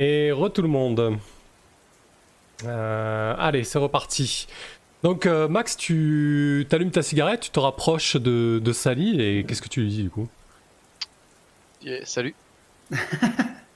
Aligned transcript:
Et 0.00 0.32
re 0.32 0.50
tout 0.52 0.62
le 0.62 0.68
monde. 0.68 1.20
Euh, 2.64 3.34
allez, 3.38 3.64
c'est 3.64 3.78
reparti. 3.78 4.46
Donc 5.02 5.26
euh, 5.26 5.48
Max, 5.48 5.76
tu 5.76 6.66
allumes 6.72 6.90
ta 6.90 7.02
cigarette, 7.02 7.40
tu 7.40 7.50
te 7.50 7.60
rapproches 7.60 8.16
de, 8.16 8.60
de 8.62 8.72
Sally 8.72 9.20
et 9.20 9.44
qu'est-ce 9.46 9.62
que 9.62 9.68
tu 9.68 9.80
lui 9.82 9.88
dis 9.88 10.02
du 10.02 10.10
coup? 10.10 10.28
Yeah, 11.80 12.04
salut. 12.06 12.34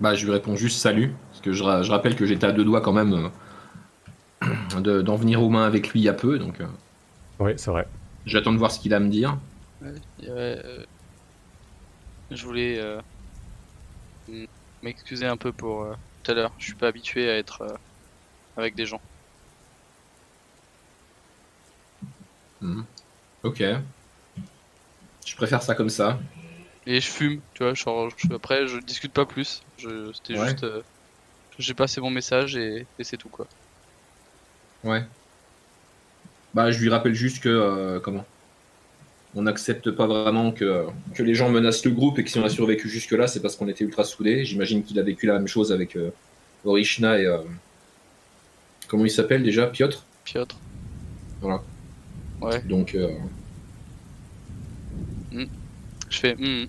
Bah, 0.00 0.14
je 0.14 0.24
lui 0.24 0.32
réponds 0.32 0.56
juste 0.56 0.78
salut, 0.80 1.14
parce 1.30 1.40
que 1.40 1.52
je, 1.52 1.62
ra- 1.62 1.82
je 1.82 1.90
rappelle 1.90 2.16
que 2.16 2.26
j'étais 2.26 2.46
à 2.46 2.52
deux 2.52 2.64
doigts 2.64 2.80
quand 2.80 2.92
même 2.92 3.30
euh, 4.74 4.80
de- 4.80 5.02
d'en 5.02 5.16
venir 5.16 5.42
aux 5.42 5.48
mains 5.48 5.64
avec 5.66 5.90
lui 5.90 6.00
il 6.00 6.04
y 6.04 6.08
a 6.08 6.12
peu, 6.14 6.38
donc 6.38 6.60
euh, 6.60 6.66
Oui, 7.38 7.52
c'est 7.56 7.70
vrai. 7.70 7.86
j'attends 8.26 8.52
de 8.52 8.58
voir 8.58 8.70
ce 8.70 8.80
qu'il 8.80 8.92
a 8.94 8.96
à 8.96 9.00
me 9.00 9.08
dire. 9.08 9.38
Ouais, 9.80 10.84
je 12.36 12.44
voulais 12.46 12.78
euh, 12.78 13.00
m'excuser 14.82 15.26
un 15.26 15.36
peu 15.36 15.52
pour 15.52 15.82
euh, 15.82 15.94
tout 16.22 16.30
à 16.30 16.34
l'heure. 16.34 16.54
Je 16.58 16.66
suis 16.66 16.76
pas 16.76 16.86
habitué 16.88 17.28
à 17.28 17.36
être 17.38 17.62
euh, 17.62 17.74
avec 18.56 18.74
des 18.76 18.86
gens. 18.86 19.02
Mhm. 22.60 22.88
Ok. 23.44 23.60
Je 25.26 25.34
préfère 25.36 25.62
ça 25.62 25.74
comme 25.74 25.88
ça. 25.88 26.20
Et 26.86 27.00
je 27.00 27.10
fume, 27.10 27.42
tu 27.54 27.62
vois. 27.62 27.74
Genre, 27.74 28.10
je- 28.16 28.32
après, 28.34 28.66
je 28.66 28.78
discute 28.78 29.12
pas 29.12 29.26
plus. 29.26 29.60
Je- 29.76 30.12
C'était 30.14 30.34
Ouais. 30.34 30.36
juste. 30.36 30.64
euh, 30.64 30.82
J'ai 31.58 31.74
passé 31.74 32.00
mon 32.02 32.10
message 32.10 32.56
et, 32.56 32.88
et 32.98 33.04
c'est 33.04 33.18
tout 33.18 33.30
quoi. 33.30 33.48
Ouais. 34.82 35.08
Bah, 36.54 36.70
je 36.70 36.80
lui 36.80 36.88
rappelle 36.88 37.14
juste 37.14 37.42
que, 37.42 37.48
euh, 37.48 38.00
comment? 38.00 38.24
On 39.36 39.42
n'accepte 39.42 39.90
pas 39.90 40.06
vraiment 40.06 40.52
que, 40.52 40.86
que 41.14 41.22
les 41.22 41.34
gens 41.34 41.48
menacent 41.50 41.84
le 41.84 41.90
groupe 41.90 42.18
et 42.18 42.24
que 42.24 42.30
si 42.30 42.38
on 42.38 42.44
a 42.44 42.48
survécu 42.48 42.88
jusque-là, 42.88 43.26
c'est 43.26 43.40
parce 43.40 43.56
qu'on 43.56 43.68
était 43.68 43.84
ultra 43.84 44.04
soudés. 44.04 44.44
J'imagine 44.44 44.84
qu'il 44.84 44.98
a 44.98 45.02
vécu 45.02 45.26
la 45.26 45.34
même 45.34 45.48
chose 45.48 45.72
avec 45.72 45.96
euh, 45.96 46.10
Orishna 46.64 47.18
et. 47.18 47.26
euh, 47.26 47.38
comment 48.88 49.04
il 49.04 49.10
s'appelle 49.10 49.42
déjà? 49.42 49.66
Piotr? 49.66 50.04
Piotr. 50.24 50.56
Voilà. 51.40 51.62
Ouais, 52.40 52.62
Donc, 52.62 52.94
euh, 52.94 53.08
je 56.10 56.18
fais. 56.18 56.34
hmm. 56.36 56.66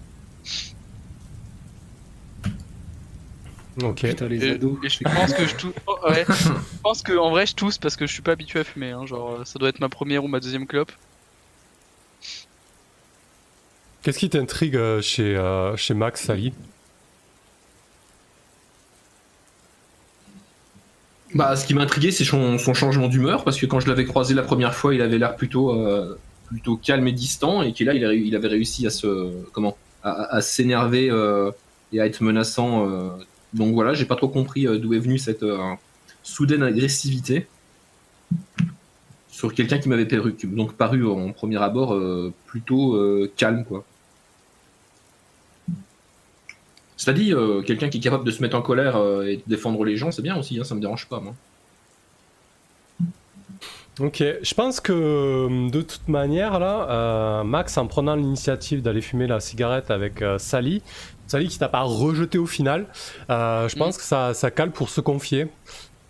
Ok. 3.83 4.01
Putain, 4.07 4.27
les 4.27 4.43
Et, 4.45 4.51
ados. 4.51 4.77
et 4.83 4.89
je 4.89 4.99
pense 5.03 5.33
que 5.33 5.45
je 5.45 5.55
tousse. 5.55 5.73
oh, 5.87 5.97
ouais. 6.09 6.25
je 6.29 6.79
pense 6.81 7.01
que 7.03 7.13
en 7.17 7.29
vrai 7.29 7.45
je 7.45 7.55
tousse 7.55 7.77
parce 7.77 7.95
que 7.97 8.07
je 8.07 8.13
suis 8.13 8.21
pas 8.21 8.31
habitué 8.31 8.59
à 8.59 8.63
fumer. 8.63 8.91
Hein. 8.91 9.05
Genre, 9.05 9.45
ça 9.45 9.59
doit 9.59 9.69
être 9.69 9.79
ma 9.81 9.89
première 9.89 10.23
ou 10.23 10.27
ma 10.27 10.39
deuxième 10.39 10.65
clope. 10.65 10.91
Qu'est-ce 14.05 14.19
qui 14.19 14.29
t'intrigue 14.29 14.75
euh, 14.75 15.01
chez, 15.01 15.35
euh, 15.35 15.75
chez 15.77 15.95
Max, 15.95 16.21
Sally 16.21 16.53
Bah, 21.33 21.55
ce 21.55 21.65
qui 21.65 21.73
m'a 21.73 21.81
intrigué, 21.81 22.11
c'est 22.11 22.23
son, 22.23 22.59
son 22.59 22.75
changement 22.75 23.07
d'humeur, 23.07 23.43
parce 23.43 23.59
que 23.59 23.65
quand 23.65 23.79
je 23.79 23.87
l'avais 23.87 24.05
croisé 24.05 24.35
la 24.35 24.43
première 24.43 24.75
fois, 24.75 24.93
il 24.93 25.01
avait 25.01 25.17
l'air 25.17 25.35
plutôt, 25.35 25.71
euh, 25.71 26.19
plutôt 26.45 26.77
calme 26.77 27.07
et 27.07 27.13
distant, 27.13 27.63
et 27.63 27.73
qu'il 27.73 27.87
là, 27.87 27.95
il, 27.95 28.35
avait 28.35 28.47
réussi 28.47 28.85
à 28.85 28.91
se, 28.91 29.31
comment, 29.53 29.75
à, 30.03 30.39
s'énerver 30.39 31.07
et 31.91 31.99
à 31.99 32.05
être 32.05 32.21
menaçant. 32.21 32.87
donc 33.55 33.73
voilà, 33.73 33.95
j'ai 33.95 34.05
pas 34.05 34.15
trop 34.15 34.27
compris 34.27 34.67
d'où 34.79 34.93
est 34.93 34.99
venue 34.99 35.17
cette 35.17 35.43
soudaine 36.21 36.61
agressivité 36.61 37.47
sur 39.29 39.51
quelqu'un 39.55 39.79
qui 39.79 39.89
m'avait 39.89 40.07
donc 40.43 40.73
paru 40.73 41.07
en 41.07 41.31
premier 41.31 41.57
abord 41.57 41.99
plutôt 42.45 42.95
calme, 43.35 43.65
quoi. 43.65 43.83
Cela 46.97 47.17
dit, 47.17 47.33
euh, 47.33 47.61
quelqu'un 47.61 47.89
qui 47.89 47.97
est 47.97 48.01
capable 48.01 48.23
de 48.23 48.31
se 48.31 48.41
mettre 48.41 48.55
en 48.55 48.61
colère 48.61 48.95
euh, 48.95 49.25
et 49.25 49.37
de 49.37 49.43
défendre 49.47 49.83
les 49.83 49.97
gens, 49.97 50.11
c'est 50.11 50.21
bien 50.21 50.37
aussi, 50.37 50.59
hein, 50.59 50.63
ça 50.63 50.75
me 50.75 50.81
dérange 50.81 51.07
pas, 51.07 51.19
moi. 51.19 51.33
Ok, 54.01 54.21
je 54.41 54.53
pense 54.53 54.81
que 54.81 54.91
euh, 54.91 55.69
de 55.69 55.81
toute 55.81 56.09
manière, 56.09 56.59
là, 56.59 56.87
euh, 56.89 57.43
Max, 57.45 57.77
en 57.77 57.87
prenant 57.87 58.15
l'initiative 58.15 58.81
d'aller 58.81 58.99
fumer 58.99 59.25
la 59.25 59.39
cigarette 59.39 59.89
avec 59.89 60.21
euh, 60.21 60.37
Sally, 60.37 60.81
Sally 61.27 61.47
qui 61.47 61.57
t'a 61.57 61.69
pas 61.69 61.81
rejeté 61.81 62.37
au 62.37 62.45
final, 62.45 62.87
je 63.29 63.75
pense 63.77 63.97
que 63.97 64.03
ça, 64.03 64.33
ça 64.33 64.51
cale 64.51 64.71
pour 64.71 64.89
se 64.89 64.99
confier. 64.99 65.47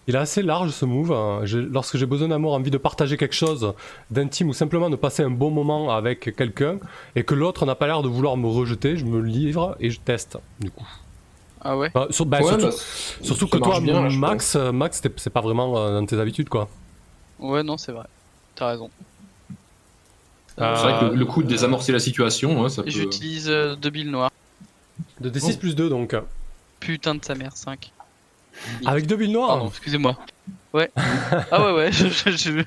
Il 0.07 0.15
est 0.15 0.19
assez 0.19 0.43
large 0.43 0.69
ce 0.71 0.85
move. 0.85 1.11
hein. 1.11 1.41
Lorsque 1.71 1.97
j'ai 1.97 2.05
besoin 2.05 2.27
d'amour, 2.27 2.53
envie 2.53 2.69
de 2.71 2.77
partager 2.77 3.17
quelque 3.17 3.33
chose 3.33 3.73
d'intime 4.11 4.49
ou 4.49 4.53
simplement 4.53 4.89
de 4.91 4.95
passer 4.95 5.23
un 5.23 5.31
bon 5.31 5.49
moment 5.49 5.91
avec 5.91 6.35
quelqu'un 6.35 6.77
et 7.15 7.23
que 7.23 7.33
l'autre 7.33 7.65
n'a 7.65 7.73
pas 7.75 7.87
l'air 7.87 8.03
de 8.03 8.07
vouloir 8.07 8.37
me 8.37 8.47
rejeter, 8.47 8.97
je 8.97 9.05
me 9.05 9.19
livre 9.19 9.75
et 9.79 9.89
je 9.89 9.99
teste. 9.99 10.37
Du 10.59 10.69
coup. 10.69 10.85
Ah 11.61 11.75
ouais? 11.75 11.89
Bah, 11.93 12.05
sur- 12.11 12.27
bah, 12.27 12.37
Ouais, 12.41 12.47
surtout 12.49 12.65
bah, 12.67 12.71
surtout 13.23 13.47
que 13.47 13.57
toi, 13.57 13.79
bien, 13.79 14.07
Max, 14.09 14.55
euh, 14.55 14.71
Max, 14.71 15.01
t'es- 15.01 15.11
c'est 15.17 15.31
pas 15.31 15.41
vraiment 15.41 15.75
euh, 15.77 15.99
dans 15.99 16.05
tes 16.05 16.19
habitudes 16.19 16.49
quoi. 16.49 16.69
Ouais, 17.39 17.63
non, 17.63 17.77
c'est 17.77 17.91
vrai. 17.91 18.05
T'as 18.53 18.67
raison. 18.67 18.91
Euh, 20.61 20.75
C'est 20.75 20.83
vrai 20.83 20.99
que 20.99 21.05
le, 21.05 21.15
le 21.15 21.25
coup 21.25 21.43
de 21.43 21.47
désamorcer 21.47 21.91
la 21.91 21.99
situation, 21.99 22.63
hein, 22.63 22.69
ça 22.69 22.83
peut... 22.83 22.89
J'utilise 22.89 23.49
euh, 23.49 23.75
deux 23.75 23.89
billes 23.89 24.05
noires. 24.05 24.31
De 25.19 25.29
D6 25.29 25.53
Oh. 25.55 25.59
plus 25.59 25.75
2 25.75 25.89
donc. 25.89 26.15
Putain 26.79 27.15
de 27.15 27.25
sa 27.25 27.35
mère, 27.35 27.57
5. 27.57 27.91
Avec 28.85 29.05
deux 29.07 29.15
billes 29.15 29.31
noires 29.31 29.49
Pardon, 29.49 29.67
excusez-moi. 29.69 30.17
Ouais. 30.73 30.91
ah 31.51 31.65
ouais, 31.65 31.73
ouais, 31.73 31.91
je. 31.91 32.07
je, 32.07 32.31
je- 32.31 32.65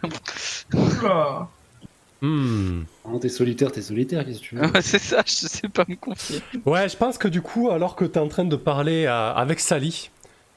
Hmm. 2.20 2.82
Non, 3.06 3.18
t'es 3.20 3.28
solitaire, 3.28 3.70
t'es 3.70 3.80
solitaire, 3.82 4.24
qu'est-ce 4.24 4.40
que 4.40 4.44
tu 4.44 4.56
veux 4.56 4.66
Ouais, 4.66 4.82
c'est 4.82 4.98
ça, 4.98 5.22
je 5.24 5.30
sais 5.32 5.68
pas 5.68 5.84
me 5.86 5.94
confier. 5.94 6.42
Ouais, 6.66 6.88
je 6.88 6.96
pense 6.96 7.16
que 7.16 7.28
du 7.28 7.42
coup, 7.42 7.70
alors 7.70 7.94
que 7.94 8.04
t'es 8.04 8.18
en 8.18 8.26
train 8.26 8.44
de 8.44 8.56
parler 8.56 9.04
euh, 9.06 9.32
avec 9.34 9.60
Sally, 9.60 10.10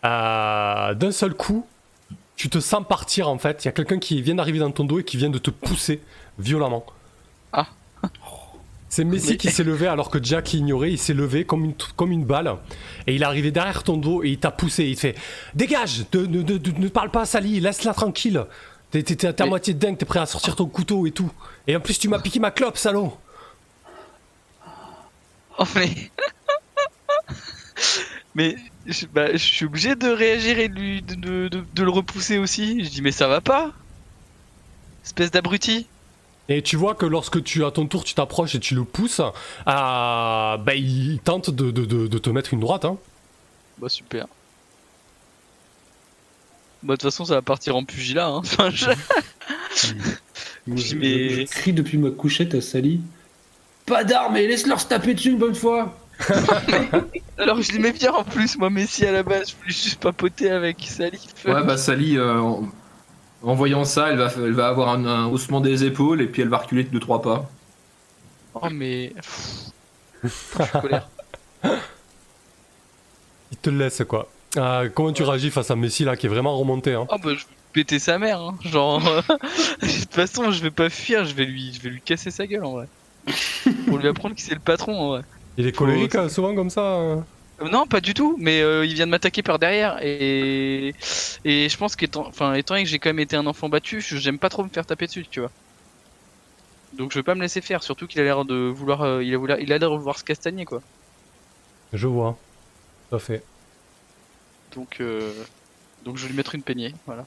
euh, 0.04 0.94
d'un 0.96 1.12
seul 1.12 1.36
coup, 1.36 1.68
tu 2.36 2.50
te 2.50 2.60
sens 2.60 2.84
partir 2.88 3.30
en 3.30 3.38
fait. 3.38 3.64
Il 3.64 3.68
y 3.68 3.70
a 3.70 3.74
quelqu'un 3.74 4.00
qui 4.00 4.20
vient 4.24 4.34
d'arriver 4.36 4.58
dans 4.58 4.72
ton 4.72 4.86
dos 4.86 5.00
et 5.00 5.04
qui 5.04 5.18
vient 5.18 5.30
de 5.30 5.38
te 5.38 5.52
pousser 5.52 6.02
violemment. 6.40 6.84
Ah. 7.54 7.68
C'est 8.94 9.06
Messi 9.06 9.30
Mais- 9.32 9.38
qui 9.38 9.50
s'est 9.50 9.64
levé 9.64 9.88
alors 9.88 10.10
que 10.10 10.22
Jack 10.22 10.52
l'ignorait. 10.52 10.92
Il 10.92 10.98
s'est 10.98 11.14
levé 11.14 11.46
comme 11.46 11.64
une, 11.64 11.74
comme 11.96 12.12
une 12.12 12.26
balle 12.26 12.58
et 13.08 13.16
il 13.16 13.22
est 13.22 13.26
arrivé 13.26 13.50
derrière 13.50 13.84
ton 13.84 13.96
dos 13.96 14.22
et 14.22 14.32
il 14.32 14.38
t'a 14.38 14.52
poussé. 14.52 14.84
Il 14.84 14.96
te 14.96 15.00
fait 15.00 15.16
Dégage 15.56 16.04
Ne 16.14 16.88
parle 16.90 17.10
pas 17.10 17.22
à 17.22 17.26
Sally, 17.26 17.62
laisse-la 17.62 17.94
tranquille. 17.94 18.44
T'es 18.92 19.26
à 19.26 19.34
Mais- 19.40 19.48
moitié 19.50 19.74
dingue, 19.74 19.98
t'es 19.98 20.06
prêt 20.06 20.20
à 20.20 20.26
sortir 20.26 20.58
ton 20.58 20.66
couteau 20.66 21.08
et 21.08 21.12
tout. 21.12 21.32
Et 21.68 21.76
en 21.78 21.80
plus, 21.80 21.98
tu 21.98 22.10
m'as 22.10 22.20
piqué 22.20 22.42
ma 22.42 22.52
clope, 22.52 22.78
salaud. 22.78 23.18
Oh, 25.58 25.64
mais. 25.76 25.90
mais. 28.36 28.56
Je, 28.88 29.06
bah, 29.06 29.32
je 29.32 29.38
suis 29.38 29.66
obligé 29.66 29.96
de 29.96 30.10
réagir 30.10 30.60
et 30.60 30.68
de, 30.68 30.76
lui, 30.76 31.02
de, 31.02 31.16
de, 31.16 31.48
de- 31.48 31.64
de 31.74 31.84
le 31.84 31.90
repousser 31.92 32.40
aussi. 32.40 32.84
Je 32.84 32.90
dis, 32.90 33.02
mais 33.02 33.14
ça 33.14 33.30
va 33.30 33.40
pas 33.40 33.72
Espèce 35.06 35.32
d'abruti. 35.32 35.88
Et 36.54 36.62
tu 36.62 36.76
vois 36.76 36.96
que 36.96 37.06
lorsque 37.06 37.44
tu 37.44 37.64
à 37.66 37.72
ton 37.72 37.86
tour 37.88 38.04
tu 38.04 38.14
t'approches 38.14 38.56
et 38.56 38.60
tu 38.60 38.76
le 38.76 38.84
pousses, 38.84 39.22
ah, 39.66 40.58
bah, 40.66 40.76
il 40.76 41.20
tente 41.24 41.50
de, 41.50 41.72
de- 41.72 41.86
de- 41.86 42.08
de 42.08 42.18
te 42.18 42.30
mettre 42.30 42.54
une 42.54 42.60
droite. 42.60 42.86
Hein. 42.86 42.98
Bah, 43.78 43.90
super. 43.90 44.28
Bah, 46.84 46.94
de 46.94 46.98
toute 46.98 47.04
façon, 47.04 47.26
ça 47.26 47.36
va 47.36 47.42
partir 47.42 47.76
en 47.76 47.84
pugilat. 47.84 48.28
Hein. 48.28 48.38
Enfin, 48.44 48.70
je- 48.70 48.86
Moi, 50.68 50.78
je, 50.78 50.96
Mais- 50.96 51.30
je- 51.30 51.42
je 51.42 51.46
crie 51.46 51.74
depuis 51.74 51.98
ma 51.98 52.10
couchette 52.12 52.54
à 52.56 52.62
Sally. 52.62 53.02
Pas 53.86 54.04
d'armes 54.04 54.38
et 54.38 54.48
laisse-leur 54.48 54.80
se 54.80 54.88
taper 54.88 55.14
dessus 55.14 55.30
une 55.32 55.38
bonne 55.40 55.56
fois 55.56 55.98
Alors 57.40 57.60
je 57.64 57.72
l'aimais 57.72 57.92
bien 57.94 58.12
en 58.14 58.24
plus, 58.24 58.56
moi, 58.60 58.70
Messi 58.70 59.06
à 59.08 59.12
la 59.12 59.24
base. 59.24 59.50
Je 59.50 59.56
voulais 59.56 59.74
juste 59.74 60.00
papoter 60.00 60.52
avec 60.52 60.78
Sally. 60.88 61.20
Ouais, 61.46 61.64
bah 61.64 61.78
Sally, 61.78 62.16
euh, 62.18 62.40
en 63.44 63.54
voyant 63.56 63.84
ça, 63.86 64.10
elle 64.10 64.18
va, 64.18 64.30
elle 64.38 64.54
va 64.54 64.68
avoir 64.68 64.90
un, 64.90 65.06
un 65.06 65.26
haussement 65.28 65.62
des 65.62 65.84
épaules 65.84 66.22
et 66.22 66.28
puis 66.28 66.42
elle 66.42 66.50
va 66.50 66.58
reculer 66.58 66.84
de 66.84 67.00
2-3 67.00 67.22
pas. 67.22 67.50
Oh, 68.54 68.68
mais. 68.72 69.14
Pff, 69.16 69.72
je 70.24 70.28
suis 70.64 70.80
colère. 70.82 71.10
Il 73.52 73.58
te 73.62 73.70
le 73.70 73.78
laisse 73.78 74.04
quoi. 74.08 74.30
Ah, 74.58 74.84
comment 74.94 75.14
tu 75.14 75.24
réagis 75.24 75.50
face 75.50 75.72
à 75.72 75.76
Messi 75.76 76.04
là 76.04 76.16
qui 76.18 76.26
est 76.26 76.30
vraiment 76.30 76.58
remonté 76.58 76.94
hein 76.94 77.08
Oh 77.10 77.16
bah 77.24 77.32
je 77.34 77.40
vais 77.46 77.46
péter 77.74 78.00
sa 78.00 78.20
mère, 78.20 78.40
hein. 78.42 78.58
genre 78.66 79.06
euh, 79.08 79.22
de 79.82 80.02
toute 80.02 80.14
façon 80.14 80.52
je 80.52 80.62
vais 80.62 80.72
pas 80.72 80.90
fuir, 80.90 81.24
je 81.26 81.34
vais 81.34 81.46
lui, 81.46 81.72
je 81.74 81.82
vais 81.82 81.90
lui 81.90 82.02
casser 82.02 82.32
sa 82.32 82.46
gueule 82.48 82.66
en 82.66 82.72
vrai. 82.74 82.88
Pour 83.88 83.98
lui 83.98 84.08
apprendre 84.10 84.36
qui 84.36 84.42
c'est 84.42 84.54
le 84.54 84.60
patron 84.60 85.00
en 85.00 85.08
vrai. 85.10 85.22
Il 85.58 85.68
est 85.68 85.72
colérique 85.72 86.16
hein, 86.16 86.28
souvent 86.30 86.54
comme 86.56 86.70
ça. 86.70 86.82
hein. 86.82 87.26
Euh, 87.62 87.70
non 87.70 87.86
pas 87.88 88.02
du 88.02 88.14
tout, 88.14 88.36
mais 88.40 88.62
euh, 88.62 88.86
il 88.86 88.94
vient 88.96 89.06
de 89.06 89.12
m'attaquer 89.12 89.44
par 89.44 89.60
derrière 89.60 90.00
et 90.02 90.94
et 91.44 91.70
je 91.70 91.78
pense 91.78 91.96
qu'étant, 91.96 92.28
enfin 92.28 92.54
étant 92.56 92.74
donné 92.74 92.84
que 92.84 92.90
j'ai 92.90 93.00
quand 93.00 93.10
même 93.10 93.20
été 93.20 93.36
un 93.36 93.46
enfant 93.48 93.70
battu, 93.70 94.02
je- 94.02 94.18
j'aime 94.18 94.40
pas 94.40 94.50
trop 94.50 94.64
me 94.64 94.70
faire 94.70 94.86
taper 94.86 95.06
dessus, 95.08 95.26
tu 95.30 95.40
vois. 95.42 95.52
Donc 96.98 97.12
je 97.12 97.20
vais 97.20 97.24
pas 97.24 97.36
me 97.36 97.42
laisser 97.42 97.62
faire, 97.62 97.84
surtout 97.84 98.08
qu'il 98.08 98.20
a 98.22 98.24
l'air 98.24 98.46
de 98.46 98.56
vouloir, 98.70 99.02
euh, 99.02 99.24
il 99.24 99.34
a 99.34 99.38
voulu- 99.38 99.54
il 99.60 99.72
a 99.72 99.78
l'air 99.78 99.90
de 99.92 99.96
vouloir 99.98 100.18
se 100.18 100.24
castagner 100.24 100.66
quoi. 100.66 100.82
Je 101.94 102.08
vois. 102.08 102.38
Tout 103.10 103.16
à 103.18 103.20
fait. 103.20 103.44
Donc 104.76 105.02
euh, 105.02 105.32
donc 106.04 106.18
je 106.18 106.24
vais 106.24 106.30
lui 106.30 106.38
mettre 106.38 106.56
une 106.56 106.64
peignée, 106.64 106.94
voilà. 107.06 107.26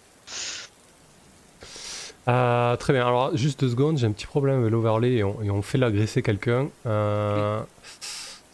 Euh, 2.26 2.76
très 2.76 2.94
bien, 2.94 3.06
alors 3.06 3.36
juste 3.36 3.60
deux 3.60 3.69
secondes, 3.69 3.98
j'ai 3.98 4.06
un 4.06 4.12
petit 4.12 4.26
problème 4.26 4.60
avec 4.60 4.70
l'overlay 4.72 5.16
et 5.16 5.25
on, 5.25 5.42
et 5.42 5.50
on 5.50 5.60
fait 5.60 5.76
l'agresser 5.76 6.22
quelqu'un. 6.22 6.69
Euh, 6.86 7.60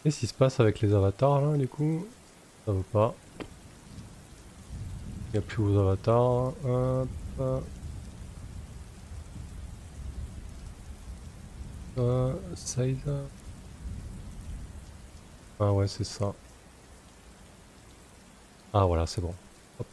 Qu'est-ce 0.03 0.19
qui 0.19 0.27
se 0.27 0.33
passe 0.33 0.59
avec 0.59 0.79
les 0.81 0.93
avatars 0.93 1.41
là 1.41 1.57
du 1.57 1.67
coup? 1.67 2.05
Ça 2.65 2.71
veut 2.71 2.83
pas. 2.91 3.13
Il 5.29 5.33
n'y 5.33 5.39
a 5.39 5.41
plus 5.41 5.63
vos 5.63 5.79
avatars. 5.79 6.53
Hop. 6.65 7.07
Euh, 11.97 12.33
side. 12.55 12.97
Ah 15.59 15.71
ouais 15.71 15.87
c'est 15.87 16.03
ça. 16.03 16.33
Ah 18.73 18.85
voilà 18.85 19.05
c'est 19.05 19.21
bon. 19.21 19.33
Hop. 19.79 19.87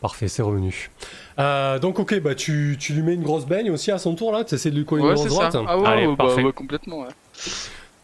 Parfait 0.00 0.28
c'est 0.28 0.42
revenu. 0.42 0.90
Euh, 1.38 1.78
donc 1.78 1.98
ok 1.98 2.20
bah 2.20 2.34
tu, 2.34 2.76
tu 2.78 2.92
lui 2.92 3.02
mets 3.02 3.14
une 3.14 3.22
grosse 3.22 3.46
baigne 3.46 3.70
aussi 3.70 3.90
à 3.90 3.98
son 3.98 4.14
tour 4.14 4.30
là, 4.32 4.44
tu 4.44 4.54
essaies 4.54 4.70
de 4.70 4.76
lui 4.76 4.84
coller 4.84 5.02
une 5.02 5.08
Ouais, 5.08 5.14
grosse 5.14 5.28
c'est 5.28 5.34
ça. 5.34 5.48
droite? 5.48 5.66
Ah 5.68 5.78
ouais, 5.78 5.86
Allez, 5.88 6.06
ouais, 6.06 6.14
bah, 6.16 6.26
parfait. 6.26 6.44
ouais, 6.44 6.52
complètement, 6.52 7.00
ouais. 7.00 7.08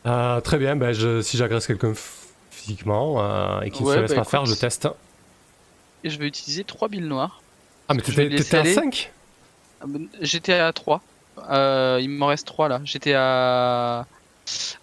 Euh, 0.06 0.40
très 0.40 0.58
bien, 0.58 0.76
bah, 0.76 0.92
je- 0.92 1.20
si 1.22 1.36
j'agresse 1.36 1.66
quelqu'un 1.66 1.92
physiquement 2.50 3.16
euh, 3.22 3.60
et 3.62 3.70
qu'il 3.70 3.84
Ouais, 3.86 3.96
se 3.96 4.00
laisse 4.00 4.10
bah, 4.10 4.16
pas 4.18 4.24
faire, 4.24 4.46
je 4.46 4.54
teste. 4.54 4.88
Et 6.04 6.10
je 6.10 6.18
vais 6.18 6.26
utiliser 6.26 6.64
3 6.64 6.88
billes 6.88 7.00
noires. 7.02 7.42
Ah 7.88 7.94
mais 7.94 8.02
t'étais 8.02 8.56
à 8.56 8.60
aller. 8.60 8.74
5 8.74 9.12
Ah 9.80 9.84
ben, 9.88 10.06
J'étais 10.20 10.52
à 10.54 10.72
3. 10.72 11.00
Euh, 11.50 11.98
il 12.00 12.10
m'en 12.10 12.26
reste 12.26 12.46
3 12.46 12.68
là. 12.68 12.80
J'étais 12.84 13.14
à. 13.14 14.06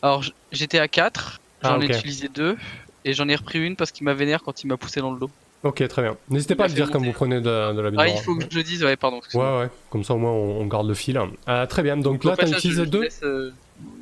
Alors 0.02 0.24
j'étais 0.52 0.80
à 0.80 0.88
4. 0.88 1.40
J'en 1.64 1.70
Ah, 1.74 1.78
ok. 1.78 1.84
ai 1.84 1.98
utilisé 1.98 2.28
2. 2.30 2.58
Et 3.06 3.14
j'en 3.14 3.28
ai 3.30 3.36
repris 3.36 3.60
une 3.60 3.76
parce 3.76 3.92
qu'il 3.92 4.04
m'a 4.06 4.14
vénère 4.14 4.42
quand 4.44 4.64
il 4.64 4.68
m'a 4.68 4.78
poussé 4.78 5.00
dans 5.00 5.12
le 5.12 5.20
dos. 5.20 5.30
Ok, 5.64 5.88
très 5.88 6.02
bien. 6.02 6.18
N'hésitez 6.30 6.56
pas 6.56 6.66
à 6.66 6.68
fait 6.70 6.76
dire 6.76 6.90
quand 6.92 7.00
vous 7.00 7.12
prenez 7.12 7.38
de, 7.40 7.74
de 7.74 7.82
la 7.82 7.90
bille 7.92 8.00
Ah, 8.02 8.08
il 8.08 8.18
faut 8.20 8.36
que 8.36 8.44
je 8.50 8.58
le 8.58 8.64
dise, 8.64 8.84
ouais, 8.84 8.96
pardon. 8.96 9.20
Ouais, 9.34 9.40
ouais, 9.60 9.70
comme 9.90 10.04
ça 10.04 10.14
au 10.14 10.18
moins 10.18 10.32
on, 10.32 10.62
on 10.62 10.66
garde 10.68 10.88
le 10.88 10.94
fil. 10.94 11.20
Euh, 11.48 11.66
très 11.66 11.82
bien, 11.84 11.98
donc 11.98 12.24
Au 12.26 12.30
là 12.30 12.36
t'as 12.38 12.48
utilisé 12.48 12.82
je- 12.82 12.86
je 12.86 12.90
2 12.90 13.02
laisse, 13.04 13.22
euh, 13.24 13.52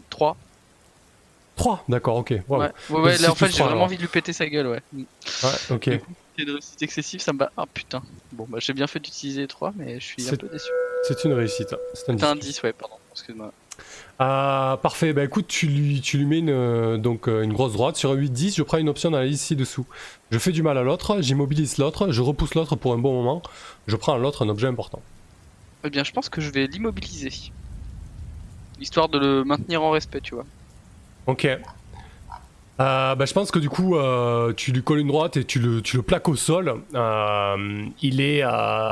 3. 0.10 0.36
3 1.56 1.86
D'accord, 1.88 2.18
ok. 2.18 2.34
Wow. 2.48 2.60
Ouais, 2.60 2.72
ouais, 2.90 3.00
ouais, 3.00 3.18
là 3.20 3.32
en 3.32 3.36
fait 3.36 3.48
j'ai 3.48 3.58
vraiment 3.60 3.72
alors. 3.72 3.84
envie 3.84 3.98
de 3.98 4.02
lui 4.02 4.08
péter 4.08 4.34
sa 4.34 4.48
gueule, 4.48 4.68
ouais. 4.68 4.82
Ouais, 4.94 5.50
ok. 5.72 5.90
C'est 6.36 6.44
une 6.44 6.50
réussite 6.50 6.82
excessive, 6.82 7.22
ça 7.22 7.32
me 7.32 7.38
bat. 7.38 7.52
Ah 7.58 7.66
putain. 7.72 8.02
Bon, 8.32 8.48
bah 8.50 8.58
j'ai 8.60 8.74
bien 8.74 8.88
fait 8.88 9.00
d'utiliser 9.00 9.48
3, 9.48 9.74
mais 9.76 10.00
je 10.00 10.06
suis 10.06 10.28
un 10.28 10.36
peu 10.36 10.48
déçu. 10.48 10.70
C'est 11.04 11.24
une 11.26 11.34
réussite. 11.34 11.76
C'est 11.94 12.10
un 12.10 12.14
C'était 12.14 12.26
un 12.26 12.36
10. 12.36 12.48
10, 12.48 12.64
ouais, 12.64 12.74
pardon. 12.74 12.96
Excuse-moi. 13.12 13.52
Euh, 14.22 14.78
parfait, 14.78 15.14
bah 15.14 15.24
écoute, 15.24 15.48
tu 15.48 15.68
lui, 15.68 16.02
tu 16.02 16.18
lui 16.18 16.26
mets 16.26 16.40
une, 16.40 16.50
euh, 16.50 16.98
donc, 16.98 17.28
euh, 17.28 17.42
une 17.44 17.54
grosse 17.54 17.74
droite. 17.74 17.96
Sur 17.98 18.12
un 18.12 18.16
8-10, 18.16 18.56
je 18.56 18.64
prends 18.64 18.78
une 18.78 18.90
option 18.90 19.12
dans 19.12 19.20
la 19.20 19.26
liste 19.26 19.46
ci-dessous. 19.46 19.86
Je 20.32 20.38
fais 20.40 20.52
du 20.52 20.64
mal 20.64 20.78
à 20.78 20.84
l'autre, 20.84 21.22
j'immobilise 21.22 21.78
l'autre, 21.78 22.12
je 22.12 22.22
repousse 22.22 22.56
l'autre 22.56 22.76
pour 22.76 22.94
un 22.94 22.98
bon 22.98 23.14
moment, 23.14 23.42
je 23.88 23.96
prends 23.96 24.14
à 24.14 24.18
l'autre 24.18 24.46
un 24.46 24.50
objet 24.50 24.68
important. 24.68 25.02
Eh 25.84 25.90
bien, 25.90 26.04
je 26.04 26.12
pense 26.12 26.30
que 26.30 26.42
je 26.42 26.50
vais 26.50 26.68
l'immobiliser. 26.68 27.32
Histoire 28.80 29.10
de 29.10 29.20
le 29.20 29.44
maintenir 29.44 29.84
en 29.84 29.92
respect, 29.92 30.22
tu 30.22 30.36
vois. 30.36 30.46
Ok. 31.28 31.46
Euh, 32.80 33.16
bah, 33.16 33.26
je 33.26 33.34
pense 33.34 33.52
que 33.52 33.60
du 33.60 33.70
coup, 33.70 33.96
euh, 33.96 34.52
tu 34.54 34.72
lui 34.72 34.82
colles 34.84 35.00
une 35.00 35.08
droite 35.08 35.38
et 35.38 35.46
tu 35.46 35.60
le, 35.60 35.82
tu 35.82 35.96
le 35.96 36.02
plaques 36.04 36.28
au 36.28 36.36
sol. 36.36 36.82
Euh, 36.96 37.86
il, 38.02 38.20
est, 38.20 38.40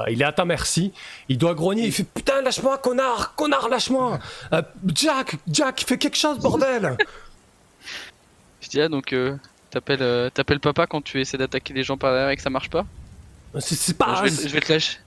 il 0.10 0.22
est 0.22 0.25
à 0.25 0.31
ta 0.31 0.45
merci. 0.45 0.94
Il 1.30 1.38
doit 1.39 1.56
grogner. 1.56 1.86
Il 1.88 1.92
fait 1.92 2.04
Putain, 2.04 2.42
lâche-moi, 2.42 2.78
connard 2.78 3.33
Connard, 3.36 3.69
lâche-moi 3.69 4.19
Jack 4.94 5.36
Jack, 5.48 5.83
fais 5.86 5.98
quelque 5.98 6.18
chose, 6.18 6.38
bordel 6.39 6.95
Je 8.62 8.69
dis, 8.69 8.80
ah, 8.81 8.88
donc, 8.88 9.16
t'appelles 9.72 10.30
t'appelles 10.31 10.60
papa 10.60 10.86
quand 10.86 11.01
tu 11.01 11.19
essaies 11.19 11.38
d'attaquer 11.39 11.74
les 11.74 11.84
gens 11.84 11.98
par 11.98 12.12
derrière 12.13 12.30
et 12.30 12.36
que 12.36 12.42
ça 12.44 12.51
marche 12.51 12.69
pas 12.69 12.86
C'est 13.60 13.98
Bon, 13.98 14.06
pas. 14.06 14.16
je, 14.16 14.24
vais, 14.24 14.30
te- 14.30 14.48
je 14.48 14.54
vais 14.54 14.62
te 14.62 14.72
lâcher. 14.72 14.98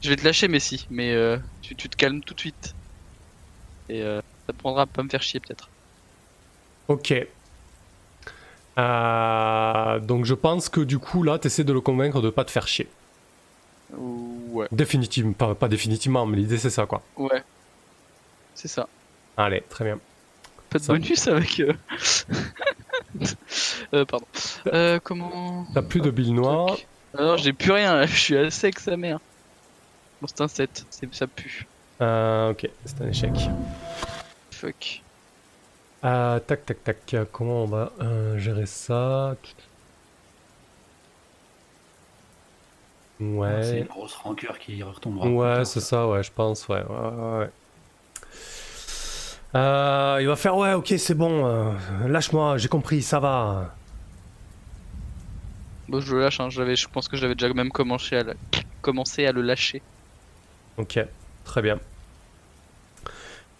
Je 0.00 0.08
vais 0.08 0.16
te 0.16 0.24
lâcher, 0.24 0.48
Messi, 0.48 0.86
mais 0.90 1.12
euh, 1.12 1.36
tu, 1.60 1.74
tu 1.76 1.88
te 1.90 1.96
calmes 1.96 2.22
tout 2.22 2.32
de 2.32 2.40
suite. 2.40 2.74
Et 3.90 4.02
euh, 4.02 4.20
ça 4.46 4.52
te 4.54 4.58
prendra 4.58 4.82
à 4.82 4.86
pas 4.86 5.02
me 5.02 5.08
faire 5.10 5.22
chier, 5.22 5.40
peut-être. 5.40 5.68
Ok. 6.88 7.14
Euh, 8.78 9.98
donc 10.00 10.24
je 10.24 10.34
pense 10.34 10.68
que 10.68 10.80
du 10.80 10.98
coup, 10.98 11.22
là, 11.22 11.38
t'essaies 11.38 11.64
de 11.64 11.72
le 11.72 11.80
convaincre 11.80 12.20
de 12.20 12.30
pas 12.30 12.44
te 12.44 12.50
faire 12.50 12.68
chier. 12.68 12.88
Ouais, 13.96 14.66
Définitivement, 14.70 15.32
pas, 15.32 15.54
pas 15.54 15.68
définitivement, 15.68 16.26
mais 16.26 16.36
l'idée 16.36 16.58
c'est 16.58 16.70
ça, 16.70 16.86
quoi. 16.86 17.02
ouais. 17.16 17.42
C'est 18.54 18.68
ça. 18.68 18.88
Allez, 19.36 19.62
très 19.68 19.84
bien. 19.84 19.98
Pas 20.70 20.78
de 20.78 20.84
Ça- 20.84 20.92
bonus 20.92 21.26
avec. 21.28 21.60
Euh... 21.60 21.72
euh, 23.94 24.04
pardon. 24.04 24.26
Euh, 24.66 24.98
comment. 25.02 25.64
T'as 25.74 25.82
plus 25.82 26.00
de 26.00 26.10
billes 26.10 26.32
noires. 26.32 26.76
Ah 27.16 27.22
non, 27.22 27.36
j'ai 27.36 27.52
plus 27.52 27.70
rien, 27.72 27.94
là. 27.96 28.06
je 28.06 28.16
suis 28.16 28.36
à 28.36 28.50
sec, 28.50 28.78
sa 28.80 28.96
mère. 28.96 29.20
Bon, 30.20 30.26
c'est 30.26 30.40
un 30.40 30.48
7, 30.48 30.84
c'est- 30.90 31.14
ça 31.14 31.26
pue. 31.26 31.66
Euh, 32.00 32.50
ok, 32.50 32.68
c'est 32.84 33.00
un 33.00 33.08
échec. 33.08 33.32
Fuck. 34.50 35.02
Euh, 36.04 36.38
tac, 36.40 36.64
tac, 36.64 36.84
tac. 36.84 37.16
Comment 37.32 37.64
on 37.64 37.66
va 37.66 37.92
euh, 38.00 38.38
gérer 38.38 38.66
ça? 38.66 39.36
C'est 43.18 43.24
Ouais. 43.24 43.80
une 43.80 43.86
grosse 43.86 44.14
rancœur 44.14 44.58
qui 44.60 44.80
retombera. 44.82 45.28
Ouais, 45.28 45.64
c'est 45.64 45.80
ça, 45.80 46.06
ouais, 46.06 46.22
je 46.22 46.30
pense, 46.30 46.68
ouais. 46.68 46.82
ouais, 46.82 46.96
ouais, 46.98 47.38
ouais. 47.40 47.50
Euh, 49.56 50.18
il 50.20 50.28
va 50.28 50.36
faire, 50.36 50.56
ouais, 50.56 50.74
ok, 50.74 50.94
c'est 50.98 51.14
bon, 51.14 51.44
euh, 51.46 51.72
lâche-moi, 52.06 52.58
j'ai 52.58 52.68
compris, 52.68 53.02
ça 53.02 53.18
va. 53.18 53.74
Bon, 55.88 56.00
je 56.00 56.14
le 56.14 56.20
lâche, 56.20 56.38
hein. 56.38 56.48
je 56.50 56.86
pense 56.88 57.08
que 57.08 57.16
j'avais 57.16 57.34
déjà 57.34 57.52
même 57.54 57.70
commencé 57.70 58.16
à, 58.16 58.22
le... 58.22 58.34
commencé 58.82 59.26
à 59.26 59.32
le 59.32 59.40
lâcher. 59.42 59.82
Ok, 60.76 61.00
très 61.44 61.62
bien. 61.62 61.80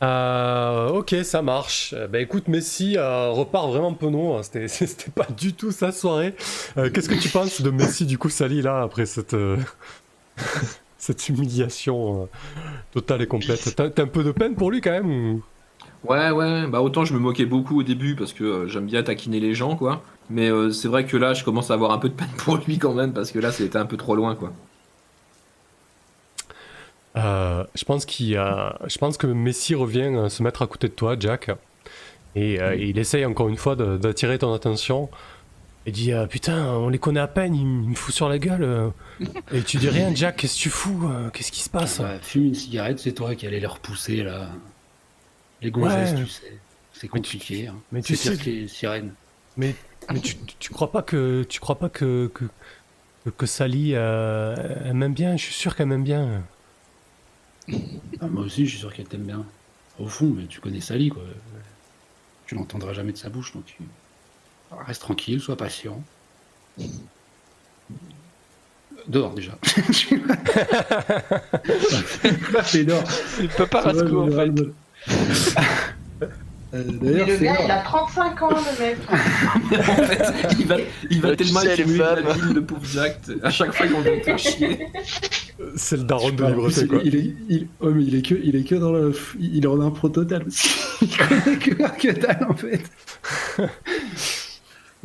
Euh, 0.03 0.89
ok, 0.91 1.15
ça 1.25 1.43
marche. 1.43 1.93
Euh, 1.97 2.06
Bah 2.06 2.21
écoute, 2.21 2.47
Messi 2.49 2.97
euh, 2.97 3.31
repart 3.31 3.69
vraiment 3.69 3.95
penaud. 3.95 4.35
hein. 4.35 4.43
C'était, 4.69 5.11
pas 5.11 5.27
du 5.37 5.53
tout 5.55 5.73
sa 5.73 5.91
soirée. 5.93 6.35
Qu'est-ce 6.77 7.09
que 7.09 7.15
tu 7.21 7.29
penses 7.29 7.61
de 7.61 7.71
Messi, 7.71 8.06
du 8.06 8.19
coup, 8.19 8.29
Sali, 8.29 8.62
là, 8.62 8.83
après 8.83 9.06
cette, 9.06 9.35
cette 10.99 11.29
humiliation 11.29 12.29
totale 12.93 13.23
et 13.23 13.27
complète? 13.27 13.75
T'as, 13.75 14.03
un 14.03 14.06
peu 14.06 14.23
de 14.25 14.33
peine 14.33 14.55
pour 14.55 14.71
lui 14.71 14.81
quand 14.81 14.91
même 14.93 15.11
ou- 15.11 15.43
Ouais, 16.05 16.31
ouais, 16.31 16.67
bah 16.69 16.81
autant 16.81 17.05
je 17.05 17.12
me 17.12 17.19
moquais 17.19 17.44
beaucoup 17.44 17.81
au 17.81 17.83
début 17.83 18.15
parce 18.15 18.33
que 18.33 18.69
j'aime 18.69 18.87
bien 18.87 19.03
taquiner 19.03 19.41
les 19.41 19.55
gens, 19.55 19.75
quoi. 19.77 20.03
Mais 20.31 20.49
c'est 20.73 20.87
vrai 20.89 21.05
que 21.06 21.17
là, 21.17 21.35
je 21.35 21.43
commence 21.44 21.71
à 21.73 21.75
avoir 21.75 21.91
un 21.91 21.99
peu 21.99 22.09
de 22.09 22.15
peine 22.15 22.29
pour 22.39 22.56
lui 22.59 22.79
quand 22.79 22.94
même 22.94 23.12
parce 23.12 23.33
que 23.33 23.39
là, 23.41 23.51
c'était 23.53 23.79
un 23.79 23.87
peu 23.87 23.97
trop 23.97 24.15
loin, 24.15 24.37
quoi. 24.37 24.53
Euh, 27.19 27.65
je 27.75 27.85
pense 27.85 28.05
qu'il, 28.06 28.37
euh, 28.37 28.70
je 28.87 28.97
pense 28.99 29.17
que 29.17 29.26
Messi 29.26 29.75
revient 29.75 30.03
euh, 30.15 30.29
se 30.29 30.43
mettre 30.43 30.62
à 30.62 30.67
côté 30.67 30.88
de 30.88 30.93
toi, 30.93 31.17
Jack, 31.19 31.50
et 32.37 32.61
euh, 32.61 32.75
il 32.76 32.99
essaye 32.99 33.25
encore 33.26 33.49
une 33.49 33.56
fois 33.56 33.76
de- 33.76 33.97
d'attirer 33.97 34.38
ton 34.38 34.53
attention. 34.55 35.09
Et 35.87 35.91
dit 35.91 36.13
euh, 36.13 36.27
putain, 36.27 36.67
on 36.75 36.89
les 36.91 36.98
connaît 36.98 37.20
à 37.20 37.27
peine, 37.27 37.55
il 37.55 37.65
me 37.67 37.94
fout 37.94 38.15
sur 38.15 38.29
la 38.29 38.39
gueule. 38.39 38.93
et 39.53 39.63
tu 39.63 39.79
dis 39.79 39.89
rien, 39.89 40.15
Jack, 40.15 40.37
qu'est-ce 40.37 40.56
que 40.56 40.63
tu 40.63 40.70
fous 40.70 41.10
Qu'est-ce 41.32 41.51
qui 41.51 41.60
se 41.63 41.70
passe? 41.70 42.01
Bah, 42.01 42.19
fume 42.20 42.46
une 42.46 42.55
cigarette, 42.55 42.98
c'est 42.98 43.13
toi 43.13 43.34
qui 43.34 43.46
allais 43.46 43.60
les 43.60 43.67
repousser 43.67 44.22
là. 44.22 44.48
Les 45.63 45.70
gonzesses, 45.70 46.13
Ouais. 46.13 46.22
tu 46.25 46.27
sais. 46.29 46.53
C'est 46.93 47.13
Mais 47.15 47.20
tu- 47.20 47.39
compliqué. 47.39 47.67
hein. 47.69 47.75
mais 47.93 48.03
tu 48.03 48.17
c'est 48.17 48.34
sais- 48.37 48.43
que 48.44 48.51
les 48.51 48.69
sirènes. 48.69 49.13
Mais, 49.56 49.75
mais 50.13 50.20
tu, 50.20 50.37
tu- 50.58 50.70
crois 50.72 50.93
pas 50.93 51.03
que 51.03 51.44
tu 51.48 51.58
crois 51.60 51.79
pas 51.79 51.89
que 51.89 52.31
que, 52.34 52.44
que- 53.25 53.31
que 53.31 53.46
Sally 53.46 53.93
euh, 53.94 54.55
elle 54.84 54.94
m'aime 54.94 55.15
bien 55.15 55.37
Je 55.37 55.43
suis 55.44 55.55
sûr 55.55 55.75
qu'elle 55.75 55.87
m'aime 55.87 56.05
bien. 56.05 56.43
Ah, 58.20 58.27
moi 58.29 58.44
aussi, 58.44 58.65
je 58.67 58.70
suis 58.70 58.79
sûr 58.79 58.93
qu'elle 58.93 59.08
t'aime 59.08 59.25
bien. 59.25 59.44
Au 59.98 60.06
fond, 60.06 60.32
mais 60.37 60.46
tu 60.46 60.60
connais 60.60 60.81
Sally, 60.81 61.08
quoi. 61.08 61.22
Tu 62.46 62.55
l'entendras 62.55 62.93
jamais 62.93 63.13
de 63.13 63.17
sa 63.19 63.29
bouche, 63.29 63.53
donc 63.53 63.65
tu... 63.67 63.77
Reste 64.70 65.03
tranquille, 65.03 65.41
sois 65.41 65.56
patient. 65.56 66.03
Dehors, 69.06 69.34
déjà. 69.34 69.58
Il 73.41 73.48
peut 73.48 73.67
pas 73.67 73.81
Rasco, 73.81 74.22
en 74.22 74.31
fait. 74.31 74.53
Euh, 76.75 76.84
Mais 77.01 77.13
D'ailleurs, 77.13 77.29
le 77.29 77.39
c'est 77.39 77.44
gars, 77.44 77.56
il 77.65 77.70
a 77.70 77.81
35 77.81 78.43
ans, 78.43 78.48
le 78.51 78.84
mec. 78.84 78.98
en 79.10 80.05
fait, 80.05 80.55
il 80.58 80.67
va, 80.67 80.77
il 81.10 81.20
va 81.22 81.34
tellement 81.37 81.60
accumuler 81.60 81.98
de 81.98 82.03
la 82.27 82.32
ville, 82.34 82.53
le 82.55 82.65
pauvre 82.65 82.84
Jack. 82.84 83.20
À 83.43 83.51
chaque 83.51 83.72
fois, 83.72 83.87
vont 83.87 84.01
le 84.03 84.20
faire 84.20 84.39
chier. 84.39 84.87
C'est 85.77 85.96
le 85.96 86.05
daron 86.05 86.29
de 86.31 86.34
il, 86.81 86.89
quoi. 86.89 87.01
il 87.05 87.17
est, 87.17 87.34
il, 87.48 87.69
ouais, 87.81 87.93
mais 87.93 88.05
il 88.05 88.15
est 88.15 88.22
que, 88.22 88.34
il 88.44 88.55
est 88.55 88.65
que 88.65 88.75
dans 88.77 88.93
le, 88.93 89.13
il 89.41 89.65
est 89.65 89.67
en 89.67 89.81
impro 89.81 90.08
total. 90.10 90.44
il 91.03 91.08
connaît 91.17 91.56
que, 91.58 91.70
que 91.98 92.20
dalle 92.20 92.46
en 92.48 92.55
fait. 92.55 92.82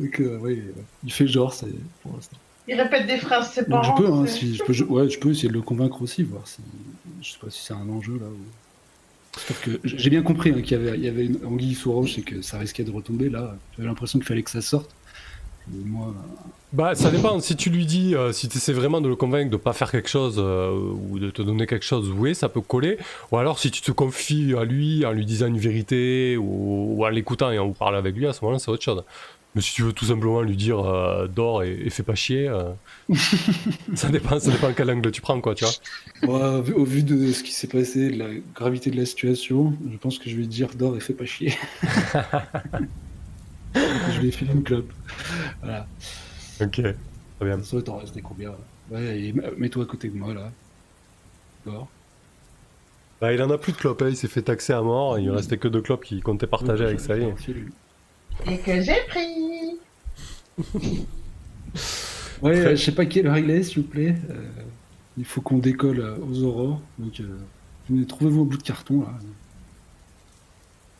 Donc 0.00 0.20
euh, 0.20 0.38
oui, 0.42 0.62
il 1.04 1.12
fait 1.12 1.26
genre, 1.26 1.52
c'est 1.52 1.66
pour 2.02 2.14
l'instant. 2.14 2.36
Il 2.66 2.80
répète 2.80 3.06
des 3.06 3.18
phrases 3.18 3.50
ses 3.52 3.62
Donc, 3.62 3.82
parents. 3.82 3.96
je 3.96 4.02
peux, 4.02 4.12
hein, 4.12 4.24
c'est- 4.26 4.38
si, 4.38 4.54
je 4.56 4.64
peux, 4.64 4.72
je- 4.72 4.84
ouais, 4.84 5.08
je 5.08 5.18
peux 5.18 5.30
essayer 5.30 5.48
de 5.48 5.52
le 5.54 5.60
convaincre 5.62 6.00
aussi, 6.02 6.22
voir 6.22 6.46
si, 6.46 6.58
je 7.22 7.32
sais 7.32 7.38
pas 7.38 7.50
si 7.50 7.62
c'est 7.64 7.74
un 7.74 7.88
enjeu 7.88 8.14
là. 8.18 8.26
Ou... 8.26 8.38
J'ai 9.84 10.10
bien 10.10 10.22
compris 10.22 10.50
hein, 10.50 10.62
qu'il 10.62 10.78
y 10.80 11.08
avait, 11.08 11.26
une 11.26 11.38
anguille 11.44 11.74
sous 11.74 11.92
roche 11.92 12.18
et 12.18 12.22
que 12.22 12.42
ça 12.42 12.58
risquait 12.58 12.84
de 12.84 12.90
retomber 12.90 13.28
là. 13.28 13.56
J'avais 13.76 13.88
l'impression 13.88 14.18
qu'il 14.18 14.26
fallait 14.26 14.42
que 14.42 14.50
ça 14.50 14.60
sorte. 14.60 14.90
Moi, 15.66 16.14
Bah, 16.74 16.94
ça 16.94 17.10
dépend. 17.10 17.40
Si 17.40 17.56
tu 17.56 17.70
lui 17.70 17.86
dis, 17.86 18.14
euh, 18.14 18.32
si 18.32 18.48
tu 18.48 18.58
essaies 18.58 18.74
vraiment 18.74 19.00
de 19.00 19.08
le 19.08 19.16
convaincre 19.16 19.50
de 19.50 19.56
pas 19.56 19.72
faire 19.72 19.90
quelque 19.90 20.10
chose 20.10 20.36
euh, 20.38 20.70
ou 21.10 21.18
de 21.18 21.30
te 21.30 21.40
donner 21.40 21.66
quelque 21.66 21.86
chose, 21.86 22.12
oui, 22.14 22.34
ça 22.34 22.50
peut 22.50 22.60
coller. 22.60 22.98
Ou 23.32 23.38
alors, 23.38 23.58
si 23.58 23.70
tu 23.70 23.80
te 23.80 23.90
confies 23.90 24.54
à 24.54 24.64
lui 24.64 25.06
en 25.06 25.12
lui 25.12 25.24
disant 25.24 25.46
une 25.46 25.58
vérité 25.58 26.36
ou 26.36 27.02
en 27.04 27.08
l'écoutant 27.08 27.50
et 27.50 27.58
en 27.58 27.68
vous 27.68 27.74
parlant 27.74 27.98
avec 27.98 28.14
lui, 28.14 28.26
à 28.26 28.34
ce 28.34 28.42
moment-là, 28.42 28.58
c'est 28.58 28.70
autre 28.70 28.82
chose. 28.82 29.02
Mais 29.54 29.60
si 29.60 29.72
tu 29.72 29.82
veux 29.82 29.92
tout 29.92 30.06
simplement 30.06 30.42
lui 30.42 30.56
dire 30.56 30.80
euh, 30.80 31.28
dors 31.28 31.62
et, 31.62 31.72
et 31.84 31.90
fais 31.90 32.02
pas 32.02 32.16
chier, 32.16 32.48
euh, 32.48 32.70
ça 33.94 34.08
dépend, 34.08 34.40
ça 34.40 34.50
dépend 34.50 34.72
quel 34.72 34.90
angle 34.90 35.12
tu 35.12 35.20
prends, 35.20 35.40
quoi, 35.40 35.54
tu 35.54 35.64
vois. 35.64 36.60
Ouais, 36.60 36.72
au 36.72 36.84
vu- 36.84 37.04
de 37.04 37.30
ce 37.32 37.42
qui 37.44 37.52
s'est 37.52 37.68
passé, 37.68 38.10
de 38.10 38.18
la 38.18 38.30
gravité 38.54 38.90
de 38.90 38.96
la 38.96 39.06
situation, 39.06 39.72
je 39.92 39.96
pense 39.96 40.18
que 40.18 40.28
je 40.28 40.36
vais 40.36 40.46
dire 40.46 40.68
dors 40.74 40.96
et 40.96 41.00
fais 41.00 41.12
pas 41.12 41.24
chier. 41.24 41.54
je 43.74 44.20
vais 44.20 44.30
filer 44.30 44.52
une 44.52 44.62
clope. 44.64 44.92
Voilà. 45.62 45.86
Ok, 46.60 46.72
très 46.80 46.94
bien. 47.42 47.62
Ça, 47.62 47.80
t'en 47.82 47.98
restes 47.98 48.20
combien 48.22 48.50
là 48.50 48.58
Ouais, 48.90 49.18
et 49.20 49.34
mets-toi 49.56 49.84
à 49.84 49.86
côté 49.86 50.08
de 50.08 50.16
moi 50.16 50.34
là. 50.34 50.50
Dors. 51.64 51.88
Bah, 53.20 53.32
il 53.32 53.40
en 53.42 53.50
a 53.50 53.58
plus 53.58 53.72
de 53.72 53.78
clopes, 53.78 54.02
hein, 54.02 54.08
il 54.10 54.16
s'est 54.16 54.28
fait 54.28 54.42
taxer 54.42 54.72
à 54.72 54.82
mort. 54.82 55.18
Il 55.18 55.30
restait 55.30 55.56
que 55.58 55.68
deux 55.68 55.80
clopes 55.80 56.04
qu'il 56.04 56.22
comptait 56.22 56.46
partager 56.46 56.84
avec 56.84 57.00
ça. 57.00 57.14
Sally. 57.14 57.26
Et 58.50 58.58
que 58.58 58.82
j'ai 58.82 58.96
pris. 59.08 59.43
Ouais, 62.42 62.52
Très- 62.52 62.66
euh, 62.66 62.76
je 62.76 62.84
sais 62.84 62.92
pas 62.92 63.06
quelle 63.06 63.26
heure 63.26 63.38
il 63.38 63.48
est, 63.50 63.62
s'il 63.62 63.82
vous 63.82 63.88
plaît. 63.88 64.14
Euh, 64.30 64.34
il 65.16 65.24
faut 65.24 65.40
qu'on 65.40 65.58
décolle 65.58 66.00
euh, 66.00 66.16
aux 66.30 66.42
aurores. 66.42 66.80
Donc, 66.98 67.20
euh, 67.20 67.24
venez, 67.88 68.04
trouvez-vous 68.06 68.42
un 68.42 68.44
bout 68.44 68.58
de 68.58 68.62
carton 68.62 69.00
là. 69.02 69.08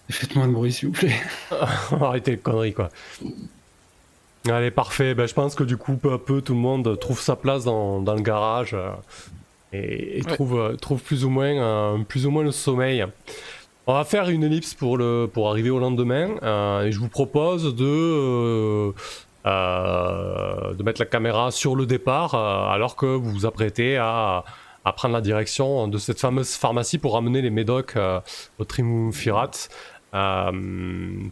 Et 0.09 0.13
faites-moi 0.13 0.45
un 0.45 0.49
bruit, 0.49 0.73
s'il 0.73 0.89
vous 0.89 0.95
plaît. 0.95 1.15
Arrêtez 2.01 2.33
les 2.33 2.39
conneries, 2.39 2.73
quoi. 2.73 2.89
Allez, 4.49 4.71
parfait. 4.71 5.15
Ben, 5.15 5.27
je 5.27 5.35
pense 5.35 5.55
que 5.55 5.65
du 5.65 5.77
coup, 5.77 5.97
peu 5.97 6.13
à 6.13 6.19
peu, 6.19 6.41
tout 6.41 6.55
le 6.55 6.61
monde 6.61 6.99
trouve 6.99 7.21
sa 7.21 7.37
place 7.37 7.65
dans, 7.65 8.01
dans 8.01 8.15
le 8.15 8.23
garage 8.23 8.75
euh, 8.75 8.91
et, 9.73 10.19
et 10.19 10.23
Ouais. 10.25 10.33
trouve, 10.35 10.77
trouve 10.81 11.03
plus, 11.03 11.25
ou 11.25 11.31
moins, 11.31 11.47
euh, 11.59 11.99
plus 12.05 12.27
ou 12.27 12.31
moins 12.31 12.45
le 12.45 12.53
sommeil. 12.53 13.05
On 13.87 13.95
va 13.95 14.05
faire 14.05 14.29
une 14.31 14.45
ellipse 14.45 14.73
pour, 14.75 14.97
le, 14.97 15.29
pour 15.31 15.51
arriver 15.51 15.71
au 15.71 15.79
lendemain 15.79 16.31
euh, 16.43 16.85
et 16.85 16.93
je 16.93 16.99
vous 16.99 17.09
propose 17.09 17.75
de, 17.75 17.85
euh, 17.85 18.93
de 19.45 20.83
mettre 20.83 21.01
la 21.01 21.07
caméra 21.07 21.51
sur 21.51 21.77
le 21.77 21.87
départ 21.87 22.35
euh, 22.35 22.69
alors 22.69 22.97
que 22.97 23.07
vous 23.07 23.31
vous 23.31 23.47
apprêtez 23.47 23.97
à, 23.99 24.45
à 24.85 24.93
prendre 24.93 25.15
la 25.15 25.21
direction 25.21 25.89
de 25.89 25.99
cette 25.99 26.21
fameuse 26.21 26.55
pharmacie 26.55 26.99
pour 26.99 27.15
ramener 27.15 27.43
les 27.43 27.51
médocs 27.51 27.97
euh, 27.97 28.21
au 28.59 28.65
Triumvirat. 28.65 29.51
Euh, 30.15 30.51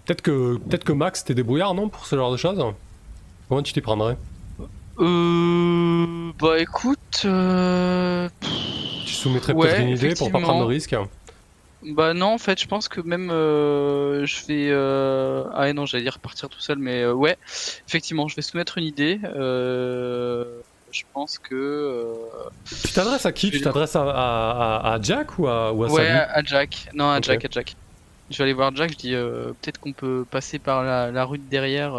peut-être 0.04 0.22
que 0.22 0.56
peut-être 0.56 0.84
que 0.84 0.92
Max 0.92 1.24
t'es 1.24 1.34
débrouillard 1.34 1.74
non 1.74 1.88
pour 1.88 2.04
ce 2.06 2.16
genre 2.16 2.32
de 2.32 2.36
choses? 2.36 2.62
Comment 3.48 3.62
tu 3.62 3.72
t'y 3.72 3.80
prendrais? 3.80 4.16
Euh. 4.98 6.32
Bah 6.40 6.58
écoute. 6.58 7.22
Euh... 7.24 8.28
Tu 9.06 9.14
soumettrais 9.14 9.52
Ouais, 9.54 9.68
peut-être 9.68 9.80
une 9.82 9.88
idée 9.90 10.14
pour 10.14 10.30
pas 10.30 10.40
prendre 10.40 10.60
de 10.60 10.68
risque. 10.68 10.96
Bah 11.84 12.14
non, 12.14 12.34
en 12.34 12.38
fait, 12.38 12.60
je 12.60 12.68
pense 12.68 12.88
que 12.88 13.00
même 13.00 13.30
euh, 13.30 14.24
je 14.24 14.46
vais. 14.46 14.68
Euh... 14.70 15.44
Ah 15.52 15.72
non, 15.72 15.84
j'allais 15.84 16.04
dire 16.04 16.18
partir 16.20 16.48
tout 16.48 16.60
seul, 16.60 16.78
mais 16.78 17.02
euh, 17.02 17.12
ouais, 17.12 17.36
effectivement, 17.88 18.28
je 18.28 18.36
vais 18.36 18.42
soumettre 18.42 18.78
une 18.78 18.84
idée. 18.84 19.18
Euh... 19.24 20.60
Je 20.92 21.02
pense 21.12 21.38
que. 21.38 22.14
Tu 22.84 22.92
t'adresses 22.92 23.26
à 23.26 23.32
qui? 23.32 23.50
Tu 23.50 23.60
t'adresses 23.62 23.96
à, 23.96 24.02
à- 24.02 24.92
à 24.94 25.00
Jack 25.02 25.38
ou 25.38 25.48
à, 25.48 25.72
ou 25.72 25.84
à 25.84 25.90
Ouais, 25.90 26.06
à 26.08 26.42
Jack. 26.44 26.88
Non, 26.94 27.10
à. 27.10 27.20
Jack, 27.20 27.44
à 27.46 27.48
Jack. 27.50 27.74
Je 28.30 28.38
vais 28.38 28.44
aller 28.44 28.52
voir 28.52 28.74
Jack, 28.76 28.92
je 28.92 28.96
dis 28.96 29.14
euh, 29.14 29.48
peut-être 29.60 29.78
qu'on 29.80 29.92
peut 29.92 30.24
passer 30.30 30.58
par 30.58 30.84
la, 30.84 31.10
la 31.10 31.24
rue 31.24 31.38
de 31.38 31.44
derrière 31.50 31.94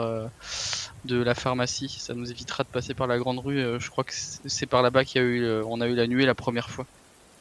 de 1.05 1.21
la 1.21 1.35
pharmacie. 1.35 1.89
Ça 1.99 2.13
nous 2.13 2.31
évitera 2.31 2.63
de 2.63 2.69
passer 2.69 2.93
par 2.93 3.07
la 3.07 3.17
grande 3.17 3.39
rue. 3.39 3.61
Je 3.79 3.89
crois 3.89 4.03
que 4.03 4.13
c'est 4.13 4.65
par 4.65 4.81
là-bas 4.81 5.03
qu'il 5.05 5.21
y 5.21 5.25
a 5.25 5.27
eu, 5.27 5.61
on 5.65 5.81
a 5.81 5.87
eu 5.87 5.95
la 5.95 6.07
nuée 6.07 6.25
la 6.25 6.35
première 6.35 6.69
fois. 6.69 6.85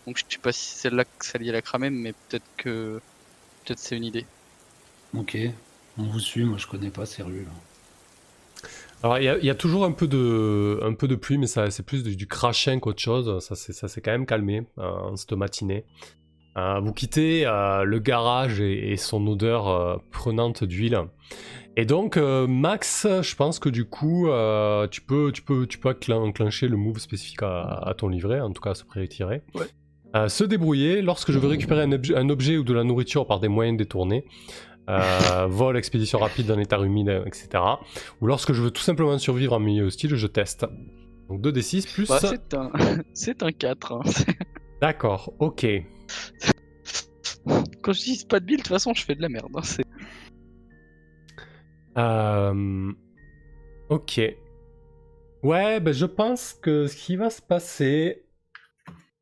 Donc 0.07 0.19
je 0.19 0.25
sais 0.29 0.41
pas 0.41 0.53
si 0.53 0.65
c'est 0.65 0.89
celle-là 0.89 1.05
que 1.05 1.25
Sally 1.25 1.49
elle 1.49 1.55
a 1.57 1.63
cramé, 1.63 1.91
mais 1.91 2.13
peut-être 2.13 2.45
que 2.57 3.01
peut-être 3.65 3.79
c'est 3.79 3.97
une 3.97 4.05
idée. 4.05 4.27
Ok, 5.15 5.37
on 5.99 6.05
vous 6.05 6.21
suit, 6.21 6.45
moi 6.45 6.59
je 6.59 6.67
connais 6.67 6.91
pas 6.91 7.07
ces 7.07 7.23
rues 7.23 7.45
là. 7.45 7.51
Alors 9.03 9.19
il 9.19 9.25
y, 9.25 9.29
a- 9.29 9.39
il 9.39 9.45
y 9.45 9.51
a 9.51 9.55
toujours 9.55 9.85
un 9.85 9.93
peu 9.93 10.07
de 10.07 10.79
un 10.83 10.95
peu 10.95 11.09
de 11.09 11.17
pluie, 11.17 11.39
mais 11.39 11.47
ça 11.49 11.71
c'est 11.71 11.85
plus 11.85 12.03
du, 12.05 12.15
du 12.17 12.27
crachin 12.27 12.79
qu'autre 12.79 13.01
chose. 13.03 13.45
Ça 13.45 13.55
c'est 13.57 13.73
ça 13.73 13.89
s'est 13.89 14.01
quand 14.01 14.13
même 14.13 14.27
calmé 14.27 14.65
euh, 14.79 14.83
en 14.91 15.17
cette 15.17 15.33
matinée. 15.33 15.85
Euh, 16.57 16.81
vous 16.81 16.93
quittez 16.93 17.47
euh, 17.47 17.83
le 17.85 17.99
garage 17.99 18.61
et, 18.61 18.93
et 18.93 18.97
son 18.97 19.27
odeur 19.27 19.69
euh, 19.69 19.97
prenante 20.11 20.65
d'huile. 20.65 20.99
Et 21.77 21.87
donc 21.87 22.17
euh, 22.17 22.47
Max, 22.47 23.07
je 23.23 23.35
pense 23.35 23.59
que 23.59 23.71
du 23.71 23.87
coup 23.87 24.29
euh, 24.29 24.87
tu 24.89 25.01
peux 25.01 25.33
tu 25.33 25.43
peux 25.43 25.67
tu 25.67 25.79
peux 25.79 25.91
enclen- 25.91 26.29
enclencher 26.29 26.69
le 26.69 26.77
move 26.77 26.99
spécifique 26.99 27.43
à, 27.43 27.63
à 27.85 27.95
ton 27.95 28.09
livret, 28.09 28.41
en 28.41 28.53
tout 28.53 28.61
cas 28.63 28.71
à 28.71 28.75
ce 28.75 28.85
pré-tiré. 28.85 29.43
Ouais. 29.55 29.67
Euh, 30.15 30.29
se 30.29 30.45
débrouiller 30.45 31.01
lorsque 31.03 31.33
je 31.33 31.39
veux 31.39 31.49
récupérer 31.49 31.83
un, 31.83 31.91
obje- 31.91 32.15
un 32.17 32.29
objet 32.29 32.59
ou 32.59 32.65
de 32.65 32.73
la 32.75 32.85
nourriture 32.85 33.27
par 33.27 33.41
des 33.41 33.49
moyens 33.49 33.79
détournés. 33.79 34.25
Euh, 34.91 35.47
vol, 35.49 35.77
expédition 35.77 36.19
rapide 36.19 36.47
dans 36.47 36.59
état 36.59 36.79
humide, 36.81 37.23
etc. 37.27 37.49
Ou 38.21 38.27
lorsque 38.27 38.53
je 38.53 38.61
veux 38.63 38.71
tout 38.71 38.83
simplement 38.83 39.17
survivre 39.19 39.55
en 39.55 39.61
milieu 39.61 39.85
hostile, 39.85 40.15
je 40.15 40.27
teste. 40.27 40.67
Donc 41.29 41.41
2d6 41.41 41.93
plus... 41.95 42.09
Bah, 42.09 42.19
c'est 42.21 42.55
un 42.55 42.71
c'est 43.15 43.43
un 43.43 43.53
4. 43.53 43.93
hein. 43.93 44.01
D'accord, 44.83 45.33
ok. 45.39 45.67
Quand 47.83 47.93
je 47.93 48.03
dis 48.03 48.25
pas 48.29 48.39
de 48.41 48.45
build, 48.45 48.59
de 48.61 48.63
toute 48.65 48.73
façon, 48.73 48.93
je 48.95 49.05
fais 49.05 49.15
de 49.15 49.23
la 49.23 49.29
merde. 49.29 49.51
hein. 49.57 49.63
C'est- 49.63 49.85
Euh, 51.99 52.93
Ok. 53.89 54.21
Ouais, 55.43 55.81
ben 55.81 55.93
je 55.93 56.07
pense 56.07 56.55
que 56.55 56.87
ce 56.87 56.97
qui 56.97 57.17
va 57.17 57.29
se 57.31 57.43
passer... 57.43 58.25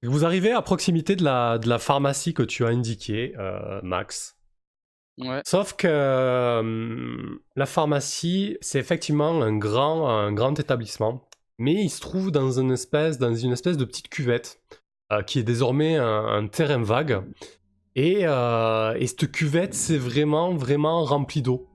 Vous 0.02 0.25
arrivez 0.25 0.52
à 0.52 0.62
proximité 0.62 1.14
de 1.14 1.25
la, 1.25 1.59
de 1.59 1.69
la 1.69 1.78
pharmacie 1.78 2.33
que 2.33 2.42
tu 2.42 2.64
as 2.64 2.69
indiquée, 2.69 3.35
euh, 3.38 3.80
Max. 3.83 4.37
Ouais. 5.19 5.42
Sauf 5.45 5.75
que 5.75 5.87
euh, 5.88 7.37
la 7.57 7.66
pharmacie, 7.66 8.57
c'est 8.62 8.78
effectivement 8.78 9.42
un 9.42 9.57
grand, 9.57 10.09
un 10.09 10.33
grand 10.33 10.59
établissement, 10.59 11.28
mais 11.59 11.75
il 11.75 11.90
se 11.90 12.00
trouve 12.00 12.30
dans 12.30 12.59
une 12.59 12.73
espèce, 12.73 13.19
dans 13.19 13.35
une 13.35 13.52
espèce 13.52 13.76
de 13.76 13.85
petite 13.85 14.09
cuvette 14.09 14.62
euh, 15.12 15.23
qui 15.23 15.38
est 15.38 15.42
désormais 15.42 15.97
un, 15.97 16.25
un 16.26 16.47
terrain 16.47 16.83
vague. 16.83 17.23
Et, 17.97 18.21
euh, 18.23 18.95
et 18.95 19.07
cette 19.07 19.30
cuvette, 19.30 19.75
c'est 19.75 19.99
vraiment, 19.99 20.54
vraiment 20.54 21.04
rempli 21.04 21.42
d'eau. 21.42 21.70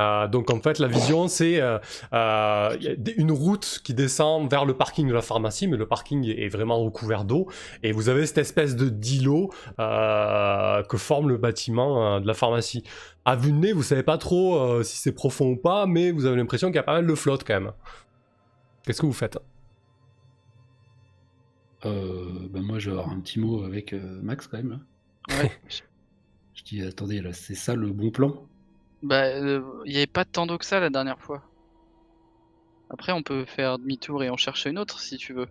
Euh, 0.00 0.26
donc 0.28 0.50
en 0.50 0.60
fait, 0.60 0.78
la 0.78 0.88
vision, 0.88 1.28
c'est 1.28 1.60
euh, 1.60 1.78
euh, 2.12 2.76
une 3.16 3.30
route 3.30 3.80
qui 3.84 3.94
descend 3.94 4.50
vers 4.50 4.64
le 4.64 4.74
parking 4.74 5.06
de 5.08 5.12
la 5.12 5.22
pharmacie, 5.22 5.68
mais 5.68 5.76
le 5.76 5.86
parking 5.86 6.24
est 6.26 6.48
vraiment 6.48 6.82
recouvert 6.82 7.24
d'eau. 7.24 7.48
Et 7.82 7.92
vous 7.92 8.08
avez 8.08 8.24
cette 8.26 8.38
espèce 8.38 8.76
de 8.76 8.88
d'îlot 8.88 9.50
euh, 9.78 10.82
que 10.84 10.96
forme 10.96 11.28
le 11.28 11.36
bâtiment 11.36 12.16
euh, 12.16 12.20
de 12.20 12.26
la 12.26 12.34
pharmacie. 12.34 12.82
À 13.24 13.36
vue 13.36 13.52
de 13.52 13.58
nez, 13.58 13.72
vous 13.72 13.82
savez 13.82 14.02
pas 14.02 14.18
trop 14.18 14.56
euh, 14.56 14.82
si 14.82 14.96
c'est 14.96 15.12
profond 15.12 15.50
ou 15.50 15.56
pas, 15.56 15.86
mais 15.86 16.10
vous 16.10 16.24
avez 16.24 16.36
l'impression 16.36 16.68
qu'il 16.68 16.76
y 16.76 16.80
a 16.80 16.84
pas 16.84 16.94
mal 16.94 17.06
de 17.06 17.14
flotte 17.14 17.44
quand 17.46 17.60
même. 17.60 17.72
Qu'est-ce 18.84 19.00
que 19.02 19.06
vous 19.06 19.12
faites? 19.12 19.38
Euh, 21.84 22.48
bah 22.50 22.60
moi 22.60 22.78
je 22.78 22.90
vais 22.90 22.98
avoir 22.98 23.10
un 23.10 23.20
petit 23.20 23.40
mot 23.40 23.64
avec 23.64 23.94
euh, 23.94 24.20
Max 24.22 24.46
quand 24.46 24.58
même 24.58 24.70
là. 24.70 25.40
Ouais. 25.42 25.50
Je 26.54 26.64
dis 26.64 26.82
attendez 26.82 27.22
là, 27.22 27.32
c'est 27.32 27.54
ça 27.54 27.74
le 27.74 27.90
bon 27.90 28.10
plan? 28.10 28.46
Bah, 29.02 29.24
euh, 29.24 29.62
il 29.86 29.92
y 29.92 29.96
avait 29.96 30.06
pas 30.06 30.24
tant 30.24 30.46
d'eau 30.46 30.58
que 30.58 30.64
ça 30.64 30.80
la 30.80 30.90
dernière 30.90 31.20
fois. 31.20 31.42
Après, 32.90 33.12
on 33.12 33.22
peut 33.22 33.44
faire 33.44 33.78
demi-tour 33.78 34.22
et 34.22 34.30
en 34.30 34.36
chercher 34.36 34.70
une 34.70 34.78
autre 34.78 35.00
si 35.00 35.16
tu 35.16 35.32
veux. 35.32 35.48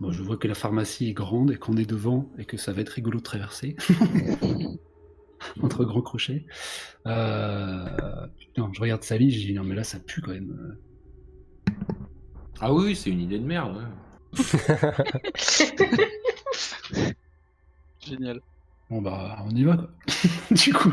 Bon, 0.00 0.12
je 0.12 0.22
vois 0.22 0.36
que 0.36 0.46
la 0.46 0.54
pharmacie 0.54 1.08
est 1.08 1.12
grande 1.12 1.52
et 1.52 1.56
qu'on 1.56 1.76
est 1.76 1.88
devant 1.88 2.30
et 2.38 2.44
que 2.44 2.56
ça 2.56 2.72
va 2.72 2.82
être 2.82 2.90
rigolo 2.90 3.18
de 3.18 3.24
traverser. 3.24 3.76
Entre 5.62 5.84
grands 5.84 6.02
crochets. 6.02 6.46
Euh... 7.06 8.26
Putain, 8.38 8.70
je 8.72 8.80
regarde 8.80 9.02
Sally, 9.02 9.30
je 9.30 9.46
dis 9.46 9.54
non 9.54 9.62
mais 9.62 9.74
là 9.74 9.84
ça 9.84 9.98
pue 10.00 10.20
quand 10.20 10.32
même. 10.32 10.76
Ah 12.60 12.72
oui, 12.72 12.84
oui, 12.86 12.96
c'est 12.96 13.10
une 13.10 13.20
idée 13.20 13.38
de 13.38 13.44
merde. 13.44 13.76
ouais. 13.76 14.34
Génial. 18.00 18.40
Bon 18.90 19.00
bah 19.02 19.38
on 19.46 19.50
y 19.50 19.64
va 19.64 19.76
quoi. 19.76 19.88
du 20.50 20.72
coup. 20.72 20.92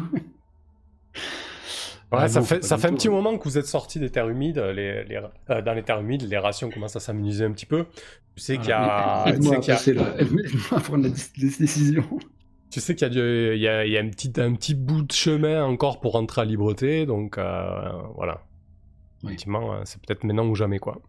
Ouais, 2.14 2.20
Ah 2.24 2.28
ça 2.28 2.42
fait, 2.42 2.62
ça 2.64 2.78
fait 2.78 2.88
un 2.90 2.94
petit 2.94 3.08
moment 3.10 3.38
que 3.38 3.44
vous 3.46 3.58
êtes 3.58 3.66
sortis 3.68 4.00
des 4.00 4.10
terres 4.10 4.28
humides. 4.28 4.58
Les, 4.58 5.04
les- 5.06 5.22
euh, 5.50 5.62
dans 5.62 5.74
les 5.74 5.84
terres 5.84 6.00
humides, 6.02 6.24
les 6.24 6.38
rations 6.38 6.70
commencent 6.70 6.96
à 6.98 7.00
s'aménuiser 7.00 7.46
un 7.46 7.52
petit 7.54 7.66
peu. 7.66 7.86
Tu 8.36 8.42
sais 8.44 8.58
qu'il 8.58 8.70
y 8.70 8.74
a, 8.74 9.24
tu 9.28 9.44
sais 9.44 9.60
qu'il 9.60 9.74
y 9.96 9.98
a- 10.00 10.80
prendre 10.82 11.04
la 11.04 11.10
dé- 11.10 11.22
des 11.38 11.50
décisions. 11.58 12.20
tu 12.70 12.82
sais 12.82 12.96
qu'il 12.96 13.08
y 13.08 13.12
a, 13.12 13.14
du- 13.14 13.56
il 13.56 13.62
y 13.62 13.68
a, 13.70 13.86
il 13.86 13.92
y 13.94 13.98
a 13.98 14.02
un, 14.02 14.10
petit, 14.10 14.32
un 14.42 14.54
petit 14.56 14.74
bout 14.76 15.04
de 15.04 15.12
chemin 15.14 15.64
encore 15.64 16.02
pour 16.02 16.14
rentrer 16.14 16.42
à 16.42 16.46
Libreté. 16.46 17.06
Donc 17.06 17.38
euh, 17.38 17.92
voilà. 18.16 18.42
Oui. 19.24 19.30
Effectivement, 19.30 19.74
euh, 19.76 19.82
c'est 19.86 20.02
peut-être 20.02 20.24
maintenant 20.26 20.48
ou 20.48 20.56
jamais 20.56 20.80
quoi. 20.80 21.00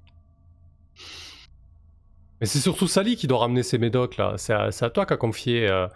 Mais 2.41 2.47
c'est 2.47 2.59
surtout 2.59 2.87
Sally 2.89 3.17
qui 3.17 3.27
doit 3.27 3.39
ramener 3.39 3.63
ses 3.63 3.79
médocs 3.79 4.17
là. 4.19 4.35
C'est 4.37 4.53
à, 4.53 4.69
à 4.81 4.91
toi 4.91 5.07
qu'a 5.07 5.17
confié 5.17 5.69
euh, 5.69 5.87
euh, 5.87 5.89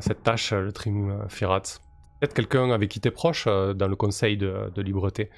cette 0.00 0.22
tâche, 0.22 0.52
le 0.52 0.72
Trimou 0.72 1.12
Firat. 1.28 1.62
Peut-être 2.20 2.34
quelqu'un 2.34 2.70
avec 2.72 2.90
qui 2.90 3.00
t'es 3.00 3.12
proche 3.12 3.44
euh, 3.46 3.74
dans 3.74 3.86
le 3.86 3.94
conseil 3.94 4.36
de, 4.36 4.72
de 4.74 4.82
Libreté. 4.82 5.30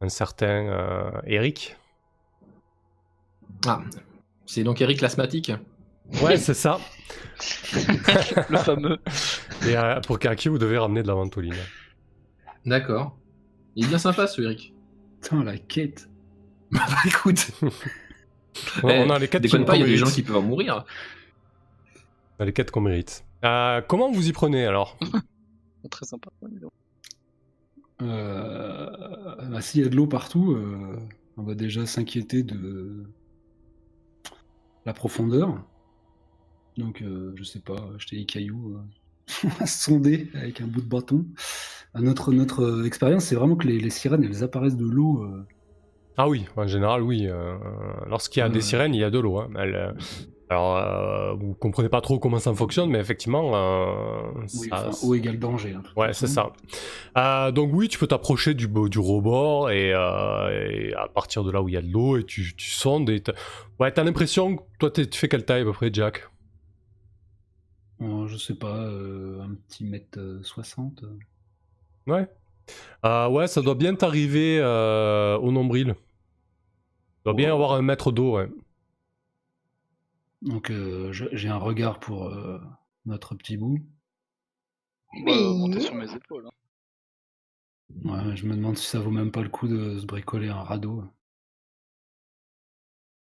Un 0.00 0.08
certain 0.08 0.46
euh, 0.46 1.10
Eric. 1.26 1.76
Ah, 3.66 3.82
c'est 4.46 4.62
donc 4.62 4.80
Eric 4.80 5.00
l'asthmatique. 5.00 5.50
Ouais, 6.22 6.36
c'est 6.36 6.54
ça. 6.54 6.78
Le 8.50 8.58
fameux. 8.58 8.98
Et 9.66 9.76
euh, 9.76 10.00
pour 10.02 10.18
Kaki, 10.18 10.48
vous 10.48 10.58
devez 10.58 10.76
ramener 10.78 11.02
de 11.02 11.08
la 11.08 11.14
ventoline. 11.14 11.54
D'accord. 12.66 13.16
Il 13.74 13.86
est 13.86 13.88
bien 13.88 13.98
sympa 13.98 14.26
ce 14.26 14.42
Eric. 14.42 14.74
Putain, 15.20 15.42
la 15.44 15.58
quête. 15.58 16.08
Bah 16.70 16.86
écoute, 17.06 17.50
On, 18.82 18.88
Eh, 18.88 18.98
on 18.98 19.10
a 19.10 19.18
les 19.18 19.28
quêtes 19.28 19.42
qui 19.42 19.48
déconne 19.48 19.64
pas, 19.64 19.76
il 19.76 19.80
y 19.80 19.84
a 19.84 19.86
des 19.86 19.96
gens 19.96 20.10
qui 20.10 20.22
peuvent 20.22 20.36
en 20.36 20.42
mourir. 20.42 20.84
On 22.38 22.42
a 22.42 22.46
les 22.46 22.52
quêtes 22.52 22.70
qu'on 22.70 22.80
mérite. 22.80 23.23
Euh, 23.44 23.80
comment 23.82 24.10
vous 24.10 24.28
y 24.28 24.32
prenez 24.32 24.64
alors? 24.66 24.96
Très 25.90 26.06
sympa. 26.06 26.30
Euh, 28.02 28.90
bah, 29.50 29.60
S'il 29.60 29.82
y 29.82 29.86
a 29.86 29.88
de 29.88 29.96
l'eau 29.96 30.06
partout, 30.06 30.52
euh, 30.52 30.96
on 31.36 31.42
va 31.42 31.54
déjà 31.54 31.84
s'inquiéter 31.86 32.42
de 32.42 33.04
la 34.86 34.92
profondeur. 34.94 35.62
Donc, 36.76 37.02
euh, 37.02 37.32
je 37.36 37.44
sais 37.44 37.60
pas, 37.60 37.76
jeter 37.98 38.16
des 38.16 38.24
cailloux, 38.26 38.76
euh, 38.78 39.48
à 39.60 39.66
sonder 39.66 40.30
avec 40.34 40.60
un 40.60 40.66
bout 40.66 40.80
de 40.80 40.88
bâton. 40.88 41.26
Notre, 41.94 42.32
notre 42.32 42.62
euh, 42.64 42.84
expérience, 42.84 43.24
c'est 43.26 43.36
vraiment 43.36 43.56
que 43.56 43.68
les, 43.68 43.78
les 43.78 43.90
sirènes, 43.90 44.24
elles 44.24 44.42
apparaissent 44.42 44.76
de 44.76 44.86
l'eau. 44.86 45.22
euh, 45.22 45.46
Ah 46.16 46.28
oui, 46.28 46.46
en 46.56 46.66
général, 46.66 47.02
oui. 47.02 47.26
euh, 47.28 47.56
Lorsqu'il 48.08 48.40
y 48.40 48.42
a 48.42 48.46
Ouais. 48.46 48.52
des 48.52 48.60
sirènes, 48.62 48.94
il 48.94 49.00
y 49.00 49.04
a 49.04 49.10
de 49.10 49.18
l'eau. 49.20 49.38
hein. 49.38 49.50
Elles, 49.56 49.74
euh, 49.76 49.92
alors, 50.50 50.76
euh, 50.76 51.32
vous 51.34 51.54
comprenez 51.54 51.88
pas 51.88 52.00
trop 52.00 52.18
comment 52.18 52.38
ça 52.38 52.52
fonctionne, 52.54 52.90
mais 52.90 52.98
effectivement, 52.98 53.52
euh, 53.54 54.30
oui, 54.54 54.68
ça- 54.68 54.88
enfin, 54.90 55.14
égale 55.14 55.38
danger. 55.38 55.72
hein, 55.74 55.82
Ouais, 55.96 56.12
c'est 56.12 56.26
ça. 56.26 56.52
Euh, 57.16 57.50
donc 57.50 57.70
oui, 57.72 57.88
tu 57.88 57.98
peux 57.98 58.06
t'approcher 58.06 58.52
du, 58.54 58.68
du 58.68 58.98
rebord 58.98 59.70
et, 59.70 59.92
euh, 59.94 60.70
et 60.70 60.94
à 60.94 61.08
partir 61.08 61.44
de 61.44 61.50
là 61.50 61.62
où 61.62 61.68
il 61.68 61.74
y 61.74 61.76
a 61.76 61.82
de 61.82 61.90
l'eau 61.90 62.18
et 62.18 62.24
tu, 62.24 62.54
tu 62.56 62.70
sondes 62.70 63.08
et 63.10 63.20
t'as- 63.20 63.32
ouais, 63.80 63.90
t'as 63.90 64.04
l'impression 64.04 64.56
que 64.56 64.62
toi 64.78 64.90
t'es- 64.90 65.06
tu 65.08 65.18
fais 65.18 65.28
quelle 65.28 65.44
taille 65.44 65.62
à 65.62 65.64
peu 65.64 65.72
près, 65.72 65.90
Jack? 65.92 66.28
Euh, 68.02 68.26
je 68.26 68.36
sais 68.36 68.54
pas, 68.56 68.74
un 68.86 69.54
petit 69.66 69.84
mètre 69.84 70.18
euh, 70.18 70.42
60. 70.42 71.04
euh. 71.04 72.12
Ouais. 72.12 72.28
Ouais, 73.30 73.46
ça 73.46 73.62
doit 73.62 73.74
bien 73.74 73.94
t'arriver 73.94 74.60
au 74.60 75.50
nombril. 75.52 75.94
Il 77.20 77.24
doit 77.24 77.34
bien 77.34 77.52
avoir 77.52 77.72
un 77.72 77.82
mètre 77.82 78.12
d'eau, 78.12 78.36
ouais. 78.36 78.48
Donc, 80.44 80.70
euh, 80.70 81.10
j'ai 81.12 81.48
un 81.48 81.56
regard 81.56 81.98
pour 82.00 82.26
euh, 82.28 82.60
notre 83.06 83.34
petit 83.34 83.56
bout. 83.56 83.78
On 85.16 85.24
va 85.24 85.32
monter 85.54 85.80
sur 85.80 85.94
mes 85.94 86.12
épaules. 86.12 86.46
hein. 86.46 86.50
Ouais, 88.04 88.36
je 88.36 88.46
me 88.46 88.54
demande 88.54 88.76
si 88.76 88.86
ça 88.86 88.98
vaut 89.00 89.10
même 89.10 89.30
pas 89.30 89.42
le 89.42 89.48
coup 89.48 89.68
de 89.68 89.98
se 89.98 90.06
bricoler 90.06 90.48
un 90.48 90.62
radeau. 90.62 91.04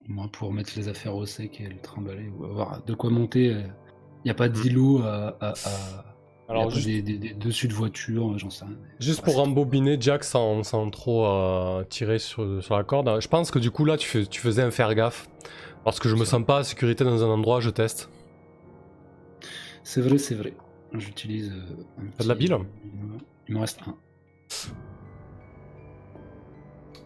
Au 0.06 0.12
moins 0.12 0.28
pour 0.28 0.52
mettre 0.52 0.72
les 0.76 0.88
affaires 0.88 1.14
au 1.16 1.26
sec 1.26 1.60
et 1.60 1.68
le 1.68 1.80
trimballer, 1.80 2.28
ou 2.28 2.44
avoir 2.44 2.82
de 2.82 2.94
quoi 2.94 3.10
monter. 3.10 3.46
Il 3.50 4.26
n'y 4.26 4.30
a 4.30 4.34
pas 4.34 4.48
d'îlot 4.48 5.02
à, 5.02 5.36
à, 5.40 5.50
à- 5.50 6.04
Alors 6.48 6.70
juste, 6.70 6.86
des, 6.86 7.02
des- 7.02 7.18
des 7.18 7.34
dessus 7.34 7.68
de 7.68 7.74
voiture, 7.74 8.38
j'en 8.38 8.50
sais 8.50 8.64
rien. 8.64 8.76
juste 9.00 9.22
pour 9.24 9.34
rembobiner 9.36 9.96
Jack 10.00 10.24
sans, 10.24 10.62
sans 10.62 10.88
trop 10.90 11.26
euh, 11.26 11.84
tirer 11.84 12.18
sur, 12.18 12.62
sur 12.62 12.76
la 12.76 12.84
corde, 12.84 13.20
je 13.20 13.28
pense 13.28 13.50
que 13.50 13.58
du 13.58 13.70
coup 13.70 13.84
là 13.84 13.96
tu, 13.96 14.06
fais, 14.08 14.26
tu 14.26 14.40
faisais 14.40 14.62
un 14.62 14.70
faire 14.70 14.94
gaffe. 14.94 15.28
Parce 15.84 16.00
que 16.00 16.08
je 16.08 16.16
me 16.16 16.24
sens 16.24 16.42
pas 16.44 16.60
en 16.60 16.62
sécurité 16.64 17.04
dans 17.04 17.22
un 17.22 17.28
endroit, 17.28 17.60
je 17.60 17.70
teste. 17.70 18.08
C'est 19.82 20.00
vrai, 20.00 20.16
c'est 20.18 20.34
vrai. 20.34 20.54
J'utilise. 20.94 21.52
euh, 21.52 22.04
T'as 22.16 22.24
de 22.24 22.28
la 22.28 22.34
bile 22.34 22.56
Il 23.48 23.54
me 23.54 23.60
reste 23.60 23.80
un. 23.86 23.94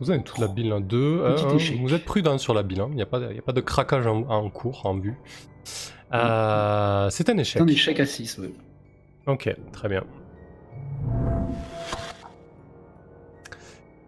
Vous 0.00 0.10
avez 0.12 0.22
toute 0.22 0.38
la 0.38 0.46
bille, 0.46 0.70
hein. 0.70 0.80
deux, 0.80 1.18
Petit 1.34 1.44
un, 1.44 1.48
un. 1.48 1.56
échec. 1.56 1.80
Vous 1.80 1.92
êtes 1.92 2.04
prudent 2.04 2.38
sur 2.38 2.54
la 2.54 2.62
bille, 2.62 2.80
il 2.90 2.94
n'y 2.94 3.02
a, 3.02 3.06
pas 3.06 3.18
de- 3.18 3.32
y 3.34 3.38
a 3.38 3.42
pas 3.42 3.52
de 3.52 3.60
craquage 3.60 4.06
en, 4.06 4.22
en 4.28 4.48
cours, 4.48 4.86
en 4.86 4.96
vue. 4.96 5.16
Euh, 6.14 7.10
c'est 7.10 7.28
un 7.28 7.34
C'est 7.34 7.40
échec. 7.40 7.62
un 7.62 7.66
échec 7.66 7.98
à 7.98 8.06
6, 8.06 8.38
ouais. 8.38 8.52
Ok, 9.26 9.52
très 9.72 9.88
bien. 9.88 10.04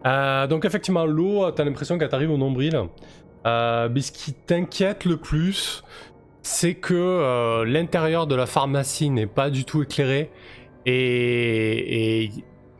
Euh, 0.05 0.47
donc 0.47 0.65
effectivement, 0.65 1.05
l'eau, 1.05 1.51
t'as 1.51 1.63
l'impression 1.63 1.97
qu'elle 1.99 2.09
t'arrive 2.09 2.31
au 2.31 2.37
nombril. 2.37 2.79
Euh, 3.45 3.89
mais 3.91 4.01
ce 4.01 4.11
qui 4.11 4.33
t'inquiète 4.33 5.05
le 5.05 5.17
plus, 5.17 5.83
c'est 6.43 6.75
que 6.75 6.93
euh, 6.93 7.65
l'intérieur 7.65 8.27
de 8.27 8.35
la 8.35 8.45
pharmacie 8.45 9.09
n'est 9.09 9.27
pas 9.27 9.49
du 9.49 9.65
tout 9.65 9.81
éclairé 9.83 10.31
et 10.85 12.29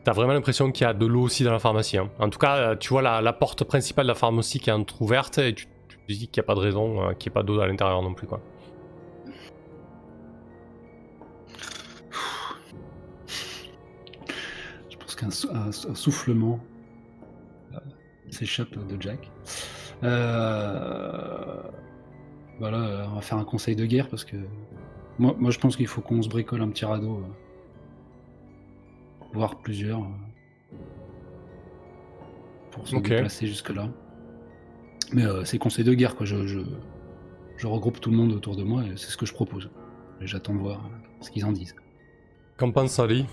t'as 0.03 0.11
vraiment 0.13 0.33
l'impression 0.33 0.71
qu'il 0.71 0.85
y 0.85 0.89
a 0.89 0.93
de 0.93 1.05
l'eau 1.05 1.21
aussi 1.23 1.43
dans 1.43 1.51
la 1.51 1.59
pharmacie. 1.59 1.97
hein. 1.97 2.09
En 2.19 2.29
tout 2.29 2.39
cas, 2.39 2.57
euh, 2.57 2.75
tu 2.75 2.89
vois 2.89 3.01
la, 3.01 3.33
porte 3.33 3.63
principale 3.63 4.05
de 4.05 4.09
la 4.09 4.15
pharmacie 4.15 4.59
qui 4.59 4.69
est 4.69 4.73
entrouverte 4.73 5.37
et 5.39 5.53
tu, 5.53 5.65
te 5.67 6.13
dis 6.13 6.27
qu'il 6.27 6.41
n'y 6.41 6.45
a 6.45 6.47
pas 6.47 6.55
de 6.55 6.59
raison 6.59 7.13
qu'il 7.19 7.29
n'y 7.29 7.33
ait 7.33 7.35
pas 7.35 7.43
d'eau 7.43 7.59
à 7.59 7.67
l'intérieur 7.67 8.01
non 8.01 8.13
plus. 8.13 8.27
Quoi. 8.27 8.41
Je 14.89 14.97
pense 14.97 15.15
qu'un 15.15 15.29
sou- 15.31 15.49
un- 15.53 15.69
un 15.69 15.95
soufflement 15.95 16.59
s'échappe 18.29 18.77
de 18.87 19.01
Jack. 19.01 19.29
Euh... 20.03 21.61
Voilà, 22.59 23.07
on 23.11 23.15
va 23.15 23.21
faire 23.21 23.39
un 23.39 23.43
conseil 23.43 23.75
de 23.75 23.85
guerre 23.85 24.07
parce 24.07 24.23
que 24.23 24.37
moi, 25.17 25.35
moi 25.39 25.49
je 25.49 25.57
pense 25.57 25.75
qu'il 25.75 25.87
faut 25.87 26.01
qu'on 26.01 26.21
se 26.21 26.29
bricole 26.29 26.61
un 26.61 26.69
petit 26.69 26.85
radeau, 26.85 27.17
euh, 27.17 28.45
voire 29.33 29.55
plusieurs, 29.55 29.99
euh, 29.99 30.75
pour 32.71 32.87
se 32.87 32.95
déplacer 32.95 33.47
jusque-là. 33.47 33.89
Mais 35.13 35.25
euh, 35.25 35.43
c'est 35.43 35.57
conseil 35.57 35.83
de 35.83 35.93
guerre, 35.93 36.15
quoi. 36.15 36.25
Je, 36.25 36.45
je, 36.45 36.59
je 37.57 37.67
regroupe 37.67 37.99
tout 37.99 38.11
le 38.11 38.17
monde 38.17 38.31
autour 38.31 38.55
de 38.55 38.63
moi 38.63 38.83
et 38.83 38.95
c'est 38.95 39.09
ce 39.09 39.17
que 39.17 39.25
je 39.25 39.33
propose. 39.33 39.69
Et 40.21 40.27
j'attends 40.27 40.53
de 40.53 40.59
voir 40.59 40.81
ce 41.19 41.31
qu'ils 41.31 41.45
en 41.45 41.51
disent. 41.51 41.75
Qu'en 42.57 42.71
pense 42.71 42.99
Ali 42.99 43.25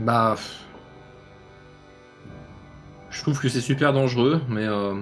Bah. 0.00 0.36
Trouve 3.24 3.40
que 3.40 3.48
c'est 3.48 3.60
super 3.60 3.92
dangereux, 3.92 4.40
mais 4.48 4.64
euh, 4.66 4.94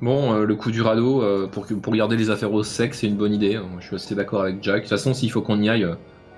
bon, 0.00 0.32
euh, 0.34 0.44
le 0.44 0.54
coup 0.56 0.70
du 0.70 0.82
radeau, 0.82 1.22
euh, 1.22 1.46
pour, 1.46 1.66
que, 1.66 1.74
pour 1.74 1.94
garder 1.94 2.16
les 2.16 2.30
affaires 2.30 2.52
au 2.52 2.62
sec, 2.62 2.94
c'est 2.94 3.06
une 3.06 3.16
bonne 3.16 3.32
idée. 3.34 3.56
hein. 3.56 3.66
Je 3.80 3.86
suis 3.86 3.96
assez 3.96 4.14
d'accord 4.14 4.42
avec 4.42 4.62
Jack. 4.62 4.76
De 4.76 4.80
toute 4.80 4.90
façon, 4.90 5.14
s'il 5.14 5.30
faut 5.30 5.42
qu'on 5.42 5.60
y 5.60 5.68
aille, 5.68 5.84
euh, 5.84 5.94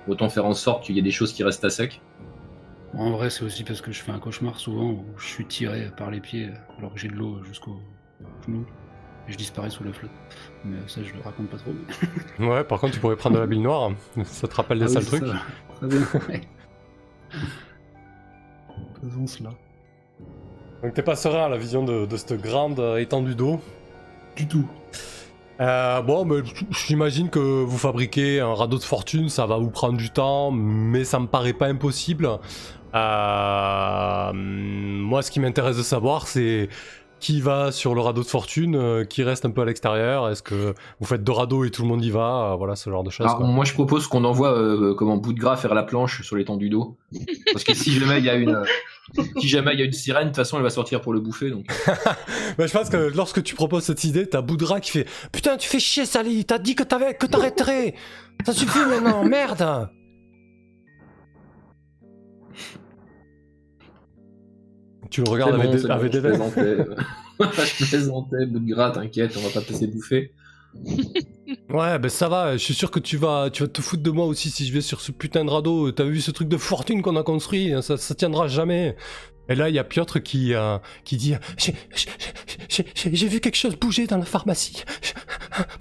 autant 0.07 0.29
faire 0.29 0.45
en 0.45 0.53
sorte 0.53 0.83
qu'il 0.83 0.95
y 0.95 0.99
ait 0.99 1.03
des 1.03 1.11
choses 1.11 1.33
qui 1.33 1.43
restent 1.43 1.65
à 1.65 1.69
sec. 1.69 2.01
En 2.97 3.11
vrai, 3.11 3.29
c'est 3.29 3.43
aussi 3.43 3.63
parce 3.63 3.81
que 3.81 3.91
je 3.91 4.01
fais 4.01 4.11
un 4.11 4.17
cauchemar 4.19 4.59
souvent 4.59 4.89
où 4.91 5.05
je 5.17 5.25
suis 5.27 5.45
tiré 5.45 5.91
par 5.95 6.09
les 6.09 6.19
pieds 6.19 6.49
alors 6.79 6.91
que 6.93 6.99
j'ai 6.99 7.07
de 7.09 7.13
l'eau 7.15 7.43
jusqu'au 7.43 7.79
genou 8.47 8.65
et 9.27 9.31
je 9.31 9.37
disparais 9.37 9.69
sous 9.69 9.83
la 9.83 9.93
flotte. 9.93 10.09
Mais 10.65 10.77
ça, 10.87 11.01
je 11.03 11.13
le 11.13 11.21
raconte 11.21 11.49
pas 11.49 11.57
trop. 11.57 11.71
mais- 12.39 12.47
Ouais, 12.47 12.63
par 12.63 12.79
contre, 12.79 12.93
tu 12.95 12.99
pourrais 12.99 13.15
prendre 13.15 13.35
de 13.35 13.41
la 13.41 13.45
bille 13.47 13.59
noire. 13.59 13.91
Ça 14.23 14.47
te 14.47 14.55
rappelle 14.55 14.79
des 14.79 14.85
Ah 14.85 14.87
sales 14.87 15.05
trucs. 15.05 15.25
ça. 15.27 15.35
Très 15.75 15.87
bien. 15.87 15.99
Faisons 19.01 19.27
cela. 19.27 19.49
Donc 20.83 20.93
t'es 20.93 21.01
pas 21.01 21.15
serein 21.15 21.45
à 21.45 21.49
la 21.49 21.57
vision 21.57 21.83
de, 21.83 22.05
de 22.05 22.17
cette 22.17 22.41
grande 22.41 22.79
euh, 22.79 22.97
étendue 22.97 23.35
d'eau. 23.35 23.59
Du 24.35 24.47
tout. 24.47 24.67
Euh, 25.59 26.01
bon, 26.01 26.23
mais 26.23 26.37
j'imagine 26.87 27.29
que 27.29 27.39
vous 27.39 27.77
fabriquez 27.77 28.39
un 28.39 28.53
radeau 28.53 28.77
de 28.77 28.83
fortune, 28.83 29.27
ça 29.27 29.45
va 29.45 29.57
vous 29.57 29.69
prendre 29.69 29.97
du 29.97 30.09
temps, 30.09 30.51
mais 30.51 31.03
ça 31.03 31.19
me 31.19 31.27
paraît 31.27 31.53
pas 31.53 31.67
impossible. 31.67 32.29
Euh, 32.95 34.31
moi, 34.33 35.21
ce 35.21 35.31
qui 35.31 35.41
m'intéresse 35.41 35.75
de 35.75 35.83
savoir, 35.83 36.27
c'est 36.27 36.69
qui 37.19 37.41
va 37.41 37.71
sur 37.71 37.95
le 37.95 38.01
radeau 38.01 38.21
de 38.21 38.27
fortune, 38.27 38.75
euh, 38.75 39.03
qui 39.03 39.23
reste 39.23 39.45
un 39.45 39.51
peu 39.51 39.61
à 39.61 39.65
l'extérieur. 39.65 40.29
Est-ce 40.29 40.41
que 40.43 40.73
vous 40.99 41.05
faites 41.05 41.23
deux 41.23 41.31
radeaux 41.31 41.65
et 41.65 41.71
tout 41.71 41.81
le 41.81 41.87
monde 41.87 42.03
y 42.03 42.09
va 42.09 42.51
Euh, 42.51 42.55
Voilà, 42.55 42.75
ce 42.75 42.89
genre 42.89 43.03
de 43.03 43.09
choses. 43.09 43.27
Moi, 43.39 43.65
je 43.65 43.73
propose 43.73 44.07
qu'on 44.07 44.23
envoie 44.23 44.53
euh, 44.57 44.93
comment 44.95 45.17
bout 45.17 45.33
de 45.33 45.39
gras 45.39 45.57
faire 45.57 45.73
la 45.73 45.83
planche 45.83 46.21
sur 46.23 46.35
l'étendue 46.35 46.69
d'eau. 46.69 46.97
Parce 47.51 47.63
que 47.63 47.73
si 47.73 47.91
jamais 47.91 48.19
il 48.19 48.25
y 48.25 48.29
a 48.29 48.35
une. 48.35 48.63
Si 49.41 49.47
jamais 49.47 49.73
il 49.73 49.79
y 49.79 49.81
a 49.81 49.85
une 49.85 49.91
sirène, 49.91 50.25
de 50.25 50.27
toute 50.27 50.35
façon, 50.35 50.57
elle 50.57 50.63
va 50.63 50.69
sortir 50.69 51.01
pour 51.01 51.13
le 51.13 51.19
bouffer. 51.19 51.49
Donc. 51.49 51.65
Mais 52.59 52.67
je 52.67 52.71
pense 52.71 52.91
que 52.91 53.11
lorsque 53.15 53.41
tu 53.41 53.55
proposes 53.55 53.81
cette 53.85 54.03
idée, 54.03 54.27
t'as 54.29 54.41
Boudra 54.41 54.79
qui 54.79 54.91
fait 54.91 55.07
Putain, 55.31 55.57
tu 55.57 55.67
fais 55.67 55.79
chier, 55.79 56.05
Sally, 56.05 56.45
t'as 56.45 56.59
dit 56.59 56.75
que 56.75 56.83
t'avais 56.83 57.15
que 57.15 57.25
t'arrêterais 57.25 57.95
Ça 58.45 58.53
suffit 58.53 58.77
maintenant, 58.87 59.23
merde 59.23 59.89
Tu 65.09 65.23
le 65.23 65.29
regardes 65.29 65.55
avec, 65.55 65.71
bon, 65.71 65.75
des, 65.75 65.83
bon, 65.87 65.89
avec 65.89 66.13
je 66.13 66.19
des 66.19 66.21
dents. 66.21 66.51
plaisantais. 66.51 66.77
je 67.39 67.85
plaisantais, 67.85 68.45
bout 68.45 68.59
de 68.59 68.73
gras, 68.73 68.91
t'inquiète, 68.91 69.35
on 69.37 69.41
va 69.41 69.49
pas 69.49 69.61
te 69.61 69.71
laisser 69.71 69.87
bouffer. 69.87 70.33
Ouais, 71.69 71.97
ben 71.97 72.09
ça 72.09 72.29
va, 72.29 72.57
je 72.57 72.63
suis 72.63 72.75
sûr 72.75 72.91
que 72.91 72.99
tu 72.99 73.17
vas, 73.17 73.49
tu 73.51 73.63
vas 73.63 73.69
te 73.69 73.81
foutre 73.81 74.03
de 74.03 74.11
moi 74.11 74.25
aussi 74.25 74.51
si 74.51 74.67
je 74.67 74.73
vais 74.73 74.81
sur 74.81 75.01
ce 75.01 75.11
putain 75.11 75.45
de 75.45 75.49
radeau. 75.49 75.91
T'as 75.91 76.03
vu 76.03 76.21
ce 76.21 76.29
truc 76.29 76.47
de 76.47 76.57
fortune 76.57 77.01
qu'on 77.01 77.15
a 77.15 77.23
construit 77.23 77.73
ça, 77.81 77.97
ça 77.97 78.13
tiendra 78.15 78.47
jamais. 78.47 78.95
Et 79.49 79.55
là, 79.55 79.69
il 79.69 79.75
y 79.75 79.79
a 79.79 79.83
Piotr 79.83 80.21
qui, 80.21 80.53
euh, 80.53 80.77
qui 81.05 81.17
dit 81.17 81.33
j'ai 82.67 83.27
vu 83.27 83.39
quelque 83.39 83.55
chose 83.55 83.75
bouger 83.75 84.05
dans 84.05 84.17
la 84.17 84.25
pharmacie. 84.25 84.83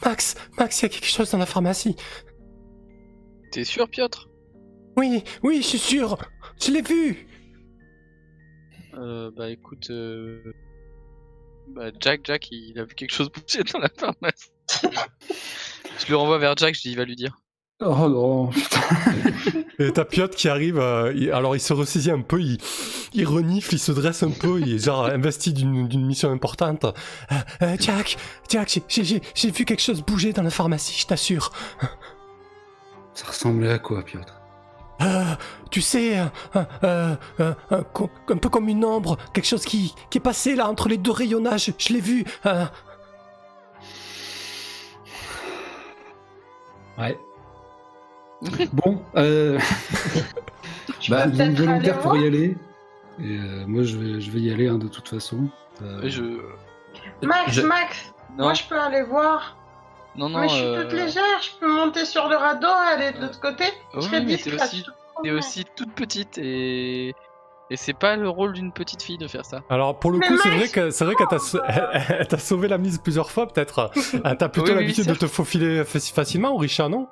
Max, 0.04 0.36
Max, 0.58 0.80
il 0.80 0.84
y 0.84 0.86
a 0.86 0.88
quelque 0.88 1.06
chose 1.06 1.30
dans 1.30 1.38
la 1.38 1.46
pharmacie. 1.46 1.96
T'es 3.52 3.64
sûr, 3.64 3.88
Piotr? 3.88 4.28
Oui, 4.96 5.22
oui, 5.42 5.58
je 5.62 5.66
suis 5.66 5.78
sûr. 5.78 6.18
Je 6.62 6.70
l'ai 6.70 6.82
vu. 6.82 7.28
Euh, 8.98 9.30
bah 9.36 9.50
écoute, 9.50 9.88
euh... 9.90 10.42
bah 11.68 11.90
Jack, 12.00 12.22
Jack, 12.24 12.48
il 12.50 12.78
a 12.78 12.84
vu 12.84 12.94
quelque 12.94 13.12
chose 13.12 13.30
bouger 13.30 13.62
dans 13.72 13.78
la 13.78 13.88
pharmacie. 13.88 14.50
je 15.98 16.10
le 16.10 16.16
renvoie 16.16 16.38
vers 16.38 16.56
Jack, 16.56 16.74
je 16.74 16.80
dis, 16.82 16.90
il 16.90 16.96
va 16.96 17.04
lui 17.04 17.16
dire. 17.16 17.38
Oh 17.80 18.08
non, 18.08 18.48
putain. 18.48 18.80
Et 19.78 19.92
t'as 19.92 20.04
Piotr 20.04 20.34
qui 20.36 20.48
arrive, 20.48 20.80
euh, 20.80 21.12
il- 21.14 21.30
alors 21.30 21.54
il 21.54 21.60
se 21.60 21.72
ressaisit 21.72 22.10
un 22.10 22.22
peu, 22.22 22.40
il, 22.40 22.58
il 23.14 23.24
renifle, 23.24 23.72
il 23.74 23.78
se 23.78 23.92
dresse 23.92 24.24
un 24.24 24.30
peu, 24.32 24.60
il 24.60 24.74
est 24.74 24.84
genre 24.84 25.04
investi 25.12 25.52
d'une 25.52 25.86
d'une 25.86 26.04
mission 26.04 26.32
importante. 26.32 26.84
Euh, 26.84 27.34
euh, 27.62 27.76
Jack, 27.78 28.16
Jack, 28.48 28.68
j'ai- 28.68 28.82
j'ai- 28.88 29.04
j'ai 29.04 29.22
j'ai 29.36 29.50
vu 29.52 29.64
quelque 29.64 29.82
chose 29.82 30.02
bouger 30.02 30.32
dans 30.32 30.42
la 30.42 30.50
pharmacie, 30.50 30.98
je 31.00 31.06
t'assure. 31.06 31.52
Ça 33.14 33.26
ressemblait 33.28 33.70
à 33.70 33.78
quoi, 33.78 34.04
Piotr? 34.04 34.37
Euh, 35.00 35.34
tu 35.70 35.80
sais, 35.80 36.16
un, 36.18 37.16
co- 37.92 38.10
un 38.28 38.36
peu 38.36 38.48
comme 38.48 38.68
une 38.68 38.84
ombre, 38.84 39.16
quelque 39.32 39.46
chose 39.46 39.64
qui, 39.64 39.94
qui 40.10 40.18
est 40.18 40.20
passé 40.20 40.56
là 40.56 40.68
entre 40.68 40.88
les 40.88 40.96
deux 40.98 41.12
rayonnages, 41.12 41.72
je 41.78 41.92
l'ai 41.92 42.00
vu. 42.00 42.24
euh. 42.46 42.64
Ouais. 46.98 47.18
bon, 48.72 49.02
euh, 49.16 49.58
Tu 51.00 51.10
Bah, 51.10 51.26
une 51.26 51.32
peut-être 51.32 51.40
aller 51.42 51.66
volontaire 51.66 51.98
pour 52.00 52.16
y 52.16 52.26
aller. 52.26 52.56
Et 53.20 53.36
euh, 53.38 53.64
moi, 53.66 53.82
je 53.82 53.96
vais, 53.96 54.20
je 54.20 54.30
vais 54.30 54.40
y 54.40 54.52
aller 54.52 54.68
hein, 54.68 54.78
de 54.78 54.88
toute 54.88 55.08
façon. 55.08 55.48
Euh, 55.82 56.08
Je... 56.08 56.22
Max, 57.26 57.52
Je- 57.52 57.62
Max, 57.62 58.12
Non, 58.36 58.44
moi 58.44 58.54
je 58.54 58.62
peux 58.68 58.78
aller 58.78 59.02
voir. 59.02 59.56
Non, 60.18 60.28
non. 60.28 60.40
mais 60.40 60.48
je 60.48 60.54
suis 60.54 60.64
euh, 60.64 60.82
toute 60.82 60.92
légère, 60.92 61.22
je 61.42 61.58
peux 61.60 61.72
monter 61.72 62.04
sur 62.04 62.28
le 62.28 62.36
radeau, 62.36 62.68
aller 62.92 63.12
de 63.12 63.20
l'autre 63.22 63.40
côté. 63.40 63.64
oui, 63.64 63.72
je 63.94 64.00
serai 64.00 64.20
mais 64.20 64.26
t'es 64.36 64.50
discrète. 64.50 64.62
aussi- 64.62 65.30
aussi 65.30 65.64
toute 65.76 65.92
petite 65.94 66.38
et... 66.38 67.14
Et 67.70 67.76
c'est 67.76 67.92
pas 67.92 68.16
le 68.16 68.30
rôle 68.30 68.54
d'une 68.54 68.72
petite 68.72 69.02
fille 69.02 69.18
de 69.18 69.26
faire 69.28 69.44
ça. 69.44 69.60
Alors 69.68 69.98
pour 69.98 70.10
le 70.10 70.16
Mais 70.18 70.26
coup, 70.26 70.38
c'est 70.42 70.48
vrai 70.48 70.68
que 70.68 70.88
c'est 70.90 71.04
vrai 71.04 71.14
qu'elle 71.16 71.26
t'a 71.28 71.38
sau- 71.38 71.60
elle 71.66 72.26
t'a 72.26 72.38
sauvé 72.38 72.66
la 72.66 72.78
mise 72.78 72.96
plusieurs 72.96 73.30
fois 73.30 73.46
peut-être. 73.46 73.90
Euh, 74.24 74.34
T'as 74.38 74.48
plutôt 74.48 74.68
Oui, 74.68 74.76
oui, 74.78 74.80
l'habitude 74.84 75.04
de 75.06 75.12
te 75.14 75.26
faufiler 75.26 75.82
faci- 75.82 76.14
facilement, 76.14 76.56
Richard, 76.56 76.88
non? 76.88 77.08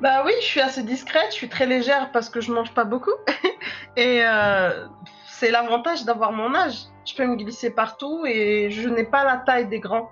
Bah 0.00 0.22
oui, 0.24 0.32
je 0.40 0.46
suis 0.46 0.60
assez 0.62 0.82
discrète, 0.82 1.26
je 1.28 1.34
suis 1.34 1.48
très 1.50 1.66
légère 1.66 2.10
parce 2.10 2.28
que 2.30 2.40
je 2.40 2.52
mange 2.52 2.72
pas 2.72 2.84
beaucoup. 2.84 3.12
et 3.96 4.22
euh, 4.24 4.86
c'est 5.28 5.50
l'avantage 5.50 6.04
d'avoir 6.06 6.32
mon 6.32 6.54
âge. 6.54 6.76
Je 7.04 7.14
peux 7.14 7.26
me 7.26 7.36
glisser 7.36 7.70
partout 7.70 8.24
et 8.26 8.70
je 8.70 8.88
n'ai 8.88 9.04
pas 9.04 9.24
la 9.24 9.36
taille 9.36 9.66
des 9.68 9.78
grands. 9.80 10.10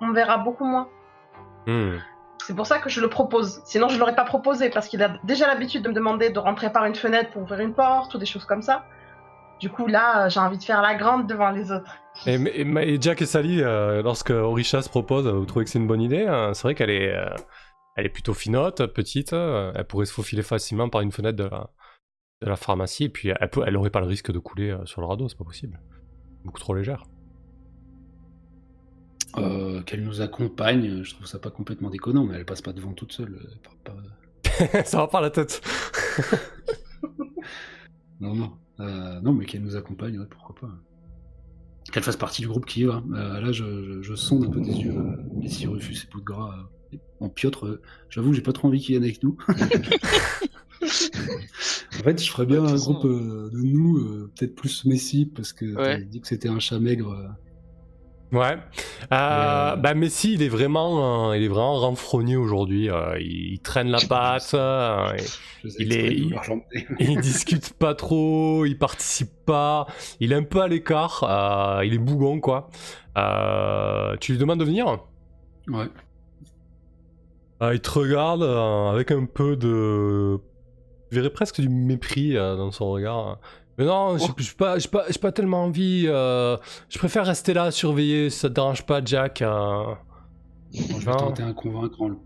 On 0.00 0.12
verra 0.12 0.38
beaucoup 0.38 0.64
moins. 0.64 0.88
Hmm. 1.66 1.96
C'est 2.46 2.56
pour 2.56 2.66
ça 2.66 2.78
que 2.78 2.88
je 2.88 3.00
le 3.00 3.08
propose. 3.08 3.60
Sinon, 3.64 3.88
je 3.88 3.98
l'aurais 3.98 4.14
pas 4.14 4.24
proposé 4.24 4.70
parce 4.70 4.88
qu'il 4.88 5.02
a 5.02 5.18
déjà 5.24 5.46
l'habitude 5.46 5.82
de 5.82 5.88
me 5.88 5.94
demander 5.94 6.30
de 6.30 6.38
rentrer 6.38 6.72
par 6.72 6.84
une 6.86 6.94
fenêtre 6.94 7.30
pour 7.32 7.42
ouvrir 7.42 7.60
une 7.60 7.74
porte 7.74 8.14
ou 8.14 8.18
des 8.18 8.26
choses 8.26 8.44
comme 8.46 8.62
ça. 8.62 8.84
Du 9.60 9.68
coup, 9.68 9.86
là, 9.86 10.28
j'ai 10.30 10.40
envie 10.40 10.56
de 10.56 10.62
faire 10.62 10.80
la 10.80 10.94
grande 10.94 11.26
devant 11.26 11.50
les 11.50 11.70
autres. 11.70 11.94
Et, 12.26 12.34
et- 12.36 12.94
et 12.94 13.00
Jack 13.00 13.20
et 13.20 13.26
Sally, 13.26 13.62
euh, 13.62 14.02
lorsque 14.02 14.30
Orisha 14.30 14.80
se 14.80 14.88
propose, 14.88 15.28
vous 15.28 15.44
trouvez 15.44 15.66
que 15.66 15.70
c'est 15.70 15.78
une 15.78 15.86
bonne 15.86 16.00
idée 16.00 16.26
hein? 16.26 16.54
C'est 16.54 16.62
vrai 16.62 16.74
qu'elle 16.74 16.88
est, 16.90 17.14
euh, 17.14 17.28
elle 17.96 18.06
est 18.06 18.10
plutôt 18.10 18.32
finote, 18.32 18.86
petite. 18.86 19.34
euh, 19.34 19.70
elle 19.74 19.84
pourrait 19.84 20.06
se 20.06 20.14
faufiler 20.14 20.42
facilement 20.42 20.88
par 20.88 21.02
une 21.02 21.12
fenêtre 21.12 21.36
de 21.36 21.44
la, 21.44 21.68
de 22.42 22.48
la 22.48 22.56
pharmacie. 22.56 23.04
Et 23.04 23.08
puis 23.10 23.32
elle, 23.38 23.50
peut, 23.50 23.62
elle 23.66 23.76
aurait 23.76 23.90
pas 23.90 24.00
le 24.00 24.06
risque 24.06 24.32
de 24.32 24.38
couler 24.38 24.74
sur 24.86 25.02
le 25.02 25.06
radeau, 25.06 25.28
c'est 25.28 25.36
pas 25.38 25.44
possible. 25.44 25.78
Beaucoup 26.42 26.58
trop 26.58 26.74
légère. 26.74 27.04
Euh, 29.38 29.82
Qu'elle 29.82 30.02
nous 30.04 30.20
accompagne, 30.20 31.02
je 31.02 31.14
trouve 31.14 31.26
ça 31.26 31.38
pas 31.38 31.50
complètement 31.50 31.90
déconnant, 31.90 32.24
mais 32.24 32.36
elle 32.36 32.44
passe 32.44 32.62
pas 32.62 32.72
devant 32.72 32.92
toute 32.92 33.12
seule. 33.12 33.38
pas- 33.84 34.84
Ça 34.84 34.98
va 34.98 35.06
par 35.08 35.20
la 35.20 35.30
tête. 35.30 35.60
Non, 38.20 38.34
non. 38.34 38.52
Euh, 38.80 39.18
non, 39.22 39.32
mais 39.32 39.46
qu'elle 39.46 39.62
nous 39.62 39.76
accompagne, 39.76 40.18
ouais, 40.18 40.26
pourquoi 40.28 40.54
pas. 40.60 40.68
Qu'elle 41.90 42.02
fasse 42.02 42.16
partie 42.18 42.42
du 42.42 42.48
groupe 42.48 42.66
qui 42.66 42.80
y 42.80 42.84
va. 42.84 43.02
Euh, 43.14 43.40
là, 43.40 43.50
je, 43.50 43.64
je, 43.82 44.02
je 44.02 44.14
sonde 44.14 44.44
un 44.44 44.50
peu 44.50 44.60
des 44.60 44.76
yeux 44.76 44.94
euh, 44.94 45.16
Messi 45.40 45.66
Rufus 45.66 45.94
et 46.04 46.10
Bout 46.12 46.20
de 46.20 46.24
Gras. 46.26 46.54
euh, 46.92 46.98
en 47.20 47.28
Piotr, 47.30 47.64
euh, 47.66 47.80
j'avoue, 48.10 48.34
j'ai 48.34 48.42
pas 48.42 48.52
trop 48.52 48.68
envie 48.68 48.78
qu'il 48.80 48.92
vienne 48.94 49.04
avec 49.04 49.22
nous. 49.22 49.38
en 50.82 52.02
fait, 52.02 52.22
je 52.22 52.30
ferais 52.30 52.46
bien 52.46 52.62
un 52.62 52.68
façon, 52.68 52.92
groupe 52.92 53.06
euh, 53.06 53.50
de 53.52 53.58
nous, 53.58 53.96
euh, 53.98 54.30
peut-être 54.36 54.54
plus 54.54 54.84
Messi, 54.84 55.26
parce 55.26 55.52
que 55.52 55.74
Ouais. 55.76 56.02
dit 56.04 56.20
que 56.20 56.26
c'était 56.28 56.48
un 56.48 56.58
chat 56.58 56.78
maigre. 56.78 57.34
Ouais. 58.32 58.56
Euh, 59.12 59.14
euh, 59.72 59.76
Bah 59.76 59.94
Messi, 59.94 60.34
il 60.34 60.42
est 60.42 60.48
vraiment, 60.48 61.30
euh, 61.30 61.36
il 61.36 61.42
est 61.42 61.48
vraiment 61.48 61.78
renfrogné 61.80 62.36
aujourd'hui. 62.36 62.88
euh, 62.88 63.18
il, 63.18 63.54
il 63.54 63.60
traîne 63.60 63.88
la 63.88 63.98
patte. 64.08 64.54
Il 65.78 65.92
est- 65.92 66.12
il- 66.14 66.34
il 67.00 67.20
discute 67.20 67.72
pas 67.74 67.94
trop, 67.94 68.64
il 68.66 68.78
participe 68.78 69.30
pas, 69.46 69.86
il 70.20 70.32
est 70.32 70.36
un 70.36 70.44
peu 70.44 70.60
à 70.62 70.68
l'écart, 70.68 71.24
il 71.84 71.92
est 71.92 71.98
bougon 71.98 72.40
quoi. 72.40 72.68
Tu 74.20 74.32
lui 74.32 74.38
demandes 74.38 74.60
de 74.60 74.64
venir? 74.64 74.98
Ouais. 75.68 75.86
Il 77.72 77.80
te 77.80 77.90
regarde 77.90 78.42
avec 78.42 79.10
un 79.10 79.26
peu 79.26 79.56
de... 79.56 80.38
Je 81.10 81.16
verrais 81.16 81.30
presque 81.30 81.60
du 81.60 81.68
mépris 81.68 82.34
dans 82.34 82.70
son 82.70 82.90
regard. 82.90 83.38
Mais 83.80 83.86
non, 83.86 84.16
Oh. 84.20 84.26
j'ai 84.36 84.52
pas, 84.52 84.76
pas, 85.22 85.32
tellement 85.32 85.64
envie. 85.64 86.04
euh, 86.06 86.58
je 86.90 86.98
préfère 86.98 87.24
rester 87.24 87.54
là, 87.54 87.70
surveiller, 87.70 88.28
si 88.28 88.38
ça 88.40 88.50
te 88.50 88.54
dérange 88.54 88.84
pas, 88.84 89.00
Jack. 89.02 89.40
euh. 89.40 89.46
Bon, 90.90 91.00
je 91.00 91.06
vais 91.06 91.12
tenter 91.16 91.42
un 91.42 91.54
convaincre 91.54 92.00
en 92.02 92.08
le 92.10 92.16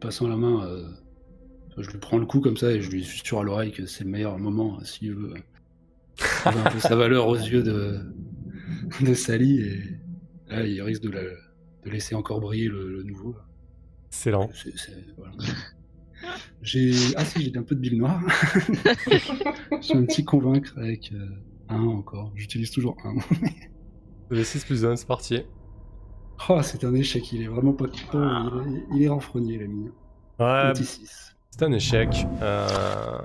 passant 0.00 0.26
la 0.26 0.36
main. 0.36 0.66
euh, 0.66 0.82
Je 1.78 1.88
lui 1.90 1.98
prends 1.98 2.18
le 2.18 2.26
coup 2.26 2.40
comme 2.40 2.56
ça 2.56 2.72
et 2.72 2.80
je 2.80 2.90
lui 2.90 3.04
susurre 3.04 3.38
à 3.38 3.42
l'oreille 3.44 3.70
que 3.70 3.86
c'est 3.86 4.02
le 4.02 4.10
meilleur 4.10 4.36
moment 4.38 4.78
euh, 4.80 4.84
s'il 4.84 5.14
veut 5.14 5.34
un 6.44 6.70
peu 6.70 6.80
sa 6.80 6.96
valeur 6.96 7.28
aux 7.28 7.36
yeux 7.36 7.62
de, 7.62 8.00
de 9.00 9.14
Sally. 9.14 9.60
Et 9.60 9.82
là, 10.48 10.66
il 10.66 10.82
risque 10.82 11.02
de, 11.02 11.10
la- 11.10 11.20
de 11.22 11.90
laisser 11.90 12.16
encore 12.16 12.40
briller 12.40 12.66
le, 12.68 12.88
le 12.96 13.02
nouveau. 13.04 13.36
Excellent. 14.08 14.50
C'est- 14.54 14.72
voilà. 15.16 15.32
J'ai 16.62 16.92
ah 17.16 17.24
si 17.24 17.44
j'ai 17.44 17.56
un 17.58 17.62
peu 17.62 17.74
de 17.74 17.80
bille 17.80 17.96
noire. 17.98 18.20
J'ai 19.82 19.94
un 19.98 20.04
petit 20.04 20.24
convaincre 20.24 20.72
avec 20.78 21.12
euh, 21.12 21.26
un 21.68 21.82
encore. 21.86 22.32
J'utilise 22.34 22.70
toujours 22.70 22.96
un. 23.04 23.14
Le 24.30 24.42
6 24.42 24.64
plus 24.64 24.84
1, 24.86 24.96
c'est 24.96 25.06
parti. 25.06 25.42
Oh 26.48 26.60
c'est 26.62 26.84
un 26.84 26.94
échec. 26.94 27.30
Il 27.32 27.42
est 27.42 27.46
vraiment 27.48 27.72
pas 27.74 27.86
content. 27.86 28.62
Il 28.66 28.76
est, 28.76 28.82
il 28.96 29.02
est 29.02 29.08
renfrogné 29.08 29.58
l'ami. 29.58 29.90
Ouais, 30.38 30.46
Un 30.46 30.72
petit 30.72 30.84
6. 30.84 31.36
C'est 31.50 31.62
un 31.64 31.72
échec. 31.72 32.26
Euh, 32.42 33.18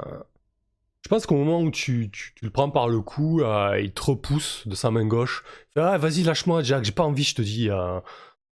Je 1.03 1.09
pense 1.09 1.25
qu'au 1.25 1.35
moment 1.37 1.61
où 1.61 1.71
tu, 1.71 2.09
tu- 2.11 2.33
tu 2.35 2.45
le 2.45 2.51
prends 2.51 2.69
par 2.69 2.87
le 2.89 3.01
cou, 3.01 3.41
euh, 3.41 3.79
il 3.81 3.91
te 3.93 4.01
repousse 4.03 4.67
de 4.67 4.75
sa 4.75 4.91
main 4.91 5.05
gauche. 5.05 5.43
Ah, 5.75 5.97
vas-y, 5.97 6.23
lâche-moi, 6.23 6.61
Jack, 6.61 6.83
j'ai 6.83 6.91
pas 6.91 7.03
envie, 7.03 7.23
je 7.23 7.35
te 7.35 7.41
dis. 7.41 7.69
euh, 7.69 7.99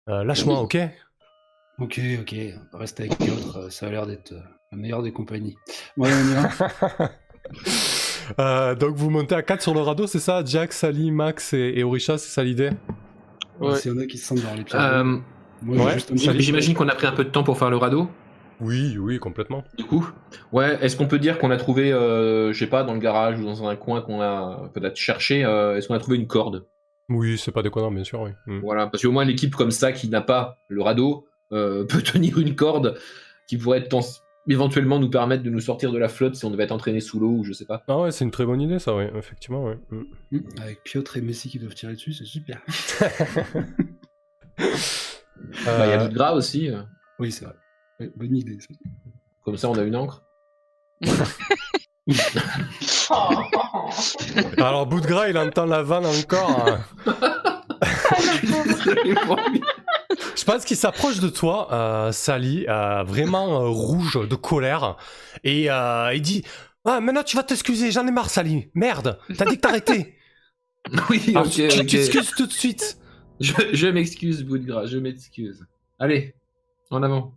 lâche-moi, 0.08 0.62
ok? 0.62 0.78
Ok, 1.80 2.00
ok, 2.22 2.36
reste 2.74 3.00
avec 3.00 3.18
Piotr, 3.20 3.58
euh, 3.58 3.70
ça 3.70 3.86
a 3.86 3.92
l'air 3.92 4.08
d'être 4.08 4.32
euh, 4.32 4.40
la 4.72 4.78
meilleure 4.80 5.04
des 5.04 5.12
compagnies. 5.12 5.56
Ouais. 5.96 6.10
Euh, 8.40 8.76
Donc 8.76 8.94
vous 8.98 9.10
montez 9.10 9.36
à 9.36 9.42
4 9.42 9.62
sur 9.62 9.74
le 9.74 9.80
radeau, 9.80 10.06
c'est 10.06 10.20
ça? 10.20 10.44
Jack, 10.44 10.74
Sally, 10.74 11.12
Max 11.12 11.54
et, 11.54 11.76
et 11.78 11.84
Orisha, 11.86 12.18
c'est 12.18 12.28
ça 12.30 12.44
l'idée? 12.44 12.72
Ouais. 13.62 13.76
S'il 13.78 13.94
y 13.94 13.96
en 13.96 14.02
a 14.02 14.06
qui 14.06 14.18
se 14.18 14.26
sentent 14.28 14.44
dans 14.44 14.54
les. 14.54 14.66
Euh, 14.76 15.18
ouais, 15.66 15.98
J'imagine 16.14 16.74
qu'on 16.74 16.90
a 16.90 16.96
pris 16.96 17.08
un 17.08 17.14
peu 17.14 17.24
de 17.24 17.30
temps 17.30 17.44
pour 17.44 17.58
faire 17.58 17.70
le 17.70 17.78
radeau. 17.78 18.10
Oui, 18.60 18.98
oui, 18.98 19.18
complètement. 19.20 19.64
Du 19.78 19.86
coup, 19.86 20.10
ouais. 20.52 20.78
Est-ce 20.82 20.98
qu'on 20.98 21.08
peut 21.08 21.20
dire 21.20 21.38
qu'on 21.40 21.52
a 21.52 21.56
trouvé, 21.58 21.94
euh, 21.94 22.52
je 22.52 22.60
sais 22.60 22.68
pas, 22.68 22.84
dans 22.84 22.94
le 22.94 23.00
garage 23.00 23.40
ou 23.40 23.46
dans 23.46 23.66
un 23.66 23.78
coin 23.78 24.02
qu'on 24.02 24.20
a 24.20 24.70
peut-être 24.74 24.98
cherché, 24.98 25.46
euh, 25.46 25.78
est-ce 25.78 25.88
qu'on 25.88 25.96
a 25.96 26.00
trouvé 26.00 26.18
une 26.18 26.28
corde? 26.28 26.68
Oui, 27.08 27.38
c'est 27.38 27.54
pas 27.54 27.62
déconnant, 27.62 27.92
bien 27.92 28.04
sûr, 28.04 28.20
oui. 28.20 28.32
Mm. 28.48 28.60
Voilà, 28.60 28.88
parce 28.88 29.04
qu'au 29.04 29.12
moins 29.14 29.24
l'équipe 29.24 29.56
comme 29.56 29.72
ça 29.72 29.94
qui 29.94 30.10
n'a 30.10 30.22
pas 30.22 30.58
le 30.68 30.82
radeau 30.82 31.26
peut 31.86 32.02
tenir 32.04 32.38
une 32.40 32.56
corde 32.56 32.98
qui 33.48 33.58
pourrait 33.58 33.80
être 33.80 33.96
éventuellement 34.50 34.98
nous 35.00 35.10
permettre 35.10 35.44
de 35.44 35.50
nous 35.50 35.60
sortir 35.60 35.92
de 35.92 35.98
la 35.98 36.08
flotte 36.08 36.36
si 36.36 36.46
on 36.46 36.50
devait 36.52 36.64
être 36.64 36.72
entraîné 36.72 37.02
sous 37.02 37.20
l'eau 37.20 37.30
ou 37.32 37.44
je 37.44 37.52
sais 37.54 37.66
pas. 37.66 37.84
Ah 37.88 38.00
ouais, 38.00 38.12
c'est 38.12 38.24
une 38.24 38.32
très 38.32 38.46
bonne 38.46 38.62
idée, 38.62 38.80
ça, 38.80 38.96
oui, 38.96 39.04
effectivement, 39.16 39.66
oui. 39.66 39.74
Mm. 39.92 40.04
Hum, 40.36 40.44
Avec 40.62 40.84
Piotr 40.84 41.18
et 41.18 41.22
Messi 41.22 41.50
qui 41.50 41.60
doivent 41.60 41.74
tirer 41.76 41.94
dessus, 41.94 42.14
c'est 42.14 42.26
super. 42.26 42.62
Bah, 45.66 45.86
Il 45.86 45.90
y 45.90 45.94
a 45.94 46.02
Euh, 46.02 46.08
du 46.08 46.16
gras 46.16 46.34
aussi, 46.34 46.70
euh, 46.70 46.82
Oui, 47.20 47.32
c'est 47.32 47.46
vrai. 47.46 47.54
Ouais, 48.00 48.12
bonne 48.16 48.36
idée. 48.36 48.58
ça. 48.60 48.68
comme 49.44 49.56
ça 49.58 49.70
on 49.70 49.76
a 49.78 49.84
une 49.84 49.96
encre. 49.96 50.24
Alors, 54.58 54.86
bout 54.88 55.00
de 55.02 55.08
gras, 55.08 55.30
il 55.30 55.38
entend 55.38 55.66
la 55.66 55.84
vanne 55.84 56.06
encore. 56.06 56.68
hein. 56.68 56.80
Je 60.36 60.44
pense 60.46 60.66
qu'il 60.66 60.78
s'approche 60.78 61.20
de 61.20 61.30
toi, 61.30 61.68
euh, 61.74 62.12
Sally, 62.12 62.66
euh, 62.68 63.04
vraiment 63.04 63.62
euh, 63.62 63.68
rouge 63.68 64.20
de 64.28 64.36
colère, 64.36 64.98
et 65.44 65.68
il 65.68 66.22
dit 66.22 66.44
Ah, 66.86 67.00
maintenant 67.00 67.24
tu 67.24 67.36
vas 67.36 67.44
t'excuser, 67.44 67.92
j'en 67.92 68.08
ai 68.08 68.12
marre, 68.12 68.30
Sally. 68.30 68.70
Merde, 68.74 69.20
t'as 69.38 69.46
dit 69.46 69.56
que 69.58 69.62
t'arrêtais. 69.62 70.16
oui, 71.10 71.22
Alors, 71.30 71.46
ok, 71.48 71.52
tu 71.52 71.68
tu 71.68 71.80
ok. 71.82 71.88
t'excuses 71.88 72.32
tout 72.36 72.46
de 72.48 72.52
suite. 72.52 72.98
Je, 73.40 73.54
je 73.74 73.88
m'excuse, 73.88 74.44
bout 74.44 74.58
de 74.58 74.66
gras, 74.66 74.86
je 74.86 74.98
m'excuse. 74.98 75.66
Allez, 76.00 76.34
en 76.90 77.04
avant. 77.04 77.34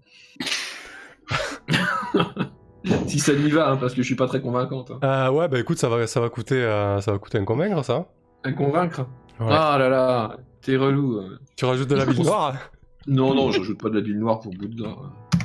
si 3.07 3.19
ça 3.19 3.33
y 3.33 3.51
va, 3.51 3.71
hein, 3.71 3.77
parce 3.77 3.93
que 3.95 4.03
je 4.03 4.07
suis 4.07 4.15
pas 4.17 4.27
très 4.27 4.41
convaincante. 4.41 4.91
hein. 4.93 5.01
Euh, 5.05 5.31
ouais, 5.31 5.49
bah 5.49 5.59
écoute, 5.59 5.79
ça 5.79 5.89
va, 5.89 6.07
ça 6.07 6.21
va 6.21 6.29
coûter, 6.31 6.55
euh, 6.63 7.01
ça 7.01 7.13
va 7.13 7.19
coûter 7.19 7.39
un 7.39 7.45
convaincre, 7.45 7.85
ça. 7.85 8.07
À 8.45 8.53
convaincre? 8.53 9.07
Ouais. 9.41 9.47
Ah 9.51 9.77
là 9.79 9.89
là, 9.89 10.37
t'es 10.61 10.77
relou. 10.77 11.17
euh. 11.19 11.39
Tu 11.57 11.65
rajoutes 11.65 11.89
de 11.89 11.97
la 11.97 12.05
bile 12.07 12.23
noire 12.23 12.55
Non, 13.07 13.35
non, 13.35 13.51
je 13.51 13.63
joue 13.63 13.77
pas 13.77 13.89
de 13.89 13.95
la 13.97 14.01
bile 14.03 14.19
noire 14.19 14.41
pour 14.41 14.53
bout 14.53 14.69
de 14.69 14.83
gras. 14.83 14.97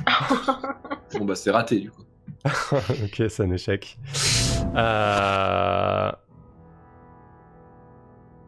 bon 1.18 1.24
bah 1.24 1.34
c'est 1.34 1.50
raté 1.50 1.80
du 1.80 1.90
coup. 1.90 2.02
Ok, 3.04 3.22
c'est 3.28 3.40
un 3.42 3.50
échec. 3.50 3.98
Euh, 4.76 6.12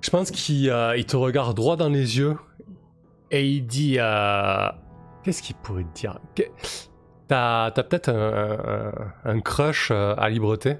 Je 0.02 0.10
pense 0.10 0.30
qu'il 0.30 0.70
euh, 0.70 0.96
il 0.96 1.06
te 1.06 1.16
regarde 1.16 1.56
droit 1.56 1.76
dans 1.76 1.88
les 1.88 2.18
yeux 2.18 2.36
et 3.30 3.46
il 3.48 3.66
dit... 3.66 3.96
euh, 3.98 4.68
Qu'est-ce 5.24 5.42
qu'il 5.42 5.56
pourrait 5.56 5.84
te 5.84 5.98
dire? 6.00 6.18
Que- 6.34 6.42
T'as 7.26 7.70
t'as 7.72 7.82
peut-être 7.82 8.08
un, 8.10 8.92
un- 9.24 9.30
un 9.32 9.40
crush 9.40 9.90
à 9.90 10.28
libreté 10.30 10.76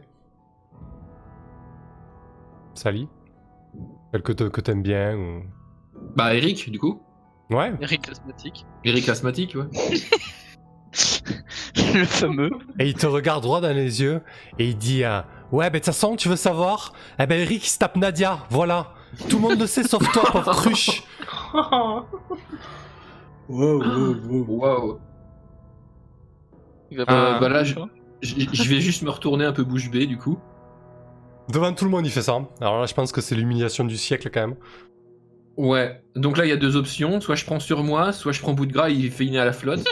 Sally? 2.75 3.09
Celle 4.13 4.23
que 4.23 4.33
te- 4.33 4.45
que 4.49 4.61
t'aimes 4.61 4.83
bien 4.83 5.17
ou... 5.17 5.43
Bah 6.17 6.35
Eric 6.35 6.71
du 6.71 6.79
coup. 6.79 7.01
Ouais 7.51 7.73
Eric 7.81 8.07
l'asthmatique. 8.09 8.67
Eric 8.85 9.09
asthmatique, 9.09 9.55
ouais. 9.57 9.67
le 11.95 12.05
fameux. 12.05 12.51
Et 12.79 12.87
il 12.89 12.95
te 12.95 13.07
regarde 13.07 13.43
droit 13.43 13.61
dans 13.61 13.75
les 13.75 14.01
yeux 14.03 14.21
et 14.59 14.69
il 14.69 14.77
dit 14.79 15.05
euh, 15.05 15.21
Ouais, 15.53 15.67
ben 15.71 15.75
de 15.75 15.79
toute 15.79 15.87
façon, 15.87 16.17
tu 16.17 16.29
veux 16.29 16.37
savoir? 16.37 16.93
Eh 17.19 17.27
ben 17.27 17.41
Eric, 17.41 17.65
il 17.67 17.71
se 17.71 17.79
tape 17.79 17.97
Nadia, 17.97 18.39
voilà. 18.51 18.93
Tout 19.31 19.37
le 19.37 19.43
monde 19.43 19.59
le 19.61 19.67
sait 19.67 19.83
sauf 19.85 20.11
toi, 20.13 20.23
pauvre 20.31 20.53
cruche. 20.53 21.03
Wow, 23.49 23.79
wow, 23.79 24.15
wow. 24.29 24.45
Waouh. 24.47 24.99
Il 26.91 26.99
va 26.99 27.05
Ah, 27.07 27.07
pas- 27.07 27.41
bah 27.41 27.49
là, 27.49 27.65
je, 27.65 27.75
je- 28.21 28.35
je 28.53 28.69
vais 28.69 28.81
juste 28.81 29.03
me 29.03 29.09
retourner 29.11 29.45
un 29.47 29.53
peu 29.53 29.65
bouche 29.65 29.91
bée 29.91 30.07
du 30.07 30.19
coup. 30.19 30.39
Devant 31.51 31.73
tout 31.73 31.85
le 31.85 31.91
monde, 31.91 32.07
il 32.07 32.11
fait 32.13 32.23
ça. 32.23 32.39
Alors 32.61 32.81
là, 32.81 32.87
je 32.87 32.95
pense 32.95 33.11
que 33.13 33.21
c'est 33.21 33.35
l'humiliation 33.35 33.85
du 33.85 33.97
siècle 33.97 34.31
quand 34.33 34.41
même. 34.49 34.57
Ouais. 35.57 36.03
Donc 36.15 36.37
là 36.39 36.45
il 36.45 36.49
y 36.49 36.53
a 36.53 36.57
deux 36.57 36.77
options. 36.77 37.21
Soit 37.21 37.35
je 37.35 37.45
prends 37.45 37.59
sur 37.61 37.83
moi, 37.83 38.13
soit 38.13 38.33
je 38.33 38.41
prends 38.41 38.53
bout 38.53 38.67
de 38.67 38.73
gras, 38.73 38.91
il 38.91 39.11
fait 39.11 39.37
à 39.37 39.45
la 39.45 39.53
flotte. 39.53 39.85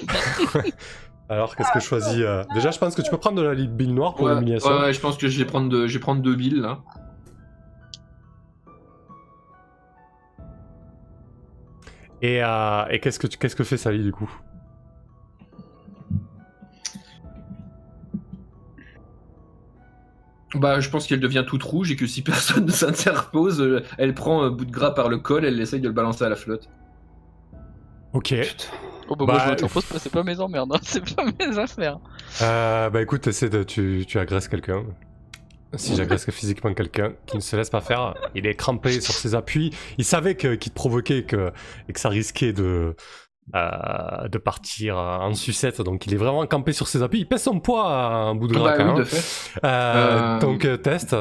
Alors, 1.28 1.56
qu'est-ce 1.56 1.72
que 1.72 1.80
je 1.80 1.84
choisis 1.84 2.22
euh 2.22 2.44
Déjà, 2.54 2.70
je 2.70 2.78
pense 2.78 2.94
que 2.94 3.02
tu 3.02 3.10
peux 3.10 3.18
prendre 3.18 3.36
de 3.36 3.42
la 3.42 3.54
bille 3.56 3.92
noire 3.92 4.14
pour 4.14 4.26
Ouais, 4.26 4.34
l'humiliation. 4.34 4.70
ouais, 4.70 4.80
ouais, 4.80 4.92
je 4.92 5.00
pense 5.00 5.16
que 5.16 5.26
je 5.28 5.36
vais 5.38 5.44
prendre 5.44 5.68
deux, 5.68 5.88
je 5.88 5.94
vais 5.94 6.00
prendre 6.00 6.22
deux 6.22 6.36
billes 6.36 6.60
là. 6.60 6.78
Et, 12.22 12.42
euh, 12.42 12.84
et 12.90 13.00
qu'est-ce 13.00 13.18
que 13.18 13.26
tu- 13.26 13.38
qu'est-ce 13.38 13.56
que 13.56 13.64
fait 13.64 13.76
Sally 13.76 14.02
du 14.02 14.12
coup? 14.12 14.30
Bah, 20.54 20.80
je 20.80 20.88
pense 20.90 21.06
qu'elle 21.06 21.20
devient 21.20 21.44
toute 21.46 21.62
rouge 21.62 21.90
et 21.90 21.96
que 21.96 22.06
si 22.06 22.22
personne 22.22 22.66
ne 22.66 22.70
s'interpose, 22.70 23.60
euh, 23.60 23.82
elle 23.98 24.14
prend 24.14 24.42
un 24.42 24.50
bout 24.50 24.64
de 24.64 24.70
gras 24.70 24.92
par 24.92 25.08
le 25.08 25.18
col, 25.18 25.44
elle 25.44 25.60
essaye 25.60 25.80
de 25.80 25.88
le 25.88 25.94
balancer 25.94 26.24
à 26.24 26.28
la 26.28 26.36
flotte. 26.36 26.68
Ok. 28.12 28.28
Putain. 28.28 28.64
Oh 29.08 29.16
bah, 29.16 29.24
Bah, 29.26 29.32
moi 29.34 29.42
je 29.44 29.50
m'interpose 29.50 29.84
pas, 29.84 29.98
c'est 29.98 30.10
pas 30.10 30.24
mes 30.24 30.40
emmerdes, 30.40 30.72
hein, 30.72 30.78
c'est 30.82 31.14
pas 31.14 31.24
mes 31.24 31.58
affaires. 31.58 31.98
Euh, 32.42 32.90
bah 32.90 33.02
écoute, 33.02 33.26
essaie 33.26 33.48
de, 33.48 33.62
tu, 33.62 34.04
tu 34.06 34.18
agresses 34.18 34.48
quelqu'un. 34.48 34.84
Si 35.74 35.94
j'agresse 35.94 36.24
physiquement 36.30 36.72
quelqu'un 36.74 37.12
qui 37.26 37.36
ne 37.36 37.42
se 37.42 37.54
laisse 37.56 37.70
pas 37.70 37.80
faire, 37.80 38.14
il 38.34 38.46
est 38.46 38.54
crampé 38.54 39.00
sur 39.00 39.14
ses 39.14 39.34
appuis. 39.34 39.72
Il 39.98 40.04
savait 40.04 40.34
que 40.34 40.54
qu'il 40.54 40.72
te 40.72 40.76
provoquait 40.76 41.24
que, 41.24 41.52
et 41.88 41.92
que 41.92 42.00
ça 42.00 42.08
risquait 42.08 42.52
de, 42.52 42.96
euh, 43.54 44.28
de 44.28 44.38
partir 44.38 44.96
en 44.98 45.32
sucette, 45.34 45.80
donc 45.80 46.06
il 46.06 46.14
est 46.14 46.16
vraiment 46.18 46.44
campé 46.46 46.72
sur 46.72 46.88
ses 46.88 47.02
appuis. 47.02 47.20
Il 47.20 47.26
pèse 47.28 47.42
son 47.44 47.60
poids 47.60 47.86
à 47.88 48.06
un 48.14 48.34
bout 48.34 48.48
de 48.48 48.54
gras 48.54 48.76
Bah 48.76 48.76
oui, 48.78 48.84
même. 48.84 48.96
de 48.98 49.04
fait. 49.04 49.50
Euh, 49.64 50.36
Euh, 50.36 50.40
Donc 50.40 50.64
euh, 50.64 50.76
test. 50.76 51.14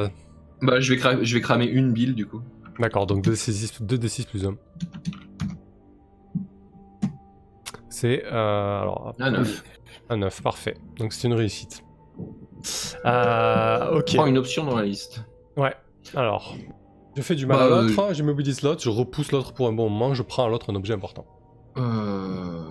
Bah, 0.62 0.80
je 0.80 0.94
vais, 0.94 1.00
cra- 1.00 1.24
je 1.24 1.36
vais 1.36 1.42
cramer 1.42 1.66
une 1.66 1.92
bille 1.94 2.14
du 2.16 2.26
coup. 2.26 2.42
D'accord, 2.80 3.06
donc 3.06 3.24
2d6 3.24 3.84
2d6 3.84 4.28
plus 4.28 4.46
1. 4.46 4.56
C'est 7.90 8.24
euh, 8.26 8.82
alors 8.82 9.14
Un 9.20 9.32
9. 9.32 9.64
un 10.10 10.18
9, 10.18 10.42
parfait. 10.42 10.76
Donc 10.98 11.14
c'est 11.14 11.28
une 11.28 11.34
réussite. 11.34 11.84
Euh, 13.06 13.98
ok. 14.00 14.16
Prends 14.16 14.26
une 14.26 14.38
option 14.38 14.66
dans 14.66 14.76
la 14.76 14.84
liste. 14.84 15.24
Ouais, 15.56 15.74
alors. 16.16 16.56
Je 17.16 17.22
fais 17.22 17.36
du 17.36 17.46
mal 17.46 17.58
Bah, 17.58 17.64
à 17.64 17.68
euh, 17.68 17.82
l'autre, 17.88 18.14
je 18.14 18.24
mobilise 18.24 18.62
l'autre, 18.62 18.82
je 18.84 18.90
repousse 18.90 19.32
l'autre 19.32 19.54
pour 19.54 19.68
un 19.70 19.72
bon 19.72 19.90
moment, 19.90 20.14
je 20.14 20.22
prends 20.22 20.46
à 20.46 20.50
l'autre 20.50 20.70
un 20.72 20.76
objet 20.76 20.94
important. 20.94 21.26
Euh... 21.78 22.62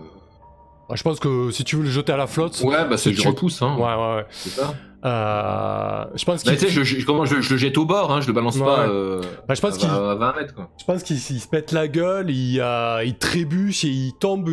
Ah, 0.88 0.94
Je 0.96 1.02
pense 1.02 1.18
que 1.18 1.50
si 1.50 1.64
tu 1.64 1.76
veux 1.76 1.82
le 1.84 1.90
jeter 1.90 2.12
à 2.12 2.16
la 2.16 2.26
flotte. 2.26 2.60
Ouais, 2.62 2.84
bah 2.88 2.96
c'est 2.96 3.10
Si 3.10 3.16
du 3.16 3.22
tu- 3.22 3.28
repousse, 3.28 3.62
hein. 3.62 3.74
Ouais, 3.78 3.84
ouais, 3.84 4.16
ouais. 4.16 4.26
C'est 4.30 4.50
ça. 4.50 4.74
Euh, 5.06 6.04
je 6.14 6.24
pense 6.24 6.44
Bah, 6.44 6.52
tu 6.52 6.58
sais, 6.60 6.68
je, 6.70 6.82
je- 6.82 7.04
comment, 7.04 7.26
je, 7.26 7.42
je 7.42 7.50
le 7.50 7.56
jette 7.58 7.76
au 7.76 7.84
bord, 7.84 8.10
hein, 8.10 8.22
je 8.22 8.26
le 8.26 8.32
balance 8.32 8.56
Ouais. 8.56 8.64
pas 8.64 8.88
euh, 8.88 9.20
Bah, 9.46 9.54
je 9.54 9.60
pense 9.60 9.74
à, 9.74 9.78
qu'il- 9.78 9.88
à 9.90 10.14
20 10.14 10.34
mètres, 10.36 10.54
quoi. 10.54 10.70
je 10.78 10.84
pense 10.86 11.02
qu'il 11.02 11.16
il 11.16 11.40
se 11.40 11.46
pète 11.48 11.72
la 11.72 11.88
gueule, 11.88 12.30
il, 12.30 12.58
euh, 12.60 13.04
il 13.04 13.14
trébuche 13.18 13.84
et 13.84 13.88
il 13.88 14.12
tombe, 14.18 14.48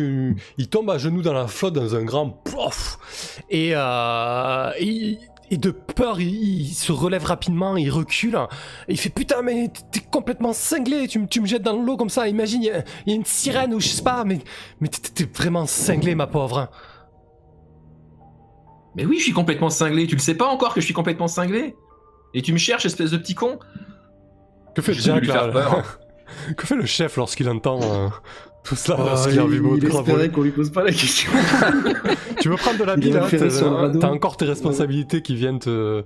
il 0.58 0.68
tombe 0.68 0.90
à 0.90 0.98
genoux 0.98 1.22
dans 1.22 1.32
la 1.32 1.46
flotte 1.46 1.72
dans 1.74 1.94
un 1.94 2.02
grand 2.04 2.28
plof. 2.28 2.98
Et, 3.48 3.70
euh, 3.74 4.70
et, 4.78 5.18
et 5.52 5.58
de 5.58 5.70
peur, 5.70 6.20
il, 6.20 6.62
il 6.62 6.74
se 6.74 6.90
relève 6.92 7.24
rapidement, 7.24 7.76
il 7.76 7.90
recule. 7.90 8.36
Et 8.88 8.92
il 8.92 8.98
fait 8.98 9.10
putain, 9.10 9.42
mais 9.42 9.70
t'es 9.92 10.00
complètement 10.00 10.52
cinglé, 10.52 11.06
tu, 11.06 11.18
me- 11.18 11.26
tu 11.26 11.40
me 11.40 11.46
jettes 11.46 11.62
dans 11.62 11.76
l'eau 11.76 11.96
comme 11.96 12.08
ça. 12.08 12.26
Imagine, 12.26 12.62
il 12.62 12.66
y, 12.66 12.70
a- 12.70 12.82
il 13.06 13.10
y 13.10 13.12
a 13.12 13.16
une 13.16 13.24
sirène 13.24 13.74
ou 13.74 13.80
je 13.80 13.88
sais 13.88 14.02
pas, 14.02 14.24
mais, 14.24 14.38
mais 14.80 14.88
t'es 14.88 15.24
vraiment 15.24 15.66
cinglé, 15.66 16.14
ma 16.14 16.26
pauvre. 16.26 16.68
Mais 18.96 19.04
oui, 19.06 19.18
je 19.18 19.24
suis 19.24 19.32
complètement 19.32 19.70
cinglé. 19.70 20.06
Tu 20.06 20.14
le 20.16 20.20
sais 20.20 20.34
pas 20.34 20.46
encore 20.46 20.74
que 20.74 20.80
je 20.80 20.84
suis 20.84 20.94
complètement 20.94 21.28
cinglé? 21.28 21.76
Et 22.34 22.42
tu 22.42 22.52
me 22.52 22.58
cherches, 22.58 22.86
espèce 22.86 23.10
de 23.10 23.16
petit 23.18 23.34
con? 23.34 23.58
Que 24.74 24.82
fait 24.82 24.94
J'essaie 24.94 25.10
de 25.10 25.14
Jack 25.16 25.22
lui 25.22 25.28
là, 25.28 25.34
faire 25.34 25.52
peur. 25.52 25.98
Que 26.56 26.66
fait 26.66 26.76
le 26.76 26.86
chef 26.86 27.16
lorsqu'il 27.18 27.48
entend 27.50 27.78
euh, 27.82 28.08
tout 28.64 28.74
cela 28.76 28.96
Oh, 29.00 29.04
lorsqu'il 29.04 29.38
a 29.40 29.44
vu 29.46 29.56
il, 29.56 29.60
votre 29.62 29.76
il 29.76 29.88
gras 29.88 30.00
espérait 30.00 30.30
qu'on 30.30 30.42
lui 30.42 30.50
pose 30.52 30.70
pas 30.70 30.84
la 30.84 30.90
question. 30.92 31.30
Tu 32.40 32.48
veux 32.48 32.56
prendre 32.56 32.78
de 32.78 32.84
la 32.84 32.94
Il 32.94 33.00
bille 33.00 33.16
a 33.16 33.24
hein, 33.24 33.92
T'as 34.00 34.08
encore 34.10 34.36
tes 34.36 34.44
responsabilités 34.46 35.22
qui 35.22 35.34
viennent 35.36 35.60
te. 35.60 36.02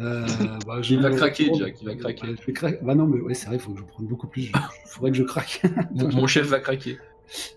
Euh, 0.00 0.26
bah, 0.66 0.80
je 0.80 0.94
Il 0.94 1.02
va 1.02 1.10
craquer. 1.10 1.50
Jack, 1.58 1.76
il 1.82 1.86
va 1.88 1.94
craquer. 1.94 2.26
Je 2.40 2.46
vais 2.46 2.52
craquer. 2.54 2.78
Bah 2.82 2.94
non, 2.94 3.06
mais 3.06 3.20
ouais, 3.20 3.34
c'est 3.34 3.46
vrai, 3.48 3.56
il 3.56 3.60
faut 3.60 3.72
que 3.72 3.80
je 3.80 3.84
prenne 3.84 4.06
beaucoup 4.06 4.28
plus. 4.28 4.44
Il 4.44 4.52
faudrait 4.86 5.10
que 5.10 5.16
je 5.18 5.22
craque. 5.24 5.62
mon, 5.94 6.08
mon 6.12 6.26
chef 6.26 6.46
va 6.46 6.60
craquer. 6.60 6.98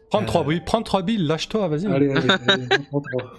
Prends 0.09 0.23
Euh, 0.23 0.25
trois 0.25 0.43
billes, 0.43 0.61
prends 0.65 0.81
trois 0.81 1.03
billes, 1.03 1.19
lâche-toi, 1.25 1.67
vas-y. 1.69 1.85
allez, 1.85 2.09
allez, 2.11 2.27
allez, 2.47 2.67
prends 2.89 3.01
trois. 3.01 3.33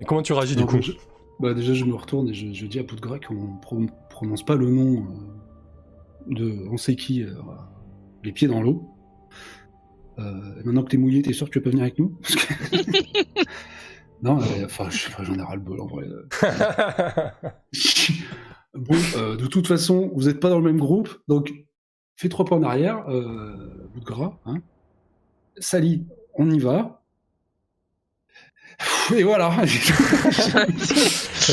Et 0.00 0.04
comment 0.06 0.22
tu 0.22 0.32
réagis 0.32 0.56
du 0.56 0.64
coup 0.66 0.78
je- 0.80 0.92
bah, 1.38 1.54
déjà, 1.54 1.72
je 1.74 1.84
me 1.84 1.94
retourne 1.94 2.28
et 2.28 2.34
je, 2.34 2.52
je 2.52 2.66
dis 2.66 2.78
à 2.80 2.84
Poudgras 2.84 3.18
qu'on 3.18 3.56
pro- 3.62 3.86
prononce 4.10 4.44
pas 4.44 4.56
le 4.56 4.68
nom 4.70 5.04
euh, 5.06 6.34
de 6.34 6.68
on 6.70 6.76
sait 6.76 6.96
qui, 6.96 7.22
euh, 7.22 7.30
les 8.24 8.32
pieds 8.32 8.48
dans 8.48 8.60
l'eau. 8.62 8.88
Euh, 10.20 10.62
maintenant 10.64 10.82
que 10.82 10.90
t'es 10.90 10.96
mouillé, 10.98 11.22
t'es 11.22 11.32
sûr 11.32 11.46
que 11.46 11.52
tu 11.52 11.60
pas 11.60 11.70
venir 11.70 11.82
avec 11.84 11.98
nous? 11.98 12.10
Parce 12.20 12.34
que- 12.36 12.54
Non, 14.22 14.38
euh, 14.38 14.66
enfin, 14.66 14.90
je 14.90 14.98
sais 14.98 15.10
pas, 15.10 15.24
j'en 15.24 15.34
ai 15.34 15.40
ras 15.42 15.54
le 15.54 15.62
bol 15.62 15.80
en 15.80 15.86
vrai. 15.86 16.04
bon, 18.74 18.96
euh, 19.16 19.36
de 19.36 19.46
toute 19.46 19.66
façon, 19.66 20.10
vous 20.14 20.24
n'êtes 20.24 20.40
pas 20.40 20.50
dans 20.50 20.58
le 20.58 20.64
même 20.64 20.78
groupe, 20.78 21.08
donc 21.26 21.50
fais 22.16 22.28
trois 22.28 22.44
pas 22.44 22.56
en 22.56 22.62
arrière, 22.62 23.08
euh, 23.08 23.88
bout 23.94 24.00
de 24.00 24.04
gras. 24.04 24.38
Hein. 24.44 24.58
Sally, 25.58 26.04
on 26.34 26.50
y 26.50 26.58
va. 26.58 27.02
Et 29.14 29.22
voilà. 29.24 29.48
Bah, 29.56 29.64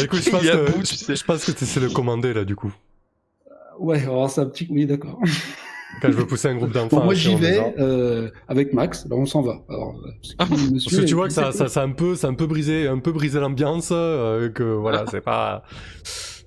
écoute, 0.03 0.21
je 0.23 0.30
pense, 0.30 0.41
que, 0.41 0.71
bout, 0.71 0.84
tu 0.84 0.93
je, 0.93 0.95
sais. 0.99 1.15
je 1.15 1.23
pense 1.25 1.45
que 1.45 1.51
tu 1.51 1.63
essaies 1.63 1.80
de 1.80 1.88
commander 1.88 2.34
là 2.34 2.45
du 2.45 2.56
coup. 2.56 2.73
ouais, 3.80 4.01
alors 4.03 4.30
c'est 4.30 4.41
un 4.41 4.45
petit. 4.45 4.67
Oui, 4.69 4.86
d'accord. 4.86 5.19
Quand 6.01 6.12
je 6.12 6.17
veux 6.17 6.27
pousser 6.27 6.47
un 6.49 6.55
groupe 6.55 6.71
d'enfants. 6.71 6.97
Bon, 6.99 7.05
moi 7.05 7.13
j'y 7.13 7.36
vais 7.36 7.73
euh, 7.79 8.29
avec 8.47 8.73
Max. 8.73 9.05
Là, 9.10 9.15
on 9.15 9.25
s'en 9.25 9.41
va. 9.41 9.63
Alors, 9.69 9.95
euh, 10.05 10.12
parce 10.38 10.49
que 10.49 10.55
monsieur 10.73 10.89
Parce 10.91 11.01
que 11.03 11.07
tu 11.07 11.15
vois 11.15 11.27
que 11.27 11.33
ça, 11.33 11.51
ça, 11.51 11.67
ça 11.67 11.81
a 11.81 11.86
un 11.86 11.91
peu, 11.91 12.15
ça 12.15 12.27
a 12.27 12.29
un 12.29 12.33
peu 12.36 12.45
brisé, 12.47 12.88
un 12.88 12.99
peu 12.99 13.12
brisé 13.12 13.39
l'ambiance, 13.39 13.89
euh, 13.91 14.49
que 14.49 14.63
voilà, 14.63 15.05
c'est 15.10 15.21
pas. 15.21 15.63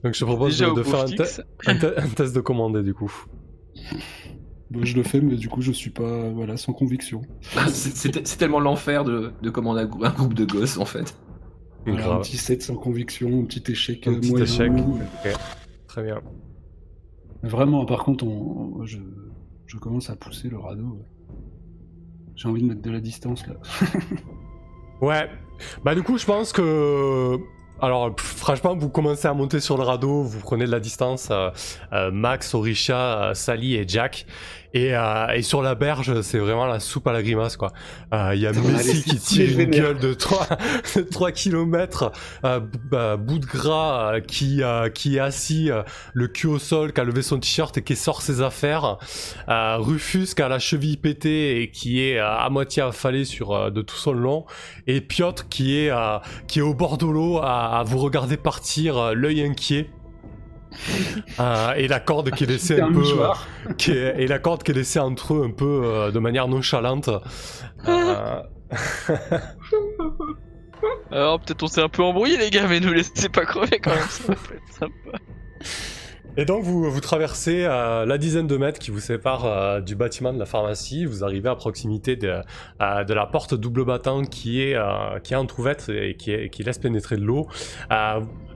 Donc 0.04 0.14
je 0.14 0.20
te 0.20 0.24
propose 0.24 0.58
Déjà 0.58 0.72
de, 0.72 0.82
faire 0.82 1.00
un, 1.00 1.04
te- 1.06 1.22
un 1.66 1.76
te- 1.76 2.00
un 2.00 2.08
test 2.08 2.34
de 2.34 2.40
commander 2.40 2.82
du 2.82 2.94
coup. 2.94 3.12
Bon, 4.70 4.84
je 4.84 4.94
le 4.96 5.02
fais, 5.02 5.20
mais 5.20 5.34
du 5.34 5.48
coup, 5.48 5.62
je 5.62 5.72
suis 5.72 5.90
pas 5.90 6.28
voilà 6.30 6.56
sans 6.56 6.72
conviction. 6.72 7.22
Ah, 7.56 7.66
c'est- 7.68 8.38
tellement 8.38 8.60
l'enfer 8.60 9.04
de, 9.04 9.32
de 9.42 9.50
commander 9.50 9.80
un, 9.82 9.86
grou- 9.86 10.04
un 10.04 10.10
groupe 10.10 10.34
de 10.34 10.44
gosses, 10.44 10.78
en 10.78 10.84
fait. 10.84 11.16
Voilà, 11.86 12.12
un 12.14 12.20
petit 12.20 12.36
7 12.36 12.62
sans 12.62 12.76
conviction, 12.76 13.40
un 13.40 13.44
petit 13.46 13.72
échec. 13.72 14.06
Un 14.06 14.14
petit 14.14 14.34
échec. 14.40 14.70
Très 15.88 16.02
bien. 16.04 16.20
Vraiment, 17.42 17.84
par 17.86 18.04
contre, 18.04 18.24
on, 18.26 18.76
on- 18.80 18.84
je, 18.86 18.98
je 19.70 19.76
commence 19.76 20.10
à 20.10 20.16
pousser 20.16 20.48
le 20.48 20.58
radeau. 20.58 21.06
J'ai 22.34 22.48
envie 22.48 22.60
de 22.60 22.66
mettre 22.66 22.82
de 22.82 22.90
la 22.90 23.00
distance 23.00 23.46
là. 23.46 23.54
Ouais. 25.00 25.30
Bah 25.82 25.94
du 25.94 26.02
coup, 26.02 26.18
je 26.18 26.26
pense 26.26 26.52
que... 26.52 27.38
Alors, 27.80 28.14
franchement, 28.18 28.76
vous 28.76 28.90
commencez 28.90 29.26
à 29.26 29.32
monter 29.32 29.58
sur 29.58 29.78
le 29.78 29.84
radeau, 29.84 30.22
vous 30.22 30.40
prenez 30.40 30.66
de 30.66 30.70
la 30.70 30.80
distance, 30.80 31.28
euh, 31.30 31.48
euh, 31.94 32.10
Max, 32.10 32.52
Orisha, 32.52 33.30
euh, 33.30 33.34
Sally 33.34 33.76
et 33.76 33.88
Jack, 33.88 34.26
Et, 34.72 34.94
euh, 34.94 35.28
et 35.34 35.42
sur 35.42 35.62
la 35.62 35.74
berge, 35.74 36.20
c'est 36.22 36.38
vraiment 36.38 36.66
la 36.66 36.78
soupe 36.78 37.06
à 37.08 37.12
la 37.12 37.22
grimace, 37.22 37.56
quoi. 37.56 37.72
Euh, 38.14 38.32
Il 38.34 38.40
y 38.40 38.46
a 38.46 38.52
Putain, 38.52 38.68
Messi 38.68 39.02
qui 39.02 39.16
tire 39.18 39.58
une 39.58 39.70
gueule 39.70 39.98
de 39.98 40.14
3, 40.14 40.46
3 41.10 41.32
km, 41.32 42.12
euh, 42.44 42.60
bah, 42.90 43.16
bout 43.16 43.38
de 43.40 43.46
gras, 43.46 44.14
euh, 44.14 44.20
qui, 44.20 44.62
euh, 44.62 44.88
qui 44.88 45.16
est 45.16 45.20
assis, 45.20 45.70
euh, 45.70 45.82
le 46.14 46.28
cul 46.28 46.46
au 46.46 46.58
sol, 46.58 46.92
qui 46.92 47.00
a 47.00 47.04
levé 47.04 47.22
son 47.22 47.38
t-shirt 47.38 47.76
et 47.78 47.82
qui 47.82 47.96
sort 47.96 48.22
ses 48.22 48.42
affaires. 48.42 48.98
Euh, 49.48 49.76
Rufus 49.78 50.34
qui 50.36 50.42
a 50.42 50.48
la 50.48 50.58
cheville 50.60 50.96
pétée 50.98 51.62
et 51.62 51.70
qui 51.70 52.00
est 52.02 52.18
euh, 52.18 52.28
à 52.28 52.48
moitié 52.50 52.82
affalé 52.82 53.24
sur 53.24 53.52
euh, 53.52 53.70
de 53.70 53.82
tout 53.82 53.96
son 53.96 54.12
long. 54.12 54.46
Et 54.86 55.00
Piotr 55.00 55.48
qui 55.48 55.78
est, 55.78 55.90
euh, 55.90 56.18
qui 56.46 56.60
est 56.60 56.62
au 56.62 56.74
bord 56.74 56.96
de 56.96 57.06
l'eau 57.06 57.38
à, 57.38 57.78
à 57.78 57.82
vous 57.82 57.98
regarder 57.98 58.36
partir, 58.36 58.96
euh, 58.98 59.14
l'œil 59.14 59.42
inquiet. 59.42 59.90
Euh, 61.40 61.72
et 61.74 61.88
la 61.88 62.00
corde 62.00 62.30
qui 62.30 62.44
est 62.44 62.46
laissée 62.46 62.80
un 62.80 62.86
un 62.86 62.92
peu 62.92 62.98
mouchoir. 63.00 63.46
qui 63.78 63.90
est- 63.92 64.14
et 64.22 64.26
la 64.26 64.38
corde 64.38 64.62
qui 64.62 64.70
est 64.70 64.74
laissée 64.74 64.98
entre 65.00 65.34
eux 65.34 65.44
un 65.44 65.50
peu 65.50 65.82
euh, 65.84 66.10
de 66.10 66.18
manière 66.18 66.48
nonchalante 66.48 67.10
Euh, 67.88 68.40
Alors 71.10 71.40
peut-être 71.40 71.62
on 71.62 71.66
s'est 71.66 71.82
un 71.82 71.88
peu 71.88 72.02
embrouillé 72.02 72.36
les 72.38 72.50
gars, 72.50 72.66
mais 72.68 72.80
nous 72.80 72.92
laissez 72.92 73.28
pas 73.28 73.44
crever 73.44 73.78
quand 73.80 73.90
même. 73.90 74.00
Ça 74.08 74.34
peut 74.34 74.54
être 74.54 74.72
sympa. 74.78 75.18
Et 76.36 76.44
donc 76.44 76.62
vous, 76.62 76.88
vous 76.90 77.00
traversez 77.00 77.64
euh, 77.64 78.06
la 78.06 78.16
dizaine 78.16 78.46
de 78.46 78.56
mètres 78.56 78.78
qui 78.78 78.90
vous 78.92 79.00
sépare 79.00 79.44
euh, 79.44 79.80
du 79.80 79.96
bâtiment 79.96 80.32
de 80.32 80.38
la 80.38 80.46
pharmacie, 80.46 81.04
vous 81.04 81.24
arrivez 81.24 81.48
à 81.48 81.56
proximité 81.56 82.14
de, 82.16 82.40
euh, 82.80 83.04
de 83.04 83.12
la 83.14 83.26
porte 83.26 83.54
double 83.54 83.84
battant 83.84 84.22
qui 84.22 84.62
est, 84.62 84.76
euh, 84.76 85.18
qui 85.24 85.34
est 85.34 85.36
entrouverte 85.36 85.88
et 85.88 86.14
qui, 86.16 86.30
est- 86.30 86.48
qui 86.48 86.62
laisse 86.62 86.78
pénétrer 86.78 87.16
de 87.16 87.22
l'eau. 87.24 87.48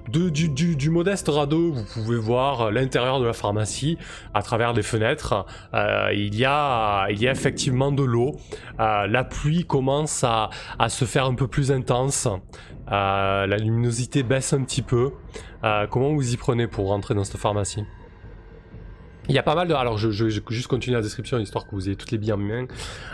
Du, 0.09 0.91
modeste 0.91 1.29
radeau, 1.29 1.73
vous 1.73 1.85
pouvez 1.85 2.19
voir 2.19 2.71
l'intérieur 2.71 3.21
de 3.21 3.25
la 3.25 3.33
pharmacie 3.33 3.97
à 4.35 4.43
travers 4.43 4.75
des 4.75 4.83
fenêtres. 4.83 5.47
Euh, 5.73 6.11
il, 6.13 6.35
y 6.35 6.45
a, 6.45 7.07
effectivement 7.09 7.91
de 7.91 8.03
l'eau. 8.03 8.37
Euh, 8.81 9.07
la 9.07 9.25
pluie 9.25 9.65
commence 9.65 10.23
à, 10.23 10.51
se 10.89 11.07
faire 11.07 11.25
un 11.25 11.35
peu 11.35 11.49
plus 11.49 11.73
intense. 11.73 12.29
Euh, 12.93 13.47
la 13.47 13.57
luminosité 13.57 14.23
baisse 14.23 14.53
un 14.53 14.63
petit 14.63 14.83
peu. 14.83 15.13
Comment 15.91 16.13
vous 16.13 16.35
y 16.35 16.37
prenez 16.37 16.67
pour 16.67 16.89
rentrer 16.89 17.15
dans 17.15 17.25
cette 17.25 17.39
pharmacie? 17.39 17.85
Il 19.29 19.35
y 19.35 19.39
a 19.39 19.43
pas 19.43 19.55
mal 19.55 19.69
de... 19.69 19.75
Alors, 19.75 19.97
je, 19.99 20.11
je, 20.11 20.29
juste 20.49 20.67
continuer 20.67 20.97
la 20.97 21.03
description, 21.03 21.39
histoire 21.39 21.65
que 21.67 21.71
vous 21.75 21.87
ayez 21.89 21.97
toutes 21.97 22.11
les 22.11 22.19
billes 22.19 22.33
en 22.33 22.37
main. 22.37 22.65
Euh, 22.65 22.67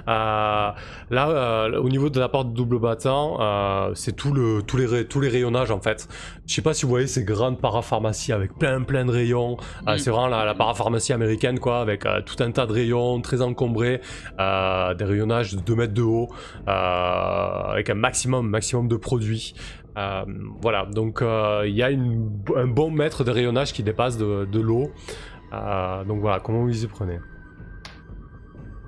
là, 0.07 1.29
euh, 1.29 1.79
au 1.81 1.89
niveau 1.89 2.11
de 2.11 2.19
la 2.19 2.29
porte 2.29 2.53
double 2.53 2.79
battant, 2.79 3.39
euh, 3.41 3.91
c'est 3.95 4.17
tout 4.17 4.33
le, 4.33 4.63
tous, 4.67 4.77
les, 4.77 5.05
tous 5.07 5.21
les 5.21 5.29
rayonnages, 5.29 5.71
en 5.71 5.81
fait. 5.81 6.09
Je 6.47 6.55
sais 6.55 6.63
pas 6.63 6.75
si 6.75 6.85
vous 6.85 6.91
voyez 6.91 7.07
ces 7.07 7.25
grandes 7.25 7.61
parapharmacies 7.61 8.33
avec 8.33 8.59
plein, 8.59 8.83
plein 8.83 9.05
de 9.05 9.11
rayons. 9.13 9.57
Euh, 9.89 9.95
Mm. 9.95 9.99
c'est 9.99 10.11
vraiment 10.11 10.29
la, 10.29 10.45
la 10.45 10.55
parapharmacie 10.55 11.13
américaine, 11.13 11.59
quoi, 11.61 11.81
avec 11.81 12.05
euh, 12.07 12.21
tout 12.23 12.43
un 12.43 12.51
tas 12.51 12.67
de 12.67 12.73
rayons 12.73 13.21
très 13.21 13.41
encombrés, 13.43 14.01
euh, 14.41 14.95
des 14.95 15.05
rayonnages 15.05 15.55
de 15.55 15.61
2 15.61 15.75
mètres 15.77 15.95
de 15.95 16.03
haut, 16.03 16.29
euh, 16.69 16.71
avec 17.73 17.91
un 17.91 17.95
maximum, 17.95 18.49
maximum 18.49 18.89
de 18.89 18.97
produits. 18.97 19.55
Euh, 19.99 20.23
voilà, 20.63 20.87
donc 20.87 21.21
euh, 21.21 21.65
il 21.67 21.75
y 21.75 21.83
a 21.83 21.91
une- 21.91 22.31
un 22.57 22.69
bon 22.69 22.91
mètre 22.93 23.25
de 23.25 23.31
rayonnage 23.33 23.73
qui 23.73 23.83
dépasse 23.83 24.17
de, 24.17 24.45
de 24.51 24.61
l'eau. 24.61 24.93
Euh, 25.53 26.05
donc 26.05 26.21
voilà, 26.21 26.41
comment 26.41 26.63
vous 26.63 26.85
y 26.85 26.87
prenez 26.87 27.19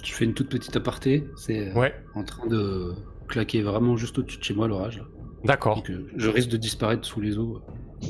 Je 0.05 0.13
fais 0.13 0.25
une 0.25 0.35
toute 0.35 0.49
petite 0.49 0.77
aparté. 0.77 1.29
C'est 1.37 1.69
euh, 1.71 1.75
Ouais, 1.79 1.95
en 2.15 2.25
train 2.25 2.47
de 2.47 2.95
claquer 3.29 3.63
vraiment 3.63 3.97
juste 3.97 4.19
au-dessus 4.19 4.39
de 4.39 4.45
chez 4.45 4.55
moi 4.55 4.69
l'orage. 4.69 5.03
d'accord, 5.45 5.83
je 6.17 6.29
risque 6.29 6.51
de 6.51 6.57
disparaître 6.57 7.05
sous 7.07 7.21
les 7.21 7.39
eaux. 7.39 7.61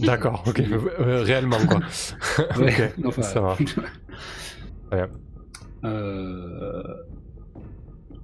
d'accord, 0.03 0.43
ok, 0.47 0.61
Euh, 1.01 1.23
réellement 1.23 1.59
quoi. 1.67 1.81
Ouais, 2.59 2.93
ok, 3.03 3.07
enfin, 3.07 3.23
ça. 3.23 3.57
Euh, 5.85 6.83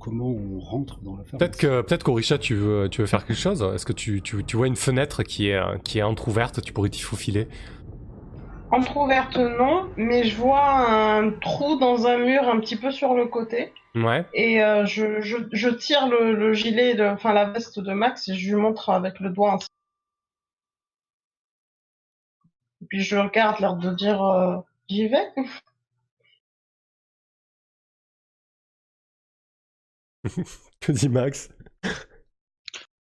Comment 0.01 0.29
on 0.31 0.61
rentre 0.61 1.01
dans 1.01 1.17
la 1.17 1.25
pharmacie 1.25 1.37
Peut-être 1.39 1.57
que 1.59 1.81
peut-être 1.83 2.05
qu'Orisha, 2.05 2.39
tu 2.39 2.55
veux, 2.55 2.89
tu 2.89 3.01
veux 3.01 3.07
faire 3.09 3.27
quelque 3.27 3.37
chose? 3.37 3.63
Est-ce 3.75 3.85
que 3.85 3.93
tu, 3.93 4.23
tu, 4.23 4.45
tu 4.45 4.57
vois 4.57 4.69
une 4.69 4.77
fenêtre 4.77 5.25
qui 5.25 5.49
est, 5.49 5.61
qui 5.83 5.99
est 5.99 6.03
entrouverte 6.03 6.63
Tu 6.63 6.73
pourrais 6.73 6.89
t'y 6.89 7.03
faufiler? 7.03 7.49
Entrouverte, 8.71 9.37
non, 9.37 9.91
mais 9.97 10.25
je 10.25 10.37
vois 10.37 10.89
un 10.91 11.31
trou 11.31 11.77
dans 11.79 12.07
un 12.07 12.19
mur 12.19 12.49
un 12.49 12.61
petit 12.61 12.77
peu 12.77 12.91
sur 12.91 13.15
le 13.15 13.27
côté. 13.27 13.73
Ouais, 13.95 14.25
Et 14.35 14.63
euh, 14.63 14.85
je, 14.85 15.21
je, 15.23 15.39
je 15.53 15.69
tire 15.71 16.07
le, 16.09 16.35
le 16.35 16.53
gilet, 16.53 16.95
de, 16.95 17.05
enfin 17.05 17.33
la 17.33 17.47
veste 17.47 17.81
de 17.81 17.93
Max, 17.93 18.29
et 18.29 18.35
je 18.35 18.55
lui 18.55 18.61
montre 18.61 18.91
avec 18.91 19.21
le 19.21 19.31
doigt. 19.31 19.55
ainsi. 19.55 19.69
Et 22.83 22.87
puis 22.87 23.01
je 23.01 23.17
regarde, 23.17 23.59
l'air 23.61 23.75
de 23.77 23.91
dire 23.95 24.23
euh, 24.23 24.57
j'y 24.89 25.09
vais. 25.09 25.33
que 30.81 30.93
dit 30.93 31.09
Max? 31.09 31.49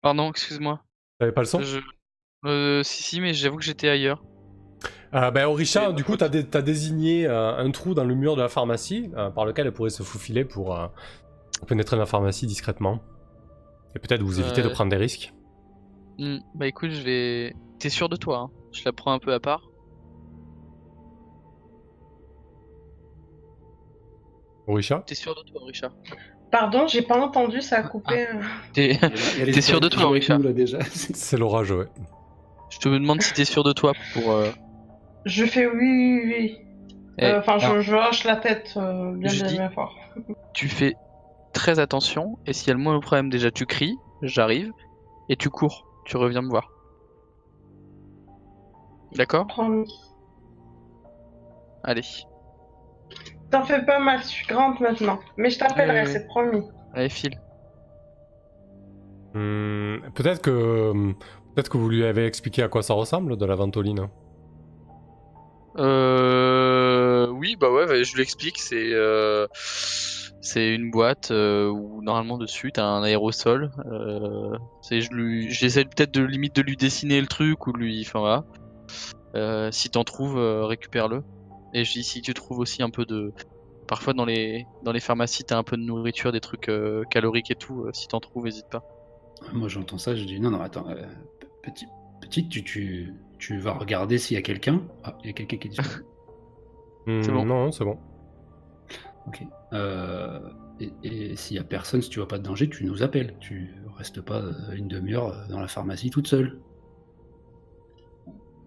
Pardon, 0.01 0.29
excuse-moi. 0.29 0.81
T'avais 1.19 1.31
pas 1.31 1.41
le 1.41 1.47
son? 1.47 1.61
Je... 1.61 1.79
Euh, 2.45 2.83
si 2.83 3.03
si, 3.03 3.19
mais 3.21 3.33
j'avoue 3.33 3.57
que 3.57 3.63
j'étais 3.63 3.89
ailleurs. 3.89 4.23
Euh, 5.13 5.31
ben, 5.31 5.45
Orisha, 5.47 5.91
du 5.93 6.03
coup, 6.03 6.17
t'as 6.17 6.27
dé- 6.29 6.45
t'as 6.45 6.61
désigné 6.61 7.25
euh, 7.27 7.55
un 7.57 7.71
trou 7.71 7.93
dans 7.93 8.03
le 8.03 8.13
mur 8.15 8.35
de 8.35 8.41
la 8.41 8.49
pharmacie 8.49 9.09
euh, 9.15 9.29
par 9.29 9.45
lequel 9.45 9.67
elle 9.67 9.73
pourrait 9.73 9.89
se 9.89 10.03
faufiler 10.03 10.43
pour 10.43 10.77
euh, 10.77 10.87
pénétrer 11.67 11.95
dans 11.95 12.01
la 12.01 12.05
pharmacie 12.05 12.45
discrètement. 12.45 12.99
Et 13.95 13.99
peut-être 13.99 14.21
vous 14.21 14.39
éviter 14.39 14.61
de 14.61 14.67
prendre 14.67 14.89
des 14.91 14.97
risques. 14.97 15.33
Hmm, 16.19 16.37
Bah 16.55 16.67
écoute, 16.67 16.91
je 16.91 17.01
vais. 17.01 17.55
T'es 17.79 17.89
sûr 17.89 18.09
de 18.09 18.15
toi 18.15 18.37
hein 18.39 18.51
Je 18.73 18.81
la 18.85 18.91
prends 18.91 19.13
un 19.13 19.19
peu 19.19 19.33
à 19.33 19.39
part. 19.39 19.69
Orisha 24.67 25.03
T'es 25.07 25.15
sûr 25.15 25.33
de 25.33 25.41
toi, 25.49 25.61
Richard? 25.65 25.91
Pardon, 26.51 26.87
j'ai 26.87 27.01
pas 27.01 27.17
entendu, 27.19 27.61
ça 27.61 27.77
a 27.77 27.83
coupé. 27.83 28.27
euh. 28.27 28.41
T'es- 28.73 29.61
sûr 29.61 29.79
de 29.79 29.87
toi, 29.87 30.09
Richard? 30.11 30.39
déjà. 30.39 30.79
C'est 30.91 31.37
l'orage, 31.37 31.71
ouais. 31.71 31.87
Je 32.69 32.79
te 32.79 32.89
demande 32.89 33.21
si 33.21 33.33
t'es 33.33 33.45
sûr 33.45 33.63
de 33.63 33.71
toi 33.71 33.93
pour. 34.13 34.31
Je 35.27 35.45
fais 35.45 35.67
oui, 35.67 35.73
oui, 35.75 36.21
oui. 36.25 36.57
eh, 37.19 37.25
Euh, 37.25 37.39
Enfin, 37.39 37.57
je, 37.59 37.81
je 37.81 37.95
hoche 37.95 38.23
la 38.23 38.35
tête 38.37 38.73
euh, 38.77 39.11
bien, 39.15 39.29
Je 39.29 39.39
bien, 39.39 39.47
dis- 39.47 39.57
bien 39.57 39.69
fort. 39.69 39.95
tu 40.53 40.67
fais 40.67 40.95
très 41.53 41.79
attention 41.79 42.37
et 42.45 42.53
s'il 42.53 42.67
y 42.67 42.71
a 42.71 42.73
le 42.75 42.79
moindre 42.79 43.01
problème, 43.01 43.29
déjà 43.29 43.51
tu 43.51 43.65
cries, 43.65 43.97
j'arrive 44.21 44.71
et 45.29 45.35
tu 45.35 45.49
cours, 45.49 45.85
tu 46.05 46.17
reviens 46.17 46.41
me 46.41 46.49
voir. 46.49 46.71
D'accord? 49.15 49.47
Promis. 49.47 49.91
Allez, 51.83 52.01
T'en 53.49 53.63
fais 53.63 53.83
pas 53.85 53.99
mal, 53.99 54.19
je 54.19 54.25
suis 54.27 54.45
grande 54.47 54.79
maintenant. 54.81 55.19
Mais 55.37 55.49
je 55.49 55.57
t'appellerai, 55.59 56.01
ouais. 56.01 56.05
c'est 56.07 56.27
promis. 56.27 56.61
allez 56.93 57.07
file. 57.09 57.39
Hmm, 59.33 59.99
peut-être 60.15 60.41
que 60.41 60.91
peut-être 61.55 61.69
que 61.69 61.77
vous 61.77 61.89
lui 61.89 62.03
avez 62.05 62.25
expliqué 62.25 62.61
à 62.63 62.67
quoi 62.67 62.81
ça 62.83 62.93
ressemble 62.93 63.37
de 63.37 63.45
la 63.45 63.55
ventoline. 63.55 64.07
Euh... 65.77 67.27
Oui, 67.29 67.55
bah 67.55 67.71
ouais, 67.71 68.03
je 68.03 68.15
lui 68.15 68.21
explique, 68.21 68.59
c'est 68.59 68.93
euh, 68.93 69.47
c'est 69.53 70.73
une 70.73 70.89
boîte 70.91 71.31
euh, 71.31 71.69
où 71.69 72.01
normalement 72.01 72.37
dessus 72.37 72.71
t'as 72.71 72.85
un 72.85 73.03
aérosol. 73.03 73.71
Euh... 73.85 74.57
Je 74.89 75.47
j'essaie 75.49 75.85
peut-être 75.85 76.13
de 76.13 76.23
limite 76.23 76.55
de 76.55 76.61
lui 76.61 76.77
dessiner 76.77 77.21
le 77.21 77.27
truc 77.27 77.67
ou 77.67 77.73
lui, 77.73 78.03
enfin 78.05 78.19
voilà. 78.19 79.71
Si 79.71 79.89
t'en 79.89 80.03
trouves, 80.03 80.37
récupère-le. 80.37 81.23
Et 81.73 81.83
je 81.83 81.91
dis 81.91 82.03
si 82.03 82.21
tu 82.21 82.33
trouves 82.33 82.59
aussi 82.59 82.81
un 82.81 82.89
peu 82.89 83.05
de, 83.05 83.33
parfois 83.87 84.13
dans 84.13 84.25
les 84.25 84.65
dans 84.83 84.91
les 84.91 84.99
pharmacies 84.99 85.43
t'as 85.43 85.57
un 85.57 85.63
peu 85.63 85.77
de 85.77 85.83
nourriture, 85.83 86.31
des 86.31 86.39
trucs 86.39 86.71
caloriques 87.11 87.51
et 87.51 87.55
tout. 87.55 87.85
si 87.93 88.07
t'en 88.07 88.19
trouves, 88.19 88.45
n'hésite 88.45 88.69
pas. 88.69 88.83
Moi, 89.53 89.67
j'entends 89.67 89.99
ça, 89.99 90.15
je 90.15 90.23
dis 90.23 90.39
non, 90.39 90.49
non, 90.49 90.61
attends, 90.61 90.87
petit, 91.61 91.85
petite, 92.21 92.49
tu, 92.49 93.13
tu 93.39 93.57
vas 93.59 93.73
regarder 93.73 94.17
s'il 94.17 94.35
y 94.35 94.37
a 94.37 94.41
quelqu'un. 94.41 94.81
Ah, 95.03 95.17
il 95.23 95.27
y 95.27 95.29
a 95.29 95.33
quelqu'un 95.33 95.57
qui 95.57 95.67
est 95.67 95.71
disponible. 95.71 96.05
Hmm, 97.07 97.21
C'est 97.23 97.31
bon. 97.31 97.45
Non, 97.45 97.71
c'est 97.71 97.85
bon. 97.85 97.97
ok. 99.27 99.41
Euh, 99.71 100.39
et 100.81 100.91
et 101.03 101.35
s'il 101.37 101.55
y 101.55 101.59
a 101.59 101.63
personne, 101.63 102.01
si 102.01 102.09
tu 102.09 102.19
vois 102.19 102.27
pas 102.27 102.37
de 102.37 102.43
danger, 102.43 102.69
tu 102.69 102.83
nous 102.83 103.01
appelles. 103.01 103.37
Tu 103.39 103.73
restes 103.97 104.19
pas 104.19 104.39
euh, 104.41 104.51
une 104.75 104.89
demi-heure 104.89 105.29
euh, 105.29 105.47
dans 105.47 105.61
la 105.61 105.69
pharmacie 105.69 106.09
toute 106.09 106.27
seule. 106.27 106.59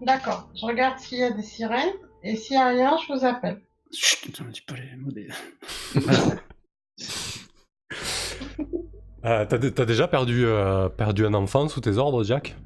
D'accord, 0.00 0.48
je 0.58 0.64
regarde 0.64 0.98
s'il 0.98 1.18
y 1.18 1.22
a 1.22 1.30
des 1.32 1.42
sirènes. 1.42 1.92
Et 2.22 2.34
s'il 2.36 2.56
y 2.56 2.58
a 2.58 2.68
rien, 2.68 2.96
je 3.06 3.12
vous 3.12 3.24
appelle. 3.26 3.60
Chut, 3.92 4.40
ne 4.40 4.50
dis 4.50 4.62
pas 4.62 4.74
les 4.76 4.96
mots 4.96 5.10
des. 5.12 5.28
Euh, 9.26 9.44
T'as 9.46 9.58
dé- 9.58 9.70
t'as 9.72 9.84
déjà 9.84 10.08
perdu, 10.08 10.46
euh, 10.46 10.88
perdu 10.88 11.26
un 11.26 11.34
enfant 11.34 11.68
sous 11.68 11.82
tes 11.82 11.98
ordres, 11.98 12.24
Jack? 12.24 12.56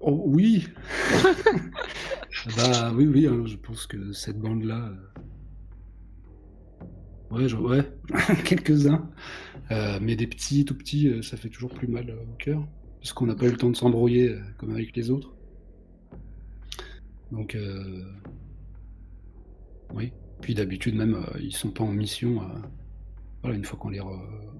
Oh 0.00 0.22
oui 0.26 0.66
Bah 2.56 2.92
oui, 2.94 3.06
oui, 3.06 3.26
hein, 3.26 3.42
je 3.46 3.56
pense 3.56 3.86
que 3.86 4.12
cette 4.12 4.38
bande-là. 4.38 4.92
euh, 4.92 4.96
Ouais, 7.30 7.48
je- 7.48 8.42
quelques-uns. 8.44 9.08
Euh, 9.70 9.98
mais 10.02 10.16
des 10.16 10.26
petits, 10.26 10.64
tout 10.64 10.74
petits, 10.76 11.08
euh, 11.08 11.22
ça 11.22 11.36
fait 11.36 11.48
toujours 11.48 11.70
plus 11.70 11.86
mal 11.86 12.10
au 12.10 12.34
cœur. 12.38 12.66
Parce 13.00 13.12
qu'on 13.12 13.26
n'a 13.26 13.34
pas 13.34 13.46
eu 13.46 13.50
le 13.50 13.56
temps 13.56 13.70
de 13.70 13.76
s'embrouiller 13.76 14.36
comme 14.58 14.70
avec 14.70 14.94
les 14.96 15.10
autres. 15.10 15.34
Donc, 17.30 17.54
euh... 17.54 18.02
oui. 19.94 20.12
Puis 20.40 20.54
d'habitude, 20.54 20.94
même, 20.96 21.24
ils 21.40 21.54
sont 21.54 21.70
pas 21.70 21.84
en 21.84 21.92
mission. 21.92 22.40
voilà, 23.42 23.56
une 23.56 23.64
fois 23.64 23.78
qu'on 23.78 23.90
les 23.90 24.00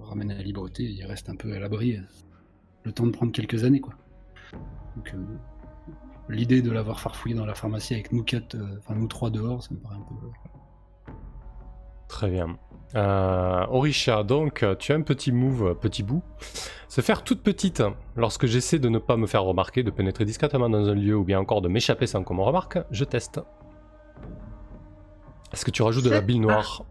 ramène 0.03 0.31
à 0.31 0.35
la 0.35 0.43
liberté, 0.43 0.85
ils 0.85 1.05
restent 1.05 1.31
un 1.31 1.37
peu 1.37 1.53
à 1.55 1.59
l'abri. 1.59 1.99
Le 2.85 2.93
temps 2.93 3.07
de 3.07 3.11
prendre 3.13 3.33
quelques 3.33 3.65
années, 3.65 3.81
quoi. 3.81 3.95
Donc, 4.97 5.15
euh, 5.15 5.19
l'idée 6.29 6.63
de 6.63 6.71
l'avoir 6.71 7.01
farfouillé 7.01 7.35
dans 7.35 7.47
la 7.47 7.55
pharmacie 7.55 7.95
avec 7.95 8.13
nous 8.13 8.23
quatre, 8.23 8.55
euh, 8.55 8.79
enfin 8.79 8.95
nous 8.95 9.07
trois 9.09 9.31
dehors, 9.31 9.63
ça 9.63 9.75
me 9.75 9.79
paraît 9.81 9.97
un 9.97 10.01
peu. 10.01 11.13
Très 12.09 12.29
bien. 12.29 12.59
Euh, 12.97 13.67
Orisha, 13.71 14.25
donc, 14.25 14.65
euh, 14.65 14.75
tu 14.75 14.93
as 14.93 14.97
un 14.97 15.03
petit 15.03 15.31
move, 15.31 15.69
euh, 15.69 15.75
petit 15.75 16.03
bout. 16.03 16.23
Se 16.89 17.01
faire 17.01 17.23
toute 17.23 17.43
petite 17.43 17.85
lorsque 18.17 18.47
j'essaie 18.47 18.81
de 18.81 18.89
ne 18.89 18.99
pas 18.99 19.17
me 19.17 19.29
faire 19.29 19.45
remarquer, 19.45 19.85
de 19.85 19.93
pénétrer 19.93 20.25
discrètement 20.25 20.69
dans 20.69 20.89
un 20.89 20.95
lieu 20.95 21.17
ou 21.17 21.23
bien 21.23 21.39
encore 21.39 21.63
de 21.63 21.69
m'échapper 21.69 22.09
sans 22.09 22.25
qu'on 22.25 22.35
me 22.35 22.43
remarque, 22.43 22.79
je 22.91 23.05
teste. 23.05 23.41
Est-ce 25.53 25.65
que 25.65 25.71
tu 25.71 25.83
rajoutes 25.83 26.05
de 26.05 26.11
la 26.11 26.21
bile 26.21 26.41
noire 26.41 26.85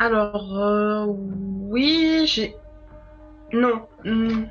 Alors, 0.00 0.58
euh, 0.58 1.06
oui, 1.06 2.24
j'ai. 2.26 2.56
Non. 3.52 3.86
hmm. 4.04 4.46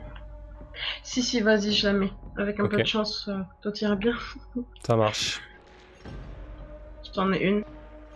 Si, 1.04 1.22
si, 1.22 1.42
vas-y, 1.42 1.74
je 1.74 1.88
la 1.88 1.94
mets. 1.94 2.12
Avec 2.38 2.60
un 2.60 2.68
peu 2.68 2.78
de 2.78 2.86
chance, 2.86 3.28
euh, 3.28 3.40
toi 3.62 3.72
t'iras 3.72 3.96
bien. 3.96 4.14
Ça 4.86 4.96
marche. 4.96 5.42
Je 7.04 7.12
t'en 7.12 7.32
ai 7.34 7.40
une. 7.40 7.64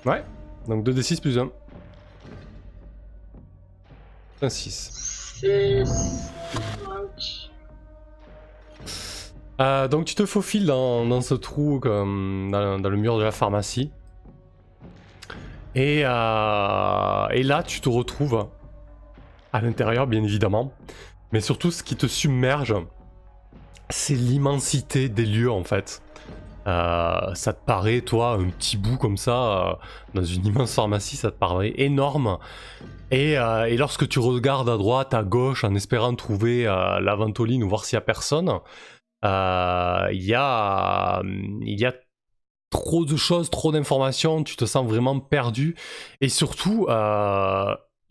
Ouais. 0.06 0.24
Donc 0.68 0.86
2d6 0.86 1.22
plus 1.22 1.38
1. 1.38 1.50
Un 4.42 4.50
6. 4.50 5.36
6. 5.40 6.32
Euh, 9.62 9.88
donc 9.88 10.06
tu 10.06 10.16
te 10.16 10.26
faufiles 10.26 10.66
dans, 10.66 11.06
dans 11.06 11.22
ce 11.22 11.34
trou 11.34 11.80
comme 11.80 12.50
dans, 12.52 12.78
dans 12.80 12.90
le 12.90 12.98
mur 12.98 13.18
de 13.18 13.24
la 13.24 13.32
pharmacie. 13.32 13.90
Et, 15.76 16.02
euh, 16.06 17.28
et 17.30 17.44
là 17.44 17.64
tu 17.64 17.80
te 17.82 17.90
retrouves 17.90 18.48
à 19.54 19.62
l'intérieur 19.62 20.08
bien 20.08 20.24
évidemment. 20.24 20.74
Mais 21.32 21.42
surtout 21.42 21.72
ce 21.72 21.84
qui 21.84 21.96
te 21.96 22.08
submerge, 22.08 22.76
c'est 23.90 24.16
l'immensité 24.16 25.10
des 25.10 25.26
lieux 25.26 25.52
en 25.52 25.64
fait. 25.64 26.02
Euh, 26.68 27.36
ça 27.36 27.54
te 27.54 27.64
paraît 27.64 28.02
toi 28.02 28.32
un 28.32 28.50
petit 28.50 28.76
bout 28.76 28.98
comme 28.98 29.18
ça 29.18 29.70
euh, 29.70 29.74
dans 30.16 30.24
une 30.24 30.46
immense 30.48 30.74
pharmacie, 30.74 31.16
ça 31.16 31.32
te 31.32 31.38
paraît 31.38 31.74
énorme. 31.78 32.40
Et, 33.12 33.38
euh, 33.38 33.66
et 33.66 33.78
lorsque 33.78 34.08
tu 34.10 34.18
regardes 34.18 34.70
à 34.70 34.78
droite, 34.78 35.14
à 35.14 35.24
gauche 35.24 35.64
en 35.64 35.76
espérant 35.76 36.16
trouver 36.16 36.64
la 36.64 37.16
ventoline 37.16 37.64
ou 37.64 37.70
voir 37.70 37.86
s'il 37.86 37.98
y 37.98 37.98
a 37.98 38.02
personne, 38.02 38.60
il 39.24 39.30
y, 40.12 40.34
a, 40.36 41.22
trop 42.72 43.06
de 43.06 43.16
choses, 43.16 43.50
trop 43.50 43.72
d'informations, 43.72 44.44
tu 44.44 44.56
te 44.56 44.66
sens 44.66 44.88
vraiment 44.88 45.20
perdu. 45.20 45.76
Et 46.20 46.30
surtout, 46.30 46.88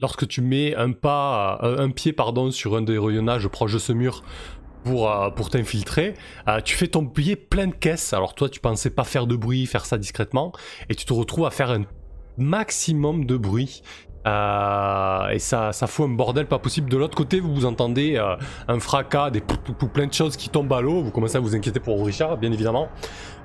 lorsque 0.04 0.28
tu 0.28 0.42
mets 0.42 0.74
un 0.76 0.92
pas, 0.92 1.58
euh, 1.62 1.78
un 1.78 1.88
pied 1.88 2.12
pardon, 2.12 2.50
sur 2.50 2.76
un 2.76 2.82
des 2.82 2.98
rayonnages 2.98 3.48
proche 3.48 3.72
de 3.72 3.78
ce 3.78 3.94
mur 3.94 4.22
pour, 4.84 5.10
euh, 5.10 5.30
t'infiltrer, 5.50 6.12
euh, 6.46 6.60
tu 6.62 6.76
fais 6.76 6.88
ton 6.88 7.06
pied 7.06 7.36
plein 7.36 7.68
de 7.68 7.74
caisses. 7.74 8.12
Alors 8.12 8.34
toi, 8.34 8.50
tu 8.50 8.60
pensais 8.60 8.90
pas 8.90 9.04
faire 9.04 9.26
de 9.26 9.34
bruit, 9.34 9.64
faire 9.64 9.86
ça 9.86 9.96
discrètement, 9.96 10.52
et 10.90 10.94
tu 10.94 11.06
te 11.06 11.12
retrouves 11.14 11.46
à 11.46 11.50
faire 11.50 11.70
un 11.70 11.84
maximum 12.36 13.24
de 13.24 13.38
bruit. 13.38 13.82
Et 14.26 15.38
ça, 15.38 15.72
ça 15.72 15.86
fout 15.86 16.06
un 16.06 16.12
bordel 16.14 16.46
pas 16.46 16.58
possible. 16.58 16.90
De 16.90 16.96
l'autre 16.98 17.16
côté, 17.16 17.40
vous, 17.40 17.64
entendez 17.64 18.18
un 18.68 18.80
fracas, 18.80 19.30
des 19.30 19.40
pou- 19.42 19.56
pou- 19.62 19.74
pou- 19.74 19.88
plein 19.88 20.06
de 20.06 20.14
choses 20.14 20.36
qui 20.36 20.48
tombent 20.48 20.72
à 20.72 20.80
l'eau. 20.80 21.02
Vous 21.02 21.10
commencez 21.10 21.36
à 21.36 21.40
vous 21.40 21.54
inquiéter 21.54 21.78
pour 21.80 22.00
Orisha, 22.00 22.36
bien 22.36 22.50
évidemment. 22.50 22.88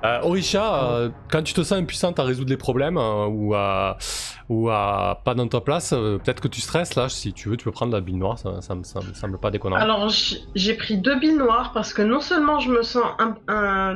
Euh, 0.02 0.20
Orisha, 0.22 0.84
euh, 0.84 1.10
quand 1.28 1.42
tu 1.42 1.52
te 1.52 1.62
sens 1.62 1.78
impuissante 1.78 2.18
à 2.18 2.24
résoudre 2.24 2.48
les 2.48 2.56
problèmes 2.56 2.96
euh, 2.96 3.26
ou, 3.26 3.54
à, 3.54 5.20
pas 5.24 5.34
dans 5.34 5.46
ta 5.46 5.60
place, 5.60 5.90
peut-être 5.90 6.40
que 6.40 6.48
tu 6.48 6.60
stresses 6.60 6.94
là. 6.94 7.08
Si 7.08 7.34
tu 7.34 7.50
veux, 7.50 7.56
tu 7.56 7.64
peux 7.64 7.70
prendre 7.70 7.92
la 7.92 8.00
bille 8.00 8.16
noire. 8.16 8.38
Ça, 8.38 8.62
ça, 8.62 8.74
me- 8.74 8.82
semble 8.82 9.38
pas 9.38 9.50
déconnant. 9.50 9.76
Alors, 9.76 10.10
j'ai 10.54 10.74
pris 10.74 10.96
deux 10.96 11.18
billes 11.18 11.36
noires 11.36 11.72
parce 11.74 11.92
que 11.92 12.02
non 12.02 12.20
seulement 12.20 12.60
je 12.60 12.70
me 12.70 12.82
sens 12.82 13.04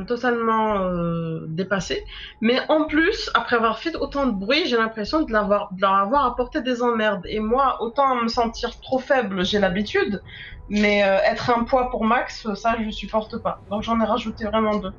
totalement 0.07 0.91
dépassée, 1.47 2.03
mais 2.41 2.59
en 2.69 2.85
plus, 2.85 3.29
après 3.33 3.55
avoir 3.55 3.79
fait 3.79 3.95
autant 3.95 4.27
de 4.27 4.31
bruit, 4.31 4.67
j'ai 4.67 4.77
l'impression 4.77 5.23
de, 5.23 5.31
leur 5.31 5.93
avoir 5.93 6.25
apporté 6.25 6.61
des 6.61 6.83
emmerdes. 6.83 7.23
Et 7.27 7.39
moi, 7.39 7.77
autant 7.81 8.15
me 8.21 8.27
sentir 8.27 8.79
trop 8.79 8.99
faible, 8.99 9.43
j'ai 9.43 9.59
l'habitude, 9.59 10.21
mais 10.69 10.99
être 10.99 11.49
un 11.49 11.63
poids 11.63 11.89
pour 11.89 12.05
Max, 12.05 12.47
ça, 12.53 12.75
je 12.83 12.91
supporte 12.91 13.41
pas. 13.41 13.63
Donc, 13.69 13.81
j'en 13.81 13.99
ai 13.99 14.05
rajouté 14.05 14.45
vraiment 14.45 14.77
deux. 14.77 14.91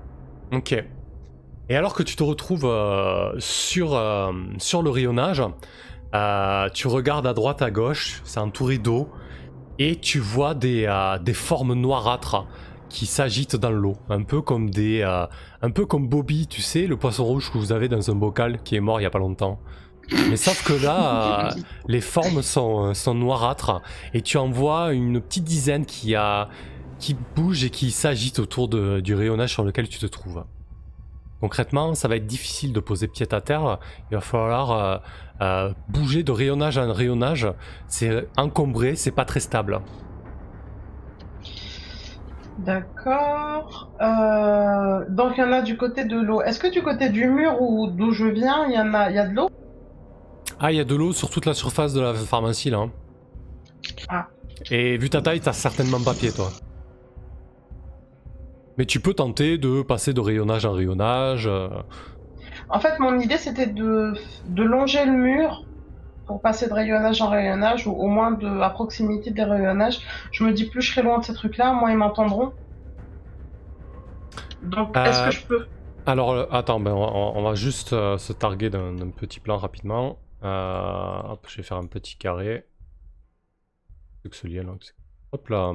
Ok. 0.52 0.84
Et 1.68 1.76
alors 1.76 1.94
que 1.94 2.02
tu 2.02 2.14
te 2.14 2.22
retrouves 2.22 2.64
euh, 2.64 3.32
sur, 3.38 3.94
euh, 3.94 4.32
sur 4.58 4.82
le 4.82 4.90
rayonnage, 4.90 5.42
euh, 6.14 6.68
tu 6.72 6.86
regardes 6.86 7.26
à 7.26 7.34
droite, 7.34 7.60
à 7.60 7.70
gauche, 7.70 8.22
c'est 8.24 8.38
entouré 8.38 8.78
d'eau, 8.78 9.08
et 9.78 9.96
tu 9.96 10.20
vois 10.20 10.54
des, 10.54 10.88
des 11.22 11.34
formes 11.34 11.74
noirâtres 11.74 12.46
qui 12.88 13.06
s'agitent 13.06 13.56
dans 13.56 13.72
l'eau, 13.72 13.96
un 14.08 14.22
peu 14.22 14.40
comme 14.40 14.70
des, 14.70 15.02
un 15.02 15.70
peu 15.70 15.84
comme 15.84 16.08
Bobby, 16.08 16.46
tu 16.46 16.62
sais, 16.62 16.86
le 16.86 16.96
poisson 16.96 17.24
rouge 17.24 17.50
que 17.50 17.58
vous 17.58 17.72
avez 17.72 17.88
dans 17.88 18.10
un 18.10 18.14
bocal 18.14 18.62
qui 18.62 18.76
est 18.76 18.80
mort 18.80 19.00
il 19.00 19.02
y 19.02 19.06
a 19.06 19.10
pas 19.10 19.18
longtemps. 19.18 19.58
Mais 20.30 20.36
sauf 20.36 20.64
que 20.64 20.72
là, 20.72 21.52
les 21.88 22.00
formes 22.00 22.40
sont, 22.40 22.94
sont 22.94 23.14
noirâtres 23.14 23.82
et 24.14 24.22
tu 24.22 24.38
en 24.38 24.48
vois 24.48 24.92
une 24.92 25.20
petite 25.20 25.44
dizaine 25.44 25.84
qui, 25.84 26.14
a, 26.14 26.48
qui 26.98 27.16
bouge 27.34 27.64
et 27.64 27.70
qui 27.70 27.90
s'agite 27.90 28.38
autour 28.38 28.68
de- 28.68 29.00
du 29.00 29.14
rayonnage 29.14 29.52
sur 29.52 29.64
lequel 29.64 29.88
tu 29.88 29.98
te 29.98 30.06
trouves. 30.06 30.44
Concrètement, 31.40 31.94
ça 31.94 32.08
va 32.08 32.16
être 32.16 32.26
difficile 32.26 32.72
de 32.72 32.80
poser 32.80 33.08
pied 33.08 33.26
à 33.30 33.40
terre. 33.42 33.78
Il 34.10 34.14
va 34.14 34.20
falloir 34.22 34.70
euh, 34.72 34.96
euh, 35.42 35.72
bouger 35.88 36.22
de 36.22 36.32
rayonnage 36.32 36.78
en 36.78 36.90
rayonnage. 36.92 37.46
C'est 37.88 38.26
encombré, 38.38 38.96
c'est 38.96 39.10
pas 39.10 39.26
très 39.26 39.40
stable. 39.40 39.80
D'accord. 42.58 43.90
Euh, 44.00 45.04
donc, 45.10 45.34
il 45.36 45.40
y 45.40 45.44
en 45.44 45.52
a 45.52 45.60
du 45.60 45.76
côté 45.76 46.04
de 46.06 46.18
l'eau. 46.18 46.40
Est-ce 46.40 46.58
que 46.58 46.72
du 46.72 46.82
côté 46.82 47.10
du 47.10 47.26
mur 47.26 47.60
ou 47.60 47.88
d'où 47.88 48.12
je 48.12 48.24
viens, 48.26 48.66
il 48.66 48.74
y 48.74 48.78
en 48.78 48.94
a, 48.94 49.10
il 49.10 49.16
y 49.16 49.18
a 49.18 49.26
de 49.26 49.34
l'eau? 49.34 49.50
Ah, 50.58 50.72
il 50.72 50.76
y 50.78 50.80
a 50.80 50.84
de 50.84 50.94
l'eau 50.94 51.12
sur 51.12 51.28
toute 51.28 51.44
la 51.44 51.52
surface 51.52 51.92
de 51.92 52.00
la 52.00 52.14
pharmacie 52.14 52.70
là. 52.70 52.78
hein. 52.78 52.90
Ah. 54.08 54.26
Et 54.70 54.96
vu 54.96 55.10
ta 55.10 55.20
taille, 55.20 55.40
t'as 55.40 55.52
certainement 55.52 56.00
pas 56.02 56.14
pied 56.14 56.32
toi. 56.32 56.50
Mais 58.78 58.84
tu 58.86 59.00
peux 59.00 59.14
tenter 59.14 59.58
de 59.58 59.82
passer 59.82 60.12
de 60.12 60.20
rayonnage 60.20 60.66
en 60.66 60.72
rayonnage. 60.72 61.46
euh, 61.46 61.68
En 62.68 62.78
fait, 62.80 62.98
mon 62.98 63.18
idée, 63.18 63.38
c'était 63.38 63.66
de, 63.66 64.12
de 64.48 64.62
longer 64.62 65.04
le 65.06 65.12
mur 65.12 65.64
pour 66.26 66.40
passer 66.40 66.68
de 66.68 66.72
rayonnage 66.74 67.22
en 67.22 67.28
rayonnage, 67.30 67.86
ou 67.86 67.92
au 67.92 68.08
moins 68.08 68.32
de, 68.32 68.60
à 68.60 68.70
proximité 68.70 69.30
des 69.30 69.44
rayonnages. 69.44 70.00
Je 70.32 70.44
me 70.44 70.52
dis, 70.52 70.68
plus 70.68 70.82
je 70.82 70.90
serai 70.90 71.02
loin 71.02 71.18
de 71.20 71.24
ces 71.24 71.32
trucs-là, 71.34 71.72
moins 71.72 71.90
ils 71.90 71.96
m'entendront. 71.96 72.52
Donc, 74.62 74.96
est-ce 74.96 75.22
Euh, 75.22 75.26
que 75.26 75.30
je 75.30 75.46
peux? 75.46 75.66
Alors, 76.04 76.32
euh, 76.32 76.46
attends, 76.50 76.80
ben, 76.80 76.92
on, 76.92 77.32
on 77.36 77.42
va 77.42 77.54
juste 77.54 77.92
euh, 77.92 78.18
se 78.18 78.32
targuer 78.32 78.70
d'un 78.70 79.10
petit 79.10 79.40
plan 79.40 79.56
rapidement. 79.56 80.18
Euh, 80.42 81.20
hop, 81.32 81.46
je 81.48 81.56
vais 81.58 81.62
faire 81.62 81.76
un 81.78 81.86
petit 81.86 82.16
carré. 82.16 82.66
Plus 84.20 84.30
que 84.30 84.36
ce 84.36 84.46
lien 84.48 84.64
là. 84.64 84.72
Hop 85.32 85.48
là. 85.48 85.72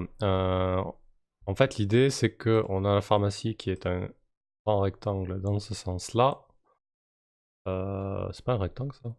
En 1.48 1.56
fait, 1.56 1.78
l'idée, 1.78 2.10
c'est 2.10 2.34
que 2.36 2.64
on 2.70 2.86
a 2.86 2.96
la 2.96 3.02
pharmacie 3.02 3.56
qui 3.56 3.72
est 3.72 3.86
un 3.86 4.10
grand 4.66 4.80
rectangle 4.82 5.42
dans 5.42 5.60
ce 5.60 5.74
sens-là. 5.74 6.48
Euh, 7.68 8.32
c'est 8.32 8.46
pas 8.46 8.54
un 8.54 8.58
rectangle, 8.58 8.94
ça 8.96 9.16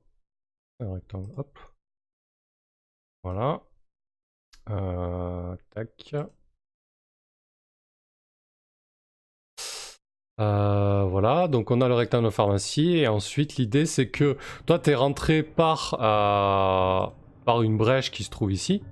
Un 0.81 0.93
rectangle, 0.95 1.33
hop. 1.37 1.59
Voilà. 3.25 3.63
Euh, 4.71 5.57
tac. 5.71 6.15
Euh, 10.41 11.05
voilà, 11.05 11.47
donc 11.47 11.71
on 11.71 11.81
a 11.81 11.89
le 11.89 11.95
rectangle 11.95 12.25
de 12.27 12.31
pharmacie 12.31 12.97
et 12.97 13.07
ensuite 13.07 13.57
l'idée 13.57 13.87
c'est 13.87 14.09
que 14.09 14.37
toi 14.67 14.79
t'es 14.79 14.95
rentré 14.95 15.43
par, 15.43 15.97
par 15.99 17.63
une 17.63 17.77
brèche 17.77 18.11
qui 18.11 18.25
se 18.25 18.31
trouve 18.31 18.53
ici. 18.53 18.83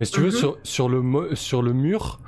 Mais 0.00 0.06
si 0.06 0.12
tu 0.12 0.20
veux, 0.20 0.26
Mhm. 0.28 0.32
sur, 0.32 0.58
sur, 0.62 0.88
le, 0.88 1.34
sur 1.34 1.62
le 1.62 1.72
mur, 1.72 2.18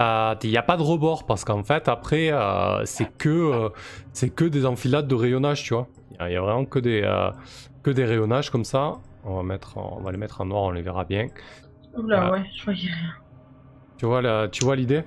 il 0.00 0.50
n'y 0.50 0.56
a 0.56 0.62
pas 0.62 0.76
de 0.76 0.82
rebord 0.82 1.26
parce 1.26 1.44
qu'en 1.44 1.62
fait 1.64 1.88
après 1.88 2.30
euh, 2.32 2.84
c'est 2.84 3.08
que, 3.18 3.28
euh, 3.28 3.68
c'est 4.12 4.30
que 4.30 4.44
des 4.44 4.64
enfilades 4.64 5.08
de 5.08 5.14
rayonnage, 5.14 5.64
tu 5.64 5.74
vois. 5.74 5.88
Il 6.20 6.32
y, 6.32 6.36
a 6.36 6.40
vraiment 6.40 6.64
que 6.64 6.78
des, 6.78 7.02
euh, 7.04 7.30
que 7.82 7.90
des 7.90 8.04
rayonnages 8.04 8.50
comme 8.50 8.64
ça. 8.64 8.94
On 9.24 9.36
va, 9.36 9.42
mettre, 9.42 9.76
on 9.76 10.00
va 10.00 10.12
les 10.12 10.18
mettre 10.18 10.40
en 10.40 10.46
noir, 10.46 10.62
on 10.62 10.70
les 10.70 10.82
verra 10.82 11.04
bien. 11.04 11.26
Oula, 11.96 12.30
ouais, 12.30 12.44
je 12.56 12.64
voyais 12.64 12.88
rien. 12.90 13.12
Tu 13.98 14.06
vois, 14.06 14.22
la- 14.22 14.48
tu 14.48 14.64
vois 14.64 14.76
l'idée? 14.76 15.02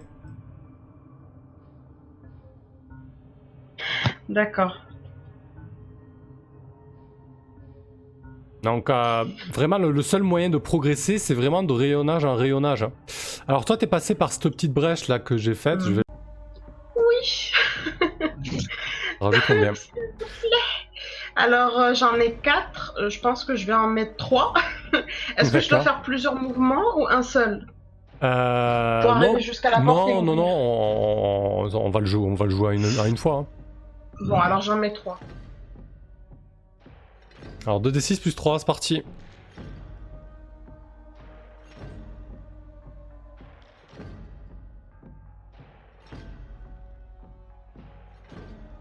D'accord. 4.30 4.78
Donc 8.64 8.90
euh, 8.90 9.26
vraiment 9.54 9.78
le, 9.80 9.92
le 9.92 10.02
seul 10.02 10.22
moyen 10.24 10.50
de 10.50 10.58
progresser 10.58 11.18
c'est 11.18 11.34
vraiment 11.34 11.64
de 11.64 11.74
rayonnage 11.74 12.26
en 12.26 12.36
rayonnage. 12.36 12.84
hein. 12.84 12.92
Alors 13.48 13.66
toi 13.66 13.76
t'es 13.78 13.88
passé 13.88 14.14
par 14.16 14.32
cette 14.32 14.44
petite 14.50 14.74
brèche 14.74 15.08
là 15.08 15.18
que 15.20 15.36
j'ai 15.38 15.56
faite, 15.56 15.80
je 15.82 15.92
vais 15.94 16.02
Oui. 16.96 17.52
rajouter 19.20 19.44
combien 19.48 19.74
Alors, 21.36 21.80
euh, 21.80 21.94
j'en 21.94 22.16
ai 22.16 22.34
4. 22.34 23.10
je 23.10 23.20
pense 23.20 23.46
que 23.46 23.56
je 23.56 23.66
vais 23.66 23.74
en 23.74 23.88
mettre 23.88 24.16
3. 24.18 24.54
Est-ce 25.38 25.52
que 25.52 25.60
je 25.60 25.70
dois 25.70 25.80
faire 25.80 26.02
plusieurs 26.02 26.36
mouvements 26.36 26.84
ou 26.98 27.08
un 27.10 27.24
seul? 27.24 27.66
Euh, 28.22 29.02
Pour 29.02 29.16
non, 29.16 29.22
arriver 29.30 29.42
jusqu'à 29.42 29.72
la 29.72 29.80
non, 29.80 29.96
non, 29.96 30.02
ouvrir. 30.20 30.22
non, 30.36 30.46
on, 30.46 31.66
on- 31.66 31.76
on 31.86 31.90
va 31.90 32.00
le 32.02 32.06
jouer, 32.06 32.28
on 32.30 32.36
va 32.36 32.46
le 32.46 32.52
jouer 32.52 32.70
à 32.70 32.74
une, 32.74 33.00
à 33.00 33.08
une 33.08 33.18
fois. 33.18 33.36
hein. 33.38 33.46
Bon, 34.28 34.36
alors 34.40 34.62
j'en 34.62 34.76
mets 34.76 34.94
3. 34.94 35.20
Alors 37.66 37.82
2d6 37.82 38.22
plus 38.22 38.36
3, 38.36 38.60
c'est 38.60 38.66
parti. 38.66 39.04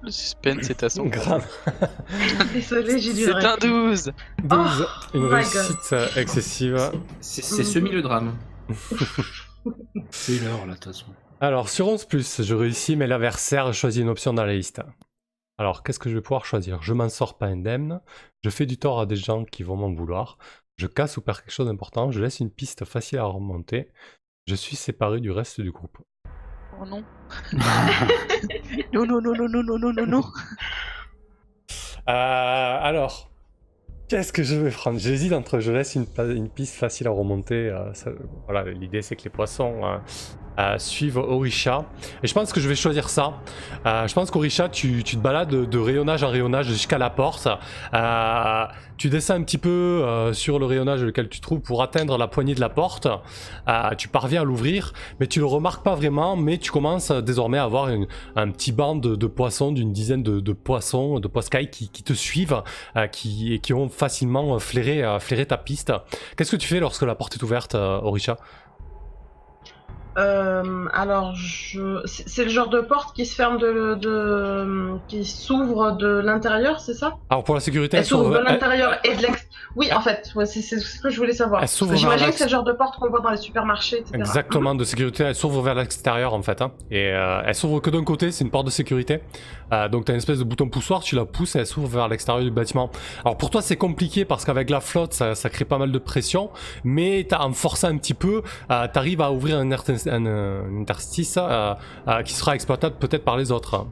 Le 0.02 0.10
suspense 0.10 0.70
est 0.70 0.82
à 0.82 0.88
son. 0.88 1.04
Grave. 1.06 1.46
Désolé, 2.54 2.98
j'ai 2.98 3.12
dû 3.12 3.24
C'est 3.24 3.32
un 3.32 3.56
12 3.58 4.12
12, 4.42 4.86
une 5.14 5.24
réussite 5.26 5.92
euh, 5.92 6.06
excessive. 6.16 6.90
C'est 7.20 7.42
semi 7.42 7.90
le 7.90 8.00
drame. 8.02 8.34
C'est 10.10 10.42
l'heure 10.42 10.66
là, 10.66 10.72
de 10.72 10.78
toute 10.78 10.84
façon. 10.84 11.06
Alors 11.42 11.68
sur 11.68 11.88
11 11.88 12.06
plus, 12.06 12.42
je 12.42 12.54
réussis, 12.54 12.96
mais 12.96 13.06
l'adversaire 13.06 13.72
choisit 13.74 14.02
une 14.02 14.08
option 14.08 14.32
dans 14.32 14.44
la 14.44 14.54
liste. 14.54 14.80
Alors 15.60 15.82
qu'est-ce 15.82 15.98
que 15.98 16.08
je 16.08 16.14
vais 16.14 16.22
pouvoir 16.22 16.46
choisir? 16.46 16.82
Je 16.82 16.94
m'en 16.94 17.10
sors 17.10 17.36
pas 17.36 17.44
indemne, 17.44 18.00
je 18.42 18.48
fais 18.48 18.64
du 18.64 18.78
tort 18.78 18.98
à 18.98 19.04
des 19.04 19.14
gens 19.14 19.44
qui 19.44 19.62
vont 19.62 19.76
m'en 19.76 19.92
vouloir, 19.92 20.38
je 20.78 20.86
casse 20.86 21.18
ou 21.18 21.20
perds 21.20 21.42
quelque 21.42 21.52
chose 21.52 21.66
d'important, 21.66 22.10
je 22.10 22.18
laisse 22.18 22.40
une 22.40 22.50
piste 22.50 22.86
facile 22.86 23.18
à 23.18 23.24
remonter, 23.24 23.92
je 24.46 24.54
suis 24.54 24.74
séparé 24.74 25.20
du 25.20 25.30
reste 25.30 25.60
du 25.60 25.70
groupe. 25.70 25.98
Oh 26.80 26.86
non. 26.86 27.04
Non, 28.94 29.04
non, 29.04 29.20
non, 29.20 29.34
non, 29.34 29.48
non, 29.50 29.62
non, 29.62 29.78
non, 29.78 29.92
non, 29.92 30.06
non. 30.06 30.22
Euh, 32.08 32.78
alors, 32.80 33.29
qu'est-ce 34.10 34.32
que 34.32 34.42
je 34.42 34.56
vais 34.56 34.70
prendre? 34.70 34.98
J'hésite 34.98 35.32
entre 35.32 35.60
je 35.60 35.70
laisse 35.70 35.94
une, 35.94 36.48
piste 36.48 36.74
facile 36.74 37.06
à 37.06 37.10
remonter. 37.10 37.68
euh, 37.68 37.92
voilà, 38.46 38.68
l'idée 38.68 39.02
c'est 39.02 39.14
que 39.14 39.22
les 39.22 39.30
poissons 39.30 39.84
euh, 39.84 39.98
euh, 40.58 40.78
suivent 40.78 41.18
Orisha. 41.18 41.84
Et 42.24 42.26
je 42.26 42.34
pense 42.34 42.52
que 42.52 42.60
je 42.60 42.68
vais 42.68 42.74
choisir 42.74 43.08
ça. 43.08 43.34
Je 43.84 44.12
pense 44.12 44.32
qu'Orisha, 44.32 44.68
tu, 44.68 45.04
te 45.04 45.16
balades 45.16 45.48
de, 45.48 45.78
rayonnage 45.78 46.24
en 46.24 46.28
rayonnage 46.28 46.66
jusqu'à 46.66 46.98
la 46.98 47.08
porte. 47.08 47.48
Tu 48.98 49.08
descends 49.08 49.34
un 49.34 49.42
petit 49.42 49.56
peu 49.56 50.30
sur 50.34 50.58
le 50.58 50.66
rayonnage 50.66 51.02
lequel 51.02 51.28
tu 51.30 51.40
trouves 51.40 51.60
pour 51.60 51.82
atteindre 51.82 52.18
la 52.18 52.26
poignée 52.26 52.54
de 52.54 52.60
la 52.60 52.68
porte. 52.68 53.08
Tu 53.96 54.08
parviens 54.08 54.42
à 54.42 54.44
l'ouvrir, 54.44 54.92
mais 55.20 55.26
tu 55.28 55.38
le 55.38 55.46
remarques 55.46 55.84
pas 55.84 55.94
vraiment. 55.94 56.36
Mais 56.36 56.58
tu 56.58 56.70
commences 56.70 57.10
désormais 57.10 57.58
à 57.58 57.64
avoir 57.64 57.88
un 58.36 58.50
petit 58.50 58.72
banc 58.72 58.96
de, 58.96 59.26
poissons, 59.26 59.72
d'une 59.72 59.92
dizaine 59.92 60.22
de, 60.22 60.52
poissons, 60.52 61.20
de 61.20 61.28
poiscailles 61.28 61.70
qui, 61.70 61.88
qui 61.88 62.02
te 62.02 62.12
suivent, 62.12 62.62
qui, 63.12 63.54
et 63.54 63.60
qui 63.60 63.72
ont 63.72 63.88
facilement 64.00 64.54
euh, 64.54 64.58
flairé, 64.58 65.04
euh, 65.04 65.20
flairé 65.20 65.44
ta 65.44 65.58
piste. 65.58 65.92
Qu'est-ce 66.36 66.50
que 66.50 66.56
tu 66.56 66.66
fais 66.66 66.80
lorsque 66.80 67.02
la 67.02 67.14
porte 67.14 67.34
est 67.34 67.42
ouverte, 67.42 67.74
euh, 67.74 68.00
Orisha? 68.02 68.38
Euh, 70.18 70.86
alors, 70.92 71.34
je... 71.34 72.00
c'est 72.04 72.44
le 72.44 72.50
genre 72.50 72.68
de 72.68 72.80
porte 72.80 73.14
qui 73.14 73.24
se 73.26 73.34
ferme 73.34 73.58
de, 73.58 73.94
de... 73.94 74.98
qui 75.08 75.24
s'ouvre 75.24 75.92
de 75.92 76.06
l'intérieur, 76.08 76.80
c'est 76.80 76.94
ça? 76.94 77.14
Alors 77.30 77.44
pour 77.44 77.54
la 77.54 77.60
sécurité, 77.60 77.96
Elle 77.96 78.02
elle 78.02 78.06
s'ouvre 78.06 78.30
de 78.30 78.36
elle- 78.38 78.44
l'intérieur 78.44 78.94
et 79.04 79.08
de 79.16 79.22
l'extérieur. 79.22 79.46
Oui, 79.76 79.88
en 79.92 80.00
fait, 80.00 80.32
ouais, 80.34 80.46
c'est 80.46 80.62
ce 80.62 81.00
que 81.00 81.10
je 81.10 81.16
voulais 81.18 81.32
savoir. 81.32 81.64
J'imagine 81.94 82.26
que 82.30 82.34
c'est 82.34 82.44
le 82.44 82.50
genre 82.50 82.64
de 82.64 82.72
porte 82.72 82.96
qu'on 82.98 83.08
voit 83.08 83.20
dans 83.20 83.30
les 83.30 83.36
supermarchés, 83.36 83.98
etc. 83.98 84.14
Exactement, 84.18 84.74
de 84.74 84.82
sécurité, 84.82 85.22
elle 85.22 85.34
s'ouvre 85.36 85.62
vers 85.62 85.76
l'extérieur 85.76 86.34
en 86.34 86.42
fait. 86.42 86.60
hein. 86.60 86.72
Et 86.90 87.12
euh, 87.12 87.42
elle 87.46 87.54
s'ouvre 87.54 87.78
que 87.78 87.88
d'un 87.90 88.02
côté, 88.02 88.32
c'est 88.32 88.42
une 88.42 88.50
porte 88.50 88.66
de 88.66 88.70
sécurité. 88.70 89.20
Euh, 89.72 89.88
donc 89.88 90.06
tu 90.06 90.10
as 90.10 90.14
une 90.14 90.18
espèce 90.18 90.40
de 90.40 90.44
bouton 90.44 90.68
poussoir, 90.68 91.02
tu 91.04 91.14
la 91.14 91.24
pousses 91.24 91.54
et 91.54 91.60
elle 91.60 91.66
s'ouvre 91.66 91.86
vers 91.86 92.08
l'extérieur 92.08 92.42
du 92.42 92.50
bâtiment. 92.50 92.90
Alors 93.24 93.36
pour 93.36 93.50
toi, 93.50 93.62
c'est 93.62 93.76
compliqué 93.76 94.24
parce 94.24 94.44
qu'avec 94.44 94.70
la 94.70 94.80
flotte, 94.80 95.12
ça, 95.12 95.36
ça 95.36 95.48
crée 95.50 95.64
pas 95.64 95.78
mal 95.78 95.92
de 95.92 95.98
pression. 95.98 96.50
Mais 96.82 97.28
en 97.32 97.52
forçant 97.52 97.88
un 97.88 97.96
petit 97.96 98.14
peu, 98.14 98.42
euh, 98.72 98.88
tu 98.92 98.98
arrives 98.98 99.20
à 99.20 99.30
ouvrir 99.30 99.56
un, 99.58 99.70
inter- 99.70 99.94
un, 100.06 100.24
euh, 100.26 100.62
un 100.68 100.80
interstice 100.82 101.36
euh, 101.36 101.74
euh, 102.08 102.22
qui 102.22 102.32
sera 102.34 102.54
exploitable 102.54 102.96
peut-être 102.96 103.24
par 103.24 103.36
les 103.36 103.52
autres. 103.52 103.86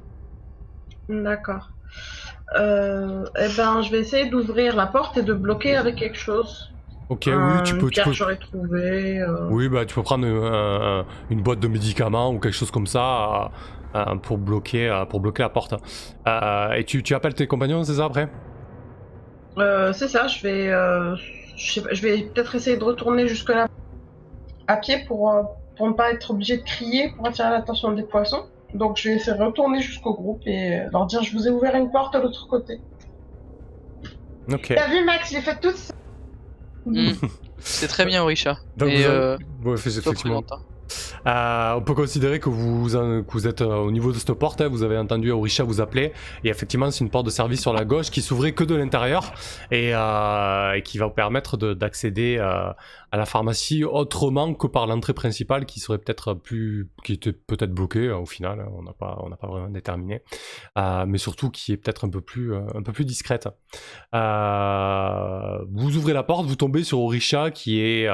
D'accord. 1.09 1.71
Euh, 2.59 3.25
eh 3.39 3.49
ben, 3.57 3.83
je 3.83 3.91
vais 3.91 3.99
essayer 3.99 4.31
d'ouvrir 4.31 4.77
la 4.77 4.87
porte 4.87 5.17
et 5.19 5.23
de 5.23 5.35
bloquer 5.35 5.77
avec 5.77 5.97
quelque 5.97 6.19
chose. 6.19 6.73
Ok, 7.09 7.25
oui, 7.27 7.63
tu 7.65 7.79
peux. 7.79 7.91
Tu 7.91 8.03
peux... 8.03 8.37
trouvé. 8.37 9.25
Oui, 9.51 9.69
bah 9.69 9.87
tu 9.87 9.95
peux 9.95 10.03
prendre 10.03 10.27
un- 10.27 11.07
une 11.31 11.43
boîte 11.43 11.61
de 11.61 11.69
médicaments 11.69 12.31
ou 12.31 12.39
quelque 12.39 12.55
chose 12.55 12.71
comme 12.71 12.87
ça 12.87 13.51
pour 14.23 14.37
bloquer 14.37 15.05
pour 15.09 15.21
bloquer 15.21 15.43
la 15.43 15.49
porte. 15.49 15.75
Et 16.77 16.85
tu, 16.85 17.03
tu 17.03 17.15
appelles 17.15 17.35
tes 17.35 17.47
compagnons, 17.47 17.83
c'est 17.85 17.95
ça 17.95 18.05
après? 18.05 18.29
C'est 19.57 20.09
ça, 20.09 20.27
je 20.29 20.43
vais, 20.43 20.69
je, 21.57 21.73
sais 21.73 21.83
pas, 21.83 21.93
je 21.93 22.03
vais 22.03 22.23
peut-être 22.23 22.55
essayer 22.55 22.77
de 22.77 22.85
retourner 22.85 23.27
jusque 23.27 23.49
là 23.49 23.67
à 24.67 24.77
pied 24.77 25.05
pour, 25.07 25.57
pour 25.79 25.89
ne 25.89 25.93
pas 25.95 26.11
être 26.13 26.31
obligé 26.33 26.59
de 26.59 26.63
crier 26.63 27.11
pour 27.17 27.27
attirer 27.27 27.49
l'attention 27.51 27.93
des 27.93 28.03
poissons. 28.03 28.45
Donc 28.75 28.99
je 28.99 29.09
vais 29.09 29.15
essayer 29.17 29.37
de 29.37 29.43
retourner 29.43 29.81
jusqu'au 29.81 30.13
groupe 30.13 30.43
et 30.45 30.81
leur 30.93 31.07
dire 31.07 31.23
je 31.23 31.33
vous 31.33 31.47
ai 31.49 31.51
ouvert 31.51 31.75
une 31.75 31.91
porte 31.91 32.13
de 32.15 32.19
l'autre 32.19 32.47
côté. 32.49 32.81
Ok. 34.53 34.73
T'as 34.77 34.89
vu 34.89 35.05
Max, 35.05 35.31
j'ai 35.31 35.41
fait 35.41 35.59
tout 35.61 35.73
ça. 35.73 35.95
Hmm. 36.85 37.13
C'est 37.59 37.89
très 37.89 38.05
bien, 38.07 38.23
Orisha. 38.23 38.59
Donc 38.77 38.89
Et 38.91 38.97
vous 38.97 39.05
avez- 39.05 39.15
euh, 39.15 39.37
Ouais, 39.65 39.75
toi, 39.75 39.75
effectivement. 39.89 40.43
Euh, 41.27 41.75
on 41.75 41.83
peut 41.83 41.95
considérer 41.95 42.41
que 42.41 42.49
vous, 42.49 42.89
vous 42.89 43.47
êtes 43.47 43.61
euh, 43.63 43.77
au 43.77 43.91
niveau 43.91 44.13
de 44.13 44.19
cette 44.19 44.33
porte, 44.35 44.61
hein, 44.61 44.69
vous 44.69 44.83
avez 44.83 44.99
entendu 44.99 45.31
Orisha 45.31 45.65
vous 45.65 45.81
appeler, 45.81 46.13
et 46.45 46.49
effectivement 46.49 46.91
c'est 46.91 47.05
une 47.05 47.11
porte 47.11 47.27
de 47.27 47.31
service 47.31 47.61
sur 47.61 47.73
la 47.73 47.85
gauche 47.85 48.11
qui 48.11 48.23
s'ouvrait 48.23 48.53
que 48.53 48.65
de 48.65 48.75
l'intérieur, 48.75 49.33
et, 49.71 49.91
euh, 49.95 50.81
qui 50.81 50.99
va 50.99 51.07
vous 51.07 51.13
permettre 51.13 51.57
de- 51.57 51.75
d'accéder 51.75 52.39
à 52.39 53.17
la 53.17 53.25
pharmacie 53.25 53.85
autrement 53.85 54.53
que 54.55 54.67
par 54.67 54.87
l'entrée 54.87 55.15
principale 55.15 55.65
qui 55.65 55.81
serait 55.81 55.99
peut-être 55.99 56.35
plus... 56.35 56.89
qui 57.05 57.15
était 57.15 57.33
peut-être 57.33 57.73
bloquée 57.73 58.09
euh, 58.09 58.19
au 58.19 58.27
final, 58.27 58.61
hein, 58.61 58.69
on 58.77 58.83
n'a 58.83 58.93
pas, 58.93 59.19
pas 59.41 59.47
vraiment 59.47 59.69
déterminé, 59.69 60.23
mais 60.77 61.19
surtout 61.19 61.51
qui 61.51 61.73
est 61.73 61.77
peut-être 61.77 62.05
un 62.07 62.11
peu 62.11 62.21
plus, 62.21 62.55
un 62.55 62.83
peu 62.83 62.93
plus 62.93 63.05
discrète. 63.05 63.49
Vous 64.13 65.97
ouvrez 65.97 66.13
la 66.13 66.23
porte, 66.23 66.47
vous 66.47 66.57
tombez 66.57 66.85
sur 66.85 67.01
Orisha 67.01 67.51
qui 67.51 67.81
est, 67.81 68.09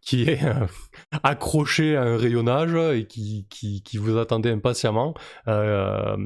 qui 0.00 0.24
est 0.24 0.40
accroché 1.22 1.96
à 1.96 2.02
un 2.02 2.16
rayonnage 2.16 2.74
et 2.96 3.06
qui, 3.06 3.46
qui, 3.50 3.82
qui 3.82 3.96
vous 3.98 4.16
attendait 4.18 4.50
impatiemment. 4.50 5.14
Euh, 5.48 6.16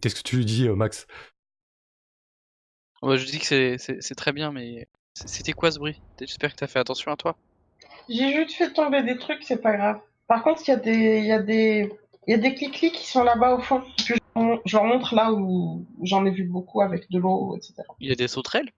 Qu'est-ce 0.00 0.14
que 0.14 0.22
tu 0.22 0.36
lui 0.36 0.44
dis, 0.44 0.68
euh, 0.68 0.74
Max? 0.74 1.06
Ouais, 3.02 3.16
je 3.18 3.24
dis 3.26 3.38
que 3.38 3.76
c'est- 3.78 4.14
très 4.14 4.32
bien, 4.32 4.52
mais 4.52 4.86
c'était 5.14 5.52
quoi 5.52 5.70
ce 5.70 5.78
bruit? 5.78 6.00
J'espère 6.20 6.52
que 6.52 6.56
t'as 6.56 6.66
fait 6.66 6.78
attention 6.78 7.10
à 7.12 7.16
toi. 7.16 7.36
J'ai 8.08 8.32
juste 8.34 8.52
fait 8.56 8.72
tomber 8.72 9.02
des 9.02 9.16
trucs, 9.18 9.42
c'est 9.42 9.62
pas 9.62 9.76
grave. 9.76 10.00
Par 10.26 10.42
contre, 10.42 10.62
il 10.66 10.70
y 10.70 10.74
a 10.74 10.76
des, 10.76 11.18
il 11.20 11.26
y 11.26 11.32
a 11.32 11.42
des, 11.42 11.92
il 12.26 12.30
y 12.32 12.34
a 12.34 12.38
des 12.38 12.54
clics 12.54 12.92
qui 12.92 13.06
sont 13.06 13.24
là-bas 13.24 13.54
au 13.56 13.60
fond. 13.60 13.82
Je 14.04 14.14
je 14.64 14.76
leur 14.76 14.84
montre 14.84 15.14
là 15.14 15.32
où 15.32 15.84
j'en 16.02 16.24
ai 16.24 16.30
vu 16.30 16.44
beaucoup 16.44 16.80
avec 16.80 17.10
de 17.10 17.18
l'eau, 17.18 17.56
etc. 17.56 17.82
Il 18.00 18.08
y 18.08 18.12
a 18.12 18.14
des 18.14 18.28
sauterelles? 18.28 18.70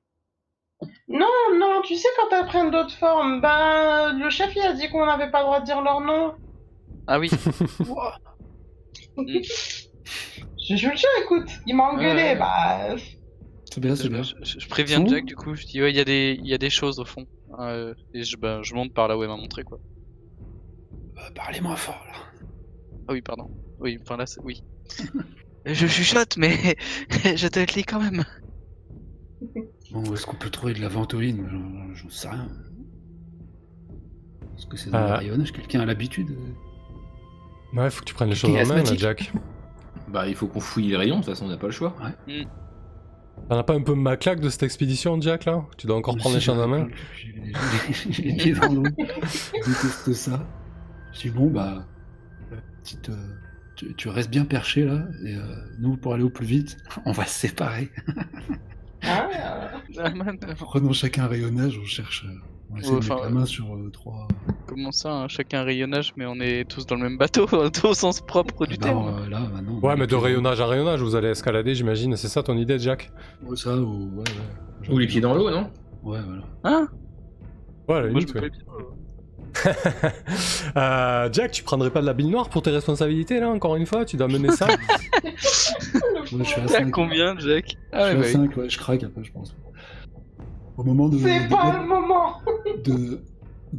Non, 1.08 1.26
non, 1.58 1.80
tu 1.84 1.94
sais 1.96 2.08
quand 2.18 2.36
elles 2.36 2.46
prennent 2.46 2.70
d'autres 2.70 2.94
formes, 2.96 3.40
ben 3.40 4.12
le 4.18 4.30
chef 4.30 4.54
il 4.56 4.62
a 4.62 4.72
dit 4.72 4.88
qu'on 4.90 5.06
n'avait 5.06 5.30
pas 5.30 5.40
le 5.40 5.44
droit 5.46 5.60
de 5.60 5.64
dire 5.66 5.80
leur 5.82 6.00
nom. 6.00 6.34
Ah 7.06 7.18
oui. 7.18 7.30
Je, 10.64 10.76
je 10.76 10.88
le 10.88 10.96
jure, 10.96 11.08
écoute, 11.24 11.48
il 11.66 11.74
m'a 11.76 11.84
engueulé, 11.90 12.36
bah. 12.36 12.94
C'est 13.72 13.80
bien, 13.80 13.94
je, 13.94 14.02
c'est 14.02 14.08
bien. 14.08 14.22
je- 14.22 14.34
je- 14.42 14.60
je 14.60 14.68
préviens 14.68 15.00
Fou. 15.00 15.08
Jack 15.08 15.24
du 15.24 15.34
coup. 15.34 15.54
Je 15.54 15.66
dis 15.66 15.82
ouais, 15.82 15.90
il 15.90 15.96
y 15.96 16.00
a 16.00 16.04
des, 16.04 16.38
il 16.38 16.46
y 16.46 16.54
a 16.54 16.58
des 16.58 16.70
choses 16.70 16.98
au 17.00 17.04
fond. 17.04 17.26
Euh, 17.58 17.94
et 18.14 18.22
je, 18.22 18.36
bah, 18.36 18.60
je 18.62 18.74
monte 18.74 18.94
par 18.94 19.08
là 19.08 19.18
où 19.18 19.22
elle 19.22 19.28
m'a 19.28 19.36
montré 19.36 19.64
quoi. 19.64 19.78
Euh, 21.18 21.30
Parlez 21.34 21.60
moins 21.60 21.76
fort 21.76 22.00
là. 22.06 22.18
Ah 23.08 23.12
oui, 23.12 23.22
pardon. 23.22 23.50
Oui, 23.80 23.98
enfin 24.00 24.16
là, 24.16 24.26
c'est- 24.26 24.40
oui. 24.44 24.62
je 25.66 25.86
chuchote, 25.86 26.36
mais 26.36 26.76
je 27.36 27.48
te 27.48 27.58
le 27.58 27.66
dis 27.66 27.82
quand 27.84 28.00
même. 28.00 28.24
Bon, 29.92 30.02
où 30.08 30.14
est-ce 30.14 30.26
qu'on 30.26 30.36
peut 30.36 30.50
trouver 30.50 30.72
de 30.74 30.80
la 30.80 30.88
ventoline? 30.88 31.46
J'en- 31.94 32.08
sais 32.08 32.28
rien. 32.28 32.48
Est-ce 34.56 34.66
que 34.66 34.76
c'est 34.76 34.90
dans 34.90 34.98
Euh. 34.98 35.08
le 35.08 35.14
rayonnage 35.14 35.52
Quelqu'un 35.52 35.80
a 35.80 35.86
l'habitude? 35.86 36.30
Ouais, 37.74 37.90
faut 37.90 38.00
que 38.00 38.06
tu 38.06 38.14
prennes 38.14 38.28
les 38.30 38.34
choses 38.34 38.50
en 38.50 38.66
main, 38.74 38.82
là, 38.82 38.94
Jack. 38.96 39.32
Bah, 40.08 40.28
il 40.28 40.34
faut 40.34 40.46
qu'on 40.46 40.60
fouille 40.60 40.88
les 40.88 40.96
rayons, 40.96 41.20
de 41.20 41.24
toute 41.24 41.30
façon, 41.32 41.46
on 41.46 41.48
n'a 41.48 41.56
pas 41.56 41.68
le 41.68 41.72
choix. 41.72 41.96
T'en 43.48 43.56
as 43.58 43.62
pas 43.64 43.72
un 43.74 43.80
peu 43.80 43.94
ma 43.94 44.18
claque 44.18 44.40
de 44.40 44.50
cette 44.50 44.62
expédition, 44.62 45.18
Jack, 45.20 45.46
là? 45.46 45.64
Tu 45.78 45.86
dois 45.86 45.96
encore 45.96 46.16
prendre 46.18 46.34
les 46.34 46.40
choses 46.40 46.58
en 46.58 46.68
main 46.68 46.86
J'ai 47.16 47.32
les- 47.32 47.52
j'ai 48.12 48.22
les 48.24 48.36
pieds 48.36 48.52
dans 48.52 48.70
l'eau. 48.72 48.82
Je 48.98 49.58
déteste 49.58 50.12
ça. 50.12 50.46
Je 51.14 51.20
dis 51.22 51.30
bon 51.30 51.50
bah, 51.50 51.86
petite, 52.82 53.08
euh, 53.08 53.16
tu, 53.74 53.94
tu 53.94 54.08
restes 54.10 54.30
bien 54.30 54.44
perché 54.44 54.84
là. 54.84 55.06
Et 55.24 55.34
euh, 55.34 55.40
nous 55.78 55.96
pour 55.96 56.12
aller 56.12 56.24
au 56.24 56.30
plus 56.30 56.44
vite, 56.46 56.76
on 57.06 57.12
va 57.12 57.24
se 57.24 57.38
séparer. 57.48 57.90
Ah. 59.04 59.28
Prenons 60.58 60.92
chacun 60.92 61.24
un 61.24 61.28
rayonnage, 61.28 61.78
on 61.82 61.84
cherche, 61.84 62.24
euh, 62.26 62.32
On 62.70 62.74
va 62.74 62.80
essayer 62.80 62.94
de 62.94 62.98
Enfin, 62.98 63.14
mettre 63.16 63.26
la 63.26 63.30
main 63.30 63.46
sur 63.46 63.74
euh, 63.74 63.90
trois. 63.92 64.28
Comment 64.66 64.92
ça, 64.92 65.12
hein, 65.12 65.28
chacun 65.28 65.60
un 65.60 65.64
rayonnage, 65.64 66.12
mais 66.16 66.24
on 66.26 66.36
est 66.40 66.68
tous 66.68 66.86
dans 66.86 66.94
le 66.96 67.02
même 67.02 67.18
bateau, 67.18 67.46
au 67.84 67.94
sens 67.94 68.20
propre 68.20 68.66
du 68.66 68.76
Bah, 68.78 68.86
terme. 68.86 69.08
euh, 69.08 69.28
là, 69.28 69.40
bah 69.52 69.60
non. 69.60 69.78
Ouais, 69.80 69.96
mais 69.96 70.06
de 70.06 70.14
rayonnage 70.14 70.60
à 70.60 70.66
rayonnage, 70.66 71.00
vous 71.02 71.14
allez 71.16 71.28
escalader, 71.28 71.74
j'imagine. 71.74 72.16
C'est 72.16 72.28
ça 72.28 72.42
ton 72.42 72.56
idée, 72.56 72.78
Jack? 72.78 73.10
Ouais, 73.42 73.56
Ça, 73.56 73.76
ou. 73.76 74.10
Ouais, 74.16 74.24
ouais. 74.88 74.88
Ou 74.94 74.98
les 74.98 75.06
pieds 75.06 75.20
dans 75.20 75.34
l'eau, 75.34 75.50
non? 75.50 75.70
Ouais, 76.02 76.20
voilà. 76.24 76.42
Hein? 76.64 76.88
Ouais, 77.88 78.02
je 78.04 78.08
me 78.08 78.14
ouais. 78.14 78.26
fais 78.26 78.40
bien. 78.40 78.50
Euh, 80.76 81.28
Jack, 81.32 81.50
tu 81.52 81.62
prendrais 81.62 81.90
pas 81.90 82.00
de 82.00 82.06
la 82.06 82.14
bille 82.14 82.28
noire 82.28 82.48
pour 82.48 82.62
tes 82.62 82.70
responsabilités, 82.70 83.38
là, 83.40 83.50
encore 83.50 83.76
une 83.76 83.84
fois? 83.86 84.04
Tu 84.06 84.16
dois 84.16 84.28
mener 84.28 84.50
ça? 84.52 84.66
Ouais, 86.32 86.38
je 86.38 86.44
suis 86.44 86.60
à 86.62 86.68
5. 86.68 86.90
combien, 86.90 87.38
Jack? 87.38 87.66
Je 87.68 87.76
Ah 87.92 88.08
suis 88.08 88.16
ouais, 88.18 88.20
à 88.30 88.32
bah 88.32 88.40
oui. 88.40 88.48
5, 88.48 88.56
ouais, 88.56 88.68
je 88.70 88.78
craque 88.78 89.02
après, 89.02 89.22
je 89.22 89.32
pense. 89.32 89.54
Au 90.78 90.82
moment 90.82 91.08
de. 91.10 91.18
C'est 91.18 91.44
de- 91.44 91.48
pas 91.50 91.78
le 91.78 91.86
moment 91.86 92.36
de, 92.84 92.92
de- 92.92 93.20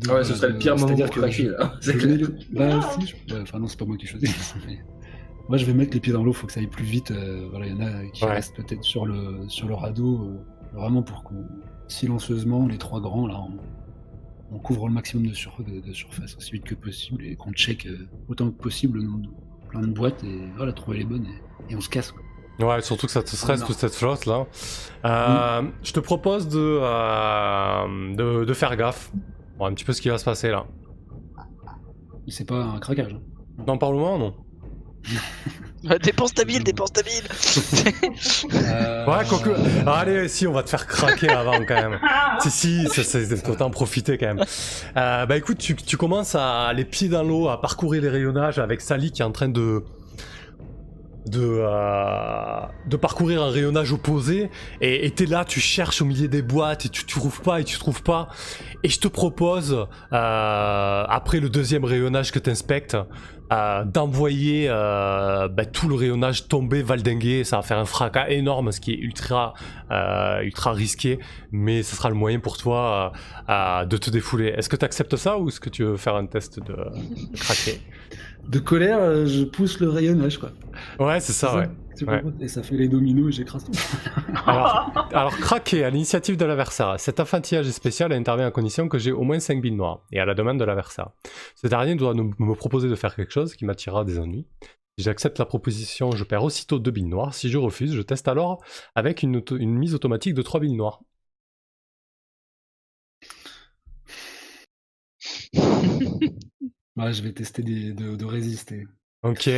Ah 0.09 0.13
Ouais, 0.15 0.23
ce 0.23 0.35
serait 0.35 0.49
le 0.49 0.57
pire 0.59 0.75
moment 0.75 0.85
c'est-à-dire 0.87 1.05
pour 1.07 1.15
que 1.15 1.19
craquer, 1.21 1.43
je- 1.45 1.49
là. 1.49 1.73
je 1.81 1.85
C'est 1.91 1.93
vais 1.93 1.99
clair. 2.17 2.17
le- 2.17 2.37
Bah, 2.51 2.79
si, 2.99 3.07
je- 3.27 3.33
ouais, 3.33 3.41
enfin, 3.41 3.57
non, 3.57 3.67
c'est 3.67 3.79
pas 3.79 3.85
moi 3.85 3.97
qui 3.97 4.05
choisis. 4.05 4.53
mais- 4.67 4.77
Moi, 5.49 5.57
je 5.57 5.65
vais 5.65 5.73
mettre 5.73 5.93
les 5.95 5.99
pieds 5.99 6.13
dans 6.13 6.23
l'eau, 6.23 6.31
faut 6.33 6.45
que 6.45 6.53
ça 6.53 6.59
aille 6.59 6.67
plus 6.67 6.85
vite. 6.85 7.09
euh, 7.09 7.47
voilà, 7.49 7.65
il 7.65 7.71
y 7.73 7.75
en 7.75 7.81
a 7.87 8.05
qui 8.13 8.23
Ouais. 8.23 8.31
restent 8.33 8.55
peut-être 8.55 8.83
sur 8.83 9.07
le, 9.07 9.45
sur 9.47 9.67
le 9.67 9.73
radeau, 9.73 10.21
euh, 10.21 10.77
vraiment 10.77 11.01
pour 11.01 11.23
qu'on, 11.23 11.45
silencieusement, 11.87 12.67
les 12.67 12.77
trois 12.77 13.01
grands, 13.01 13.25
là, 13.25 13.39
on, 13.39 13.57
on 14.53 14.59
couvre 14.59 14.87
le 14.87 14.93
maximum 14.93 15.27
de, 15.27 15.33
sur- 15.33 15.57
de, 15.63 15.79
de 15.79 15.93
surface 15.93 16.35
aussi 16.37 16.51
vite 16.53 16.63
que 16.65 16.75
possible 16.75 17.25
et 17.25 17.35
qu'on 17.35 17.51
check 17.53 17.85
euh, 17.87 18.07
autant 18.29 18.49
que 18.51 18.61
possible 18.61 18.99
le 18.99 19.09
plein 19.69 19.81
de 19.81 19.87
boîtes 19.87 20.23
et 20.23 20.39
voilà, 20.57 20.73
trouver 20.73 20.99
les 20.99 21.05
bonnes 21.05 21.25
et, 21.25 21.73
et 21.73 21.75
on 21.75 21.81
se 21.81 21.89
casse. 21.89 22.11
Quoi. 22.11 22.21
Ouais, 22.67 22.81
surtout 22.81 23.07
que 23.07 23.11
ça 23.11 23.23
te 23.23 23.29
stresse 23.35 23.61
Non. 23.61 23.67
toute 23.67 23.77
cette 23.77 23.95
flotte 23.95 24.25
là. 24.27 24.45
Euh, 25.05 25.63
Je 25.81 25.91
te 25.91 25.99
propose 25.99 26.47
de, 26.47 26.59
euh, 26.59 28.15
de, 28.15 28.45
de 28.45 28.53
faire 28.53 28.75
gaffe. 28.77 29.11
Bon, 29.57 29.65
un 29.65 29.73
petit 29.73 29.85
peu 29.85 29.93
ce 29.93 30.01
qui 30.01 30.09
va 30.09 30.17
se 30.19 30.25
passer 30.25 30.49
là. 30.49 30.65
C'est 32.27 32.47
pas 32.47 32.63
un 32.63 32.79
craquage. 32.79 33.13
hein. 33.13 33.21
Non, 33.67 33.77
parle-moi, 33.77 34.17
non? 34.17 34.33
Ah, 34.37 34.42
dépense 36.03 36.33
ta 36.33 36.43
bille, 36.45 36.63
dépense 36.63 36.93
ta 36.93 37.01
bille 37.01 37.21
Euh, 38.53 39.05
Ouais, 39.05 39.25
quoique. 39.27 39.49
Allez, 39.87 40.27
si, 40.27 40.47
on 40.47 40.53
va 40.53 40.63
te 40.63 40.69
faire 40.69 40.87
craquer 40.87 41.29
avant 41.29 41.59
quand 41.65 41.75
même. 41.75 41.99
Si, 42.41 42.87
si, 42.89 43.03
c'est 43.03 43.49
autant 43.49 43.69
profiter 43.69 44.17
quand 44.17 44.33
même. 44.33 44.43
Euh, 44.97 45.25
bah 45.25 45.37
écoute, 45.37 45.59
tu, 45.59 45.75
tu 45.75 45.97
commences 45.97 46.35
à 46.35 46.73
les 46.73 46.83
pieds 46.83 47.07
dans 47.07 47.23
l'eau, 47.23 47.47
à 47.47 47.61
parcourir 47.61 48.01
les 48.01 48.09
rayonnages 48.09 48.59
avec 48.59 48.81
Sally 48.81 49.11
qui 49.11 49.21
est 49.21 49.25
en 49.25 49.31
train 49.31 49.47
de. 49.49 49.83
De, 51.25 51.39
euh, 51.41 52.59
de 52.85 52.97
parcourir 52.97 53.41
un 53.43 53.49
rayonnage 53.49 53.93
opposé 53.93 54.49
et 54.81 55.09
t'es 55.11 55.25
là, 55.25 55.45
tu 55.45 55.61
cherches 55.61 56.01
au 56.01 56.05
milieu 56.05 56.27
des 56.27 56.41
boîtes 56.41 56.85
et 56.85 56.89
tu 56.89 57.05
trouves 57.05 57.41
pas 57.41 57.61
et 57.61 57.63
tu 57.63 57.77
trouves 57.77 58.03
pas. 58.03 58.27
Et 58.83 58.89
je 58.89 58.99
te 58.99 59.07
propose 59.07 59.87
euh, 60.11 61.05
après 61.07 61.39
le 61.39 61.49
deuxième 61.49 61.85
rayonnage 61.85 62.31
que 62.33 62.39
t'inspectes 62.39 62.97
euh, 63.51 63.83
d'envoyer 63.85 64.67
euh, 64.67 65.47
bah, 65.47 65.65
tout 65.65 65.87
le 65.87 65.95
rayonnage 65.95 66.49
tomber 66.49 66.81
valdinguer. 66.81 67.45
Ça 67.45 67.57
va 67.57 67.61
faire 67.61 67.79
un 67.79 67.85
fracas 67.85 68.27
énorme 68.29 68.73
ce 68.73 68.81
qui 68.81 68.91
est 68.91 68.97
ultra 68.97 69.53
ultra 70.41 70.73
risqué 70.73 71.19
mais 71.51 71.83
ce 71.83 71.95
sera 71.95 72.09
le 72.09 72.15
moyen 72.15 72.39
pour 72.39 72.57
toi 72.57 73.13
de 73.47 73.97
te 73.97 74.09
défouler. 74.09 74.47
Est-ce 74.47 74.67
que 74.67 74.75
tu 74.75 74.85
acceptes 74.85 75.15
ça 75.15 75.37
ou 75.37 75.47
est-ce 75.47 75.59
que 75.59 75.69
tu 75.69 75.83
veux 75.83 75.97
faire 75.97 76.15
un 76.15 76.25
test 76.25 76.59
de 76.59 76.75
craquer? 77.35 77.79
De 78.49 78.59
colère, 78.59 78.99
euh, 78.99 79.25
je 79.25 79.43
pousse 79.43 79.79
le 79.79 79.89
rayonnage, 79.89 80.37
quoi. 80.37 80.51
ouais 80.99 81.19
c'est 81.19 81.33
ça 81.33 81.55
ouais 81.57 81.69
comprends 82.05 82.31
Et 82.41 82.47
ça 82.47 82.63
fait 82.63 82.75
les 82.75 82.87
dominos 82.87 83.29
et 83.29 83.31
j'écrase 83.31 83.63
tout. 83.65 83.71
alors, 84.47 85.07
alors 85.13 85.37
craquer 85.37 85.83
à 85.83 85.89
l'initiative 85.89 86.37
de 86.37 86.45
l'adversaire 86.45 86.95
cet 86.99 87.19
affantillage 87.19 87.69
spécial 87.69 88.11
intervient 88.11 88.47
à 88.47 88.51
condition 88.51 88.87
que 88.89 88.97
j'ai 88.97 89.11
au 89.11 89.21
moins 89.23 89.39
5 89.39 89.61
billes 89.61 89.71
noires 89.75 90.01
et 90.11 90.19
à 90.19 90.25
la 90.25 90.33
demande 90.33 90.59
de 90.59 90.63
l'adversaire 90.65 91.09
ce 91.55 91.67
dernier 91.67 91.95
doit 91.95 92.13
nous- 92.15 92.33
me 92.39 92.55
proposer 92.55 92.89
de 92.89 92.95
faire 92.95 93.15
quelque 93.15 93.31
chose 93.31 93.55
qui 93.55 93.65
m'attirera 93.65 94.03
des 94.05 94.17
ennuis 94.19 94.47
Si 94.97 95.03
j'accepte 95.03 95.39
la 95.39 95.45
proposition, 95.45 96.11
je 96.11 96.23
perds 96.23 96.43
aussitôt 96.43 96.77
2 96.79 96.91
billes 96.91 97.05
noires. 97.05 97.33
Si 97.33 97.49
je 97.49 97.57
refuse, 97.57 97.93
je 97.95 98.01
teste 98.03 98.27
alors 98.27 98.61
avec 98.95 99.23
une, 99.23 99.37
auto- 99.37 99.57
une 99.57 99.75
mise 99.75 99.95
automatique 99.95 100.33
de 100.35 100.41
3 100.43 100.59
billes 100.59 100.75
noires. 100.75 100.99
Ouais, 106.97 107.11
je 107.13 107.23
vais 107.23 107.31
tester 107.33 107.63
des- 107.63 107.93
de, 107.93 108.15
de 108.15 108.25
résister. 108.25 108.85
Ok, 109.23 109.49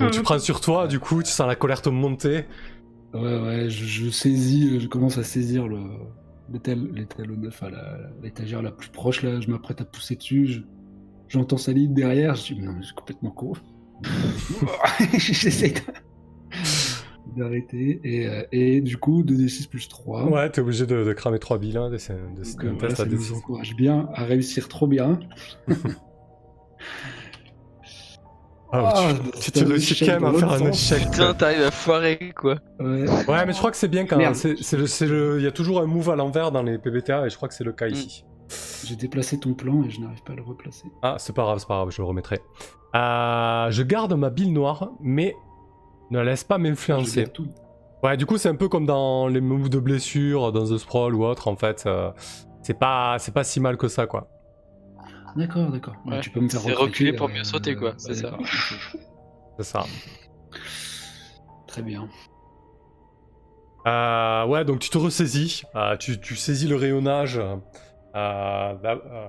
donc 0.00 0.12
tu 0.12 0.22
prends 0.22 0.38
sur 0.38 0.60
toi, 0.60 0.86
du 0.86 0.98
coup, 0.98 1.22
tu 1.22 1.30
sens 1.30 1.46
la 1.46 1.54
colère 1.54 1.82
te 1.82 1.90
monter. 1.90 2.44
Ouais, 3.12 3.40
ouais, 3.40 3.70
je, 3.70 3.84
je 3.84 4.08
saisis, 4.10 4.80
je 4.80 4.88
commence 4.88 5.18
à 5.18 5.22
saisir 5.24 5.68
le 5.68 5.80
l'étal 6.50 6.88
l'étalonneur, 6.92 7.50
enfin 7.52 7.70
la- 7.70 8.10
l'étagère 8.22 8.62
la 8.62 8.70
plus 8.72 8.88
proche 8.90 9.22
là, 9.22 9.40
je 9.40 9.48
m'apprête 9.50 9.80
à 9.80 9.84
pousser 9.84 10.16
dessus, 10.16 10.46
je- 10.46 10.60
j'entends 11.28 11.58
sa 11.58 11.72
ligne 11.72 11.92
derrière, 11.94 12.34
je 12.34 12.54
dis 12.54 12.60
non, 12.60 12.72
mais 12.72 12.84
c'est 12.84 12.94
complètement 12.94 13.30
con. 13.30 13.52
J'essaie 15.18 15.70
de- 15.72 15.80
d'arrêter 17.36 18.00
et, 18.04 18.26
euh, 18.28 18.42
et 18.52 18.80
du 18.80 18.96
coup 18.96 19.22
2d6 19.22 19.66
plus 19.66 19.88
3. 19.88 20.24
Ouais, 20.24 20.50
t'es 20.50 20.60
obligé 20.60 20.86
de, 20.86 21.04
de 21.04 21.12
cramer 21.12 21.38
3 21.38 21.58
billes, 21.58 21.76
hein, 21.76 21.90
de, 21.90 21.96
de, 21.96 21.98
de, 21.98 22.50
Donc, 22.50 22.64
un 22.64 22.66
euh, 22.66 22.72
voilà, 22.72 22.88
test 22.88 22.96
ça 22.96 23.04
nous 23.06 23.18
D6. 23.18 23.36
encourage 23.36 23.76
bien 23.76 24.08
à 24.14 24.24
réussir 24.24 24.68
trop 24.68 24.86
bien. 24.86 25.20
Ah, 28.74 28.90
Ah, 28.94 29.12
tu, 29.52 29.58
un 29.62 29.66
réussis 29.66 29.98
quand 30.06 30.18
même 30.20 30.24
à 30.24 30.32
faire 30.32 30.52
un 30.52 30.66
échec. 30.70 31.02
Putain, 31.10 31.34
t'arrives 31.34 31.62
à 31.64 31.70
foirer 31.70 32.32
quoi. 32.34 32.54
Ouais. 32.80 33.04
Ouais, 33.28 33.44
mais 33.46 33.52
je 33.52 33.58
crois 33.58 33.70
que 33.70 33.76
c'est 33.76 33.88
bien 33.88 34.06
quand 34.06 34.16
Merde. 34.16 34.34
c'est 34.34 34.56
c'est 34.62 34.78
le, 34.78 34.86
c'est 34.86 35.06
le, 35.06 35.38
il 35.38 35.44
y 35.44 35.46
a 35.46 35.50
toujours 35.52 35.80
un 35.80 35.86
move 35.86 36.08
à 36.08 36.16
l'envers 36.16 36.52
dans 36.52 36.62
les 36.62 36.78
PBTA 36.78 37.26
et 37.26 37.30
je 37.30 37.36
crois 37.36 37.48
que 37.48 37.54
c'est 37.54 37.64
le 37.64 37.72
cas 37.72 37.86
Mm. 37.88 37.92
ici. 37.92 38.24
J'ai 38.86 38.96
déplacé 38.96 39.38
ton 39.38 39.52
plan 39.54 39.82
et 39.84 39.90
je 39.90 40.00
n'arrive 40.00 40.22
pas 40.22 40.32
à 40.32 40.36
le 40.36 40.42
replacer. 40.42 40.84
Ah, 41.02 41.16
c'est 41.18 41.34
pas 41.34 41.42
grave, 41.42 41.58
c'est 41.58 41.68
pas 41.68 41.76
grave, 41.76 41.90
je 41.90 42.00
le 42.00 42.06
remettrai. 42.08 42.40
Euh, 42.94 43.70
je 43.70 43.82
garde 43.82 44.12
ma 44.14 44.30
bille 44.30 44.50
noire, 44.50 44.90
mais 45.00 45.36
ne 46.10 46.18
la 46.18 46.24
laisse 46.24 46.44
pas 46.44 46.56
m'influencer. 46.58 47.26
Ouais, 48.02 48.16
du 48.16 48.26
coup, 48.26 48.36
c'est 48.38 48.48
un 48.48 48.56
peu 48.56 48.68
comme 48.68 48.84
dans 48.86 49.28
les 49.28 49.40
moves 49.40 49.68
de 49.68 49.78
blessure, 49.78 50.50
dans 50.52 50.64
The 50.64 50.76
Sprawl 50.78 51.14
ou 51.14 51.24
autre, 51.24 51.46
en 51.48 51.56
fait. 51.56 51.84
euh, 51.86 52.10
c'est 52.62 52.78
pas, 52.78 53.16
c'est 53.18 53.32
pas 53.32 53.44
si 53.44 53.60
mal 53.60 53.76
que 53.76 53.88
ça, 53.88 54.06
quoi. 54.06 54.28
D'accord, 55.36 55.70
d'accord. 55.70 55.94
Ouais, 56.04 56.12
Ouais. 56.14 56.20
tu 56.20 56.30
peux 56.30 56.40
me 56.40 56.48
faire 56.48 56.62
reculer 56.78 57.12
pour 57.12 57.28
mieux 57.28 57.44
sauter, 57.44 57.74
quoi, 57.76 57.90
ouais, 57.90 57.94
c'est 57.98 58.14
ça. 58.14 58.22
d'accord, 58.30 58.40
ok. 58.40 58.98
C'est 59.58 59.64
ça. 59.64 59.84
Très 61.66 61.82
bien. 61.82 62.08
Euh, 63.86 64.44
ouais, 64.46 64.64
donc 64.64 64.78
tu 64.80 64.90
te 64.90 64.98
ressaisis, 64.98 65.62
euh, 65.74 65.96
tu, 65.96 66.20
tu 66.20 66.36
saisis 66.36 66.68
le 66.68 66.76
rayonnage. 66.76 67.38
euh, 67.38 67.56
euh, 68.14 68.74
euh, 68.84 69.28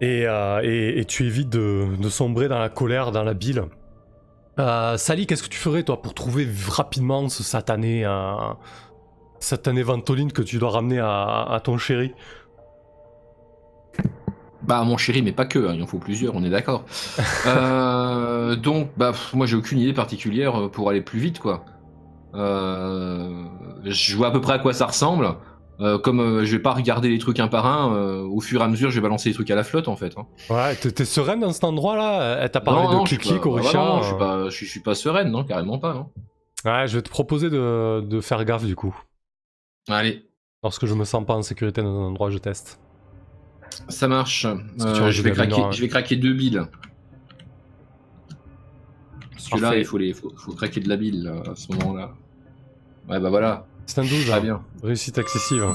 et, 0.00 0.26
euh, 0.26 0.60
et- 0.62 0.98
et 1.00 1.04
tu 1.04 1.24
évites 1.26 1.50
de, 1.50 1.96
de 2.00 2.08
sombrer 2.08 2.48
dans 2.48 2.58
la 2.58 2.68
colère, 2.68 3.10
dans 3.12 3.22
la 3.24 3.34
bile. 3.34 3.64
Euh, 4.60 4.96
Sally, 4.96 5.26
qu'est-ce 5.26 5.42
que 5.42 5.48
tu 5.48 5.58
ferais, 5.58 5.82
toi, 5.82 6.00
pour 6.00 6.14
trouver 6.14 6.48
rapidement 6.68 7.28
ce 7.28 7.42
satané, 7.42 8.04
euh, 8.06 8.34
satané 9.40 9.82
ventoline 9.82 10.32
que 10.32 10.42
tu 10.42 10.58
dois 10.58 10.70
ramener 10.70 11.00
à, 11.00 11.42
à 11.42 11.60
ton 11.60 11.76
chéri? 11.78 12.12
Bah 14.66 14.82
mon 14.84 14.96
chéri, 14.96 15.22
mais 15.22 15.32
pas 15.32 15.44
que, 15.44 15.58
hein, 15.58 15.72
il 15.74 15.82
en 15.82 15.86
faut 15.86 15.98
plusieurs, 15.98 16.34
on 16.34 16.42
est 16.44 16.50
d'accord. 16.50 16.84
Euh, 17.46 18.56
donc, 18.56 18.88
bah 18.96 19.12
pff, 19.12 19.34
moi 19.34 19.44
j'ai 19.46 19.56
aucune 19.56 19.78
idée 19.78 19.92
particulière 19.92 20.58
euh, 20.58 20.68
pour 20.68 20.88
aller 20.88 21.02
plus 21.02 21.18
vite, 21.18 21.38
quoi. 21.38 21.64
Euh, 22.34 23.44
je 23.84 24.16
vois 24.16 24.28
à 24.28 24.30
peu 24.30 24.40
près 24.40 24.54
à 24.54 24.58
quoi 24.58 24.72
ça 24.72 24.86
ressemble. 24.86 25.36
Euh, 25.80 25.98
comme 25.98 26.44
je 26.44 26.56
vais 26.56 26.62
pas 26.62 26.72
regarder 26.72 27.08
les 27.08 27.18
trucs 27.18 27.40
un 27.40 27.48
par 27.48 27.66
un, 27.66 28.20
au 28.22 28.40
fur 28.40 28.60
et 28.60 28.64
à 28.64 28.68
mesure, 28.68 28.90
je 28.90 28.94
vais 28.94 29.02
balancer 29.02 29.28
les 29.28 29.34
trucs 29.34 29.50
à 29.50 29.54
la 29.56 29.64
flotte, 29.64 29.88
en 29.88 29.96
fait. 29.96 30.14
hein. 30.16 30.26
Ouais, 30.48 30.74
t'es 30.76 31.04
sereine 31.04 31.40
dans 31.40 31.52
cet 31.52 31.64
endroit-là? 31.64 32.38
Elle 32.40 32.50
t'a 32.50 32.60
parlé 32.60 32.82
non, 32.82 32.88
de 32.90 32.94
non, 32.94 33.00
au 33.46 33.52
Richard 33.52 33.84
non, 33.84 33.96
non, 33.96 34.02
je 34.02 34.08
suis 34.08 34.16
pas, 34.16 34.48
je 34.48 34.64
suis 34.64 34.80
pas 34.80 34.94
sereine, 34.94 35.30
non, 35.30 35.44
carrément 35.44 35.78
pas, 35.78 35.92
non. 35.94 36.10
Ouais, 36.64 36.86
je 36.86 36.96
vais 36.96 37.02
te 37.02 37.10
proposer 37.10 37.50
de, 37.50 38.00
de 38.00 38.20
faire 38.20 38.42
gaffe, 38.44 38.64
du 38.64 38.76
coup. 38.76 38.96
Allez, 39.88 40.24
Lorsque 40.62 40.86
je 40.86 40.94
me 40.94 41.04
sens 41.04 41.26
pas 41.26 41.34
en 41.34 41.42
sécurité 41.42 41.82
dans 41.82 41.90
un 41.90 42.06
endroit, 42.06 42.30
je 42.30 42.38
teste. 42.38 42.80
Ça 43.88 44.08
marche. 44.08 44.46
Que 44.78 44.84
Euh, 44.84 45.10
je, 45.10 45.22
vais 45.22 45.32
craquer, 45.32 45.62
je 45.70 45.80
vais 45.80 45.88
craquer 45.88 46.16
deux 46.16 46.32
billes. 46.32 46.60
Parce 49.32 49.48
que 49.48 49.58
là, 49.60 49.76
il 49.76 49.84
faut, 49.84 49.98
les, 49.98 50.12
faut, 50.12 50.32
faut 50.36 50.52
craquer 50.52 50.80
de 50.80 50.88
la 50.88 50.96
bille 50.96 51.22
là, 51.22 51.42
à 51.50 51.54
ce 51.54 51.72
moment-là. 51.72 52.14
Ouais, 53.08 53.20
bah 53.20 53.28
voilà, 53.28 53.66
C'est 53.86 53.98
un 53.98 54.04
12, 54.04 54.24
très 54.24 54.32
hein. 54.32 54.40
bien. 54.40 54.62
Réussite 54.82 55.18
excessive. 55.18 55.66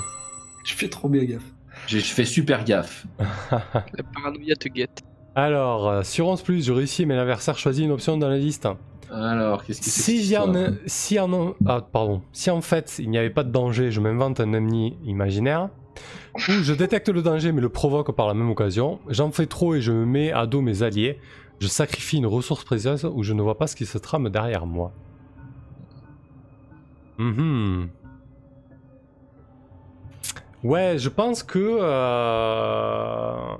Je 0.65 0.73
fais 0.73 0.89
trop 0.89 1.07
bien 1.09 1.23
gaffe. 1.23 1.43
J'ai 1.87 1.99
fait 1.99 2.25
super 2.25 2.63
gaffe. 2.63 3.05
La 3.51 4.03
paranoïa 4.13 4.55
te 4.55 4.67
guette. 4.67 5.03
Alors, 5.35 5.87
euh, 5.87 6.03
sur 6.03 6.27
11, 6.27 6.43
je 6.59 6.73
réussis, 6.73 7.05
mais 7.05 7.15
l'adversaire 7.15 7.57
choisit 7.57 7.85
une 7.85 7.91
option 7.91 8.17
dans 8.17 8.27
la 8.27 8.37
liste. 8.37 8.67
Alors, 9.11 9.63
qu'est-ce 9.63 9.79
que 9.79 9.85
c'est 9.85 10.13
que 10.13 10.19
Si, 10.19 10.33
y 10.33 10.37
en 10.37 10.53
si, 10.85 11.19
en 11.19 11.55
ah, 11.65 11.81
pardon. 11.81 12.21
si 12.31 12.49
en 12.51 12.61
fait 12.61 12.97
il 12.99 13.09
n'y 13.09 13.17
avait 13.17 13.29
pas 13.29 13.43
de 13.43 13.51
danger, 13.51 13.91
je 13.91 14.01
m'invente 14.01 14.39
un 14.39 14.53
ennemi 14.53 14.97
imaginaire. 15.03 15.69
Ou 16.35 16.39
je 16.39 16.73
détecte 16.73 17.09
le 17.09 17.21
danger 17.21 17.51
mais 17.51 17.61
le 17.61 17.69
provoque 17.69 18.11
par 18.15 18.27
la 18.27 18.33
même 18.33 18.49
occasion. 18.49 18.99
J'en 19.09 19.31
fais 19.31 19.45
trop 19.47 19.75
et 19.75 19.81
je 19.81 19.91
me 19.91 20.05
mets 20.05 20.31
à 20.31 20.45
dos 20.47 20.61
mes 20.61 20.83
alliés. 20.83 21.19
Je 21.59 21.67
sacrifie 21.67 22.17
une 22.17 22.25
ressource 22.27 22.63
précieuse 22.63 23.05
ou 23.05 23.23
je 23.23 23.33
ne 23.33 23.41
vois 23.41 23.57
pas 23.57 23.67
ce 23.67 23.75
qui 23.75 23.85
se 23.85 23.97
trame 23.97 24.29
derrière 24.29 24.65
moi. 24.65 24.91
Mhm. 27.17 27.89
Ouais, 30.63 30.97
je 30.97 31.09
pense 31.09 31.43
que. 31.43 31.59
euh, 31.59 33.55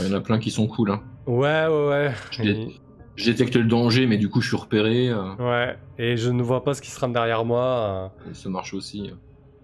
Il 0.00 0.06
y 0.08 0.10
en 0.10 0.16
a 0.16 0.20
plein 0.20 0.38
qui 0.38 0.50
sont 0.50 0.66
cool. 0.66 0.90
Hein. 0.90 1.02
Ouais, 1.26 1.66
ouais, 1.66 2.12
ouais. 2.40 2.66
Je 3.16 3.24
détecte 3.30 3.54
le 3.54 3.64
danger, 3.64 4.06
mais 4.06 4.16
du 4.18 4.28
coup, 4.28 4.40
je 4.40 4.48
suis 4.48 4.56
repéré. 4.56 5.08
euh, 5.08 5.34
Ouais, 5.36 5.78
et 5.98 6.16
je 6.16 6.30
ne 6.30 6.42
vois 6.42 6.64
pas 6.64 6.74
ce 6.74 6.82
qui 6.82 6.90
se 6.90 6.96
trame 6.96 7.12
derrière 7.12 7.44
moi. 7.44 8.10
euh. 8.28 8.32
ça 8.34 8.48
marche 8.48 8.74
aussi. 8.74 9.12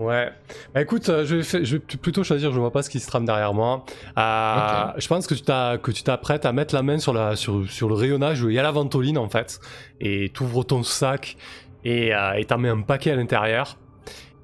Ouais. 0.01 0.31
Bah 0.75 0.81
écoute, 0.81 1.11
euh, 1.11 1.27
je 1.27 1.37
vais, 1.37 1.65
je 1.65 1.77
plutôt 1.77 2.25
choisir, 2.25 2.53
je 2.53 2.59
vois 2.59 2.73
pas 2.73 2.83
ce 2.83 2.89
qui 2.89 2.99
se 3.01 3.07
trame 3.07 3.27
derrière 3.27 3.53
moi. 3.53 3.85
Euh, 4.17 4.87
Je 4.97 5.07
pense 5.07 5.27
que 5.27 5.35
tu 5.35 5.43
t'as- 5.43 5.77
que 5.77 5.91
tu 5.91 6.03
t'apprêtes 6.03 6.47
à 6.47 6.53
mettre 6.53 6.75
la 6.75 6.83
main 6.83 6.99
sur, 6.99 7.13
la, 7.13 7.37
sur, 7.37 7.71
sur 7.71 7.87
le 7.87 7.95
rayonnage 7.95 8.43
où 8.43 8.49
il 8.49 8.55
y 8.55 8.59
a 8.59 8.63
la 8.63 8.71
ventoline 8.71 9.19
en 9.19 9.29
fait. 9.29 9.61
Et 10.01 10.33
tu 10.35 10.43
ouvres 10.43 10.65
ton 10.65 10.83
sac 10.83 11.37
et 11.85 12.15
euh, 12.15 12.33
et 12.33 12.47
t'en 12.47 12.57
mets 12.57 12.71
un 12.71 12.81
paquet 12.81 13.11
à 13.11 13.17
l'intérieur. 13.17 13.77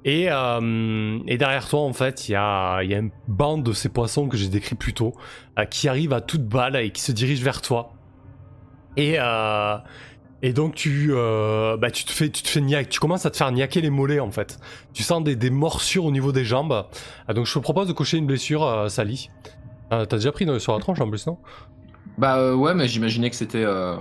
Et, 0.04 0.26
euh, 0.30 1.18
et 1.26 1.38
derrière 1.38 1.66
toi, 1.66 1.80
en 1.80 1.92
fait, 1.94 2.28
il 2.28 2.32
y 2.32 2.36
a, 2.36 2.82
y 2.84 2.94
a 2.94 2.98
une 2.98 3.10
bande 3.26 3.64
de 3.64 3.72
ces 3.72 3.88
poissons 3.88 4.28
que 4.28 4.36
j'ai 4.36 4.48
décrit 4.48 4.76
plus 4.76 4.92
tôt, 4.92 5.14
euh, 5.58 5.64
qui 5.64 5.88
arrivent 5.88 6.12
à 6.12 6.20
toute 6.20 6.44
balle 6.46 6.76
et 6.76 6.90
qui 6.90 7.00
se 7.02 7.10
dirigent 7.12 7.42
vers 7.42 7.60
toi. 7.62 7.94
Et, 8.96 9.16
et 10.42 10.52
donc 10.52 10.74
tu, 10.74 11.08
euh, 11.12 11.76
bah, 11.76 11.90
tu 11.90 12.04
te 12.04 12.12
fais, 12.12 12.28
tu 12.30 12.42
te 12.42 12.48
fais 12.48 12.60
niaque- 12.60 12.88
tu 12.88 13.00
commences 13.00 13.24
à 13.26 13.30
te 13.30 13.36
faire 13.36 13.50
niaquer 13.52 13.80
les 13.80 13.90
mollets 13.90 14.20
en 14.20 14.30
fait. 14.30 14.58
Tu 14.92 15.02
sens 15.02 15.22
des, 15.24 15.34
des 15.36 15.50
morsures 15.50 16.04
au 16.04 16.10
niveau 16.10 16.32
des 16.32 16.44
jambes. 16.44 16.86
Ah, 17.28 17.34
donc 17.34 17.46
je 17.46 17.54
te 17.54 17.58
propose 17.58 17.88
de 17.88 17.92
cocher 17.92 18.18
une 18.18 18.26
blessure, 18.26 18.64
euh, 18.64 18.88
Sally. 18.88 19.30
Euh, 19.92 20.04
T'as 20.04 20.16
déjà 20.16 20.32
pris 20.32 20.44
dans- 20.46 20.58
sur 20.58 20.72
la 20.74 20.78
tronche 20.80 21.00
en 21.00 21.08
plus, 21.08 21.26
non? 21.26 21.38
Bah 22.18 22.36
euh, 22.38 22.54
ouais, 22.54 22.74
mais 22.74 22.88
j'imaginais 22.88 23.30
que 23.30 23.36
c'était 23.36 23.62
euh, 23.64 23.96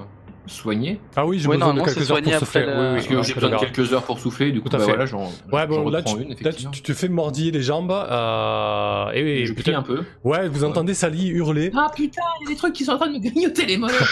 soigné. 0.48 1.00
Ah 1.16 1.26
oui, 1.26 1.38
j'ai 1.40 1.48
Ouais, 1.48 1.56
besoin 1.58 1.74
de 1.74 1.78
normalement, 1.80 1.86
quelques 1.94 2.12
heures 2.12 2.22
pour 2.22 2.34
souffler. 2.40 2.62
Oui, 2.66 2.72
oui, 2.72 2.94
Parce 2.96 3.08
que 3.08 3.14
oui, 3.16 3.24
j'ai 3.24 3.34
besoin 3.34 3.50
de 3.50 3.56
quelques 3.58 3.94
heures 3.94 4.04
pour 4.04 4.20
souffler, 4.20 4.52
du 4.52 4.62
coup, 4.62 4.70
bah 4.70 4.78
voilà, 4.80 5.06
j'en 5.06 5.26
Ouais, 5.52 5.68
bon, 5.68 5.90
là, 5.90 6.00
reprends 6.00 6.16
tu, 6.16 6.22
une, 6.24 6.36
là, 6.42 6.54
tu, 6.54 6.82
te 6.82 6.94
fais 6.94 7.08
mordiller 7.10 7.52
les 7.52 7.62
jambes. 7.62 7.92
euh, 7.92 9.12
et, 9.14 9.42
et 9.42 9.46
je 9.46 9.54
peut-être- 9.54 9.66
crie 9.66 9.74
un 9.76 9.82
peu. 9.84 10.04
Ouais, 10.24 10.48
vous 10.48 10.64
entendez 10.64 10.94
Sally 10.94 11.28
hurler. 11.30 11.72
Ah 11.76 11.90
putain, 11.96 12.22
il 12.42 12.46
y 12.46 12.48
a 12.48 12.50
des 12.54 12.58
trucs 12.58 12.74
qui 12.74 12.84
sont 12.86 12.94
en 12.94 12.98
train 12.98 13.08
de 13.08 13.14
me 13.14 13.20
grignoter 13.20 13.66
les 13.66 13.78
mollets 13.78 13.94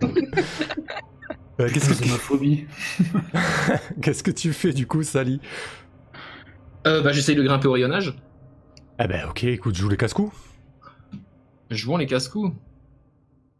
Euh, 1.60 1.68
Qu'est-ce 1.72 1.88
que, 1.88 1.94
C'est 1.94 2.06
ma 2.10 2.16
phobie. 2.16 2.66
qu'est-ce 4.02 4.22
que 4.22 4.30
tu 4.32 4.52
fais 4.52 4.72
du 4.72 4.86
coup, 4.86 5.02
Sally? 5.02 5.40
Euh, 6.86 7.00
Bah 7.02 7.12
j'essaye 7.12 7.36
de 7.36 7.42
grimper 7.42 7.68
au 7.68 7.72
rayonnage. 7.72 8.16
Eh 9.00 9.06
ben, 9.06 9.28
ok, 9.28 9.44
écoute, 9.44 9.74
joue 9.76 9.88
les 9.88 9.96
casse-coups. 9.96 10.34
Jouons 11.70 11.96
les 11.96 12.06
casse-coups. 12.06 12.52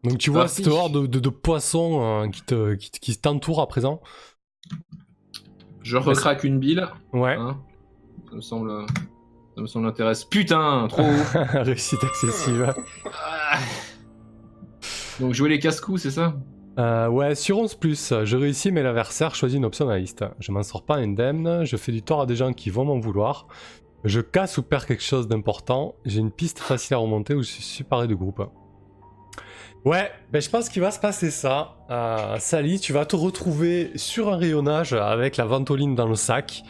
Donc 0.03 0.17
tu 0.19 0.29
vois 0.29 0.41
Parti. 0.41 0.57
cette 0.57 0.67
horde 0.67 0.93
de, 1.01 1.07
de- 1.07 1.19
de 1.19 1.29
poissons 1.29 2.23
euh, 2.25 2.27
qui 2.29 2.41
te 2.43 2.75
qui, 2.75 3.19
à 3.59 3.65
présent. 3.67 4.01
Je 5.81 5.97
recraque 5.97 6.43
une 6.43 6.59
bille. 6.59 6.85
Ouais, 7.13 7.35
Hein 7.35 7.59
ça 8.29 8.35
me 8.35 8.41
semble. 8.41 8.85
Ça 9.55 9.61
me 9.61 9.67
semble 9.67 9.87
intéressant. 9.87 10.27
Putain, 10.29 10.87
trop 10.89 11.01
haut. 11.03 11.39
réussite 11.63 12.03
excessive. 12.03 12.73
Ah. 13.13 13.57
Donc 15.19 15.33
jouer 15.33 15.49
les 15.49 15.59
casse-coups, 15.59 16.01
c'est 16.01 16.11
ça? 16.11 16.35
Euh, 16.77 17.07
ouais, 17.07 17.35
sur 17.35 17.57
11, 17.57 17.77
je 18.23 18.35
réussis, 18.37 18.71
mais 18.71 18.83
l'adversaire 18.83 19.33
choisit 19.33 19.57
une 19.57 19.65
option 19.65 19.87
la 19.87 19.99
liste. 19.99 20.25
Je 20.39 20.51
m'en 20.51 20.63
sors 20.63 20.83
pas 20.83 20.95
indemne, 20.95 21.63
je 21.63 21.77
fais 21.77 21.91
du 21.91 22.01
tort 22.01 22.21
à 22.21 22.25
des 22.25 22.35
gens 22.35 22.53
qui 22.53 22.69
vont 22.69 22.85
m'en 22.85 22.99
vouloir. 22.99 23.47
Je 24.03 24.21
casse 24.21 24.57
ou 24.57 24.63
perds 24.63 24.85
quelque 24.85 25.03
chose 25.03 25.27
d'important. 25.27 25.95
J'ai 26.05 26.19
une 26.19 26.31
piste 26.31 26.59
facile 26.59 26.95
à 26.95 26.97
remonter 26.97 27.33
où 27.33 27.41
je 27.41 27.49
suis 27.49 27.63
séparé 27.63 28.07
de 28.07 28.13
groupe. 28.13 28.43
Ouais, 29.85 30.11
ben 30.31 30.41
je 30.41 30.49
pense 30.49 30.67
qu'il 30.67 30.81
va 30.81 30.89
se 30.89 30.99
passer 30.99 31.29
ça. 31.29 31.75
Euh, 31.91 32.37
Sally, 32.39 32.79
tu 32.79 32.91
vas 32.91 33.05
te 33.05 33.15
retrouver 33.15 33.91
sur 33.95 34.33
un 34.33 34.35
rayonnage 34.35 34.93
avec 34.93 35.37
la 35.37 35.45
ventoline 35.45 35.93
dans 35.93 36.07
le 36.07 36.15
sac. 36.15 36.63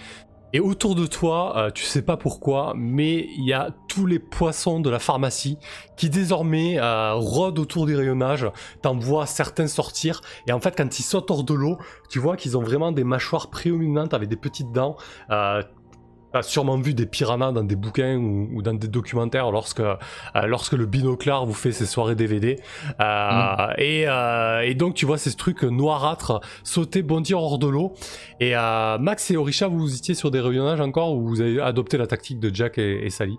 Et 0.55 0.61
autour 0.61 0.95
de 0.95 1.05
toi, 1.05 1.57
euh, 1.57 1.69
tu 1.69 1.83
sais 1.83 2.01
pas 2.01 2.15
pourquoi, 2.15 2.71
mais 2.77 3.27
il 3.37 3.43
y 3.43 3.51
a 3.51 3.71
tous 3.89 4.05
les 4.05 4.19
poissons 4.19 4.79
de 4.79 4.89
la 4.89 4.99
pharmacie 4.99 5.57
qui 5.97 6.09
désormais 6.09 6.79
euh, 6.79 7.13
rôdent 7.13 7.59
autour 7.59 7.85
du 7.85 7.93
rayonnage. 7.93 8.49
T'en 8.81 8.97
vois 8.97 9.25
certains 9.25 9.67
sortir. 9.67 10.21
Et 10.47 10.53
en 10.53 10.61
fait, 10.61 10.73
quand 10.77 10.97
ils 10.97 11.03
sautent 11.03 11.29
hors 11.29 11.43
de 11.43 11.53
l'eau, 11.53 11.77
tu 12.07 12.19
vois 12.19 12.37
qu'ils 12.37 12.57
ont 12.57 12.61
vraiment 12.61 12.93
des 12.93 13.03
mâchoires 13.03 13.49
prédominantes 13.49 14.13
avec 14.13 14.29
des 14.29 14.37
petites 14.37 14.71
dents. 14.71 14.95
Euh, 15.29 15.61
T'as 16.35 16.43
sûrement 16.43 16.77
vu 16.77 16.93
des 16.93 17.05
piranhas 17.05 17.53
dans 17.53 17.63
des 17.63 17.77
bouquins 17.77 18.17
ou, 18.17 18.49
ou 18.51 18.61
dans 18.61 18.73
des 18.73 18.89
documentaires 18.89 19.51
lorsque, 19.51 19.79
euh, 19.79 19.95
lorsque 20.43 20.73
le 20.73 20.85
binoclard 20.85 21.45
vous 21.45 21.53
fait 21.53 21.71
ses 21.71 21.85
soirées 21.85 22.15
DVD. 22.15 22.59
Euh, 22.99 23.67
et, 23.77 24.03
euh, 24.05 24.59
et 24.59 24.73
donc 24.73 24.95
tu 24.95 25.05
vois 25.05 25.17
ces 25.17 25.33
trucs 25.33 25.63
noirâtres 25.63 26.41
sauter, 26.65 27.03
bondir 27.03 27.39
hors 27.39 27.57
de 27.57 27.67
l'eau. 27.67 27.93
Et 28.41 28.53
Max 28.53 29.31
et 29.31 29.37
Orisha, 29.37 29.69
vous 29.69 29.95
étiez 29.95 30.13
sur 30.13 30.29
des 30.29 30.41
rayonnages 30.41 30.81
encore 30.81 31.13
ou 31.13 31.25
vous 31.25 31.39
avez 31.39 31.61
adopté 31.61 31.97
la 31.97 32.05
tactique 32.05 32.41
de 32.41 32.53
Jack 32.53 32.79
et, 32.79 33.05
et 33.05 33.09
Sally? 33.09 33.37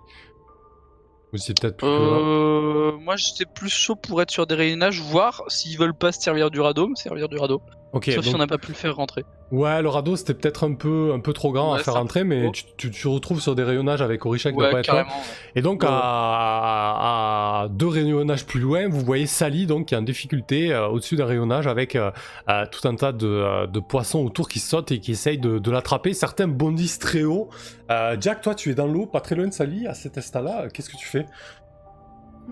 Peut-être 1.31 1.77
plus 1.77 1.87
moi 1.87 3.15
j'étais 3.15 3.45
plus 3.45 3.69
chaud 3.69 3.95
pour 3.95 4.23
être 4.23 4.31
sur 4.31 4.47
des 4.47 4.55
rayonnages, 4.55 5.01
voir 5.01 5.43
s'ils 5.49 5.77
veulent 5.77 5.93
pas 5.93 6.11
se 6.11 6.19
servir 6.19 6.49
du 6.49 6.61
radeau, 6.61 6.87
me 6.87 6.95
servir 6.95 7.29
du 7.29 7.37
radeau. 7.37 7.61
Ok, 7.93 8.09
Sauf 8.11 8.25
si 8.25 8.33
on 8.33 8.39
n'a 8.39 8.47
pas 8.47 8.57
pu 8.57 8.69
le 8.69 8.73
faire 8.73 8.95
rentrer. 8.95 9.23
Ouais, 9.49 9.81
le 9.81 9.87
radeau 9.87 10.17
c'était 10.17 10.33
peut-être 10.33 10.65
un 10.65 10.73
peu, 10.73 11.13
un 11.15 11.21
peu 11.21 11.31
trop 11.31 11.53
grand 11.53 11.71
à 11.73 11.79
faire 11.79 11.95
entrer, 11.95 12.25
mais 12.25 12.51
tu, 12.51 12.63
tu, 12.75 12.91
tu 12.91 13.01
te 13.03 13.07
retrouves 13.07 13.39
sur 13.39 13.55
des 13.55 13.63
rayonnages 13.63 14.01
avec 14.01 14.25
Orisha 14.25 14.51
qui 14.51 14.57
doit 14.57 14.65
Ouais, 14.65 14.71
pas 14.73 14.79
être 14.79 14.85
carrément. 14.87 15.09
Et 15.55 15.61
donc 15.61 15.83
Ouais. 15.83 15.89
à, 15.89 15.93
à- 15.93 17.61
à 17.63 17.67
deux 17.69 17.87
rayonnages 17.87 18.45
plus 18.45 18.59
loin, 18.59 18.89
vous 18.89 18.99
voyez 18.99 19.25
Sally 19.25 19.65
donc 19.65 19.85
qui 19.87 19.93
est 19.93 19.97
en 19.97 20.01
difficulté 20.01 20.73
euh, 20.73 20.87
au-dessus 20.89 21.15
d'un 21.15 21.25
rayonnage 21.25 21.65
avec 21.65 21.95
euh, 21.95 22.11
euh, 22.49 22.65
tout 22.69 22.85
un 22.89 22.95
tas 22.95 23.13
de, 23.13 23.25
euh, 23.25 23.67
de 23.67 23.79
poissons 23.79 24.19
autour 24.19 24.49
qui 24.49 24.59
sautent 24.59 24.91
et 24.91 24.99
qui 24.99 25.11
essayent 25.11 25.37
de, 25.37 25.59
de 25.59 25.71
l'attraper. 25.71 26.13
Certains 26.13 26.49
bondissent 26.49 26.99
très 26.99 27.23
haut. 27.23 27.47
Euh, 27.89 28.17
Jack, 28.19 28.41
toi 28.41 28.53
tu 28.53 28.69
es 28.71 28.75
dans 28.75 28.87
l'eau, 28.87 29.05
pas 29.05 29.21
très 29.21 29.35
loin 29.35 29.47
de 29.47 29.53
Sally, 29.53 29.87
à 29.87 29.93
cet 29.93 30.17
instant-là. 30.17 30.67
Qu'est-ce 30.73 30.89
que 30.89 30.97
tu 30.97 31.07
fais 31.07 31.25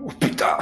Oh 0.02 0.08
putain 0.18 0.56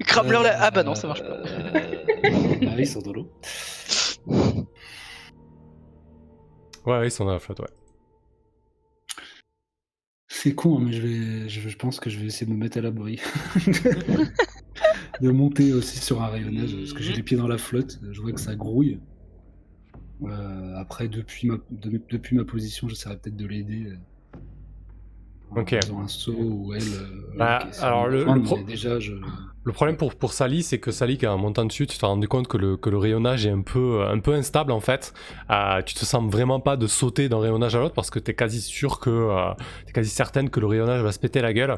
Crame-leur 0.00 0.42
la... 0.42 0.62
Ah 0.62 0.70
bah 0.70 0.82
non, 0.82 0.94
ça 0.94 1.06
marche 1.08 1.22
pas. 1.22 1.28
Euh, 1.28 1.80
ah, 2.24 2.74
ils 2.78 2.86
sont 2.86 3.00
dans 3.00 3.12
l'eau. 3.12 3.30
Ouais, 6.86 7.06
ils 7.06 7.10
sont 7.10 7.24
dans 7.24 7.32
la 7.32 7.38
flotte, 7.38 7.60
ouais. 7.60 7.66
C'est 10.28 10.54
con, 10.54 10.78
hein, 10.78 10.82
mais 10.84 10.92
je 10.92 11.02
vais, 11.02 11.48
je, 11.48 11.68
je 11.68 11.76
pense 11.76 12.00
que 12.00 12.10
je 12.10 12.18
vais 12.18 12.26
essayer 12.26 12.46
de 12.46 12.52
me 12.52 12.56
mettre 12.58 12.78
à 12.78 12.80
l'abri. 12.80 13.20
de 15.20 15.30
monter 15.30 15.72
aussi 15.72 15.98
sur 15.98 16.22
un 16.22 16.28
rayonnage, 16.28 16.74
parce 16.76 16.92
que 16.92 17.02
j'ai 17.02 17.12
les 17.14 17.22
pieds 17.22 17.36
dans 17.36 17.48
la 17.48 17.58
flotte, 17.58 17.98
je 18.10 18.20
vois 18.20 18.32
que 18.32 18.40
ça 18.40 18.54
grouille. 18.54 19.00
Euh, 20.22 20.76
après, 20.76 21.08
depuis 21.08 21.48
ma, 21.48 21.56
de- 21.70 22.00
depuis 22.10 22.36
ma 22.36 22.44
position, 22.44 22.88
j'essaierai 22.88 23.16
peut-être 23.18 23.36
de 23.36 23.46
l'aider. 23.46 23.86
euh, 23.86 23.96
Ok. 25.60 25.72
un 25.74 26.08
saut 26.08 26.32
ou 26.36 26.74
elle. 26.74 26.82
euh, 26.82 27.36
Bah, 27.36 27.58
alors, 27.80 28.06
le- 28.08 28.42
pro- 28.42 28.58
déjà, 28.58 29.00
je. 29.00 29.14
Le 29.68 29.74
problème 29.74 29.98
pour, 29.98 30.14
pour 30.14 30.32
Sally, 30.32 30.62
c'est 30.62 30.78
que 30.78 30.90
Sally, 30.90 31.18
en 31.26 31.36
montant 31.36 31.66
dessus, 31.66 31.86
tu 31.86 31.98
t'es 31.98 32.06
rendu 32.06 32.26
compte 32.26 32.48
que 32.48 32.56
le, 32.56 32.78
que 32.78 32.88
le 32.88 32.96
rayonnage 32.96 33.44
est 33.44 33.50
un 33.50 33.60
peu, 33.60 34.02
un 34.02 34.18
peu 34.18 34.32
instable 34.32 34.72
en 34.72 34.80
fait. 34.80 35.12
Euh, 35.50 35.82
tu 35.82 35.94
te 35.94 36.06
sens 36.06 36.24
vraiment 36.32 36.58
pas 36.58 36.78
de 36.78 36.86
sauter 36.86 37.28
d'un 37.28 37.38
rayonnage 37.38 37.76
à 37.76 37.80
l'autre 37.80 37.92
parce 37.94 38.08
que 38.08 38.18
t'es 38.18 38.32
quasi 38.32 38.62
sûr 38.62 38.98
que, 38.98 39.10
euh, 39.10 39.52
quasi 39.92 40.08
certaine 40.08 40.48
que 40.48 40.58
le 40.58 40.66
rayonnage 40.68 41.02
va 41.02 41.12
se 41.12 41.18
péter 41.18 41.42
la 41.42 41.52
gueule. 41.52 41.76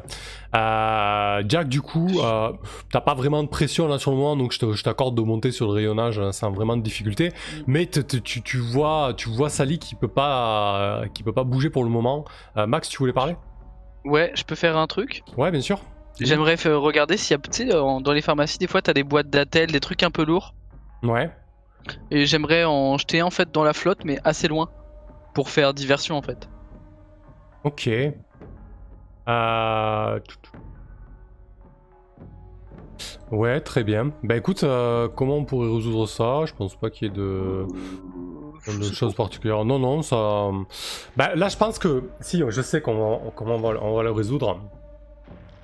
Euh, 0.55 1.43
Jack, 1.49 1.67
du 1.67 1.81
coup, 1.81 2.07
euh, 2.21 2.53
t'as 2.93 3.01
pas 3.01 3.13
vraiment 3.13 3.43
de 3.43 3.49
pression 3.49 3.89
là 3.89 3.99
sur 3.99 4.11
le 4.11 4.17
moment, 4.17 4.37
donc 4.37 4.53
je 4.53 4.59
te- 4.59 4.81
t'accorde 4.83 5.15
de 5.15 5.21
monter 5.21 5.51
sur 5.51 5.65
le 5.67 5.73
rayonnage 5.73 6.17
euh, 6.17 6.31
sans 6.31 6.49
vraiment 6.49 6.77
de 6.77 6.81
difficulté. 6.83 7.33
Mais 7.67 7.87
te- 7.87 7.99
te- 7.99 8.15
tu, 8.15 8.41
tu 8.41 8.59
vois, 8.59 9.13
tu 9.17 9.27
vois 9.27 9.49
Sally 9.49 9.79
qui 9.79 9.95
peut 9.95 10.07
pas, 10.07 11.01
euh, 11.01 11.07
qui 11.13 11.23
peut 11.23 11.33
pas 11.33 11.43
bouger 11.43 11.69
pour 11.69 11.83
le 11.83 11.89
moment. 11.89 12.23
Euh, 12.55 12.67
Max, 12.67 12.87
tu 12.87 12.99
voulais 12.99 13.11
parler? 13.11 13.35
Ouais, 14.05 14.31
je 14.33 14.43
peux 14.43 14.55
faire 14.55 14.77
un 14.77 14.87
truc? 14.87 15.23
Ouais, 15.35 15.51
bien 15.51 15.59
sûr. 15.59 15.81
J'aimerais 16.19 16.55
regarder 16.55 17.17
s'il 17.17 17.35
y 17.35 17.39
a, 17.39 17.41
tu 17.41 17.67
sais, 17.67 17.75
en- 17.75 18.01
dans 18.01 18.13
les 18.13 18.21
pharmacies, 18.21 18.59
des 18.59 18.67
fois, 18.67 18.81
t'as 18.81 18.93
des 18.93 19.03
boîtes 19.03 19.29
d'attelles, 19.29 19.71
des 19.71 19.79
trucs 19.79 20.03
un 20.03 20.11
peu 20.11 20.23
lourds. 20.23 20.53
Ouais. 21.03 21.31
Et 22.11 22.25
j'aimerais 22.27 22.63
en 22.63 22.97
jeter 22.97 23.21
en 23.23 23.31
fait 23.31 23.51
dans 23.51 23.63
la 23.63 23.73
flotte, 23.73 24.05
mais 24.05 24.19
assez 24.23 24.47
loin. 24.47 24.69
Pour 25.33 25.49
faire 25.49 25.73
diversion 25.73 26.17
en 26.17 26.21
fait. 26.21 26.49
Ok. 27.63 27.89
Euh... 29.27 30.19
Ouais, 33.31 33.61
très 33.61 33.83
bien. 33.83 34.11
Bah 34.23 34.35
écoute, 34.35 34.63
euh, 34.63 35.07
comment 35.07 35.37
on 35.37 35.45
pourrait 35.45 35.73
résoudre 35.73 36.05
ça? 36.05 36.45
Je 36.45 36.53
pense 36.53 36.75
pas 36.75 36.89
qu'il 36.89 37.07
y 37.07 37.11
ait 37.11 37.13
de, 37.13 37.65
de 38.67 38.93
choses 38.93 39.15
particulières. 39.15 39.63
Non, 39.63 39.79
non, 39.79 40.01
ça. 40.01 40.49
Bah 41.15 41.33
là, 41.35 41.47
je 41.47 41.55
pense 41.55 41.79
que 41.79 42.09
si, 42.19 42.43
je 42.49 42.61
sais 42.61 42.81
comment 42.81 43.21
on 43.39 43.57
va, 43.57 43.81
on 43.81 43.95
va 43.95 44.03
le 44.03 44.11
résoudre. 44.11 44.59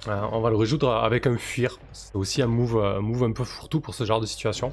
Euh, 0.07 0.21
on 0.31 0.41
va 0.41 0.49
le 0.49 0.55
résoudre 0.55 0.91
avec 0.91 1.25
un 1.27 1.37
fuir. 1.37 1.77
C'est 1.91 2.15
aussi 2.15 2.41
un 2.41 2.47
move, 2.47 2.77
un 2.77 2.99
move 3.01 3.23
un 3.23 3.31
peu 3.31 3.43
fourre-tout 3.43 3.79
pour 3.81 3.93
ce 3.95 4.03
genre 4.05 4.21
de 4.21 4.25
situation. 4.25 4.71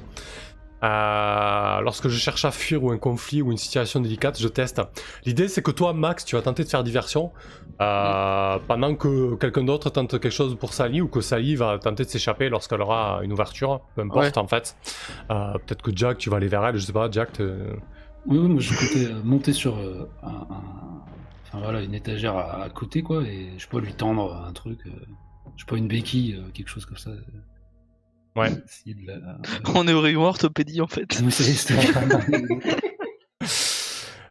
Euh, 0.83 1.81
lorsque 1.81 2.09
je 2.09 2.17
cherche 2.17 2.45
à 2.45 2.51
fuir 2.51 2.83
ou 2.83 2.91
un 2.91 2.97
conflit 2.97 3.41
ou 3.41 3.51
une 3.51 3.57
situation 3.57 3.99
délicate, 4.01 4.39
je 4.39 4.47
teste. 4.47 4.81
L'idée, 5.25 5.47
c'est 5.47 5.61
que 5.63 5.71
toi, 5.71 5.93
Max, 5.93 6.25
tu 6.25 6.35
vas 6.35 6.41
tenter 6.43 6.63
de 6.63 6.69
faire 6.69 6.83
diversion 6.83 7.31
euh, 7.81 8.59
pendant 8.67 8.93
que 8.95 9.35
quelqu'un 9.35 9.63
d'autre 9.63 9.89
tente 9.89 10.11
quelque 10.19 10.29
chose 10.29 10.55
pour 10.57 10.73
Sally 10.73 11.01
ou 11.01 11.07
que 11.07 11.21
Sally 11.21 11.55
va 11.55 11.79
tenter 11.79 12.03
de 12.03 12.09
s'échapper 12.09 12.49
lorsqu'elle 12.49 12.81
aura 12.81 13.21
une 13.23 13.33
ouverture, 13.33 13.81
peu 13.95 14.01
importe 14.03 14.25
Ouais. 14.25 14.37
en 14.37 14.47
fait. 14.47 14.75
Euh, 15.31 15.53
Peut-être 15.53 15.81
que 15.81 15.91
Jack, 15.95 16.17
tu 16.19 16.29
vas 16.29 16.37
aller 16.37 16.47
vers 16.49 16.63
elle, 16.65 16.75
je 16.77 16.85
sais 16.85 16.93
pas, 16.93 17.09
Jack. 17.09 17.29
Oui, 17.39 18.37
oui, 18.37 18.47
moi 18.47 18.59
je 18.59 18.73
comptais 18.73 19.13
monter 19.23 19.53
sur 19.53 19.75
un, 19.77 20.27
un- 20.27 20.94
enfin, 21.55 21.63
voilà, 21.63 21.81
une 21.81 21.93
étagère 21.93 22.35
à, 22.35 22.63
à 22.63 22.69
côté, 22.69 23.01
quoi, 23.01 23.23
et 23.23 23.53
je 23.57 23.67
peux 23.67 23.79
lui 23.79 23.93
tendre 23.93 24.33
un 24.47 24.51
truc, 24.53 24.79
euh, 24.87 24.91
je 25.55 25.61
sais 25.63 25.67
pas, 25.67 25.77
une 25.77 25.87
béquille, 25.87 26.35
euh, 26.35 26.49
quelque 26.53 26.69
chose 26.69 26.85
comme 26.85 26.97
ça. 26.97 27.11
Ouais. 28.35 28.51
Essayer 28.65 28.95
de 28.95 29.07
la- 29.07 29.37
On 29.75 29.87
est 29.87 29.93
au 29.93 30.01
rayon 30.01 30.23
orthopédie 30.23 30.81
en 30.81 30.87
fait. 30.87 31.21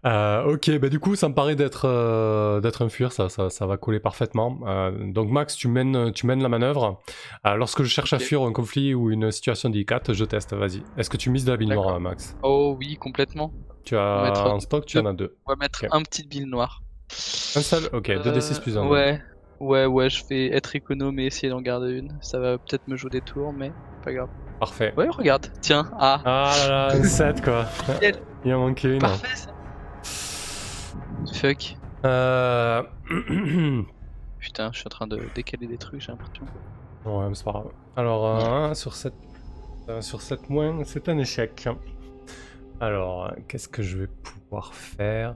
Euh, 0.06 0.44
ok, 0.52 0.70
bah 0.80 0.90
du 0.90 1.00
coup, 1.00 1.16
ça 1.16 1.30
me 1.30 1.34
paraît 1.34 1.56
d'être 1.56 1.86
euh, 1.88 2.60
d'être 2.60 2.82
un 2.84 2.90
fuir, 2.90 3.10
ça, 3.10 3.30
ça, 3.30 3.48
ça 3.48 3.64
va 3.66 3.78
coller 3.78 4.00
parfaitement. 4.00 4.58
Euh, 4.66 5.10
donc 5.10 5.30
Max, 5.30 5.56
tu 5.56 5.66
mènes, 5.66 6.12
tu 6.12 6.26
mènes 6.26 6.42
la 6.42 6.50
manœuvre. 6.50 7.00
Euh, 7.46 7.54
lorsque 7.54 7.82
je 7.84 7.88
cherche 7.88 8.12
à 8.12 8.18
fuir 8.18 8.42
un 8.42 8.52
conflit 8.52 8.92
ou 8.92 9.10
une 9.10 9.30
situation 9.30 9.70
délicate, 9.70 10.12
je 10.12 10.26
teste, 10.26 10.52
vas-y. 10.52 10.82
Est-ce 10.98 11.08
que 11.08 11.16
tu 11.16 11.30
mises 11.30 11.46
de 11.46 11.52
la 11.52 11.56
bille 11.56 11.70
noire, 11.70 11.98
Max? 12.00 12.36
Oh 12.42 12.76
oui, 12.78 12.96
complètement. 12.98 13.54
Tu 13.84 13.96
as 13.96 14.44
en 14.46 14.60
stock, 14.60 14.84
tu 14.84 14.98
en 14.98 15.06
as 15.06 15.14
deux. 15.14 15.38
On 15.46 15.52
va 15.52 15.56
mettre 15.56 15.84
Ok. 15.84 15.88
un 15.92 16.02
petit 16.02 16.26
bille 16.26 16.44
noir. 16.44 16.82
Un 17.56 17.60
seul 17.60 17.84
Ok, 17.92 18.08
2d6 18.08 18.60
plus 18.60 18.76
1. 18.76 18.86
Ouais, 18.88 19.20
ouais, 19.60 19.86
ouais, 19.86 20.10
je 20.10 20.24
vais 20.26 20.46
être 20.52 20.74
économe 20.74 21.18
et 21.18 21.26
essayer 21.26 21.48
d'en 21.50 21.60
garder 21.60 21.92
une. 21.92 22.16
Ça 22.20 22.38
va 22.38 22.58
peut-être 22.58 22.88
me 22.88 22.96
jouer 22.96 23.10
des 23.10 23.20
tours, 23.20 23.52
mais 23.52 23.72
pas 24.04 24.12
grave. 24.12 24.28
Parfait. 24.60 24.92
Ouais, 24.96 25.08
regarde, 25.08 25.46
tiens, 25.60 25.90
ah, 25.98 26.20
Ah 26.24 26.54
là 26.68 26.68
là, 26.68 26.94
un 26.98 27.04
7 27.04 27.42
quoi. 27.44 27.66
Il 28.44 28.54
en 28.54 28.60
manquait 28.68 28.94
une. 28.94 29.00
parfait 29.00 29.36
ça. 29.36 29.50
Fuck. 31.32 31.76
Euh... 32.04 32.82
Putain, 34.38 34.70
je 34.72 34.78
suis 34.78 34.86
en 34.86 34.90
train 34.90 35.06
de 35.06 35.20
décaler 35.34 35.66
des 35.66 35.78
trucs, 35.78 36.00
j'ai 36.02 36.12
l'impression. 36.12 36.44
ouais, 37.06 37.28
mais 37.28 37.34
c'est 37.34 37.44
pas 37.44 37.52
grave. 37.52 37.68
Alors, 37.96 38.26
euh, 38.26 38.70
un 38.70 38.74
sur 38.74 38.94
7... 38.94 39.14
un 39.88 40.02
sur 40.02 40.20
7 40.20 40.50
moins, 40.50 40.84
c'est 40.84 41.08
un 41.08 41.16
échec. 41.18 41.66
Alors, 42.80 43.26
euh, 43.26 43.30
qu'est-ce 43.48 43.68
que 43.68 43.82
je 43.82 43.96
vais 43.98 44.06
pouvoir 44.06 44.74
faire? 44.74 45.34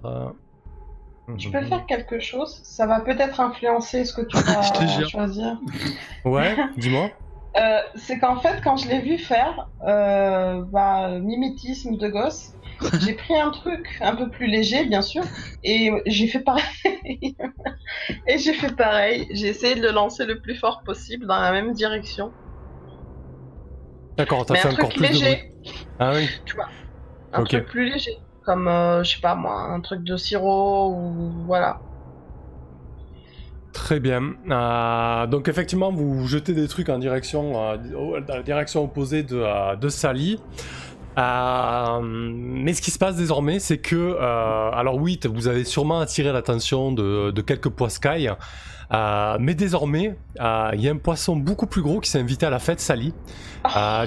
Tu 1.37 1.51
peux 1.51 1.63
faire 1.63 1.85
quelque 1.87 2.21
chose, 2.21 2.61
ça 2.65 2.87
va 2.87 3.01
peut-être 3.01 3.41
influencer 3.41 4.05
ce 4.05 4.13
que 4.15 4.23
tu 4.23 4.37
vas 4.45 4.63
Je 4.87 5.05
choisir. 5.05 5.59
Ouais, 6.25 6.57
dis-moi. 6.77 7.11
Euh, 7.57 7.81
c'est 7.97 8.19
qu'en 8.19 8.37
fait, 8.41 8.61
quand 8.63 8.77
je 8.77 8.89
l'ai 8.89 9.01
vu 9.01 9.19
faire, 9.19 9.69
euh, 9.87 10.63
bah, 10.71 11.19
mimétisme 11.19 11.97
de 11.97 12.09
gosse, 12.09 12.53
j'ai 13.01 13.15
pris 13.15 13.37
un 13.39 13.51
truc 13.51 13.99
un 14.01 14.15
peu 14.15 14.31
plus 14.31 14.47
léger, 14.47 14.85
bien 14.87 15.03
sûr, 15.03 15.23
et 15.65 15.91
j'ai 16.07 16.29
fait 16.29 16.41
pareil. 16.41 17.37
et 18.27 18.39
j'ai 18.39 18.53
fait 18.55 18.75
pareil. 18.77 19.27
J'ai 19.33 19.49
essayé 19.49 19.75
de 19.75 19.83
le 19.83 19.91
lancer 19.91 20.25
le 20.25 20.41
plus 20.41 20.55
fort 20.55 20.83
possible 20.85 21.27
dans 21.27 21.41
la 21.41 21.51
même 21.53 21.73
direction. 21.73 22.31
D'accord, 24.17 24.47
t'as 24.47 24.57
fait 24.57 24.69
un 24.69 24.73
encore 24.73 24.91
truc 24.91 25.09
plus 25.09 25.09
de 25.09 25.19
bruit. 25.19 25.29
léger, 25.31 25.53
Ah 25.99 26.13
oui 26.15 26.29
un 27.33 27.43
Ok. 27.43 27.49
truc 27.49 27.67
plus 27.67 27.91
léger, 27.91 28.17
comme 28.49 28.67
euh, 28.67 29.05
je 29.05 29.11
sais 29.17 29.21
pas 29.21 29.35
moi, 29.35 29.61
un 29.61 29.81
truc 29.81 30.03
de 30.05 30.17
sirop 30.17 30.95
ou 30.95 31.31
voilà. 31.45 31.81
Très 33.75 34.01
bien. 34.01 34.23
Euh, 34.51 35.27
donc 35.27 35.49
effectivement, 35.49 35.93
vous 35.93 36.27
jetez 36.27 36.55
des 36.55 36.67
trucs 36.67 36.89
en 36.89 36.99
direction, 36.99 37.53
euh, 37.63 38.43
direction 38.43 38.85
opposée 38.85 39.23
de, 39.23 39.77
de 39.77 39.89
Sally. 39.91 40.41
Euh, 41.19 42.01
mais 42.03 42.73
ce 42.75 42.81
qui 42.83 42.91
se 42.93 42.99
passe 42.99 43.17
désormais, 43.17 43.59
c'est 43.59 43.79
que, 43.79 43.97
euh, 43.97 44.71
alors 44.73 44.97
oui, 44.97 45.19
vous 45.29 45.49
avez 45.49 45.65
sûrement 45.65 45.99
attiré 46.01 46.33
l'attention 46.33 46.93
de, 46.93 47.33
de 47.33 47.43
quelques 47.43 47.71
poiscailles, 47.71 48.31
euh, 48.95 49.37
mais 49.41 49.55
désormais, 49.55 50.17
il 50.39 50.81
y 50.81 50.89
a 50.89 50.93
un 50.93 50.97
poisson 50.97 51.35
beaucoup 51.37 51.67
plus 51.67 51.83
gros 51.83 51.99
qui 52.01 52.09
s'est 52.09 52.21
invité 52.21 52.47
à 52.47 52.51
la 52.51 52.59
fête, 52.61 52.81
Sally. 52.81 53.13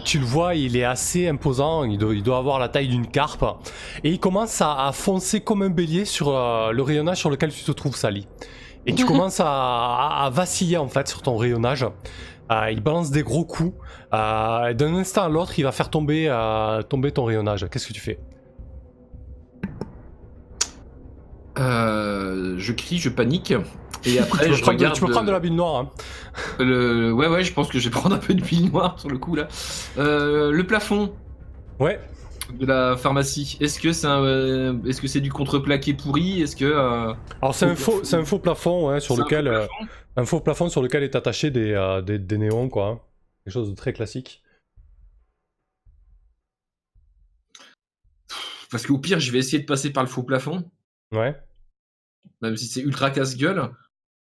Tu 0.05 0.19
le 0.19 0.25
vois, 0.25 0.55
il 0.55 0.77
est 0.77 0.85
assez 0.85 1.27
imposant, 1.27 1.83
il 1.83 1.97
doit, 1.97 2.15
il 2.15 2.23
doit 2.23 2.37
avoir 2.37 2.59
la 2.59 2.69
taille 2.69 2.87
d'une 2.87 3.07
carpe, 3.07 3.45
et 4.03 4.09
il 4.09 4.19
commence 4.19 4.61
à, 4.61 4.87
à 4.87 4.91
foncer 4.93 5.41
comme 5.41 5.61
un 5.63 5.69
bélier 5.69 6.05
sur 6.05 6.31
le 6.31 6.81
rayonnage 6.81 7.17
sur 7.17 7.29
lequel 7.29 7.51
tu 7.51 7.63
te 7.63 7.71
trouves, 7.71 7.95
Sally. 7.95 8.25
Et 8.85 8.95
tu 8.95 9.05
commences 9.11 9.39
à, 9.41 9.45
à- 9.47 10.25
à 10.25 10.29
vaciller 10.29 10.77
en 10.77 10.87
fait 10.87 11.07
sur 11.07 11.21
ton 11.21 11.35
rayonnage. 11.37 11.85
Euh, 12.51 12.69
il 12.71 12.81
balance 12.81 13.11
des 13.11 13.23
gros 13.23 13.45
coups. 13.45 13.73
Euh, 14.13 14.67
et 14.67 14.73
D'un 14.73 14.93
instant 14.95 15.23
à 15.23 15.29
l'autre, 15.29 15.57
il 15.57 15.63
va 15.63 15.71
faire 15.71 15.89
tomber, 15.89 16.25
euh, 16.27 16.81
tomber 16.81 17.11
ton 17.11 17.23
rayonnage. 17.25 17.65
Qu'est-ce 17.71 17.87
que 17.87 17.93
tu 17.93 18.01
fais? 18.01 18.19
Euh, 21.59 22.55
je 22.57 22.71
crie, 22.73 22.97
je 22.97 23.09
panique. 23.09 23.51
Et 23.51 23.57
tu, 24.13 24.19
après, 24.19 24.47
peux 24.47 24.53
je 24.55 24.61
prendre, 24.61 24.77
regarde. 24.77 24.95
tu 24.95 25.01
peux 25.01 25.11
prendre 25.11 25.27
de 25.27 25.31
la 25.31 25.39
bille 25.39 25.51
noire. 25.51 25.75
hein. 25.79 25.89
le... 26.59 27.11
Ouais, 27.11 27.27
ouais, 27.27 27.43
je 27.43 27.53
pense 27.53 27.67
que 27.69 27.79
je 27.79 27.89
vais 27.89 27.91
prendre 27.99 28.15
un 28.15 28.19
peu 28.19 28.33
de 28.33 28.41
bille 28.41 28.69
noire 28.69 28.99
sur 28.99 29.09
le 29.09 29.17
coup 29.17 29.35
là. 29.35 29.47
Euh, 29.97 30.51
le 30.51 30.65
plafond 30.65 31.13
Ouais. 31.79 31.99
De 32.51 32.65
la 32.65 32.97
pharmacie, 32.97 33.57
est-ce 33.59 33.79
que 33.79 33.91
c'est 33.93 34.07
euh, 34.07 34.73
que 34.81 35.07
c'est 35.07 35.21
du 35.21 35.31
contreplaqué 35.31 35.93
pourri? 35.93 36.41
Est-ce 36.41 36.55
que. 36.55 36.65
euh, 36.65 37.13
Alors 37.41 37.55
c'est 37.55 37.65
un 37.65 37.75
Faux 37.75 38.03
c'est 38.03 38.15
un 38.17 38.25
faux 38.25 38.39
plafond 38.39 38.89
ouais, 38.89 38.99
sur 38.99 39.15
un 39.19 39.23
lequel, 39.23 39.45
faux 39.45 39.51
euh, 39.51 39.67
plafond? 39.67 39.87
un 40.17 40.25
faux 40.25 40.41
plafond 40.41 40.69
sur 40.69 40.81
lequel 40.81 41.03
est 41.03 41.15
attaché 41.15 41.51
des, 41.51 41.71
euh, 41.73 42.01
des, 42.01 42.19
des 42.19 42.37
néons 42.37 42.69
quoi. 42.69 42.87
hein. 42.87 43.01
Quelque 43.43 43.53
chose 43.53 43.69
de 43.69 43.75
très 43.75 43.93
classique. 43.93 44.43
Parce 48.69 48.85
qu'au 48.85 48.97
pire, 48.99 49.19
je 49.19 49.31
vais 49.31 49.39
essayer 49.39 49.59
de 49.59 49.65
passer 49.65 49.91
par 49.91 50.03
le 50.03 50.09
faux 50.09 50.23
plafond, 50.23 50.69
Ouais. 51.11 51.35
même 52.41 52.55
si 52.55 52.67
c'est 52.67 52.81
ultra 52.81 53.11
casse-gueule. 53.11 53.69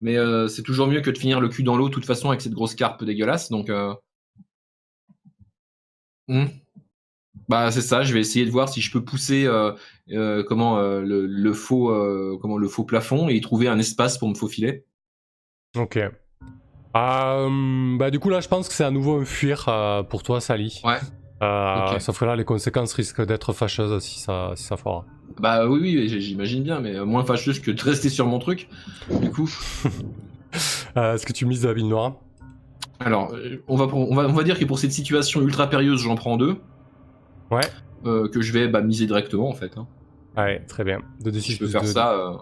Mais 0.01 0.17
c'est 0.49 0.63
toujours 0.63 0.87
mieux 0.87 1.01
que 1.01 1.11
de 1.11 1.17
finir 1.17 1.39
le 1.39 1.47
cul 1.47 1.63
dans 1.63 1.77
l'eau, 1.77 1.87
de 1.87 1.93
toute 1.93 2.05
façon, 2.05 2.29
avec 2.29 2.41
cette 2.41 2.53
grosse 2.53 2.75
carpe 2.75 3.03
dégueulasse. 3.03 3.49
Donc. 3.49 3.69
hmm. 6.27 6.45
Bah 7.51 7.69
c'est 7.69 7.81
ça, 7.81 8.01
je 8.03 8.13
vais 8.13 8.21
essayer 8.21 8.45
de 8.45 8.49
voir 8.49 8.69
si 8.69 8.79
je 8.79 8.89
peux 8.93 9.03
pousser 9.03 9.45
euh, 9.45 9.73
euh, 10.11 10.41
comment 10.41 10.77
euh, 10.77 11.01
le, 11.01 11.25
le 11.25 11.53
faux 11.53 11.93
comment 12.41 12.57
le 12.57 12.67
faux 12.69 12.85
plafond 12.85 13.27
et 13.27 13.33
y 13.35 13.41
trouver 13.41 13.67
un 13.67 13.77
espace 13.77 14.17
pour 14.17 14.29
me 14.29 14.35
faufiler. 14.35 14.85
Ok. 15.77 15.99
Bah 16.93 18.09
du 18.09 18.19
coup 18.19 18.29
là, 18.29 18.39
je 18.39 18.47
pense 18.47 18.69
que 18.69 18.73
c'est 18.73 18.85
à 18.85 18.89
nouveau 18.91 19.19
un 19.19 19.25
fuir 19.25 19.65
pour 20.09 20.23
toi, 20.23 20.39
Sally. 20.39 20.79
Ouais. 20.85 20.99
Euh, 21.43 21.91
Ok. 21.91 21.99
Sauf 21.99 22.19
que 22.19 22.23
là, 22.23 22.37
les 22.37 22.45
conséquences 22.45 22.93
risquent 22.93 23.25
d'être 23.25 23.51
fâcheuses 23.51 24.01
si 24.01 24.21
ça, 24.21 24.53
si 24.55 24.63
ça 24.63 24.77
foire. 24.77 25.03
Bah 25.37 25.67
oui 25.67 25.79
oui, 25.81 26.21
j'imagine 26.21 26.63
bien, 26.63 26.79
mais 26.79 27.03
moins 27.03 27.25
fâcheuse 27.25 27.59
que 27.59 27.71
de 27.71 27.81
rester 27.81 28.07
sur 28.07 28.27
mon 28.27 28.39
truc. 28.39 28.69
Du 29.21 29.29
coup, 29.29 29.49
Est-ce 30.95 31.25
que 31.25 31.33
tu 31.33 31.45
mises 31.45 31.63
de 31.63 31.67
la 31.67 31.73
bille 31.73 31.83
noire? 31.83 32.13
Alors 33.01 33.35
on 33.67 33.75
va 33.75 33.87
on 33.93 34.15
va 34.15 34.23
on 34.23 34.33
va 34.33 34.43
dire 34.43 34.57
que 34.57 34.63
pour 34.63 34.79
cette 34.79 34.93
situation 34.93 35.41
ultra 35.41 35.69
périlleuse, 35.69 36.01
j'en 36.01 36.15
prends 36.15 36.37
deux. 36.37 36.55
Ouais. 37.51 37.61
Euh, 38.05 38.27
que 38.29 38.41
je 38.41 38.51
vais 38.53 38.67
bah, 38.67 38.81
miser 38.81 39.05
directement 39.05 39.47
en 39.49 39.53
fait. 39.53 39.77
hein. 39.77 39.85
Allez, 40.35 40.61
très 40.67 40.83
bien. 40.83 40.99
2d6 41.23 41.39
Si 41.41 41.51
je 41.53 41.59
peux 41.59 41.67
faire 41.67 41.85
ça. 41.85 42.13
euh, 42.13 42.33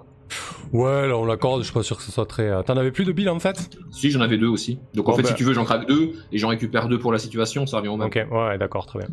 Ouais, 0.72 1.07
là 1.07 1.18
on 1.18 1.26
l'accorde, 1.26 1.62
je 1.62 1.66
suis 1.66 1.74
pas 1.74 1.82
sûr 1.82 1.97
que 1.97 2.03
ce 2.03 2.12
soit 2.12 2.28
très. 2.28 2.47
euh, 2.49 2.62
T'en 2.62 2.78
avais 2.78 2.91
plus 2.91 3.03
de 3.05 3.12
billes 3.12 3.30
en 3.30 3.39
fait? 3.39 3.70
Si 3.91 4.12
j'en 4.12 4.22
avais 4.22 4.38
deux 4.38 4.47
aussi. 4.47 4.80
Donc 4.93 5.10
en 5.10 5.16
fait, 5.16 5.24
bah. 5.24 5.30
si 5.30 5.34
tu 5.36 5.43
veux, 5.43 5.53
j'en 5.53 5.66
craque 5.66 5.88
deux 5.88 6.14
et 6.32 6.38
j'en 6.38 6.49
récupère 6.49 6.88
deux 6.88 6.99
pour 6.99 7.12
la 7.12 7.18
situation, 7.18 7.66
ça 7.66 7.78
revient 7.78 7.89
au 7.89 7.97
même. 7.97 8.07
Ok, 8.07 8.16
ouais, 8.32 8.57
d'accord, 8.60 8.86
très 8.86 8.99
bien. 8.99 9.07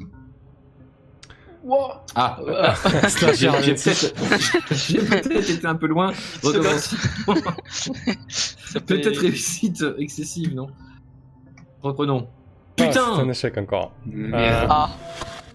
Ah, 2.14 2.38
Slash 3.08 3.38
j'ai 3.38 3.48
R26. 3.48 4.12
j'ai 4.72 4.98
peut-être 4.98 5.24
j'ai 5.24 5.28
peut-être 5.28 5.50
été 5.50 5.66
un 5.66 5.74
peu 5.74 5.86
loin. 5.88 6.12
Peut-être 8.86 9.18
réussite 9.20 9.84
excessive, 9.98 10.54
non? 10.54 10.68
Reprenons. 11.82 12.28
Ah, 12.28 12.32
c'est 12.76 12.86
Putain 12.88 13.12
un 13.14 13.28
échec 13.28 13.56
encore. 13.58 13.92
Merde. 14.06 14.66
Ah, 14.70 14.90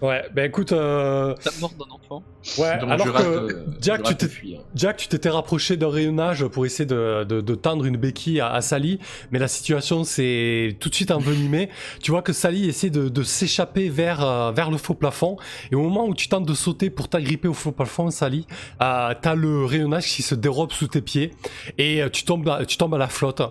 Ouais, 0.02 0.24
bah 0.34 0.44
écoute, 0.44 0.72
euh, 0.72 1.32
la 1.44 1.50
mort 1.60 1.72
d'un 1.78 1.94
enfant. 1.94 2.24
ouais, 2.58 2.76
Donc, 2.80 2.90
alors 2.90 3.12
que 3.14 3.22
euh, 3.22 3.64
Jack, 3.80 4.02
tu 4.18 4.26
fuir. 4.28 4.60
Jack, 4.74 4.96
tu 4.96 5.06
t'étais 5.06 5.28
rapproché 5.28 5.76
d'un 5.76 5.90
rayonnage 5.90 6.44
pour 6.48 6.66
essayer 6.66 6.86
de, 6.86 7.22
de, 7.22 7.40
de 7.40 7.54
tendre 7.54 7.84
une 7.84 7.96
béquille 7.96 8.40
à, 8.40 8.50
à 8.52 8.60
Sally, 8.62 8.98
mais 9.30 9.38
la 9.38 9.46
situation 9.46 10.02
s'est 10.02 10.76
tout 10.80 10.88
de 10.88 10.94
suite 10.96 11.12
envenimée. 11.12 11.68
Tu 12.02 12.10
vois 12.10 12.22
que 12.22 12.32
Sally 12.32 12.68
essaie 12.68 12.90
de, 12.90 13.08
de 13.08 13.22
s'échapper 13.22 13.88
vers, 13.88 14.24
euh, 14.24 14.50
vers 14.50 14.72
le 14.72 14.76
faux 14.76 14.94
plafond, 14.94 15.36
et 15.70 15.76
au 15.76 15.82
moment 15.82 16.04
où 16.08 16.14
tu 16.16 16.28
tentes 16.28 16.46
de 16.46 16.54
sauter 16.54 16.90
pour 16.90 17.08
t'agripper 17.08 17.46
au 17.46 17.54
faux 17.54 17.70
plafond, 17.70 18.10
Sally, 18.10 18.48
euh, 18.82 19.14
t'as 19.22 19.36
le 19.36 19.64
rayonnage 19.64 20.06
qui 20.06 20.22
se 20.22 20.34
dérobe 20.34 20.72
sous 20.72 20.88
tes 20.88 21.00
pieds, 21.00 21.30
et 21.78 22.02
euh, 22.02 22.08
tu 22.08 22.24
tombes, 22.24 22.48
à- 22.48 22.66
tu 22.66 22.76
tombes 22.76 22.94
à 22.96 22.98
la 22.98 23.06
flotte. 23.08 23.42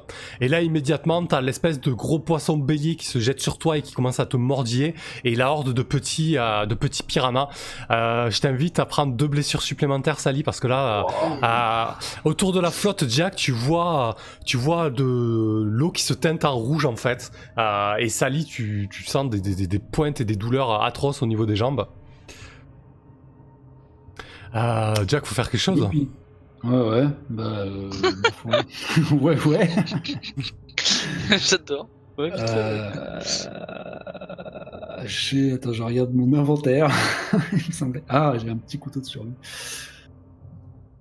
Et 0.42 0.50
là, 0.50 0.62
immédiatement, 0.62 1.26
t'as 1.26 1.40
l'espèce 1.40 1.80
de 1.80 1.94
gros 1.94 2.20
poisson 2.20 2.58
bélier 2.58 2.98
qui 2.98 3.06
se 3.06 3.20
jette 3.20 3.40
sur 3.40 3.58
toi 3.58 3.78
et 3.78 3.82
qui 3.82 3.94
commence 3.94 4.20
à 4.20 4.26
te 4.26 4.36
mordiller, 4.36 4.96
et 5.24 5.34
la 5.36 5.50
horde 5.50 5.72
de 5.74 5.82
petits, 5.82 6.38
euh, 6.42 6.66
de 6.66 6.76
petits 6.76 7.04
piranhas. 7.04 7.48
Euh, 7.92 8.30
je 8.30 8.42
t'invite 8.42 8.80
à 8.80 8.86
prendre 8.86 9.14
deux 9.14 9.28
blessures 9.28 9.62
supplémentaires, 9.62 10.20
Sally, 10.20 10.44
parce 10.44 10.60
que 10.60 10.68
là, 10.68 11.06
euh, 11.06 11.36
euh, 11.44 11.86
autour 12.30 12.52
de 12.54 12.60
la 12.60 12.72
flotte, 12.72 13.06
Jack, 13.08 13.36
tu 13.36 13.52
vois, 13.52 14.16
tu 14.46 14.58
vois 14.58 14.90
de 14.90 15.04
l'eau 15.66 15.92
qui 15.92 16.04
se 16.04 16.14
teinte 16.14 16.44
en 16.46 16.56
rouge 16.56 16.86
en 16.86 16.96
fait. 16.96 17.32
Euh, 17.58 17.96
et 18.00 18.10
Sally, 18.10 18.46
tu, 18.46 18.88
tu 18.92 19.04
sens 19.06 19.30
des, 19.30 19.40
des- 19.42 19.56
des- 19.56 19.68
des 19.68 19.80
pointes 19.80 20.20
et 20.22 20.26
des 20.26 20.36
douleurs 20.36 20.84
atroces 20.84 21.22
au 21.22 21.26
niveau 21.26 21.46
des 21.46 21.56
jambes. 21.56 21.88
Euh, 24.56 24.94
Jack, 25.08 25.26
faut 25.26 25.36
faire 25.36 25.50
quelque 25.50 25.62
chose. 25.62 25.88
Oui. 25.92 26.10
Ouais, 26.64 26.78
ouais, 26.90 27.08
bah. 27.30 27.44
euh, 27.44 27.90
ouais, 29.14 29.38
ouais. 29.46 29.70
J'adore. 31.38 31.88
Ouais, 32.18 32.30
putain. 32.30 32.46
Euh... 32.58 33.22
J'ai. 35.06 35.54
Attends, 35.54 35.74
je 35.74 35.84
regarde 35.84 36.14
mon 36.14 36.38
inventaire. 36.38 36.90
Il 37.52 37.58
me 37.58 37.72
semblait. 37.74 38.04
Ah, 38.10 38.34
j'ai 38.40 38.50
un 38.50 38.58
petit 38.58 38.78
couteau 38.80 39.00
de 39.00 39.06
survie. 39.06 39.34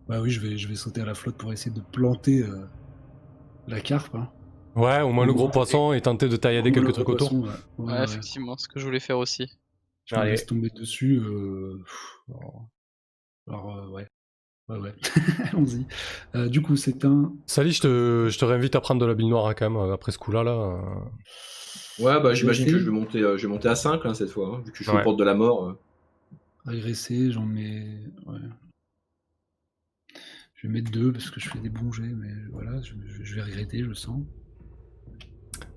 Bah 0.09 0.20
oui, 0.20 0.30
je 0.30 0.40
vais, 0.40 0.57
je 0.59 0.66
vais 0.68 0.74
sauter 0.74 1.01
à 1.01 1.05
la 1.05 1.14
flotte 1.14 1.36
pour 1.36 1.53
essayer 1.53 1.74
de 1.74 1.80
planter 1.92 2.42
euh, 2.42 2.64
la 3.68 3.80
carpe. 3.80 4.14
Hein. 4.14 4.28
Ouais, 4.76 5.01
au 5.03 5.12
moins 5.12 5.26
le 5.26 5.32
gros 5.32 5.48
poisson 5.48 5.92
et 5.92 6.01
tenter 6.01 6.28
de 6.28 6.36
moins, 6.36 6.72
quelques 6.72 6.92
trucs 6.94 7.09
autour. 7.09 7.28
poisson, 7.30 7.42
ouais. 7.42 7.48
Ouais, 7.78 7.92
Ouais, 7.92 7.98
ouais. 7.98 8.05
effectivement, 8.05 8.57
ce 8.57 8.68
que 8.68 8.80
je 8.80 8.84
voulais 8.84 9.01
faire 9.01 9.18
aussi. 9.18 9.46
Je 10.07 10.16
me 10.16 10.24
laisse 10.24 10.46
tomber 10.46 10.70
dessus. 10.70 11.20
euh, 11.20 11.84
Alors, 13.48 13.76
euh, 13.76 13.88
ouais. 13.90 14.07
Ouais, 14.68 14.78
ouais. 14.78 14.94
Allons-y. 15.53 15.86
Euh, 16.36 16.48
du 16.48 16.62
coup, 16.62 16.76
c'est 16.76 17.05
un. 17.05 17.32
Sally, 17.46 17.72
je 17.72 17.80
te, 17.82 18.28
je 18.30 18.38
te 18.38 18.44
réinvite 18.44 18.74
à 18.76 18.80
prendre 18.80 19.01
de 19.01 19.07
la 19.07 19.14
bile 19.14 19.28
noire 19.28 19.46
hein, 19.48 19.55
quand 19.55 19.68
même, 19.70 19.90
après 19.92 20.12
ce 20.12 20.18
coup-là. 20.18 20.42
Là, 20.44 20.53
euh. 20.53 20.78
Ouais, 22.01 22.20
bah 22.20 22.34
j'imagine 22.34 22.66
que 22.66 22.78
je 22.78 22.84
vais 22.84 22.90
monter, 22.90 23.20
euh, 23.22 23.36
je 23.36 23.46
vais 23.46 23.53
monter 23.53 23.68
à 23.68 23.74
5 23.74 24.05
hein, 24.07 24.14
cette 24.14 24.30
fois, 24.30 24.57
hein, 24.57 24.62
vu 24.64 24.72
que 24.72 24.78
je 24.78 24.82
suis 24.84 24.92
Ouais. 24.92 25.01
aux 25.01 25.05
portes 25.05 25.18
de 25.18 25.24
la 25.24 25.34
mort. 25.34 25.64
euh. 25.68 25.78
agressé, 26.66 27.30
j'en 27.32 27.44
mets. 27.46 27.86
Ouais. 28.26 28.38
Je 30.55 30.66
vais 30.66 30.72
mettre 30.72 30.90
deux 30.90 31.11
parce 31.12 31.30
que 31.30 31.40
je 31.40 31.48
fais 31.48 31.59
des 31.59 31.70
bons 31.70 31.90
jets, 31.92 32.03
mais 32.05 32.32
voilà, 32.53 32.80
je, 32.82 32.92
je- 33.07 33.24
je 33.24 33.34
vais 33.34 33.42
regretter, 33.42 33.82
je 33.82 33.92
sens. 33.94 34.22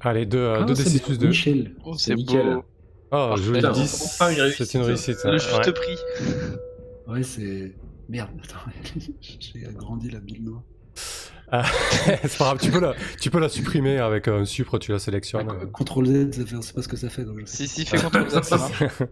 Allez, 0.01 0.26
2 0.26 0.53
Ah, 0.59 0.63
d 0.63 0.76
c'est 0.76 0.84
6 0.84 0.97
bien, 0.97 1.05
plus 1.05 1.17
2. 1.19 1.28
Michel. 1.30 1.76
Oh, 1.86 1.93
C'est 1.97 2.15
nickel. 2.15 2.55
beau. 2.55 2.65
Oh, 3.11 3.36
joli 3.38 3.59
Putain, 3.59 3.71
10. 3.71 4.03
enfin 4.19 4.32
une 4.34 4.41
réussite. 4.41 4.65
C'est 4.65 4.78
une 4.78 4.84
réussite. 4.84 5.17
Le 5.24 5.32
ouais. 5.32 5.39
juste 5.39 5.65
Ouais. 5.65 5.74
prix. 5.74 5.97
Ouais, 7.07 7.24
c'est. 7.24 7.76
Merde, 8.09 8.30
attends, 8.43 8.69
j'ai 9.21 9.65
agrandi 9.65 10.09
la 10.09 10.19
bille 10.19 10.41
noire. 10.41 10.63
c'est 12.23 12.37
pas 12.37 12.45
grave, 12.45 12.57
tu 12.61 12.71
peux, 12.71 12.79
la, 12.79 12.93
tu 13.19 13.29
peux 13.29 13.39
la 13.39 13.49
supprimer 13.49 13.99
avec 13.99 14.27
un 14.27 14.45
sucre, 14.45 14.79
tu 14.79 14.91
la 14.91 14.99
sélectionnes. 14.99 15.47
Ah, 15.49 15.65
Ctrl 15.71 16.05
Z, 16.05 16.31
ça 16.31 16.45
fait, 16.45 16.55
c'est 16.61 16.75
pas 16.75 16.81
ce 16.81 16.87
que 16.87 16.97
ça 16.97 17.09
fait. 17.09 17.23
Donc 17.25 17.39
je. 17.39 17.45
Si, 17.45 17.67
si, 17.67 17.85
fais 17.85 17.97
contre 17.97 18.29
ça, 18.29 18.41
ça 18.43 18.57
marche. 18.79 18.83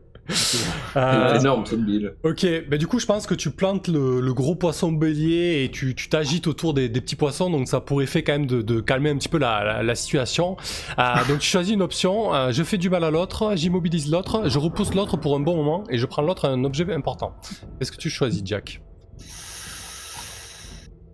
Euh, 0.95 1.33
C'est 1.33 1.39
énorme 1.41 1.65
cette 1.65 1.83
bille. 1.83 2.11
Ok, 2.23 2.45
bah 2.69 2.77
du 2.77 2.85
coup 2.85 2.99
je 2.99 3.05
pense 3.07 3.25
que 3.25 3.33
tu 3.33 3.49
plantes 3.49 3.87
le, 3.87 4.21
le 4.21 4.33
gros 4.33 4.55
poisson 4.55 4.91
bélier 4.91 5.63
et 5.63 5.71
tu 5.71 5.95
tu 5.95 6.09
t'agites 6.09 6.45
autour 6.47 6.73
des, 6.75 6.89
des 6.89 7.01
petits 7.01 7.15
poissons, 7.15 7.49
donc 7.49 7.67
ça 7.67 7.77
a 7.77 7.81
pour 7.81 8.01
effet 8.03 8.21
quand 8.23 8.33
même 8.33 8.45
de, 8.45 8.61
de 8.61 8.81
calmer 8.81 9.09
un 9.09 9.17
petit 9.17 9.29
peu 9.29 9.39
la, 9.39 9.63
la, 9.63 9.83
la 9.83 9.95
situation. 9.95 10.57
Euh, 10.99 11.03
donc 11.27 11.39
tu 11.39 11.49
choisis 11.49 11.73
une 11.73 11.81
option, 11.81 12.33
euh, 12.35 12.51
je 12.51 12.63
fais 12.63 12.77
du 12.77 12.89
mal 12.89 13.03
à 13.03 13.09
l'autre, 13.09 13.53
j'immobilise 13.55 14.11
l'autre, 14.11 14.47
je 14.47 14.59
repousse 14.59 14.93
l'autre 14.93 15.17
pour 15.17 15.35
un 15.35 15.39
bon 15.39 15.55
moment 15.55 15.85
et 15.89 15.97
je 15.97 16.05
prends 16.05 16.21
l'autre 16.21 16.47
un 16.47 16.63
objet 16.63 16.89
important. 16.93 17.35
Qu'est-ce 17.79 17.91
que 17.91 17.97
tu 17.97 18.09
choisis 18.11 18.41
Jack? 18.45 18.81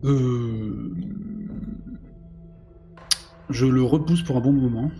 Euh... 0.03 0.93
Je 3.49 3.65
le 3.65 3.83
repousse 3.83 4.21
pour 4.23 4.37
un 4.37 4.41
bon 4.41 4.51
moment. 4.51 4.91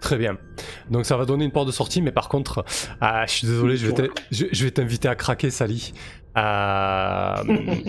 Très 0.00 0.16
bien. 0.16 0.38
Donc 0.90 1.04
ça 1.04 1.16
va 1.18 1.26
donner 1.26 1.44
une 1.44 1.50
porte 1.52 1.66
de 1.66 1.72
sortie, 1.72 2.00
mais 2.00 2.10
par 2.12 2.28
contre, 2.30 2.64
ah, 3.02 3.26
je 3.26 3.32
suis 3.32 3.46
désolé, 3.46 3.76
je 3.76 3.86
vais 3.86 3.92
t'in- 3.92 4.08
je, 4.30 4.46
je 4.50 4.64
vais 4.64 4.70
t'inviter 4.70 5.08
à 5.08 5.14
craquer, 5.14 5.50
Sally. 5.50 5.92
Euh, 6.38 7.34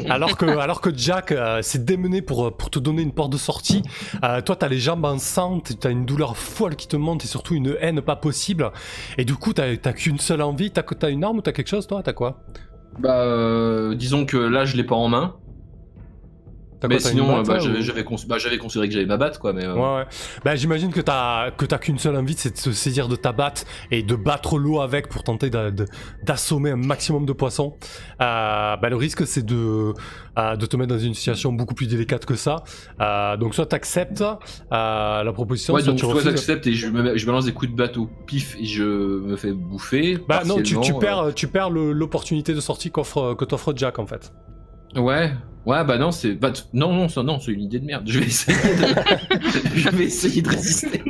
alors 0.10 0.36
que 0.36 0.46
alors 0.60 0.82
que 0.82 0.90
Jack 0.96 1.32
euh, 1.32 1.62
s'est 1.62 1.80
démené 1.80 2.22
pour 2.22 2.58
pour 2.58 2.70
te 2.72 2.80
donner 2.80 3.02
une 3.04 3.14
porte 3.14 3.32
de 3.32 3.38
sortie, 3.38 3.84
euh, 4.24 4.42
toi 4.42 4.56
t'as 4.56 4.68
les 4.68 4.80
jambes 4.80 5.06
en 5.06 5.20
sang, 5.20 5.60
t'as 5.62 5.92
une 5.92 6.06
douleur 6.06 6.36
folle 6.36 6.76
qui 6.76 6.88
te 6.88 6.98
monte 6.98 7.24
et 7.24 7.28
surtout 7.28 7.54
une 7.54 7.78
haine 7.80 8.02
pas 8.02 8.16
possible. 8.18 8.72
Et 9.18 9.26
du 9.26 9.36
coup 9.36 9.54
t'as 9.54 9.78
t'as 9.78 9.94
qu'une 9.94 10.18
seule 10.20 10.42
envie. 10.42 10.72
T'as 10.72 10.82
t'as 10.84 11.12
une 11.12 11.24
arme 11.24 11.38
ou 11.38 11.42
t'as 11.42 11.52
quelque 11.54 11.70
chose 11.70 11.86
toi? 11.88 12.02
T'as 12.04 12.14
quoi? 12.14 12.42
Bah, 13.00 13.22
euh, 13.22 13.96
disons 13.96 14.26
que 14.26 14.38
là 14.38 14.66
je 14.66 14.76
l'ai 14.76 14.84
pas 14.84 14.96
en 14.96 15.08
main. 15.08 15.36
Mais 16.88 17.00
sinon, 17.00 17.42
bah, 17.44 17.60
j'avais 17.80 18.04
cons- 18.04 18.16
bah, 18.28 18.38
considéré 18.60 18.88
que 18.88 18.94
j'avais 18.94 19.06
ma 19.06 19.18
batte, 19.18 19.38
quoi. 19.38 19.54
Mais 19.54 19.66
euh, 19.66 19.74
Ouais, 19.76 19.98
ouais. 20.00 20.06
Bah, 20.44 20.56
j'imagine 20.56 20.92
que 20.92 21.02
t'as 21.02 21.52
que 21.52 21.66
t'as 21.66 21.78
qu'une 21.78 22.00
seule 22.00 22.16
envie, 22.16 22.36
c'est 22.38 22.54
de 22.54 22.58
se 22.58 22.72
saisir 22.72 23.08
de 23.08 23.16
ta 23.16 23.32
batte 23.32 23.66
et 23.92 24.04
de 24.04 24.16
battre 24.16 24.58
l'eau 24.58 24.82
avec 24.82 25.08
pour 25.10 25.24
tenter 25.24 25.50
d'assommer 25.50 26.72
un 26.72 26.76
maximum 26.78 27.26
de 27.26 27.34
poissons. 27.34 27.76
Euh, 28.22 28.76
bah, 28.78 28.90
le 28.90 28.96
risque, 28.96 29.26
c'est 29.28 29.46
de 29.46 29.94
euh, 30.38 30.56
de 30.56 30.66
te 30.66 30.78
mettre 30.78 30.90
dans 30.94 31.00
une 31.00 31.14
situation 31.14 31.52
beaucoup 31.52 31.76
plus 31.76 31.88
délicate 31.88 32.26
que 32.26 32.36
ça. 32.36 32.64
Euh, 33.00 33.38
donc, 33.38 33.54
soit 33.56 33.66
t'acceptes 33.66 34.22
euh, 34.22 35.24
la 35.24 35.34
proposition, 35.34 35.74
ouais, 35.74 35.82
soit 35.82 35.92
donc 35.92 36.00
tu 36.00 36.06
soit 36.06 36.22
j'accepte 36.22 36.68
et 36.68 36.74
je, 36.74 36.88
me, 36.88 37.18
je 37.18 37.26
balance 37.26 37.46
des 37.46 37.54
coups 37.54 37.72
de 37.72 37.76
bateau 37.76 38.10
pif 38.26 38.56
et 38.60 38.66
je 38.66 38.84
me 38.84 39.36
fais 39.36 39.52
bouffer. 39.52 40.18
Bah 40.28 40.44
non, 40.46 40.62
tu, 40.62 40.80
tu 40.80 40.94
perds, 40.94 41.34
tu 41.36 41.48
perds 41.48 41.70
l'opportunité 41.70 42.54
de 42.54 42.60
sortie 42.62 42.92
qu'offre 42.92 43.34
que 43.34 43.46
t'offre 43.46 43.74
Jack 43.76 44.00
en 44.00 44.06
fait. 44.06 44.32
Euh. 44.96 45.00
Ouais, 45.02 45.34
ouais, 45.66 45.84
bah 45.86 45.98
non, 45.98 46.12
c'est. 46.12 46.34
Bah, 46.34 46.52
t- 46.52 46.62
non, 46.74 46.94
non, 46.94 47.08
ça, 47.10 47.24
non, 47.24 47.40
c'est 47.40 47.52
une 47.52 47.62
idée 47.62 47.80
de 47.80 47.86
merde. 47.86 48.04
Je 48.08 48.20
vais 48.20 48.26
essayer 48.26 48.58
de, 48.58 48.86
je 49.76 49.90
vais 49.90 50.04
essayer 50.06 50.42
de 50.42 50.50
résister. 50.50 51.02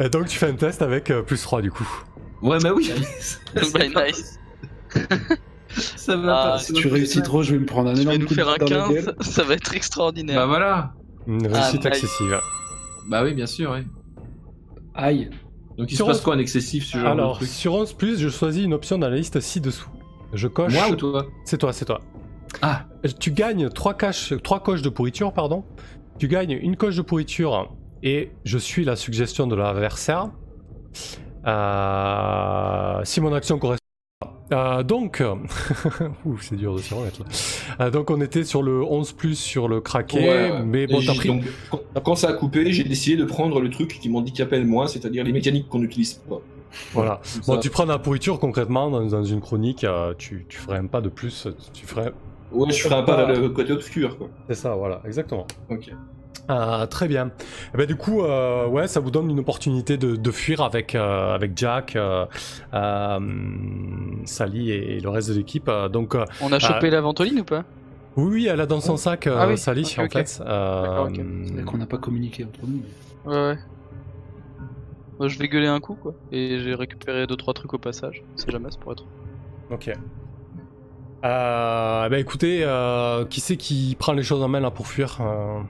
Et 0.00 0.08
donc 0.08 0.26
tu 0.28 0.38
fais 0.38 0.46
un 0.48 0.54
test 0.54 0.82
avec 0.82 1.10
euh, 1.10 1.22
plus 1.22 1.40
3 1.40 1.62
du 1.62 1.70
coup. 1.70 1.88
Ouais, 2.42 2.58
bah 2.62 2.70
oui. 2.74 2.90
Bah, 3.72 4.06
nice. 4.06 4.38
Ça 5.96 6.16
va 6.16 6.36
Ah, 6.36 6.50
pas. 6.52 6.58
Si 6.58 6.72
tu 6.72 6.88
réussis 6.88 7.22
trop, 7.22 7.42
je 7.42 7.52
vais 7.52 7.58
me 7.58 7.66
prendre 7.66 7.90
un 7.90 7.94
Tu 7.94 8.02
vas 8.04 8.14
énorme 8.14 8.18
nous 8.18 8.26
coup 8.26 8.34
de 8.34 8.38
faire 8.40 8.48
un 8.48 8.56
batte 8.58 8.68
dans 8.68 8.76
la 8.76 8.82
15, 8.94 9.04
gueule. 9.06 9.14
ça 9.20 9.42
va 9.44 9.54
être 9.54 9.74
extraordinaire. 9.74 10.36
Bah 10.36 10.46
voilà. 10.46 10.92
Une 11.26 11.46
réussite 11.46 11.80
Ah, 11.86 11.90
nice. 11.90 11.98
excessive. 12.04 12.38
Bah 13.08 13.22
oui, 13.24 13.34
bien 13.34 13.46
sûr, 13.46 13.72
oui. 13.72 13.80
Aïe. 14.94 15.30
Donc 15.76 15.90
il 15.90 15.96
Sur 15.96 16.06
se 16.06 16.10
passe 16.12 16.20
quoi 16.20 16.36
en 16.36 16.38
excessif 16.38 16.84
ce 16.86 16.98
genre 16.98 17.08
Alors, 17.10 17.32
de 17.32 17.36
truc? 17.38 17.48
sur 17.48 17.74
11, 17.74 17.96
je 18.18 18.28
choisis 18.28 18.64
une 18.64 18.74
option 18.74 18.98
dans 18.98 19.08
la 19.08 19.16
liste 19.16 19.40
ci-dessous. 19.40 19.88
Je 20.32 20.46
coche. 20.46 20.72
Moi 20.72 20.90
ou 20.90 20.96
toi? 20.96 21.26
C'est 21.44 21.58
toi, 21.58 21.72
c'est 21.72 21.84
toi. 21.86 22.00
Ah, 22.62 22.84
Tu 23.20 23.30
gagnes 23.30 23.68
3 23.68 23.94
trois 24.42 24.60
coches 24.62 24.82
de 24.82 24.88
pourriture, 24.88 25.32
pardon. 25.32 25.64
Tu 26.18 26.28
gagnes 26.28 26.52
une 26.52 26.76
coche 26.76 26.96
de 26.96 27.02
pourriture 27.02 27.72
et 28.02 28.30
je 28.44 28.58
suis 28.58 28.84
la 28.84 28.96
suggestion 28.96 29.46
de 29.46 29.54
l'adversaire. 29.56 30.30
Euh, 31.46 33.00
si 33.04 33.20
mon 33.20 33.32
action 33.32 33.58
correspond. 33.58 33.80
Euh, 34.52 34.82
donc, 34.82 35.22
Ouh, 36.24 36.38
c'est 36.38 36.56
dur 36.56 36.74
de 36.74 36.80
s'y 36.80 36.92
remettre 36.94 37.20
là. 37.20 37.26
Euh, 37.86 37.90
donc 37.90 38.10
on 38.10 38.20
était 38.20 38.44
sur 38.44 38.62
le 38.62 38.82
11 38.82 39.12
plus 39.12 39.36
sur 39.38 39.68
le 39.68 39.80
craqué, 39.80 40.18
Ouais, 40.18 40.62
mais 40.62 40.86
bon, 40.86 41.00
t'as 41.04 41.14
pris. 41.14 41.28
donc, 41.28 41.44
quand, 41.70 41.80
quand 42.04 42.14
ça 42.14 42.28
a 42.28 42.32
coupé, 42.34 42.70
j'ai 42.72 42.84
décidé 42.84 43.16
de 43.16 43.24
prendre 43.24 43.60
le 43.60 43.70
truc 43.70 43.98
qui 44.00 44.08
m'handicapait 44.08 44.58
le 44.60 44.66
moins, 44.66 44.86
c'est-à-dire 44.86 45.24
les 45.24 45.32
mécaniques 45.32 45.68
qu'on 45.68 45.78
n'utilise 45.78 46.14
pas. 46.14 46.40
Voilà. 46.92 47.20
Bon, 47.46 47.54
ça. 47.54 47.58
tu 47.58 47.70
prends 47.70 47.84
la 47.86 47.98
pourriture 47.98 48.38
concrètement 48.38 48.90
dans, 48.90 49.04
dans 49.06 49.24
une 49.24 49.40
chronique, 49.40 49.82
euh, 49.84 50.12
tu, 50.18 50.44
tu 50.48 50.58
ferais 50.58 50.78
un 50.78 50.86
pas 50.86 51.00
de 51.00 51.08
plus, 51.08 51.48
tu 51.72 51.86
ferais. 51.86 52.12
Ouais, 52.52 52.70
je 52.70 52.82
ferai 52.82 52.94
un 52.94 53.02
pas 53.02 53.16
vers 53.24 53.40
le 53.40 53.48
côté 53.48 53.72
obscur, 53.72 54.16
quoi. 54.18 54.28
C'est 54.48 54.54
ça, 54.54 54.74
voilà, 54.74 55.00
exactement. 55.04 55.46
Ok. 55.70 55.90
Ah, 56.46 56.86
très 56.90 57.08
bien. 57.08 57.30
Ben, 57.72 57.86
du 57.86 57.96
coup, 57.96 58.22
euh, 58.22 58.66
ouais, 58.68 58.86
ça 58.86 59.00
vous 59.00 59.10
donne 59.10 59.30
une 59.30 59.38
opportunité 59.40 59.96
de, 59.96 60.14
de 60.14 60.30
fuir 60.30 60.60
avec, 60.60 60.94
euh, 60.94 61.34
avec 61.34 61.52
Jack, 61.56 61.96
euh, 61.96 62.26
euh, 62.74 63.18
Sally 64.26 64.70
et, 64.70 65.00
le 65.00 65.08
reste 65.08 65.30
de 65.30 65.34
l'équipe. 65.34 65.68
Euh, 65.68 65.88
Donc, 65.88 66.14
euh, 66.14 66.24
On 66.42 66.52
a 66.52 66.58
chopé 66.58 66.90
la 66.90 67.00
ventoline 67.00 67.40
ou 67.40 67.44
pas? 67.44 67.64
Oui, 68.16 68.28
oui, 68.32 68.46
elle 68.46 68.60
a 68.60 68.66
dans 68.66 68.80
son 68.80 68.96
sac, 68.96 69.26
euh, 69.26 69.36
Ah 69.40 69.48
oui, 69.48 69.56
Sally, 69.58 69.94
en 69.98 70.04
ok. 70.04 70.12
fait. 70.12 70.40
Euh, 70.44 70.82
D'accord, 70.82 71.06
ok. 71.08 71.20
C'est 71.46 71.52
vrai 71.54 71.62
qu'on 71.64 71.78
n'a 71.78 71.86
pas 71.86 71.98
communiqué 71.98 72.44
entre 72.44 72.60
nous. 72.66 72.82
mais- 72.82 73.30
Ouais, 73.32 73.48
ouais. 73.48 73.58
Bah, 75.18 75.28
je 75.28 75.38
vais 75.38 75.48
gueuler 75.48 75.66
un 75.68 75.80
coup, 75.80 75.94
quoi. 75.94 76.12
Et 76.30 76.58
j'ai 76.60 76.74
récupéré 76.74 77.26
2-3 77.26 77.54
trucs 77.54 77.72
au 77.72 77.78
passage. 77.78 78.22
C'est 78.36 78.50
jamais, 78.50 78.70
ça 78.70 78.78
pourrait 78.78 78.94
être. 78.94 79.06
Ok. 79.70 79.90
Euh, 81.24 82.08
ben 82.08 82.18
écoutez, 82.20 82.60
euh, 82.62 83.24
qui 83.24 83.40
c'est 83.40 83.56
qui 83.56 83.96
prend 83.98 84.12
les 84.12 84.22
choses 84.22 84.42
en 84.42 84.48
main 84.48 84.60
là 84.60 84.70
pour 84.70 84.86
fuir 84.86 85.18
Euh, 85.20 85.60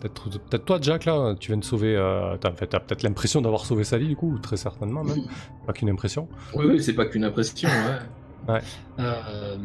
Peut-être 0.00 0.28
peut 0.38 0.58
toi, 0.58 0.78
Jack, 0.80 1.06
là, 1.06 1.34
tu 1.40 1.48
viens 1.50 1.56
de 1.56 1.64
sauver. 1.64 1.96
Euh, 1.96 2.36
t'as 2.38 2.50
en 2.50 2.54
fait, 2.54 2.66
t'as 2.66 2.80
peut-être 2.80 3.02
l'impression 3.02 3.40
d'avoir 3.40 3.64
sauvé 3.64 3.82
Sally, 3.82 4.08
du 4.08 4.16
coup, 4.16 4.30
ou 4.34 4.38
très 4.38 4.56
certainement 4.58 5.02
même. 5.02 5.22
Pas 5.66 5.72
qu'une 5.72 5.88
impression. 5.88 6.28
Oui, 6.54 6.66
oui, 6.68 6.82
c'est 6.82 6.92
pas 6.92 7.06
qu'une 7.06 7.24
impression, 7.24 7.68
ouais. 8.48 8.60
Euh, 9.00 9.56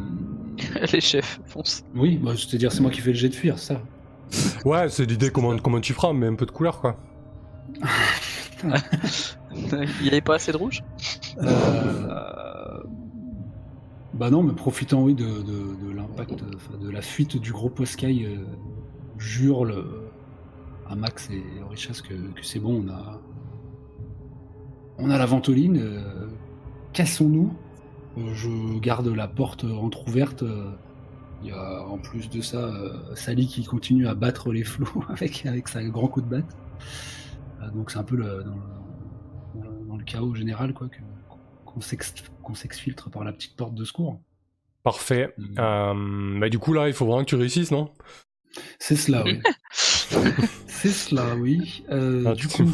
Les 0.91 1.01
chefs, 1.01 1.39
fonce. 1.45 1.83
Oui, 1.93 2.17
bah, 2.17 2.31
c'est-à-dire 2.35 2.71
c'est 2.71 2.81
moi 2.81 2.89
qui 2.89 2.99
fais 3.01 3.11
le 3.11 3.15
jet 3.15 3.29
de 3.29 3.35
fuir, 3.35 3.59
ça. 3.59 3.79
Ouais, 4.65 4.89
c'est 4.89 5.05
l'idée 5.05 5.29
comment, 5.29 5.55
comment 5.59 5.79
tu 5.79 5.93
feras, 5.93 6.13
mais 6.13 6.25
un 6.27 6.33
peu 6.35 6.47
de 6.47 6.51
couleur, 6.51 6.81
quoi. 6.81 6.97
Il 9.53 10.05
y 10.05 10.07
avait 10.07 10.21
pas 10.21 10.35
assez 10.35 10.51
de 10.51 10.57
rouge? 10.57 10.81
Euh, 11.43 12.50
Bah 14.13 14.29
non, 14.29 14.43
mais 14.43 14.53
profitant 14.53 15.03
oui 15.03 15.15
de, 15.15 15.41
de, 15.41 15.91
l'impact, 15.95 16.43
de 16.79 16.89
la 16.89 17.01
fuite 17.01 17.37
du 17.37 17.51
gros 17.53 17.69
Poscaille, 17.69 18.25
euh, 18.25 18.43
jure 19.17 19.65
à 20.89 20.95
Max 20.95 21.29
et 21.29 21.43
Orichas 21.63 22.01
que, 22.07 22.13
que 22.13 22.43
c'est 22.45 22.59
bon, 22.59 22.83
on 22.85 22.89
a, 22.89 23.21
on 24.97 25.09
a 25.09 25.17
la 25.17 25.25
ventoline, 25.25 25.77
euh, 25.81 26.27
cassons-nous. 26.93 27.53
Euh, 28.17 28.33
Je 28.33 28.79
garde 28.79 29.07
la 29.07 29.27
porte 29.29 29.63
entrouverte. 29.63 30.43
euh, 30.43 30.71
Il 31.41 31.47
y 31.49 31.51
a 31.53 31.85
en 31.87 31.97
plus 31.97 32.29
de 32.29 32.41
ça 32.41 32.57
euh, 32.57 33.15
Sally 33.15 33.47
qui 33.47 33.63
continue 33.63 34.07
à 34.07 34.13
battre 34.15 34.51
les 34.51 34.63
flots 34.65 35.03
avec, 35.09 35.45
avec 35.45 35.69
sa 35.69 35.83
grand 35.85 36.07
coup 36.07 36.21
de 36.21 36.27
batte. 36.27 36.57
Euh, 37.61 37.71
donc 37.71 37.91
c'est 37.91 37.99
un 37.99 38.03
peu 38.03 38.17
le, 38.17 38.43
dans 38.43 39.63
le- 39.63 39.85
dans 39.87 39.97
le 39.97 40.03
chaos 40.03 40.35
général 40.35 40.73
quoi, 40.73 40.87
que- 40.89 40.97
qu'on 41.73 41.81
s'ex- 41.81 42.13
qu'on 42.43 42.53
s'exfiltre 42.55 43.09
par 43.09 43.23
la 43.23 43.31
petite 43.33 43.55
porte 43.55 43.73
de 43.75 43.83
secours. 43.85 44.19
Parfait. 44.83 45.33
Mhm. 45.37 45.55
Euh, 45.59 46.39
bah, 46.39 46.49
du 46.49 46.59
coup, 46.59 46.73
là, 46.73 46.87
il 46.87 46.93
faut 46.93 47.05
vraiment 47.05 47.23
que 47.23 47.29
tu 47.29 47.35
réussisses, 47.35 47.71
non? 47.71 47.91
C'est 48.79 48.95
cela, 48.95 49.23
oui. 49.23 49.39
c'est 50.67 50.89
cela, 50.89 51.35
oui. 51.35 51.83
Euh, 51.89 52.23
Ah, 52.27 52.33
du 52.33 52.47
coup, 52.47 52.69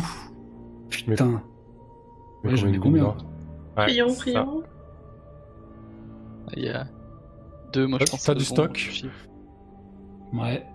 putain. 0.90 1.44
Mais 2.44 2.52
Ouais, 2.52 2.58
j'en 2.58 2.72
ai 2.72 2.78
combien 2.80 3.04
non 3.04 3.18
Ouais, 3.78 3.86
Prions, 3.86 4.16
prions. 4.16 4.64
Il 6.56 6.64
y 6.64 6.70
a 6.70 6.88
deux, 7.74 7.86
moi 7.88 8.00
je 8.00 8.06
T'as- 8.06 8.12
pense. 8.12 8.24
t'as 8.24 8.34
du 8.36 8.46
stock. 8.46 9.04
Ouais. 10.34 10.66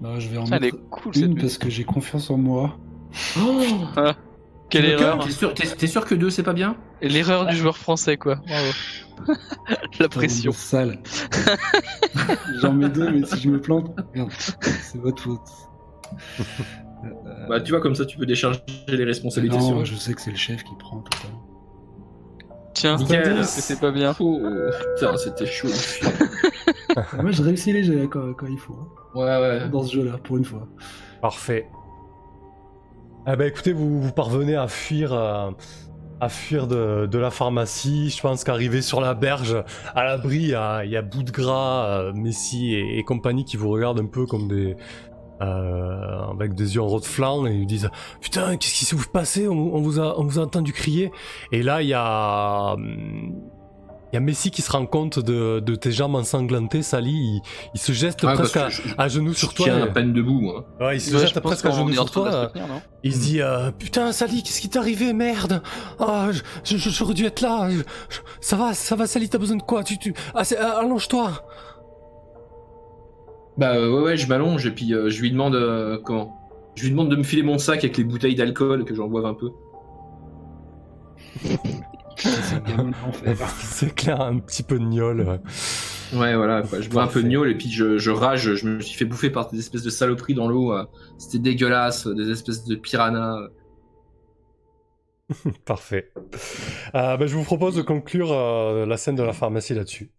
Bah, 0.00 0.18
je 0.18 0.28
vais 0.28 0.38
en 0.38 0.46
Ça, 0.46 0.58
mettre 0.58 0.76
cool 0.90 1.16
une 1.16 1.36
parce 1.38 1.56
que 1.58 1.70
j'ai 1.70 1.84
confiance 1.84 2.30
en 2.30 2.36
moi. 2.36 2.76
Quelle 4.70 4.84
erreur 4.84 5.24
T'es 5.24 5.30
sûr, 5.30 5.54
t'es- 5.54 5.66
t'es 5.66 5.86
sûr 5.86 6.04
que 6.04 6.14
deux 6.14 6.30
c'est 6.30 6.42
pas 6.42 6.52
bien? 6.52 6.76
L'erreur 7.00 7.46
du 7.46 7.56
joueur 7.56 7.76
français, 7.78 8.16
quoi. 8.16 8.36
Bravo. 8.46 8.70
La 9.98 10.08
pression. 10.08 10.52
Sale. 10.52 10.98
J'en 12.60 12.72
mets 12.72 12.88
deux, 12.88 13.10
mais 13.10 13.24
si 13.26 13.40
je 13.40 13.48
me 13.48 13.60
plante, 13.60 13.90
merde, 14.14 14.30
c'est 14.60 14.98
votre 15.00 15.22
faute. 15.22 15.40
Bah 17.48 17.60
tu 17.60 17.70
vois 17.72 17.80
comme 17.80 17.94
ça 17.94 18.04
tu 18.04 18.16
peux 18.18 18.26
décharger 18.26 18.60
les 18.88 19.04
responsabilités 19.04 19.60
sur 19.60 19.74
non, 19.76 19.82
eux. 19.82 19.84
je 19.84 19.94
sais 19.94 20.14
que 20.14 20.20
c'est 20.20 20.30
le 20.32 20.36
chef 20.36 20.64
qui 20.64 20.74
prend 20.78 20.98
tout 21.00 21.18
ça. 21.18 21.28
Tiens, 22.74 22.96
c'est 23.44 23.80
pas 23.80 23.90
bien. 23.90 24.14
Oh, 24.20 24.40
putain 24.94 25.16
c'était 25.16 25.46
chaud. 25.46 25.68
Moi, 27.20 27.30
je 27.32 27.42
réussis 27.42 27.72
les 27.72 27.82
jeux 27.84 28.06
quand, 28.08 28.32
quand 28.34 28.46
il 28.46 28.58
faut. 28.58 28.74
hein, 28.74 28.88
Ouais 29.14 29.24
ouais. 29.40 29.68
Dans 29.68 29.82
ce 29.82 29.94
jeu-là, 29.94 30.18
pour 30.22 30.36
une 30.38 30.44
fois. 30.44 30.66
Parfait. 31.20 31.66
Ah 33.26 33.36
bah 33.36 33.46
écoutez, 33.46 33.72
vous, 33.72 34.00
vous 34.00 34.12
parvenez 34.12 34.56
à 34.56 34.68
fuir, 34.68 35.12
euh, 35.12 35.50
à 36.20 36.28
fuir 36.28 36.66
de, 36.66 37.18
la 37.18 37.30
pharmacie. 37.30 38.10
Je 38.10 38.20
pense 38.22 38.44
qu'arrivé 38.44 38.80
sur 38.80 39.00
la 39.00 39.14
berge, 39.14 39.62
à 39.94 40.04
l'abri, 40.04 40.36
il 40.36 40.48
y 40.48 40.54
a, 40.54 40.84
y 40.84 40.96
a 40.96 41.02
Bout 41.02 41.22
de 41.22 41.30
Gras, 41.30 41.86
euh, 41.88 42.12
Messi 42.14 42.74
et, 42.74 43.02
compagnie 43.04 43.44
qui 43.44 43.56
vous 43.56 43.68
regardent 43.68 44.00
un 44.00 44.06
peu 44.06 44.24
comme 44.24 44.48
des... 44.48 44.76
euh, 45.42 46.20
avec 46.30 46.54
des 46.54 46.74
yeux 46.74 46.82
en 46.82 46.86
rot 46.86 47.00
de 47.00 47.04
flanc 47.04 47.46
et 47.46 47.54
ils 47.54 47.66
disent 47.66 47.90
Putain, 48.20 48.56
qu'est-ce 48.56 48.74
qui 48.74 48.84
s'est 48.84 48.96
passé? 49.12 49.46
On, 49.46 49.74
on 49.74 49.80
vous 49.82 50.00
a, 50.00 50.18
on 50.18 50.24
vous 50.24 50.38
a 50.38 50.42
entendu 50.42 50.72
crier. 50.72 51.12
Et 51.52 51.62
là, 51.62 51.82
il 51.82 51.88
y 51.88 51.94
a... 51.94 52.72
hum, 52.74 53.34
Il 54.12 54.14
y 54.14 54.16
a 54.16 54.20
Messi 54.20 54.50
qui 54.50 54.62
se 54.62 54.72
rend 54.72 54.86
compte 54.86 55.18
de, 55.18 55.60
de 55.60 55.74
tes 55.74 55.92
jambes 55.92 56.14
ensanglantées, 56.14 56.82
Sally. 56.82 57.10
Il, 57.12 57.42
il 57.74 57.80
se 57.80 57.92
geste 57.92 58.22
Ouais, 58.22 58.32
presque 58.34 58.56
à, 58.56 58.68
je- 58.70 58.82
genoux 59.08 59.34
Je 59.34 59.38
sur 59.38 59.52
toi. 59.54 59.66
tiens 59.66 59.82
à 59.82 59.86
et- 59.86 59.92
peine 59.92 60.12
debout 60.14 60.40
moi. 60.40 60.64
Ouais, 60.80 60.96
il 60.96 61.00
se 61.00 61.14
Ouais, 61.14 61.26
jette 61.26 61.38
presque 61.40 61.66
à 61.66 61.70
genoux 61.72 61.92
sur 61.92 62.10
toi. 62.10 62.50
Il 63.04 63.12
se 63.14 63.20
dit 63.20 63.42
euh, 63.42 63.70
Putain, 63.70 64.12
Sally, 64.12 64.42
qu'est-ce 64.42 64.60
qui 64.62 64.68
t'est 64.70 64.78
arrivé, 64.78 65.12
merde? 65.12 65.62
Ah, 66.00 66.28
je- 66.32 66.40
je- 66.64 66.76
je- 66.78 66.90
j'aurais 66.90 67.12
dû 67.14 67.26
être 67.26 67.42
là. 67.42 67.68
Je- 67.70 67.76
je- 67.78 68.18
ça 68.40 68.56
va, 68.56 68.72
ça 68.72 68.96
va, 68.96 69.06
Sally, 69.06 69.28
t'as 69.28 69.38
besoin 69.38 69.56
de 69.56 69.62
quoi? 69.62 69.84
Tu, 69.84 69.98
tu... 69.98 70.14
Ah, 70.34 70.42
c'est- 70.44 70.56
ah, 70.58 70.78
Allonge-toi. 70.80 71.32
Bah 73.58 73.74
euh, 73.74 73.90
ouais 73.92 74.02
ouais 74.02 74.16
je 74.16 74.28
m'allonge 74.28 74.64
et 74.66 74.70
puis 74.70 74.94
euh, 74.94 75.10
je 75.10 75.20
lui 75.20 75.32
demande 75.32 75.56
euh, 75.56 75.98
comment? 76.04 76.36
Je 76.76 76.84
lui 76.84 76.90
demande 76.92 77.10
de 77.10 77.16
me 77.16 77.24
filer 77.24 77.42
mon 77.42 77.58
sac 77.58 77.78
avec 77.80 77.96
les 77.96 78.04
bouteilles 78.04 78.36
d'alcool 78.36 78.84
que 78.84 78.94
j'en 78.94 79.08
boive 79.08 79.26
un 79.26 79.34
peu. 79.34 79.50
C'est 83.60 83.94
clair, 83.94 84.20
un 84.20 84.38
petit 84.38 84.62
peu 84.62 84.78
de 84.78 84.84
gnôle. 84.84 85.20
ouais. 85.22 85.40
Ouais 86.14 86.34
voilà 86.36 86.62
quoi. 86.62 86.80
Je 86.80 86.88
bois 86.88 87.02
un 87.02 87.06
peu 87.06 87.22
de 87.22 87.28
gnôle 87.28 87.50
et 87.50 87.54
puis 87.54 87.70
je, 87.70 87.98
je 87.98 88.10
rage. 88.10 88.54
Je 88.54 88.66
me 88.66 88.80
suis 88.80 88.96
fait 88.96 89.04
bouffer 89.04 89.30
par 89.30 89.50
des 89.50 89.58
espèces 89.58 89.82
de 89.82 89.90
saloperies 89.90 90.34
dans 90.34 90.48
l'eau. 90.48 90.72
euh. 90.72 90.84
C'était 91.18 91.38
dégueulasse, 91.38 92.06
des 92.06 92.30
espèces 92.30 92.64
de 92.64 92.76
piranhas. 92.76 93.48
Parfait. 95.66 96.10
Euh, 96.94 97.16
bah, 97.16 97.26
je 97.26 97.36
vous 97.36 97.44
propose 97.44 97.74
de 97.76 97.82
conclure 97.82 98.32
euh, 98.32 98.86
la 98.86 98.96
scène 98.96 99.16
de 99.16 99.22
la 99.22 99.32
pharmacie 99.34 99.74
là-dessus. 99.74 100.10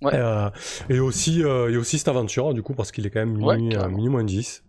Ouais. 0.00 0.12
Euh, 0.14 0.48
et 0.88 1.00
aussi, 1.00 1.42
euh, 1.42 1.74
a 1.74 1.78
aussi 1.78 1.98
cette 1.98 2.08
aventure, 2.08 2.54
du 2.54 2.62
coup, 2.62 2.74
parce 2.74 2.92
qu'il 2.92 3.04
est 3.06 3.10
quand 3.10 3.20
même 3.20 3.42
Ouais, 3.42 3.56
minuit, 3.56 3.74
euh, 3.74 3.78
carrément. 3.80 3.96
minuit 3.96 4.10
moins 4.10 4.24
10. 4.24 4.62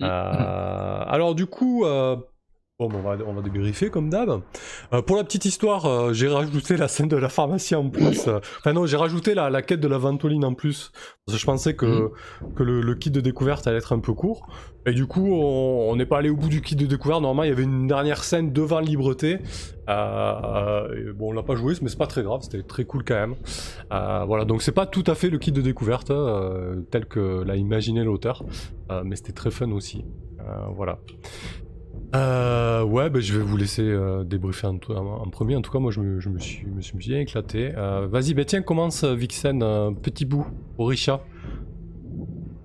Mm. 0.00 0.04
Euh, 0.04 0.08
alors, 1.06 1.34
du 1.34 1.46
coup, 1.46 1.84
euh, 1.84 2.16
bon, 2.78 2.90
on, 2.92 3.00
va, 3.00 3.16
on 3.26 3.32
va 3.32 3.42
débriefer 3.42 3.90
comme 3.90 4.10
d'hab. 4.10 4.42
Euh, 4.92 5.02
pour 5.02 5.16
la 5.16 5.24
petite 5.24 5.44
histoire, 5.44 5.86
euh, 5.86 6.12
j'ai 6.12 6.28
rajouté 6.28 6.76
la 6.76 6.88
scène 6.88 7.08
de 7.08 7.16
la 7.16 7.28
pharmacie 7.28 7.74
en 7.74 7.88
plus. 7.88 8.28
euh, 8.28 8.40
Enfin, 8.58 8.72
non, 8.72 8.86
j'ai 8.86 8.96
rajouté 8.96 9.34
la, 9.34 9.48
la 9.50 9.62
quête 9.62 9.80
de 9.80 9.88
la 9.88 9.98
ventoline 9.98 10.44
en 10.44 10.54
plus. 10.54 10.92
Parce 11.24 11.36
que 11.36 11.40
je 11.40 11.46
pensais 11.46 11.74
que, 11.74 12.10
que 12.54 12.62
le, 12.62 12.80
le 12.82 12.94
kit 12.94 13.10
de 13.10 13.20
découverte 13.20 13.66
allait 13.66 13.78
être 13.78 13.92
un 13.92 13.98
peu 13.98 14.12
court. 14.12 14.46
Et 14.84 14.92
du 14.92 15.06
coup, 15.06 15.32
on 15.34 15.96
n'est 15.96 16.06
pas 16.06 16.18
allé 16.18 16.28
au 16.30 16.36
bout 16.36 16.48
du 16.48 16.60
kit 16.60 16.76
de 16.76 16.86
découverte. 16.86 17.20
Normalement, 17.22 17.42
il 17.44 17.48
y 17.48 17.52
avait 17.52 17.64
une 17.64 17.86
dernière 17.88 18.22
scène 18.22 18.52
devant 18.52 18.78
libreté. 18.78 19.38
Euh, 19.88 21.12
bon, 21.14 21.30
on 21.30 21.32
l'a 21.32 21.42
pas 21.42 21.56
joué, 21.56 21.74
mais 21.82 21.88
c'est 21.88 21.98
pas 21.98 22.06
très 22.06 22.22
grave. 22.22 22.42
C'était 22.42 22.62
très 22.62 22.84
cool 22.84 23.02
quand 23.04 23.14
même. 23.14 23.34
Voilà, 23.90 24.44
donc 24.44 24.62
c'est 24.62 24.72
pas 24.72 24.86
tout 24.86 25.04
à 25.06 25.14
fait 25.14 25.30
le 25.30 25.38
kit 25.38 25.50
de 25.50 25.60
découverte 25.62 26.12
tel 26.90 27.06
que 27.06 27.42
l'a 27.42 27.56
imaginé 27.56 28.04
l'auteur, 28.04 28.44
mais 29.04 29.16
c'était 29.16 29.32
très 29.32 29.50
fun 29.50 29.72
aussi. 29.72 30.04
Voilà. 30.76 31.00
Euh, 32.14 32.82
ouais, 32.84 33.10
bah, 33.10 33.20
je 33.20 33.36
vais 33.36 33.42
vous 33.44 33.56
laisser 33.56 33.82
euh, 33.82 34.24
débriefer 34.24 34.66
en, 34.68 34.78
en 34.94 35.28
premier. 35.28 35.56
En 35.56 35.62
tout 35.62 35.70
cas, 35.72 35.78
moi, 35.78 35.90
je 35.90 36.00
me, 36.00 36.20
je 36.20 36.28
me 36.28 36.38
suis, 36.38 36.66
me 36.66 36.80
suis 36.80 36.96
bien 36.96 37.18
éclaté. 37.20 37.72
Euh, 37.76 38.06
Vas-y, 38.06 38.34
bah, 38.34 38.44
tiens, 38.44 38.62
commence, 38.62 39.04
euh, 39.04 39.14
Vixen, 39.14 39.62
un 39.62 39.92
petit 39.92 40.24
bout 40.24 40.46
pour 40.76 40.88
Richa. 40.88 41.20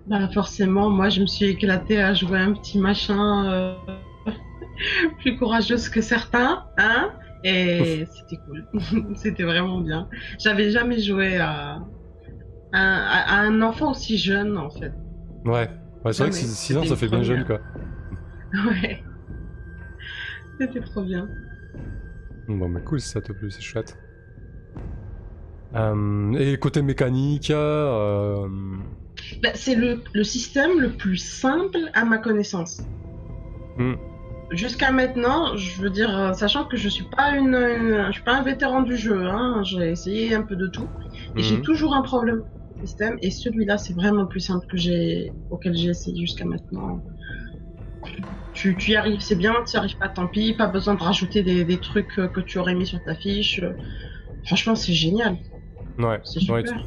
Bah 0.08 0.28
forcément, 0.34 0.90
moi 0.90 1.08
je 1.08 1.22
me 1.22 1.26
suis 1.26 1.46
éclatée 1.46 2.02
à 2.02 2.14
jouer 2.14 2.40
un 2.40 2.52
petit 2.52 2.78
machin 2.80 3.78
plus 5.20 5.38
courageuse 5.38 5.88
que 5.88 6.02
certains, 6.02 6.66
hein 6.78 7.12
Et 7.46 8.06
c'était 8.12 8.42
cool, 8.46 8.68
c'était 9.16 9.44
vraiment 9.44 9.80
bien. 9.80 10.10
J'avais 10.38 10.72
jamais 10.72 11.00
joué 11.00 11.38
à, 11.38 11.80
à, 12.74 13.36
à 13.38 13.40
un 13.42 13.62
enfant 13.62 13.92
aussi 13.92 14.18
jeune 14.18 14.58
en 14.58 14.70
fait. 14.70 14.92
Ouais, 15.46 15.70
ouais 16.04 16.12
c'est 16.12 16.24
vrai 16.24 16.32
que 16.32 16.36
mais 16.36 16.42
6 16.42 16.78
ans, 16.78 16.84
ça 16.84 16.96
fait 16.98 17.08
bien 17.08 17.24
jeune, 17.24 17.46
quoi. 17.46 17.60
Ouais, 18.54 19.02
c'était 20.62 20.82
trop 20.82 21.02
bien. 21.04 21.32
Bon, 22.48 22.70
mais 22.70 22.82
cool 22.84 23.02
si 23.02 23.08
ça 23.10 23.22
te 23.22 23.32
plaît, 23.32 23.50
c'est 23.50 23.62
chouette. 23.64 23.98
Euh, 25.74 26.34
et 26.34 26.58
côté 26.60 26.82
mécanique, 26.82 27.50
euh, 27.52 28.48
Bah, 29.44 29.52
c'est 29.56 29.76
le, 29.76 30.04
le 30.14 30.24
système 30.24 30.80
le 30.80 30.96
plus 30.96 31.18
simple 31.18 31.78
à 31.94 32.06
ma 32.06 32.18
connaissance. 32.18 32.90
Hmm. 33.78 33.96
Jusqu'à 34.52 34.92
maintenant, 34.92 35.56
je 35.56 35.82
veux 35.82 35.90
dire, 35.90 36.16
euh, 36.18 36.34
sachant 36.34 36.66
que 36.66 36.76
je 36.78 36.90
suis 36.90 37.06
pas 37.16 37.32
une, 37.38 37.56
une- 37.56 38.08
je 38.08 38.12
suis 38.12 38.24
pas 38.24 38.36
un 38.38 38.44
vétéran 38.44 38.82
du 38.82 38.98
jeu, 38.98 39.26
hein, 39.28 39.64
j'ai 39.64 39.90
essayé 39.92 40.34
un 40.36 40.42
peu 40.44 40.56
de 40.58 40.68
tout, 40.68 40.92
et 41.38 41.42
j'ai 41.42 41.60
mhm. 41.60 41.62
toujours 41.62 41.94
un 41.96 42.02
problème 42.02 42.36
avec 42.38 42.46
le 42.82 42.88
système, 42.88 43.18
et 43.22 43.32
celui-là, 43.32 43.78
c'est 43.78 43.94
vraiment 43.94 44.24
le 44.24 44.28
plus 44.28 44.42
simple 44.42 44.66
que 44.70 44.76
j'ai, 44.78 45.36
auquel 45.50 45.74
j'ai 45.76 45.90
essayé 45.90 46.20
jusqu'à 46.22 46.46
maintenant. 46.46 47.02
Tu, 48.54 48.78
tu 48.78 48.92
y 48.92 48.96
arrives, 48.96 49.22
c'est 49.22 49.36
bien, 49.36 49.56
tu 49.66 49.76
y 49.76 49.78
arrives 49.78 49.98
pas, 49.98 50.10
tant 50.10 50.28
pis, 50.28 50.54
pas 50.54 50.68
besoin 50.68 50.96
de 50.96 51.04
rajouter 51.04 51.44
des, 51.44 51.66
des 51.66 51.80
trucs 51.80 52.18
euh, 52.20 52.28
que 52.28 52.42
tu 52.42 52.60
aurais 52.60 52.76
mis 52.76 52.86
sur 52.88 53.02
ta 53.04 53.16
fiche. 53.16 53.60
euh, 53.64 53.74
Franchement, 54.46 54.76
c'est 54.76 54.94
génial, 54.94 55.38
ouais, 55.98 56.22
c'est 56.24 56.40
ouais, 56.50 56.64
super. 56.64 56.74
tu- 56.74 56.82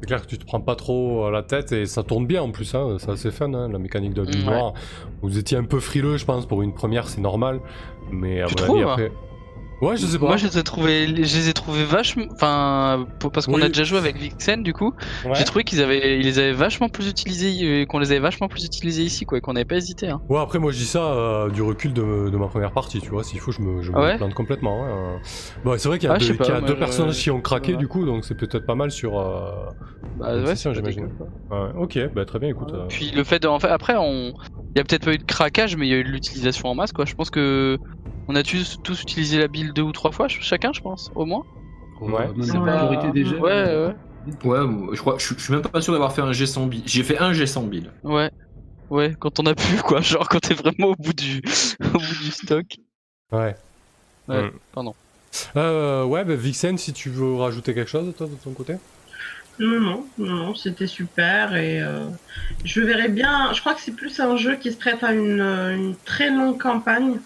c'est 0.00 0.06
clair 0.06 0.22
que 0.22 0.26
tu 0.28 0.38
te 0.38 0.44
prends 0.44 0.60
pas 0.60 0.76
trop 0.76 1.28
la 1.30 1.42
tête 1.42 1.72
et 1.72 1.86
ça 1.86 2.04
tourne 2.04 2.26
bien 2.26 2.42
en 2.42 2.52
plus, 2.52 2.72
hein, 2.74 2.96
c'est 3.00 3.10
assez 3.10 3.30
fun, 3.32 3.52
hein, 3.54 3.68
la 3.68 3.78
mécanique 3.78 4.14
de 4.14 4.22
la 4.22 4.26
Ouais. 4.26 4.34
noire. 4.44 4.74
Vous 5.22 5.38
étiez 5.38 5.56
un 5.58 5.64
peu 5.64 5.80
frileux, 5.80 6.16
je 6.16 6.24
pense, 6.24 6.46
pour 6.46 6.62
une 6.62 6.72
première, 6.72 7.08
c'est 7.08 7.20
normal, 7.20 7.60
mais 8.12 8.40
à 8.40 8.46
Tu 8.46 8.54
mon 8.54 8.62
avis, 8.62 8.82
après. 8.82 9.12
Ouais, 9.80 9.96
je 9.96 10.06
sais 10.06 10.18
pas. 10.18 10.26
Moi, 10.26 10.36
je 10.36 10.46
les 10.46 10.58
ai 10.58 10.62
trouvés, 10.64 11.06
je 11.06 11.12
les 11.36 11.48
ai 11.48 11.52
trouvés 11.52 11.84
vachement, 11.84 12.24
enfin, 12.32 13.06
parce 13.32 13.46
qu'on 13.46 13.54
Oui. 13.54 13.62
a 13.62 13.68
déjà 13.68 13.84
joué 13.84 13.98
avec 13.98 14.16
Vixen, 14.16 14.62
du 14.62 14.72
coup, 14.72 14.92
Ouais. 15.24 15.32
j'ai 15.34 15.44
trouvé 15.44 15.62
qu'ils 15.62 15.80
avaient, 15.82 16.18
ils 16.18 16.24
les 16.24 16.38
avaient 16.40 16.52
vachement 16.52 16.88
plus 16.88 17.08
utilisés, 17.08 17.82
euh, 17.82 17.86
qu'on 17.86 17.98
les 18.00 18.10
avait 18.10 18.20
vachement 18.20 18.48
plus 18.48 18.64
utilisés 18.64 19.02
ici, 19.04 19.24
quoi, 19.24 19.38
et 19.38 19.40
qu'on 19.40 19.52
n'avait 19.52 19.64
pas 19.64 19.76
hésité. 19.76 20.08
Hein. 20.08 20.20
Ouais, 20.28 20.40
après, 20.40 20.58
moi, 20.58 20.72
je 20.72 20.78
dis 20.78 20.84
ça 20.84 21.04
euh, 21.12 21.48
du 21.50 21.62
recul 21.62 21.92
de, 21.92 22.28
de 22.28 22.36
ma 22.36 22.48
première 22.48 22.72
partie, 22.72 23.00
tu 23.00 23.10
vois. 23.10 23.22
S'il 23.22 23.38
faut, 23.38 23.52
je 23.52 23.60
me, 23.60 23.80
je 23.82 23.92
me 23.92 23.98
ouais 23.98 24.16
plante 24.16 24.34
complètement. 24.34 24.84
hein. 24.84 25.20
Bon, 25.64 25.74
c'est 25.78 25.88
vrai 25.88 25.98
qu'il 25.98 26.08
y 26.08 26.12
a, 26.12 26.14
Ah, 26.16 26.18
deux, 26.18 26.34
pas, 26.34 26.44
qu'il 26.44 26.54
y 26.54 26.56
a 26.56 26.60
moi, 26.60 26.68
deux 26.68 26.74
je- 26.74 26.78
personnages 26.80 27.18
qui 27.18 27.30
ont 27.30 27.40
craqué, 27.40 27.72
Ouais. 27.72 27.78
du 27.78 27.86
coup, 27.88 28.04
donc 28.04 28.24
c'est 28.24 28.34
peut-être 28.36 28.66
pas 28.66 28.74
mal 28.74 28.90
sur. 28.90 29.18
euh, 29.18 29.50
Bah 30.18 30.34
ouais, 30.42 30.54
j'imagine. 30.56 31.08
ok, 31.78 31.98
bah 32.14 32.24
très 32.24 32.38
bien, 32.40 32.48
écoute. 32.48 32.72
euh, 32.74 32.86
Puis 32.88 33.10
le 33.14 33.22
fait 33.22 33.38
de, 33.40 33.46
en 33.48 33.60
fait, 33.60 33.68
après, 33.68 33.94
on, 33.96 34.32
il 34.74 34.78
y 34.78 34.80
a 34.80 34.84
peut-être 34.84 35.04
pas 35.04 35.14
eu 35.14 35.18
de 35.18 35.22
craquage, 35.24 35.76
mais 35.76 35.86
il 35.86 35.90
y 35.90 35.94
a 35.94 35.98
eu 35.98 36.04
de 36.04 36.08
l'utilisation 36.10 36.68
en 36.68 36.74
masse, 36.74 36.92
quoi. 36.92 37.04
Je 37.04 37.14
pense 37.14 37.30
que 37.30 37.78
on 38.28 38.34
a 38.34 38.42
tous, 38.42 38.78
tous 38.82 39.02
utilisé 39.02 39.38
la 39.38 39.48
build 39.48 39.72
deux 39.74 39.82
ou 39.82 39.92
trois 39.92 40.12
fois, 40.12 40.28
ch- 40.28 40.42
chacun, 40.42 40.72
je 40.72 40.80
pense, 40.80 41.10
au 41.14 41.24
moins. 41.24 41.42
Ouais. 42.00 42.28
Même 42.28 42.46
la 42.46 42.60
Ouais. 42.60 42.60
majorité 42.60 43.10
des 43.12 43.24
jeux. 43.24 43.38
Ouais, 43.38 43.64
ouais. 43.64 43.94
Ouais, 44.44 44.58
je 44.94 45.00
crois, 45.00 45.16
je, 45.18 45.34
je 45.34 45.40
suis 45.42 45.52
même 45.52 45.62
pas 45.62 45.80
sûr 45.80 45.92
d'avoir 45.92 46.12
fait 46.12 46.20
un 46.22 46.32
G 46.32 46.46
100 46.46 46.66
bill. 46.66 46.82
J'ai 46.86 47.02
fait 47.02 47.18
un 47.18 47.32
G 47.32 47.46
100 47.46 47.62
bill. 47.64 47.90
Ouais. 48.04 48.30
Ouais, 48.90 49.14
quand 49.18 49.40
on 49.40 49.46
a 49.46 49.54
pu, 49.54 49.76
quoi. 49.82 50.00
Genre 50.00 50.28
quand 50.28 50.40
t'es 50.40 50.54
vraiment 50.54 50.88
au 50.88 50.96
bout 50.96 51.12
du, 51.14 51.42
au 51.94 51.98
bout 51.98 51.98
du 52.22 52.30
stock. 52.30 52.66
Ouais. 53.32 53.56
Ouais, 54.28 54.42
Mm. 54.44 54.50
pardon. 54.72 54.94
Euh, 55.56 56.04
ouais, 56.04 56.24
bah 56.24 56.34
Vixen, 56.34 56.76
si 56.78 56.92
tu 56.92 57.08
veux 57.10 57.34
rajouter 57.36 57.74
quelque 57.74 57.88
chose, 57.90 58.12
toi, 58.16 58.26
de 58.26 58.34
ton 58.34 58.52
côté? 58.52 58.74
Non, 59.58 59.80
non, 59.80 60.06
non, 60.18 60.34
non, 60.34 60.54
c'était 60.54 60.86
super 60.86 61.56
et 61.56 61.80
euh, 61.82 62.04
je 62.64 62.80
verrais 62.80 63.08
bien. 63.08 63.52
Je 63.52 63.60
crois 63.60 63.74
que 63.74 63.80
c'est 63.80 63.92
plus 63.96 64.20
un 64.20 64.36
jeu 64.36 64.56
qui 64.56 64.70
se 64.72 64.76
prête 64.78 65.02
à 65.02 65.12
une, 65.12 65.40
une 65.40 65.96
très 66.04 66.30
longue 66.30 66.60
campagne. 66.60 67.18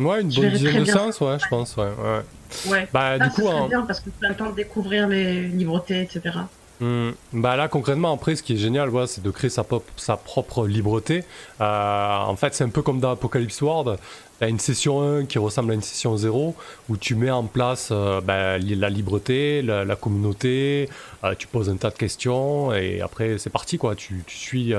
Ouais, 0.00 0.22
une 0.22 0.30
bonne 0.32 0.50
dizaine 0.50 0.80
de 0.80 0.84
séances, 0.84 1.20
ouais, 1.20 1.38
je 1.38 1.46
pense, 1.48 1.76
ouais. 1.76 1.84
ouais. 1.84 2.70
Ouais. 2.70 2.88
Bah, 2.92 3.18
Ça, 3.18 3.24
du 3.26 3.30
coup, 3.30 3.48
bien 3.68 3.82
parce 3.82 4.00
que 4.00 4.10
tu 4.18 4.26
as 4.26 4.30
le 4.30 4.34
temps 4.34 4.50
de 4.50 4.56
découvrir 4.56 5.06
les 5.06 5.42
livretés, 5.42 6.00
etc. 6.02 6.38
Hmm. 6.82 7.10
Bah 7.34 7.56
là 7.56 7.68
concrètement 7.68 8.10
après 8.14 8.34
ce 8.36 8.42
qui 8.42 8.54
est 8.54 8.56
génial 8.56 8.88
voilà, 8.88 9.06
c'est 9.06 9.22
de 9.22 9.30
créer 9.30 9.50
sa, 9.50 9.64
pop- 9.64 9.84
sa 9.96 10.16
propre 10.16 10.66
libreté. 10.66 11.24
Euh, 11.60 12.16
en 12.20 12.34
fait 12.36 12.54
c'est 12.54 12.64
un 12.64 12.70
peu 12.70 12.80
comme 12.80 13.00
dans 13.00 13.10
Apocalypse 13.10 13.60
World. 13.60 13.98
T'as 14.38 14.48
une 14.48 14.58
session 14.58 15.02
1 15.02 15.26
qui 15.26 15.38
ressemble 15.38 15.72
à 15.72 15.74
une 15.74 15.82
session 15.82 16.16
0 16.16 16.54
où 16.88 16.96
tu 16.96 17.14
mets 17.16 17.30
en 17.30 17.44
place 17.44 17.90
euh, 17.92 18.22
bah, 18.22 18.56
la 18.56 18.88
libreté, 18.88 19.60
la, 19.60 19.84
la 19.84 19.94
communauté, 19.94 20.88
euh, 21.22 21.34
tu 21.38 21.46
poses 21.48 21.68
un 21.68 21.76
tas 21.76 21.90
de 21.90 21.96
questions 21.96 22.72
et 22.72 23.02
après 23.02 23.36
c'est 23.36 23.50
parti 23.50 23.76
quoi. 23.76 23.94
Tu, 23.94 24.24
tu 24.26 24.36
suis, 24.38 24.72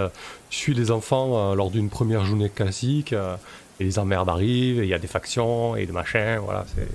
tu 0.49 0.57
suis 0.57 0.73
les 0.73 0.89
enfants 0.89 1.53
lors 1.53 1.69
d'une 1.69 1.89
première 1.91 2.26
journée 2.26 2.49
classique 2.49 3.14
et 3.82 3.84
les 3.84 3.98
emmerdes 3.99 4.30
arrivent 4.30 4.80
et 4.80 4.84
il 4.84 4.90
y 4.90 4.94
a 4.94 4.99
des 4.99 5.08
factions 5.08 5.76
et 5.76 5.86
des 5.86 5.91
machins. 5.91 6.38
Voilà, 6.44 6.66
c'est... 6.76 6.88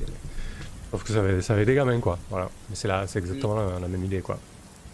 Sauf 0.93 1.03
que 1.03 1.13
ça 1.13 1.21
va, 1.21 1.43
ça 1.43 1.55
va 1.55 1.61
être 1.63 1.67
des 1.67 1.75
gamins 1.75 2.01
quoi. 2.01 2.17
Voilà. 2.31 2.49
Mais 2.71 2.77
c'est, 2.77 2.87
là, 2.89 3.05
c'est 3.07 3.19
exactement 3.19 3.57
la- 3.57 3.81
la 3.81 3.89
même 3.89 4.05
idée 4.05 4.21
quoi. 4.21 4.39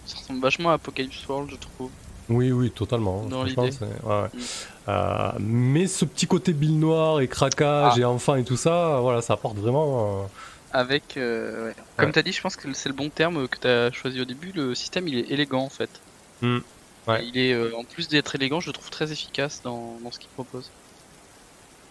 Ça 0.06 0.16
ressemble 0.16 0.40
vachement 0.40 0.70
à 0.70 0.74
Apocalypse 0.74 1.26
World, 1.28 1.50
je 1.50 1.56
trouve. 1.56 1.90
Oui, 2.28 2.50
oui, 2.50 2.70
totalement. 2.70 3.24
Dans 3.24 3.44
l'idée. 3.44 3.70
c'est- 3.72 3.84
ouais, 3.84 3.90
ouais. 4.22 4.28
Mm. 4.32 4.40
Euh, 4.88 5.32
mais 5.40 5.86
ce 5.86 6.04
petit 6.06 6.26
côté 6.26 6.52
bille 6.54 6.76
noire 6.76 7.20
et 7.20 7.28
craquage 7.28 7.92
Ah. 7.96 8.00
et 8.00 8.04
enfant 8.04 8.34
et 8.36 8.44
tout 8.44 8.56
ça, 8.56 8.98
voilà, 9.00 9.20
ça 9.22 9.34
apporte 9.34 9.58
vraiment. 9.58 10.22
euh, 10.22 10.26
Avec, 10.72 11.16
euh, 11.18 11.66
ouais. 11.68 11.74
comme 11.98 12.06
Ouais. 12.06 12.12
t'as 12.12 12.22
dit, 12.22 12.32
je 12.32 12.40
pense 12.40 12.56
que 12.56 12.72
c'est 12.72 12.88
le 12.88 12.94
bon 12.94 13.10
terme 13.10 13.46
que 13.48 13.58
t'as 13.58 13.90
choisi 13.92 14.20
au 14.20 14.24
début. 14.24 14.52
Le 14.54 14.74
système, 14.74 15.06
il 15.08 15.18
est 15.18 15.30
élégant 15.30 15.62
en 15.64 15.68
fait. 15.68 15.90
Hmm. 16.40 16.60
Il 17.22 17.36
est, 17.36 17.74
en 17.74 17.84
plus 17.84 18.08
d'être 18.08 18.34
élégant, 18.36 18.60
je 18.60 18.68
le 18.68 18.72
trouve 18.72 18.88
très 18.88 19.12
efficace 19.12 19.60
dans, 19.62 19.98
dans 20.02 20.10
ce 20.10 20.18
qu'il 20.18 20.30
propose. 20.30 20.70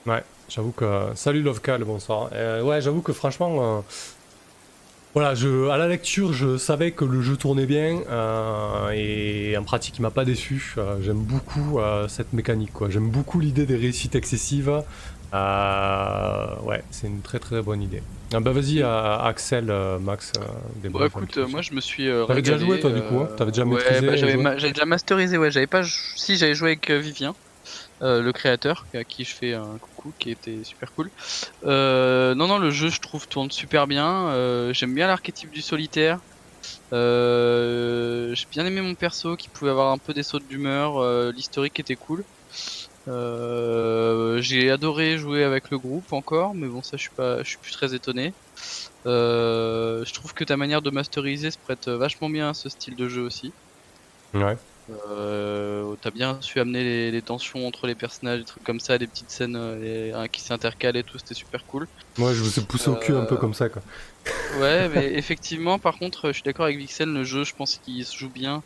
Ouais, 0.06 0.24
j'avoue 0.50 0.72
que. 0.72 0.86
Salut 1.16 1.42
Lovecal, 1.42 1.84
bonsoir. 1.84 2.30
Euh, 2.34 2.64
ouais, 2.64 2.82
j'avoue 2.82 3.02
que 3.02 3.14
franchement. 3.14 3.78
euh, 3.78 3.82
Voilà, 5.14 5.36
je, 5.36 5.68
à 5.70 5.78
la 5.78 5.88
lecture, 5.88 6.32
je 6.34 6.58
savais 6.58 6.92
que 6.92 7.04
le 7.04 7.22
jeu 7.22 7.36
tournait 7.36 7.66
bien 7.66 8.02
euh, 8.10 8.90
et 8.96 9.58
en 9.58 9.64
pratique, 9.64 9.98
il 10.00 10.02
m'a 10.02 10.10
pas 10.12 10.24
déçu. 10.26 10.76
J'aime 11.02 11.20
beaucoup 11.20 11.80
cette 12.08 12.32
mécanique, 12.34 12.72
quoi. 12.74 12.90
J'aime 12.90 13.10
beaucoup 13.10 13.40
l'idée 13.40 13.66
des 13.66 13.76
réussites 13.76 14.16
excessives. 14.16 14.70
Ouais, 15.34 16.82
c'est 16.92 17.08
une 17.08 17.22
très 17.22 17.40
très 17.40 17.62
bonne 17.62 17.82
idée. 17.82 18.02
Ah 18.34 18.40
bah 18.40 18.52
vas-y, 18.54 18.82
Axel, 18.82 19.66
Max, 20.02 20.32
des 20.82 20.88
Bon, 20.90 21.00
bonnes 21.00 21.08
écoute, 21.08 21.38
moi 21.50 21.62
je 21.62 21.74
me 21.74 21.82
suis. 21.82 22.08
T'avais 22.28 22.42
déjà 22.42 22.58
joué, 22.58 22.80
toi, 22.80 22.92
du 22.92 23.02
coup, 23.02 23.20
hein? 23.20 23.30
T'avais 23.38 23.52
déjà 23.52 23.66
ouais, 23.66 23.72
maîtrisé 23.76 24.08
bah, 24.08 24.16
j'avais, 24.16 24.38
ma- 24.38 24.56
déjà 24.56 24.86
masterisé, 24.86 25.38
ouais. 25.38 25.52
J'avais 25.52 25.68
pas. 25.68 25.84
Si, 26.16 26.38
j'avais 26.38 26.56
joué 26.56 26.70
avec 26.70 26.90
Vivien, 26.90 27.36
euh, 28.02 28.22
le 28.22 28.34
créateur, 28.34 28.88
à 28.94 29.04
qui 29.04 29.24
je 29.26 29.36
fais 29.36 29.54
un 29.54 29.78
coucou, 29.80 30.14
qui 30.18 30.32
était 30.32 30.64
super 30.64 30.92
cool. 30.94 31.12
Euh, 31.64 32.34
non, 32.36 32.48
non, 32.48 32.58
le 32.58 32.72
jeu, 32.72 32.90
je 32.90 33.00
trouve, 33.00 33.28
tourne 33.28 33.52
super 33.52 33.86
bien. 33.88 34.30
Euh, 34.30 34.74
j'aime 34.74 34.96
bien 34.96 35.08
l'archétype 35.08 35.52
du 35.52 35.62
solitaire. 35.62 36.20
J'ai 36.92 38.46
bien 38.52 38.66
aimé 38.66 38.82
mon 38.82 38.96
perso 38.96 39.36
qui 39.36 39.50
pouvait 39.50 39.72
avoir 39.72 39.92
un 39.92 39.98
peu 40.00 40.14
des 40.14 40.24
sautes 40.24 40.48
d'humeur. 40.48 41.32
l'historique 41.32 41.80
était 41.80 41.96
cool. 41.96 42.24
J'ai 43.08 44.72
adoré 44.72 45.18
jouer 45.18 45.44
avec 45.44 45.70
le 45.70 45.78
groupe 45.78 46.12
encore, 46.14 46.56
mais 46.56 46.68
bon 46.68 46.82
ça 46.82 46.98
je 46.98 47.04
suis 47.04 47.16
pas, 47.16 47.44
je 47.44 47.50
suis 47.50 47.58
plus 47.60 47.72
très 47.72 47.94
étonné. 47.94 48.34
Je 49.06 50.14
trouve 50.14 50.34
que 50.34 50.44
ta 50.44 50.58
manière 50.58 50.82
de 50.82 50.90
masteriser 50.90 51.52
se 51.52 51.60
prête 51.60 51.88
vachement 51.88 52.30
bien 52.30 52.50
à 52.50 52.54
ce 52.54 52.70
style 52.70 52.96
de 52.96 53.08
jeu 53.08 53.22
aussi. 53.22 53.54
Ouais. 54.34 54.58
Euh, 54.90 55.96
T'as 56.02 56.12
bien 56.12 56.42
su 56.42 56.60
amener 56.60 56.84
les, 56.84 57.12
les 57.12 57.22
tensions 57.22 57.66
entre 57.68 57.88
les 57.88 57.96
personnages, 57.96 58.40
des 58.40 58.46
trucs 58.46 58.64
comme 58.64 58.80
ça, 58.80 58.98
des 58.98 59.08
petites 59.08 59.32
scènes 59.32 59.56
euh, 59.56 59.78
les- 59.78 60.12
hein, 60.12 60.28
qui 60.28 60.42
s'intercalent 60.42 60.98
et 60.98 61.04
tout, 61.04 61.18
c'était 61.18 61.34
super 61.36 61.66
cool. 61.66 61.88
Moi, 62.18 62.34
je 62.34 62.44
me 62.44 62.50
suis 62.50 62.62
poussé 62.62 62.90
au 62.90 62.96
cul 62.96 63.14
un 63.14 63.26
peu 63.26 63.36
Euh, 63.36 63.38
comme 63.38 63.54
ça, 63.54 63.70
quoi. 63.70 63.82
Ouais, 64.50 64.90
mais 64.90 65.14
effectivement, 65.14 65.80
par 65.80 65.98
contre, 65.98 66.28
je 66.30 66.34
suis 66.34 66.44
d'accord 66.44 66.66
avec 66.66 66.78
Vixen, 66.78 67.14
le 67.14 67.24
jeu, 67.24 67.44
je 67.44 67.54
pense 67.54 67.78
qu'il 67.78 68.06
se 68.06 68.16
joue 68.18 68.30
bien. 68.30 68.64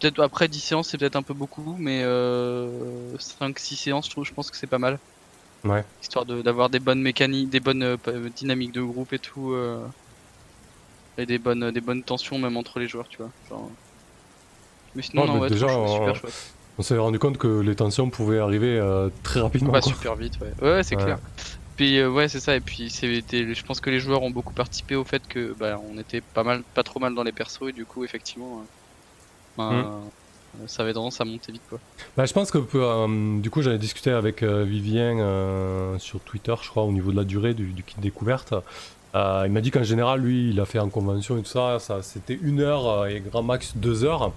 Peut-être 0.00 0.20
après 0.22 0.48
10 0.48 0.60
séances, 0.60 0.90
c'est 0.90 0.98
peut-être 0.98 1.16
un 1.16 1.24
peu 1.24 1.34
beaucoup, 1.34 1.76
mais 1.78 2.02
euh, 2.04 3.16
5-6 3.18 3.76
séances, 3.76 4.06
je, 4.06 4.10
trouve, 4.12 4.24
je 4.26 4.32
pense 4.32 4.50
que 4.50 4.58
c'est 4.58 4.66
pas 4.68 4.78
mal. 4.78 5.00
Ouais. 5.64 5.84
Histoire 6.02 6.24
de- 6.26 6.42
d'avoir 6.42 6.70
des 6.70 6.80
bonnes 6.80 7.02
mécaniques, 7.02 7.50
des 7.50 7.60
bonnes 7.60 7.98
dynamiques 8.34 8.72
de 8.72 8.82
groupe 8.82 9.12
et 9.12 9.18
tout. 9.18 9.54
et 11.18 11.26
des 11.26 11.38
bonnes, 11.38 11.70
des 11.72 11.80
bonnes 11.82 12.04
tensions 12.04 12.38
même 12.38 12.56
entre 12.56 12.78
les 12.78 12.88
joueurs, 12.88 13.08
tu 13.08 13.18
vois. 13.22 13.34
Genre... 13.42 13.76
Mais 14.96 15.02
sinon, 15.02 15.26
non, 15.26 15.34
mais 15.34 15.40
ouais, 15.42 15.48
déjà, 15.50 15.66
trop 15.68 15.86
super 15.86 16.08
on- 16.08 16.14
chouette. 16.14 16.52
On 16.78 16.82
s'est 16.82 16.98
rendu 16.98 17.18
compte 17.18 17.38
que 17.38 17.60
les 17.60 17.74
tensions 17.76 18.10
pouvaient 18.10 18.38
arriver 18.38 18.78
euh, 18.78 19.08
très 19.22 19.40
rapidement. 19.40 19.72
Bah, 19.72 19.80
quoi. 19.80 19.92
super 19.92 20.14
vite, 20.16 20.34
ouais. 20.40 20.52
Ouais, 20.60 20.72
ouais, 20.76 20.82
c'est 20.82 20.96
Ouais. 20.96 21.04
clair. 21.04 21.18
Puis 21.76 21.98
euh, 21.98 22.10
ouais, 22.10 22.28
c'est 22.28 22.40
ça. 22.40 22.54
Et 22.56 22.60
puis 22.60 22.90
c'était, 22.90 23.54
je 23.54 23.64
pense 23.64 23.80
que 23.80 23.88
les 23.90 24.00
joueurs 24.00 24.22
ont 24.22 24.30
beaucoup 24.30 24.52
participé 24.54 24.94
au 24.96 25.04
fait 25.04 25.22
que 25.28 25.54
bah, 25.58 25.78
on 25.90 25.98
était 25.98 26.20
pas 26.20 26.42
mal, 26.42 26.62
pas 26.74 26.82
trop 26.82 26.98
mal 27.00 27.14
dans 27.14 27.22
les 27.22 27.32
persos 27.32 27.68
et 27.68 27.72
du 27.72 27.84
coup 27.86 28.04
effectivement, 28.04 28.58
euh, 28.60 28.64
ben, 29.58 29.70
Mm. 29.72 29.84
euh, 30.62 30.66
ça 30.66 30.82
avait 30.82 30.94
tendance 30.94 31.20
à 31.20 31.24
monter 31.26 31.52
vite 31.52 31.62
quoi. 31.68 31.78
Bah, 32.16 32.24
je 32.24 32.32
pense 32.32 32.50
que 32.50 32.58
euh, 32.74 33.40
du 33.40 33.50
coup 33.50 33.60
j'avais 33.62 33.76
discuté 33.78 34.10
avec 34.10 34.42
euh, 34.42 34.64
Vivien 34.64 35.18
euh, 35.18 35.98
sur 35.98 36.20
Twitter, 36.20 36.54
je 36.62 36.68
crois, 36.68 36.84
au 36.84 36.92
niveau 36.92 37.10
de 37.10 37.16
la 37.16 37.24
durée 37.24 37.52
du, 37.54 37.72
du 37.72 37.82
kit 37.82 37.96
découverte. 38.00 38.54
Euh, 39.14 39.44
il 39.46 39.52
m'a 39.52 39.60
dit 39.60 39.70
qu'en 39.70 39.82
général, 39.82 40.20
lui, 40.20 40.50
il 40.50 40.60
a 40.60 40.66
fait 40.66 40.78
en 40.78 40.88
convention 40.90 41.38
et 41.38 41.42
tout 41.42 41.48
ça, 41.48 41.78
ça 41.78 42.02
c'était 42.02 42.38
une 42.42 42.60
heure 42.60 42.86
euh, 42.86 43.06
et 43.06 43.20
grand 43.20 43.42
max 43.42 43.72
deux 43.76 44.04
heures. 44.04 44.32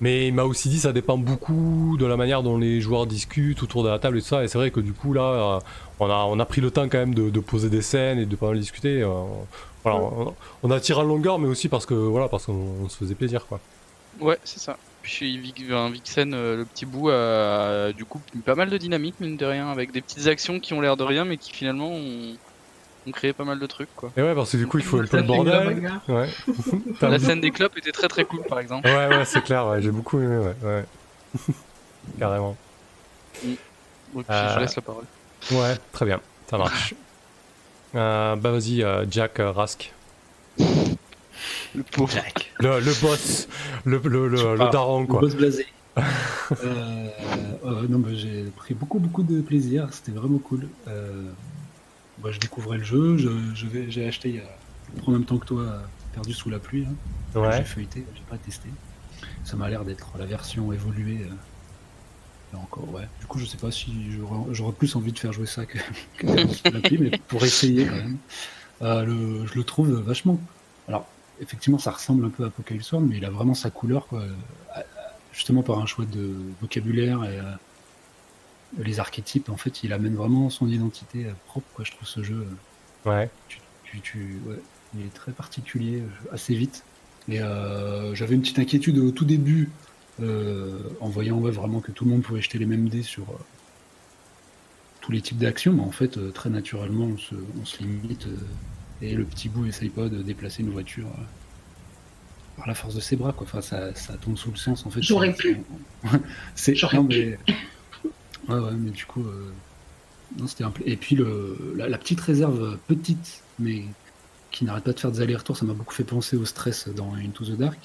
Mais 0.00 0.28
il 0.28 0.34
m'a 0.34 0.44
aussi 0.44 0.68
dit 0.68 0.78
ça 0.78 0.92
dépend 0.92 1.16
beaucoup 1.16 1.96
de 1.98 2.04
la 2.04 2.16
manière 2.16 2.42
dont 2.42 2.58
les 2.58 2.80
joueurs 2.80 3.06
discutent 3.06 3.62
autour 3.62 3.84
de 3.84 3.88
la 3.88 3.98
table 3.98 4.18
et 4.18 4.20
tout 4.20 4.28
ça. 4.28 4.44
Et 4.44 4.48
c'est 4.48 4.58
vrai 4.58 4.70
que 4.70 4.80
du 4.80 4.92
coup 4.92 5.14
là, 5.14 5.22
euh, 5.22 5.60
on 6.00 6.10
a 6.10 6.26
on 6.28 6.38
a 6.38 6.44
pris 6.44 6.60
le 6.60 6.70
temps 6.70 6.88
quand 6.88 6.98
même 6.98 7.14
de, 7.14 7.30
de 7.30 7.40
poser 7.40 7.70
des 7.70 7.82
scènes 7.82 8.18
et 8.18 8.26
de 8.26 8.36
pas 8.36 8.48
mal 8.48 8.58
discuter. 8.58 9.02
voilà, 9.82 9.98
on, 9.98 10.34
on 10.62 10.70
a 10.70 10.80
tiré 10.80 11.00
en 11.00 11.04
longueur, 11.04 11.38
mais 11.38 11.48
aussi 11.48 11.68
parce 11.68 11.86
que 11.86 11.94
voilà, 11.94 12.28
parce 12.28 12.46
qu'on 12.46 12.66
on 12.84 12.88
se 12.88 12.96
faisait 12.96 13.14
plaisir 13.14 13.46
quoi. 13.46 13.60
Ouais, 14.20 14.38
c'est 14.44 14.60
ça. 14.60 14.76
Puis 15.00 15.38
Vixen, 15.38 16.32
le 16.32 16.64
petit 16.64 16.84
bout, 16.86 17.08
a 17.08 17.92
du 17.92 18.04
coup 18.04 18.20
pas 18.44 18.54
mal 18.54 18.68
de 18.68 18.76
dynamique 18.76 19.14
mine 19.20 19.36
de 19.36 19.46
rien, 19.46 19.68
avec 19.70 19.90
des 19.90 20.00
petites 20.02 20.26
actions 20.26 20.60
qui 20.60 20.74
ont 20.74 20.80
l'air 20.80 20.96
de 20.96 21.02
rien, 21.02 21.24
mais 21.24 21.38
qui 21.38 21.50
finalement 21.52 21.90
ont, 21.90 22.36
ont 23.06 23.10
créé 23.10 23.32
pas 23.32 23.44
mal 23.44 23.58
de 23.58 23.66
trucs 23.66 23.94
quoi. 23.96 24.10
Et 24.16 24.22
ouais, 24.22 24.34
parce 24.34 24.52
que 24.52 24.56
du 24.56 24.66
coup 24.66 24.78
il 24.78 24.84
faut 24.84 24.98
un 25.00 25.04
peu 25.06 25.16
le 25.16 25.22
bordel. 25.24 25.90
Ouais. 26.08 26.28
La 27.00 27.08
un- 27.08 27.18
scène 27.18 27.40
des 27.40 27.50
clopes 27.50 27.76
était 27.76 27.92
très 27.92 28.08
très 28.08 28.24
cool 28.24 28.42
par 28.48 28.58
exemple. 28.60 28.86
Ouais, 28.88 29.08
ouais, 29.08 29.24
c'est 29.24 29.42
clair, 29.42 29.66
ouais, 29.66 29.82
j'ai 29.82 29.90
beaucoup 29.90 30.18
aimé, 30.20 30.36
ouais. 30.38 30.54
ouais. 30.68 30.84
Carrément. 32.18 32.56
Donc 34.14 34.24
Euh, 34.30 34.54
je 34.54 34.60
laisse 34.60 34.76
la 34.76 34.82
parole. 34.82 35.04
Ouais, 35.50 35.76
très 35.92 36.04
bien, 36.06 36.20
ça 36.48 36.58
marche. 36.58 36.94
Euh, 37.94 38.36
bah 38.36 38.52
vas-y, 38.52 38.82
euh, 38.82 39.04
Jack 39.10 39.38
euh, 39.38 39.50
Rask. 39.52 39.92
Le 40.58 41.82
pauvre. 41.90 42.14
Le, 42.58 42.80
le 42.80 43.00
boss, 43.02 43.48
le, 43.84 44.00
le, 44.02 44.28
le, 44.28 44.56
le 44.56 44.70
daron, 44.70 45.02
Le 45.02 45.06
quoi. 45.06 45.20
boss 45.20 45.34
blasé. 45.36 45.66
euh, 45.98 46.02
euh, 46.64 47.86
non, 47.90 47.98
mais 47.98 48.14
j'ai 48.16 48.44
pris 48.56 48.72
beaucoup, 48.72 48.98
beaucoup 48.98 49.22
de 49.22 49.42
plaisir. 49.42 49.88
C'était 49.90 50.12
vraiment 50.12 50.38
cool. 50.38 50.68
Moi, 52.22 52.30
je 52.32 52.38
découvrais 52.40 52.78
le 52.78 52.84
jeu. 52.84 53.16
Je, 53.18 53.28
je 53.54 53.66
vais, 53.66 53.90
j'ai 53.90 54.06
acheté 54.06 54.28
il 54.30 54.34
y 54.36 54.38
a 54.38 54.42
en 55.06 55.10
même 55.10 55.24
temps 55.24 55.38
que 55.38 55.46
toi, 55.46 55.82
perdu 56.14 56.32
sous 56.32 56.50
la 56.50 56.58
pluie. 56.58 56.84
hein. 56.88 56.94
J'ai 57.58 57.64
feuilleté, 57.64 58.04
j'ai 58.14 58.22
pas 58.28 58.36
testé. 58.38 58.68
Ça 59.44 59.56
m'a 59.56 59.68
l'air 59.68 59.84
d'être 59.84 60.10
la 60.18 60.26
version 60.26 60.72
évoluée. 60.72 61.22
euh, 61.22 61.34
là 62.52 62.58
encore, 62.58 62.92
ouais. 62.92 63.08
Du 63.20 63.26
coup, 63.26 63.38
je 63.38 63.46
sais 63.46 63.56
pas 63.56 63.70
si 63.70 63.92
j'aurais, 64.12 64.52
j'aurais 64.54 64.72
plus 64.72 64.94
envie 64.96 65.12
de 65.12 65.18
faire 65.18 65.32
jouer 65.32 65.46
ça 65.46 65.64
que, 65.66 65.78
que 66.18 66.46
sous 66.48 66.70
la 66.72 66.80
pluie, 66.80 66.98
mais 66.98 67.10
pour 67.28 67.42
essayer 67.44 67.86
quand 67.86 67.94
même. 67.96 68.18
Euh, 68.82 69.04
le, 69.04 69.46
je 69.46 69.54
le 69.54 69.64
trouve 69.64 69.90
vachement. 70.00 70.38
Alors, 70.88 71.06
effectivement, 71.40 71.78
ça 71.78 71.90
ressemble 71.92 72.24
un 72.26 72.30
peu 72.30 72.44
à 72.44 72.48
Apocalypse 72.48 72.90
World, 72.92 73.08
mais 73.08 73.16
il 73.18 73.24
a 73.24 73.30
vraiment 73.30 73.54
sa 73.54 73.70
couleur, 73.70 74.06
quoi. 74.06 74.20
Euh, 74.20 74.32
Justement 75.32 75.62
par 75.62 75.78
un 75.78 75.86
choix 75.86 76.04
de 76.04 76.34
vocabulaire 76.60 77.24
et 77.24 77.38
les 78.78 79.00
archétypes, 79.00 79.48
en 79.50 79.56
fait, 79.56 79.82
il 79.84 79.92
amène 79.92 80.14
vraiment 80.16 80.50
son 80.50 80.68
identité 80.68 81.26
euh, 81.26 81.32
propre, 81.46 81.66
quoi. 81.74 81.84
Je 81.84 81.92
trouve 81.92 82.08
ce 82.08 82.22
jeu. 82.22 82.46
ouais. 83.04 83.30
tu, 83.48 83.58
tu, 83.84 84.00
tu- 84.00 84.40
ouais, 84.46 84.58
il 84.94 85.06
est 85.06 85.14
très 85.14 85.32
particulier 85.32 86.00
euh, 86.02 86.34
assez 86.34 86.54
vite. 86.54 86.84
Et 87.28 87.40
euh, 87.40 88.14
j'avais 88.14 88.34
une 88.34 88.40
petite 88.42 88.58
inquiétude 88.58 88.98
au 88.98 89.10
tout 89.12 89.24
début 89.24 89.70
euh, 90.20 90.78
en 91.00 91.08
voyant 91.08 91.38
ouais, 91.38 91.50
vraiment 91.50 91.80
que 91.80 91.92
tout 91.92 92.04
le 92.04 92.10
monde 92.10 92.22
pouvait 92.22 92.42
jeter 92.42 92.58
les 92.58 92.66
mêmes 92.66 92.88
dés 92.88 93.02
sur 93.02 93.22
euh, 93.30 93.38
tous 95.00 95.12
les 95.12 95.20
types 95.20 95.38
d'actions, 95.38 95.72
mais 95.72 95.82
en 95.82 95.90
fait 95.92 96.16
euh, 96.18 96.30
très 96.30 96.50
naturellement 96.50 97.04
on 97.06 97.18
se, 97.18 97.34
on 97.60 97.64
se 97.64 97.78
limite 97.78 98.26
euh, 98.26 98.36
et 99.02 99.14
le 99.14 99.24
petit 99.24 99.48
bout 99.48 99.66
essaye 99.66 99.88
pas 99.88 100.08
de 100.08 100.20
déplacer 100.22 100.62
une 100.62 100.70
voiture 100.70 101.06
euh, 101.06 101.22
par 102.56 102.66
la 102.66 102.74
force 102.74 102.94
de 102.94 103.00
ses 103.00 103.16
bras 103.16 103.32
quoi. 103.32 103.46
Enfin 103.46 103.60
ça, 103.62 103.94
ça 103.94 104.14
tombe 104.14 104.36
sous 104.36 104.50
le 104.50 104.56
sens 104.56 104.84
en 104.84 104.90
fait. 104.90 105.02
J'aurais 105.02 105.32
pu. 105.32 105.58
C'est 106.54 106.74
J'aurais 106.74 106.96
non, 106.98 107.04
mais 107.04 107.38
ouais 108.48 108.58
ouais 108.58 108.72
mais 108.72 108.90
du 108.90 109.06
coup 109.06 109.22
euh, 109.24 109.52
non, 110.38 110.46
c'était 110.46 110.64
un 110.64 110.72
Et 110.84 110.96
puis 110.96 111.16
le, 111.16 111.74
la, 111.76 111.88
la 111.88 111.98
petite 111.98 112.20
réserve 112.20 112.62
euh, 112.62 112.76
petite, 112.88 113.42
mais 113.58 113.84
qui 114.50 114.64
n'arrête 114.64 114.84
pas 114.84 114.92
de 114.92 115.00
faire 115.00 115.12
des 115.12 115.20
allers-retours, 115.20 115.56
ça 115.56 115.64
m'a 115.66 115.74
beaucoup 115.74 115.94
fait 115.94 116.04
penser 116.04 116.36
au 116.36 116.44
stress 116.44 116.88
dans 116.88 117.14
Into 117.14 117.44
the 117.44 117.56
Dark. 117.56 117.78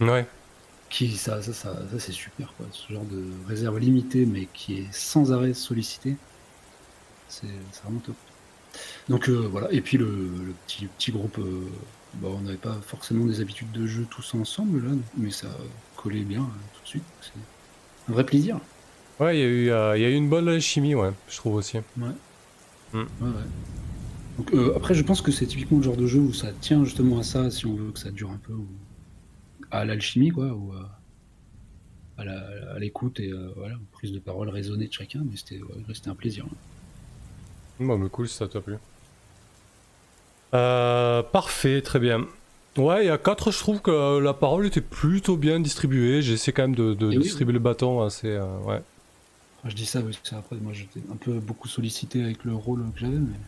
Ouais. 0.00 0.26
Qui, 0.90 1.16
ça, 1.16 1.42
ça, 1.42 1.52
ça, 1.52 1.74
ça, 1.90 1.98
c'est 1.98 2.12
super, 2.12 2.54
quoi. 2.56 2.66
Ce 2.70 2.92
genre 2.92 3.04
de 3.04 3.24
réserve 3.48 3.78
limitée, 3.78 4.26
mais 4.26 4.48
qui 4.52 4.78
est 4.78 4.92
sans 4.92 5.32
arrêt 5.32 5.54
sollicitée. 5.54 6.16
C'est 7.28 7.46
c'est 7.72 7.82
vraiment 7.84 8.00
top. 8.00 8.16
Donc 9.08 9.28
euh, 9.28 9.48
voilà, 9.50 9.70
et 9.72 9.80
puis 9.80 9.98
le, 9.98 10.06
le 10.06 10.54
petit, 10.66 10.86
petit 10.86 11.12
groupe, 11.12 11.38
euh, 11.38 11.68
bah, 12.14 12.28
on 12.30 12.40
n'avait 12.42 12.56
pas 12.58 12.80
forcément 12.86 13.26
des 13.26 13.40
habitudes 13.40 13.72
de 13.72 13.86
jeu 13.86 14.06
tous 14.10 14.34
ensemble 14.34 14.84
là, 14.86 14.92
mais 15.16 15.30
ça 15.30 15.48
collait 15.96 16.24
bien 16.24 16.42
euh, 16.42 16.68
tout 16.72 16.82
de 16.82 16.88
suite. 16.88 17.04
C'est 17.20 17.32
un 18.08 18.12
vrai 18.12 18.24
plaisir. 18.24 18.60
Ouais, 19.18 19.38
il 19.38 19.40
y, 19.40 19.42
a 19.42 19.46
eu, 19.46 19.70
euh, 19.70 19.96
il 19.96 20.02
y 20.02 20.04
a 20.04 20.10
eu 20.10 20.14
une 20.14 20.28
bonne 20.28 20.48
alchimie, 20.48 20.94
ouais, 20.94 21.12
je 21.28 21.36
trouve 21.36 21.54
aussi. 21.54 21.78
Ouais, 21.96 22.08
ouais. 23.20 23.44
Donc, 24.38 24.52
euh, 24.54 24.74
après, 24.76 24.94
je 24.94 25.02
pense 25.04 25.22
que 25.22 25.32
c'est 25.32 25.46
typiquement 25.46 25.78
le 25.78 25.84
genre 25.84 25.96
de 25.96 26.06
jeu 26.06 26.20
où 26.20 26.32
ça 26.32 26.52
tient 26.52 26.84
justement 26.84 27.18
à 27.18 27.22
ça, 27.22 27.50
si 27.50 27.66
on 27.66 27.74
veut 27.76 27.92
que 27.92 27.98
ça 28.00 28.10
dure 28.10 28.30
un 28.30 28.38
peu, 28.38 28.54
ou 28.54 28.68
à 29.72 29.84
l'alchimie, 29.84 30.30
quoi, 30.30 30.52
ou 30.54 30.72
à, 30.74 31.02
à 32.16 32.24
la- 32.24 32.72
à 32.74 32.78
l'écoute 32.78 33.20
et 33.20 33.30
euh, 33.30 33.52
voilà, 33.56 33.76
aux 33.76 33.86
prises 33.92 34.12
de 34.12 34.18
parole 34.18 34.48
raisonnées 34.48 34.88
de 34.88 34.92
chacun, 34.92 35.22
mais 35.28 35.36
c'était 35.36 35.60
ouais, 35.62 35.84
un 36.06 36.14
plaisir. 36.14 36.46
Bon, 37.78 37.98
mais 37.98 38.08
cool 38.10 38.28
si 38.28 38.36
ça 38.36 38.48
t'a 38.48 38.62
plu. 38.62 38.78
Euh, 40.54 41.22
parfait, 41.22 41.82
très 41.82 41.98
bien. 41.98 42.26
Ouais, 42.76 43.04
il 43.04 43.06
y 43.06 43.10
a 43.10 43.18
4, 43.18 43.50
je 43.50 43.58
trouve 43.58 43.80
que 43.82 44.18
la 44.18 44.34
parole 44.34 44.66
était 44.66 44.80
plutôt 44.80 45.36
bien 45.36 45.60
distribuée. 45.60 46.22
J'ai 46.22 46.34
essayé 46.34 46.52
quand 46.52 46.62
même 46.62 46.74
de, 46.74 46.94
de 46.94 47.12
Et 47.12 47.18
oui, 47.18 47.22
distribuer 47.22 47.52
le 47.54 47.58
bâton 47.58 48.02
assez. 48.02 48.28
euh, 48.28 48.58
ouais. 48.60 48.82
Enfin, 49.62 49.70
je 49.70 49.76
dis 49.76 49.86
ça 49.86 50.02
parce 50.02 50.16
que 50.16 50.34
après, 50.34 50.56
moi 50.56 50.72
j'étais 50.72 51.00
un 51.12 51.16
peu 51.16 51.32
beaucoup 51.34 51.68
sollicité 51.68 52.22
avec 52.22 52.44
le 52.44 52.54
rôle 52.54 52.80
que 52.94 53.00
j'avais, 53.00 53.16
mais 53.16 53.38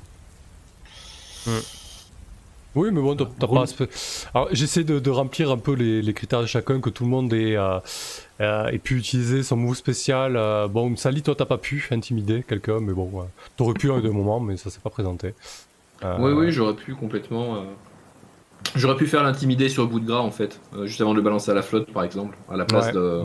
Oui, 2.77 2.89
mais 2.93 3.01
bon, 3.01 3.15
t'as 3.15 3.27
pas. 3.47 3.65
Alors, 4.35 4.49
j'essaie 4.53 4.83
de, 4.83 4.99
de 4.99 5.11
remplir 5.11 5.51
un 5.53 5.59
peu 5.59 5.75
les, 5.75 6.03
les 6.03 6.13
critères 6.13 6.41
de 6.41 6.47
chacun, 6.47 6.81
que 6.81 6.91
tout 6.91 7.05
le 7.05 7.11
monde 7.11 7.33
ait, 7.33 7.57
euh, 7.57 7.79
euh, 8.41 8.67
ait 8.67 8.79
pu 8.79 8.97
utiliser 8.97 9.45
son 9.45 9.57
move 9.57 9.77
spécial. 9.77 10.37
Euh, 10.37 10.67
bon, 10.67 10.97
Sally, 10.97 11.23
toi, 11.23 11.37
t'as 11.37 11.45
pas 11.47 11.59
pu 11.59 11.87
intimider 11.93 12.43
quelqu'un, 12.43 12.81
mais 12.81 12.93
bon, 12.93 13.09
ouais. 13.13 13.27
t'aurais 13.57 13.75
pu 13.75 13.93
à 13.93 14.01
deux 14.01 14.11
moments, 14.11 14.41
mais 14.41 14.57
ça 14.57 14.71
s'est 14.71 14.81
pas 14.81 14.91
présenté. 14.91 15.35
Euh, 16.03 16.17
Oui, 16.19 16.33
oui, 16.33 16.51
j'aurais 16.53 16.75
pu 16.75 16.95
complètement. 16.97 17.57
euh, 17.57 17.61
J'aurais 18.75 18.97
pu 18.97 19.07
faire 19.07 19.23
l'intimider 19.23 19.69
sur 19.69 19.87
bout 19.87 20.01
de 20.01 20.07
gras 20.07 20.21
en 20.23 20.31
fait, 20.33 20.59
euh, 20.75 20.87
juste 20.87 21.01
avant 21.01 21.13
de 21.13 21.19
le 21.19 21.23
balancer 21.23 21.51
à 21.51 21.55
la 21.55 21.63
flotte 21.63 21.93
par 21.93 22.03
exemple, 22.03 22.37
à 22.51 22.57
la 22.57 22.65
place 22.65 22.87
Ouais. 22.87 22.93
de, 22.93 23.23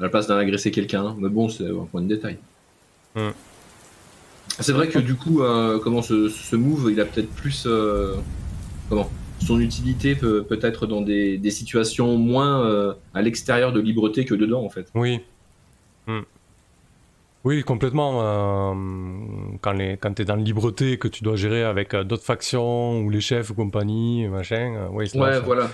à 0.00 0.04
la 0.04 0.08
place 0.08 0.30
agresser 0.30 0.70
quelqu'un. 0.70 1.14
Mais 1.18 1.28
bon, 1.28 1.48
c'est 1.48 1.68
un 1.68 1.86
point 1.90 2.00
de 2.00 2.08
détail. 2.08 2.38
Mm. 3.14 3.30
C'est 4.58 4.72
vrai 4.72 4.88
que 4.88 4.98
du 4.98 5.14
coup, 5.14 5.42
euh, 5.42 5.78
comment 5.78 6.02
ce, 6.02 6.28
ce 6.28 6.56
move, 6.56 6.88
il 6.90 7.00
a 7.00 7.04
peut-être 7.04 7.30
plus, 7.30 7.64
euh, 7.66 8.16
comment, 8.88 9.08
son 9.38 9.60
utilité 9.60 10.14
peut 10.14 10.42
peut-être 10.42 10.86
dans 10.86 11.00
des, 11.02 11.38
des 11.38 11.50
situations 11.50 12.16
moins 12.16 12.64
euh, 12.64 12.92
à 13.14 13.22
l'extérieur 13.22 13.72
de 13.72 13.80
libreté 13.80 14.24
que 14.24 14.34
dedans 14.34 14.64
en 14.64 14.70
fait. 14.70 14.88
Oui. 14.94 15.20
Hmm. 16.06 16.20
Oui, 17.42 17.62
complètement. 17.62 18.74
quand 19.62 19.72
les, 19.72 19.96
quand 19.96 20.12
t'es 20.12 20.26
dans 20.26 20.36
la 20.36 20.42
libreté 20.42 20.98
que 20.98 21.08
tu 21.08 21.24
dois 21.24 21.36
gérer 21.36 21.62
avec 21.62 21.96
d'autres 21.96 22.24
factions 22.24 23.00
ou 23.00 23.08
les 23.08 23.22
chefs 23.22 23.48
ou 23.48 23.54
compagnie, 23.54 24.28
machin. 24.28 24.88
Ouais, 24.92 25.06
voilà. 25.40 25.70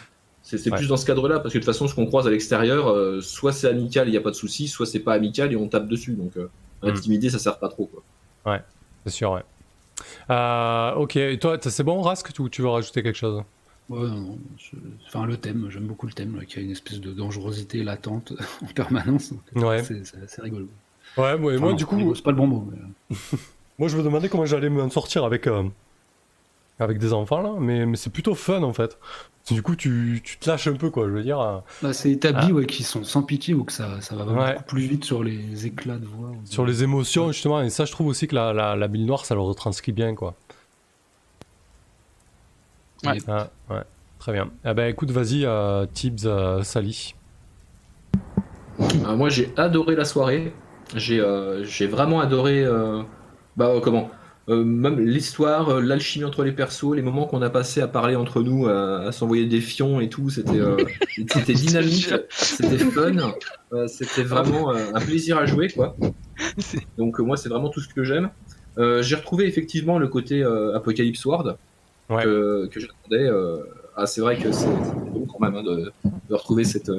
C'est 0.48 0.70
Ouais. 0.70 0.76
plus 0.78 0.86
dans 0.86 0.96
ce 0.96 1.04
cadre-là, 1.04 1.40
parce 1.40 1.52
que 1.52 1.58
de 1.58 1.64
toute 1.64 1.72
façon, 1.72 1.88
ce 1.88 1.94
qu'on 1.96 2.06
croise 2.06 2.24
à 2.28 2.30
l'extérieur, 2.30 2.86
euh, 2.88 3.20
soit 3.20 3.52
c'est 3.52 3.66
amical, 3.68 4.06
il 4.06 4.12
n'y 4.12 4.16
a 4.16 4.20
pas 4.20 4.30
de 4.30 4.36
souci, 4.36 4.68
soit 4.68 4.86
c'est 4.86 5.00
pas 5.00 5.12
amical 5.14 5.52
et 5.52 5.56
on 5.56 5.66
tape 5.66 5.88
dessus. 5.88 6.12
Donc, 6.12 6.36
euh, 6.36 6.48
Mm. 6.84 6.88
intimider, 6.88 7.30
ça 7.30 7.40
sert 7.40 7.58
pas 7.58 7.68
trop. 7.68 7.86
Quoi. 7.86 8.60
C'est 9.04 9.10
sûr, 9.12 9.32
ouais. 9.32 9.42
Euh, 10.30 10.92
ok, 10.94 11.16
et 11.16 11.38
toi, 11.38 11.58
t'as- 11.58 11.70
c'est 11.70 11.82
bon, 11.82 12.00
Rask, 12.00 12.30
ou 12.38 12.48
tu 12.48 12.62
veux 12.62 12.68
rajouter 12.68 13.02
quelque 13.02 13.16
chose? 13.18 13.42
Ouais, 13.88 14.00
non, 14.00 14.14
non, 14.16 14.38
je- 14.58 14.76
enfin 15.06 15.26
le 15.26 15.36
thème, 15.36 15.68
j'aime 15.70 15.86
beaucoup 15.86 16.06
le 16.06 16.12
thème, 16.12 16.36
là, 16.36 16.44
qui 16.44 16.58
a 16.58 16.62
une 16.62 16.70
espèce 16.72 17.00
de 17.00 17.12
dangerosité 17.12 17.82
latente 17.84 18.32
en 18.62 18.66
permanence. 18.72 19.32
donc, 19.32 19.42
Ouais. 19.68 19.82
c'est- 19.82 20.40
rigolo. 20.42 20.68
Ouais, 21.16 21.36
moi, 21.38 21.52
Enfin, 21.52 21.60
moi 21.60 21.70
non, 21.70 21.76
du 21.76 21.86
coup, 21.86 22.14
c'est 22.14 22.22
pas 22.22 22.30
le 22.32 22.36
bon 22.36 22.46
mot. 22.46 22.68
mais, 22.70 22.78
moi 23.78 23.88
je 23.88 23.96
me 23.96 24.02
demandais 24.02 24.28
comment 24.28 24.44
j'allais 24.44 24.68
m'en 24.68 24.90
sortir 24.90 25.24
avec, 25.24 25.46
euh, 25.46 25.62
avec 26.78 26.98
des 26.98 27.12
enfants 27.12 27.40
là, 27.42 27.52
mais, 27.58 27.86
mais 27.86 27.96
c'est 27.96 28.10
plutôt 28.10 28.34
fun 28.34 28.62
en 28.62 28.72
fait. 28.72 28.98
Du 29.50 29.62
coup, 29.62 29.76
tu, 29.76 30.20
tu 30.24 30.38
te 30.38 30.50
lâches 30.50 30.66
un 30.66 30.74
peu, 30.74 30.90
quoi, 30.90 31.06
je 31.06 31.12
veux 31.12 31.22
dire. 31.22 31.38
euh, 31.40 31.58
Bah, 31.80 31.92
c'est 31.92 32.10
établi 32.10 32.48
Ah. 32.50 32.52
ouais, 32.52 32.66
qu'ils 32.66 32.84
sont 32.84 33.04
sans 33.04 33.22
pitié 33.22 33.54
ou 33.54 33.62
que 33.62 33.72
ça, 33.72 34.00
ça 34.00 34.16
va 34.16 34.24
Ouais. 34.24 34.52
beaucoup 34.54 34.64
plus 34.64 34.82
vite 34.82 35.04
sur 35.04 35.22
les 35.22 35.66
éclats 35.66 35.98
de 35.98 36.04
voix. 36.06 36.30
sur 36.44 36.66
les 36.66 36.82
émotions, 36.82 37.30
justement, 37.30 37.62
et 37.62 37.70
ça, 37.70 37.84
je 37.84 37.92
trouve 37.92 38.08
aussi 38.08 38.26
que 38.26 38.34
la, 38.34 38.52
la, 38.52 38.74
la 38.74 38.88
bille 38.88 39.04
noire, 39.06 39.24
ça 39.24 39.36
le 39.36 39.40
retranscrit 39.42 39.92
bien, 39.92 40.16
quoi. 40.16 40.34
Ouais. 43.04 43.18
Ah, 43.28 43.50
ouais, 43.70 43.82
très 44.18 44.32
bien. 44.32 44.50
Ah 44.64 44.74
ben 44.74 44.88
écoute, 44.88 45.10
vas-y, 45.12 45.44
euh, 45.44 45.86
Tibbs, 45.92 46.24
euh, 46.26 46.62
Sally. 46.64 47.14
Euh, 48.80 49.16
moi, 49.16 49.28
j'ai 49.28 49.52
adoré 49.56 49.94
la 49.96 50.04
soirée. 50.04 50.52
J'ai 50.94 51.20
euh, 51.20 51.64
j'ai 51.64 51.86
vraiment 51.86 52.20
adoré. 52.20 52.64
euh, 52.64 53.02
bah, 53.56 53.66
euh, 53.68 53.80
comment 53.80 54.10
Euh, 54.48 54.62
Même 54.62 55.00
l'histoire, 55.00 55.68
euh, 55.70 55.80
l'alchimie 55.80 56.24
entre 56.24 56.44
les 56.44 56.52
persos, 56.52 56.94
les 56.94 57.02
moments 57.02 57.26
qu'on 57.26 57.42
a 57.42 57.50
passés 57.50 57.80
à 57.80 57.88
parler 57.88 58.14
entre 58.14 58.42
nous, 58.42 58.66
à, 58.68 59.00
à 59.00 59.12
s'envoyer 59.12 59.46
des 59.46 59.60
fions 59.60 60.00
et 60.00 60.08
tout, 60.08 60.30
c'était 60.30 60.60
euh, 60.60 60.76
c'était 61.32 61.52
dynamique, 61.54 62.14
c'était 62.30 62.78
fun, 62.78 63.32
euh, 63.72 63.88
c'était 63.88 64.22
vraiment 64.22 64.70
un 64.70 65.00
plaisir 65.00 65.36
à 65.38 65.46
jouer, 65.46 65.68
quoi. 65.68 65.96
Donc, 66.96 67.18
moi, 67.18 67.36
c'est 67.36 67.48
vraiment 67.48 67.70
tout 67.70 67.80
ce 67.80 67.88
que 67.88 68.04
j'aime. 68.04 68.30
J'ai 68.78 69.16
retrouvé 69.16 69.46
effectivement 69.46 69.98
le 69.98 70.06
côté 70.08 70.42
Apocalypse 70.74 71.24
World 71.24 71.56
Ouais. 72.08 72.22
que, 72.22 72.66
que 72.70 72.78
j'attendais. 72.78 73.28
ah, 73.96 74.06
c'est 74.06 74.20
vrai 74.20 74.36
que 74.36 74.52
c'est 74.52 74.68
bon 74.68 75.26
quand 75.26 75.40
même 75.40 75.56
hein, 75.56 75.64
de, 75.64 75.90
de 76.30 76.34
retrouver 76.34 76.62
cette, 76.62 76.92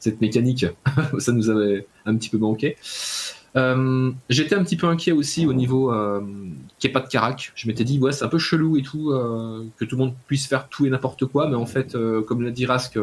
cette 0.00 0.20
mécanique. 0.20 0.66
Ça 1.20 1.30
nous 1.30 1.48
avait 1.48 1.86
un 2.06 2.16
petit 2.16 2.28
peu 2.28 2.38
manqué. 2.38 2.76
Euh, 3.56 4.12
J'étais 4.28 4.54
un 4.54 4.62
petit 4.62 4.76
peu 4.76 4.86
inquiet 4.86 5.12
aussi 5.12 5.44
au 5.46 5.52
niveau 5.52 5.92
euh, 5.92 6.20
qu'il 6.78 6.88
n'y 6.88 6.90
ait 6.90 6.92
pas 6.92 7.00
de 7.00 7.08
carac. 7.08 7.52
Je 7.54 7.66
m'étais 7.66 7.84
dit, 7.84 7.98
ouais, 7.98 8.12
c'est 8.12 8.24
un 8.24 8.28
peu 8.28 8.38
chelou 8.38 8.76
et 8.76 8.82
tout, 8.82 9.10
euh, 9.10 9.64
que 9.76 9.84
tout 9.84 9.96
le 9.96 10.04
monde 10.04 10.14
puisse 10.26 10.46
faire 10.46 10.68
tout 10.68 10.86
et 10.86 10.90
n'importe 10.90 11.26
quoi, 11.26 11.48
mais 11.48 11.56
en 11.56 11.66
fait, 11.66 11.96
comme 12.26 12.42
l'a 12.42 12.50
dit 12.50 12.66
Rask, 12.66 12.98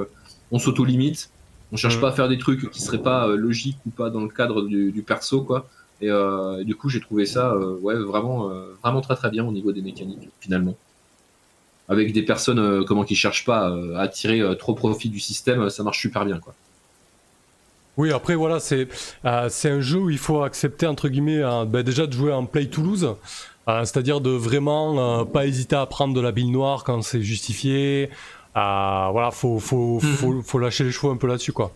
on 0.51 0.59
s'auto-limite. 0.59 1.29
On 1.73 1.75
cherche 1.75 1.95
Mhm. 1.95 2.01
pas 2.01 2.09
à 2.09 2.11
faire 2.13 2.29
des 2.29 2.37
trucs 2.37 2.71
qui 2.71 2.81
seraient 2.81 3.03
pas 3.03 3.27
logiques 3.27 3.77
ou 3.85 3.89
pas 3.89 4.09
dans 4.09 4.21
le 4.21 4.29
cadre 4.29 4.61
du, 4.61 4.91
du 4.93 5.01
perso, 5.01 5.41
quoi. 5.41 5.67
Et, 5.99 6.07
et 6.07 6.63
du 6.65 6.75
coup, 6.75 6.87
j'ai 6.89 7.01
trouvé 7.01 7.25
ça 7.25 7.57
ouais, 7.57 7.95
vraiment, 7.95 8.49
vraiment 8.81 9.01
très 9.01 9.15
très 9.15 9.29
bien 9.29 9.45
au 9.45 9.51
niveau 9.51 9.73
des 9.73 9.81
mécaniques, 9.81 10.29
finalement. 10.39 10.75
Avec 11.89 12.13
des 12.13 12.21
personnes 12.23 12.85
comment, 12.85 13.03
qui 13.03 13.15
cherchent 13.15 13.43
pas 13.45 13.73
à 13.97 14.07
tirer 14.07 14.41
trop 14.57 14.75
profit 14.75 15.09
du 15.09 15.19
système, 15.19 15.69
ça 15.69 15.83
marche 15.83 15.99
super 15.99 16.23
bien. 16.25 16.39
Quoi. 16.39 16.53
Oui, 17.97 18.11
après, 18.11 18.35
voilà, 18.35 18.59
c'est 18.59 18.87
euh, 19.25 19.49
un 19.65 19.81
jeu 19.81 19.97
où 19.99 20.09
il 20.09 20.19
faut 20.19 20.43
accepter, 20.43 20.85
entre 20.85 21.09
guillemets, 21.09 21.41
euh, 21.41 21.65
ben, 21.65 21.81
déjà 21.83 22.05
de 22.05 22.13
jouer 22.13 22.31
en 22.31 22.45
Play 22.45 22.67
Toulouse, 22.67 23.15
euh, 23.67 23.79
c'est-à-dire 23.85 24.21
de 24.21 24.29
vraiment 24.29 25.21
euh, 25.21 25.25
pas 25.25 25.47
hésiter 25.47 25.75
à 25.75 25.85
prendre 25.87 26.13
de 26.13 26.21
la 26.21 26.31
bille 26.31 26.51
noire 26.51 26.83
quand 26.83 27.01
c'est 27.01 27.21
justifié. 27.23 28.09
Voilà, 28.53 29.29
faut, 29.31 29.59
faut, 29.59 29.95
Mhm. 29.95 30.01
faut, 30.01 30.41
faut 30.41 30.59
lâcher 30.59 30.83
les 30.83 30.91
chevaux 30.91 31.09
un 31.11 31.17
peu 31.17 31.27
là-dessus, 31.27 31.51
quoi. 31.53 31.73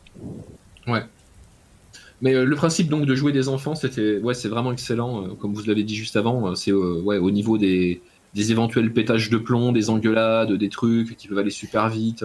Mais 2.24 2.36
euh, 2.36 2.46
le 2.46 2.56
principe 2.56 2.88
donc 2.90 3.06
de 3.06 3.16
jouer 3.16 3.32
des 3.32 3.50
enfants, 3.50 3.74
c'était 3.74 4.18
ouais, 4.20 4.34
c'est 4.36 4.48
vraiment 4.50 4.72
excellent. 4.72 5.36
comme 5.40 5.54
vous 5.56 5.64
l'avez 5.66 5.84
dit 5.84 5.96
juste 5.96 6.16
avant, 6.16 6.54
c'est 6.56 6.72
ouais, 6.72 7.18
au 7.18 7.32
niveau 7.32 7.58
des, 7.58 8.02
des 8.36 8.52
éventuels 8.52 8.94
pétages 8.94 9.30
de 9.32 9.38
plomb, 9.38 9.72
des 9.72 9.90
engueulades, 9.90 10.52
des 10.54 10.70
trucs 10.70 11.18
qui 11.18 11.28
peuvent 11.28 11.40
aller 11.40 11.50
super 11.50 11.90
vite. 11.90 12.24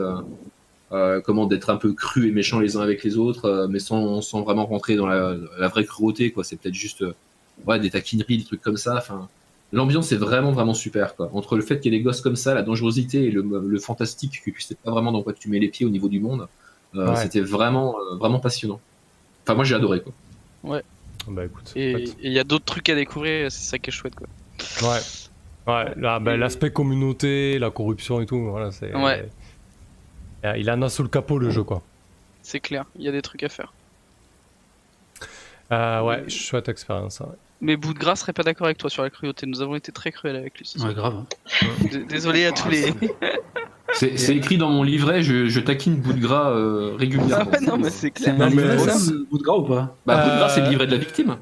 Euh, 0.92 1.20
comment 1.20 1.46
d'être 1.46 1.70
un 1.70 1.76
peu 1.76 1.92
cru 1.92 2.28
et 2.28 2.30
méchant 2.32 2.60
les 2.60 2.76
uns 2.76 2.80
avec 2.80 3.02
les 3.04 3.16
autres, 3.18 3.44
euh, 3.46 3.66
mais 3.68 3.78
sans, 3.78 4.20
sans 4.22 4.42
vraiment 4.42 4.66
rentrer 4.66 4.96
dans 4.96 5.06
la, 5.06 5.34
la 5.58 5.68
vraie 5.68 5.84
cruauté. 5.84 6.30
quoi. 6.32 6.44
C'est 6.44 6.56
peut-être 6.56 6.74
juste 6.74 7.02
euh, 7.02 7.14
ouais, 7.66 7.78
des 7.80 7.90
taquineries, 7.90 8.38
des 8.38 8.44
trucs 8.44 8.60
comme 8.62 8.76
ça. 8.76 8.94
Enfin, 8.96 9.28
l'ambiance 9.72 10.12
est 10.12 10.16
vraiment 10.16 10.52
vraiment 10.52 10.74
super. 10.74 11.16
Quoi. 11.16 11.28
Entre 11.34 11.56
le 11.56 11.62
fait 11.62 11.80
qu'il 11.80 11.92
y 11.92 11.96
ait 11.96 11.98
des 11.98 12.04
gosses 12.04 12.20
comme 12.20 12.36
ça, 12.36 12.54
la 12.54 12.62
dangerosité 12.62 13.24
et 13.24 13.30
le, 13.30 13.42
le 13.42 13.78
fantastique, 13.80 14.40
que 14.44 14.50
tu 14.50 14.60
sais 14.60 14.76
pas 14.76 14.90
vraiment 14.92 15.10
dans 15.12 15.22
quoi 15.22 15.32
tu 15.32 15.48
mets 15.48 15.58
les 15.58 15.68
pieds 15.68 15.84
au 15.86 15.90
niveau 15.90 16.08
du 16.08 16.20
monde, 16.20 16.46
euh, 16.94 17.08
Ouais. 17.10 17.16
c'était 17.16 17.40
vraiment 17.40 17.96
euh, 17.98 18.16
vraiment 18.16 18.38
passionnant. 18.38 18.80
Enfin, 19.42 19.54
moi 19.54 19.64
j'ai 19.64 19.74
adoré 19.74 20.00
quoi. 20.02 20.12
Bah 21.28 21.44
écoute. 21.44 21.72
Et 21.74 22.04
il 22.22 22.32
y 22.32 22.38
a 22.38 22.44
d'autres 22.44 22.64
trucs 22.64 22.88
à 22.88 22.94
découvrir, 22.94 23.50
c'est 23.50 23.68
ça 23.70 23.78
qui 23.78 23.90
est 23.90 23.92
chouette 23.92 24.14
quoi. 24.14 24.28
Ouais. 24.82 25.00
Ouais, 25.66 25.92
Et- 25.96 26.36
l'aspect 26.36 26.70
communauté, 26.70 27.58
la 27.58 27.70
corruption 27.70 28.20
et 28.20 28.26
tout, 28.26 28.38
voilà, 28.50 28.70
c'est. 28.70 28.94
Ouais. 28.94 29.28
Euh, 30.46 30.56
Il 30.56 30.70
en 30.70 30.80
a 30.82 30.88
sous 30.88 31.02
le 31.02 31.08
capot 31.08 31.38
le 31.38 31.50
jeu, 31.50 31.62
quoi. 31.64 31.82
C'est 32.42 32.60
clair, 32.60 32.84
il 32.96 33.04
y 33.04 33.08
a 33.08 33.12
des 33.12 33.22
trucs 33.22 33.42
à 33.42 33.48
faire. 33.48 33.72
Euh, 35.72 36.00
ouais, 36.02 36.28
chouette 36.28 36.68
expérience. 36.68 37.20
ouais. 37.20 37.26
Mais 37.60 37.76
Bout 37.76 37.94
de 37.94 37.98
Gras 37.98 38.16
serait 38.16 38.32
pas 38.34 38.42
d'accord 38.42 38.66
avec 38.66 38.78
toi 38.78 38.90
sur 38.90 39.02
la 39.02 39.10
cruauté. 39.10 39.46
Nous 39.46 39.62
avons 39.62 39.74
été 39.76 39.90
très 39.90 40.12
cruels 40.12 40.36
avec 40.36 40.58
lui 40.58 40.66
ce 40.66 40.78
soir. 40.78 40.90
Ouais, 40.90 40.94
grave. 40.94 41.14
hein. 41.16 41.26
D- 41.90 42.04
Désolé 42.08 42.44
à 42.44 42.52
tous 42.52 42.68
les. 42.68 42.92
C'est 43.94 44.18
c'est 44.18 44.36
écrit 44.36 44.58
dans 44.58 44.68
mon 44.68 44.82
livret, 44.82 45.22
je, 45.22 45.46
je 45.48 45.60
taquine 45.60 45.96
bout 45.96 46.12
de 46.12 46.20
gras 46.20 46.50
euh, 46.50 46.92
Ah 46.94 46.98
régulièrement. 46.98 47.50
ouais, 47.50 47.60
non, 47.60 47.78
mais 47.78 47.84
c'est 47.90 47.98
C'est 48.00 48.10
clair. 48.10 48.34
un 48.34 48.50
mais- 48.50 48.62
livret, 48.62 48.78
ça, 48.78 49.12
bout 49.30 49.38
de 49.38 49.42
gras 49.42 49.56
ou 49.56 49.62
pas? 49.62 49.96
Bah, 50.04 50.22
bout 50.24 50.30
de 50.32 50.36
gras, 50.36 50.48
c'est 50.50 50.60
le 50.60 50.66
Euh, 50.66 50.70
livret 50.70 50.86
de 50.86 50.92
la 50.92 50.98
victime. 50.98 51.36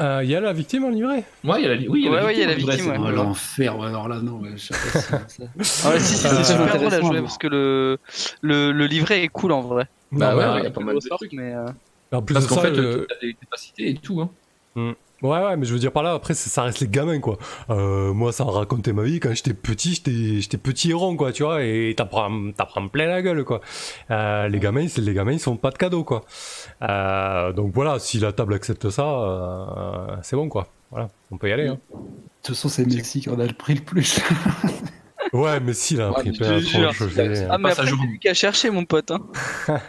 Euh, 0.00 0.20
Il 0.22 0.30
y 0.30 0.36
a 0.36 0.40
la 0.40 0.52
victime 0.52 0.84
en 0.84 0.90
livret 0.90 1.24
Ouais, 1.44 1.58
il 1.60 1.62
y 1.62 1.66
a 1.66 1.68
la, 1.70 1.74
li- 1.74 1.88
oui, 1.88 2.00
il 2.00 2.04
y 2.04 2.08
a 2.08 2.24
Ouais, 2.24 2.36
y 2.36 2.42
a 2.42 2.46
la 2.46 2.54
victime, 2.54 2.76
c'est- 2.78 2.88
ouais. 2.90 2.96
Oh, 3.00 3.10
L'enfer, 3.10 3.82
alors 3.82 4.08
là, 4.08 4.20
non, 4.20 4.38
ouais, 4.40 4.50
je 4.56 4.72
sais 4.72 4.74
pas 4.74 5.28
si 5.28 5.42
Ah 5.84 5.90
ouais, 5.90 6.00
si, 6.00 6.14
si, 6.16 6.26
Euh, 6.26 6.30
c'est 6.36 6.44
super 6.52 6.76
drôle 6.78 6.94
à 6.94 7.00
jouer 7.00 7.20
parce 7.20 7.38
que 7.38 7.48
le, 7.48 7.98
le, 8.40 8.70
le 8.72 8.86
livret 8.86 9.24
est 9.24 9.28
cool 9.28 9.50
en 9.52 9.60
vrai. 9.62 9.86
Bah 10.12 10.32
Non, 10.32 10.38
ouais, 10.54 10.60
il 10.60 10.64
y 10.64 10.66
a 10.66 10.70
pas 10.70 10.80
mal 10.82 10.94
de 10.94 11.08
trucs. 11.08 11.32
Mais, 11.32 11.52
euh, 11.54 11.66
En 12.12 12.22
plus 12.22 12.34
Parce 12.34 12.46
qu'en 12.46 12.58
fait, 12.58 12.70
le- 12.70 13.06
tu 13.08 13.14
as 13.14 13.20
des 13.20 13.34
capacités 13.34 13.90
et 13.90 13.94
tout. 13.94 14.20
Hein. 14.20 14.30
Ouais, 15.20 15.30
ouais, 15.44 15.56
mais 15.56 15.66
je 15.66 15.72
veux 15.72 15.80
dire 15.80 15.90
par 15.90 16.04
là, 16.04 16.12
après, 16.12 16.34
ça 16.34 16.48
ça 16.48 16.62
reste 16.62 16.78
les 16.78 16.86
gamins, 16.86 17.18
quoi. 17.18 17.38
Euh, 17.70 18.12
moi, 18.12 18.30
ça 18.32 18.44
a 18.44 18.50
raconté 18.50 18.92
ma 18.92 19.02
vie. 19.02 19.18
Quand 19.18 19.34
j'étais 19.34 19.52
petit, 19.52 19.94
j'étais 19.94 20.40
j'étais 20.40 20.58
petit 20.58 20.90
et 20.90 20.94
rond, 20.94 21.16
quoi, 21.16 21.32
tu 21.32 21.42
vois, 21.42 21.64
et 21.64 21.92
t'apprends 21.96 22.30
plein 22.92 23.06
la 23.06 23.20
gueule, 23.20 23.44
quoi. 23.44 23.60
Euh, 24.12 24.46
les 24.48 24.60
gamins, 24.60 24.86
c'est 24.86 25.00
les 25.00 25.14
gamins, 25.14 25.32
ils 25.32 25.40
sont 25.40 25.56
pas 25.56 25.70
de 25.70 25.76
cadeaux, 25.78 26.04
quoi. 26.04 26.24
Euh, 26.82 27.52
donc 27.52 27.72
voilà, 27.74 27.98
si 27.98 28.20
la 28.20 28.32
table 28.32 28.54
accepte 28.54 28.90
ça, 28.90 29.02
euh, 29.08 30.16
c'est 30.22 30.36
bon, 30.36 30.48
quoi. 30.48 30.68
Voilà, 30.92 31.08
on 31.32 31.36
peut 31.36 31.48
y 31.48 31.52
aller. 31.52 31.66
Hein. 31.66 31.78
De 31.92 31.98
toute 32.42 32.54
façon, 32.54 32.68
c'est 32.68 32.86
Messi 32.86 33.20
qui 33.20 33.28
en 33.28 33.40
a 33.40 33.44
le 33.46 33.52
prix 33.54 33.74
le 33.74 33.82
plus. 33.82 34.20
Ouais, 35.34 35.60
mais 35.60 35.74
si, 35.74 35.94
là, 35.96 36.10
Ouais, 36.10 36.10
après, 36.16 36.30
mais 36.30 36.38
plein 36.38 37.48
Ah, 37.50 37.58
mais 37.58 37.68
ça 37.74 37.82
après, 37.82 37.86
joue. 37.86 37.98
c'est 38.00 38.06
lui 38.06 38.18
qui 38.18 38.28
a 38.28 38.34
cherché, 38.34 38.70
mon 38.70 38.86
pote. 38.86 39.10
Hein. 39.10 39.20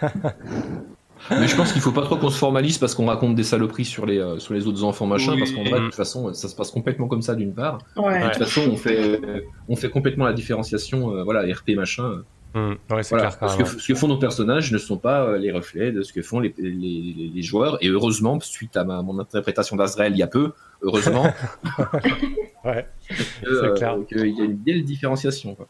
Mais 1.31 1.47
je 1.47 1.55
pense 1.55 1.71
qu'il 1.73 1.81
faut 1.81 1.91
pas 1.91 2.01
trop 2.03 2.15
qu'on 2.17 2.29
se 2.29 2.37
formalise 2.37 2.77
parce 2.77 2.95
qu'on 2.95 3.05
raconte 3.07 3.35
des 3.35 3.43
saloperies 3.43 3.85
sur 3.85 4.05
les, 4.05 4.17
euh, 4.19 4.39
sur 4.39 4.53
les 4.53 4.67
autres 4.67 4.83
enfants 4.83 5.05
machin, 5.05 5.33
Oui. 5.33 5.39
parce 5.39 5.51
qu'en 5.51 5.63
vrai, 5.63 5.79
de 5.79 5.85
toute 5.85 5.95
façon, 5.95 6.33
ça 6.33 6.47
se 6.47 6.55
passe 6.55 6.71
complètement 6.71 7.07
comme 7.07 7.21
ça 7.21 7.35
d'une 7.35 7.53
part. 7.53 7.79
Ouais. 7.97 8.19
De 8.19 8.25
toute 8.29 8.37
façon, 8.43 8.61
on 8.71 8.77
fait, 8.77 9.19
euh, 9.23 9.41
on 9.67 9.75
fait 9.75 9.89
complètement 9.89 10.25
la 10.25 10.33
différenciation, 10.33 11.13
euh, 11.15 11.23
voilà, 11.23 11.41
RP 11.53 11.75
machin. 11.75 12.23
Ouais, 12.55 13.03
c'est 13.03 13.09
Voilà, 13.09 13.27
clair, 13.27 13.37
parce 13.39 13.55
que 13.55 13.63
ce 13.65 13.87
que 13.87 13.93
font 13.93 14.07
nos 14.07 14.17
personnages 14.17 14.71
ne 14.71 14.79
sont 14.79 14.97
pas 14.97 15.21
euh, 15.23 15.37
les 15.37 15.51
reflets 15.51 15.91
de 15.91 16.01
ce 16.01 16.11
que 16.11 16.23
font 16.23 16.39
les, 16.39 16.51
les, 16.57 16.71
les- 16.71 17.31
les 17.35 17.41
joueurs. 17.43 17.77
Et 17.81 17.89
heureusement, 17.89 18.39
suite 18.39 18.75
à 18.75 18.83
ma, 18.83 19.03
mon 19.03 19.19
interprétation 19.19 19.75
d'Azrael 19.75 20.13
il 20.13 20.17
y 20.17 20.23
a 20.23 20.27
peu, 20.27 20.53
heureusement, 20.81 21.31
Ouais, 22.65 22.87
euh, 23.47 24.03
qu'il 24.05 24.27
y 24.35 24.41
a 24.41 24.43
une 24.45 24.55
belle 24.57 24.83
différenciation. 24.83 25.53
Quoi. 25.55 25.67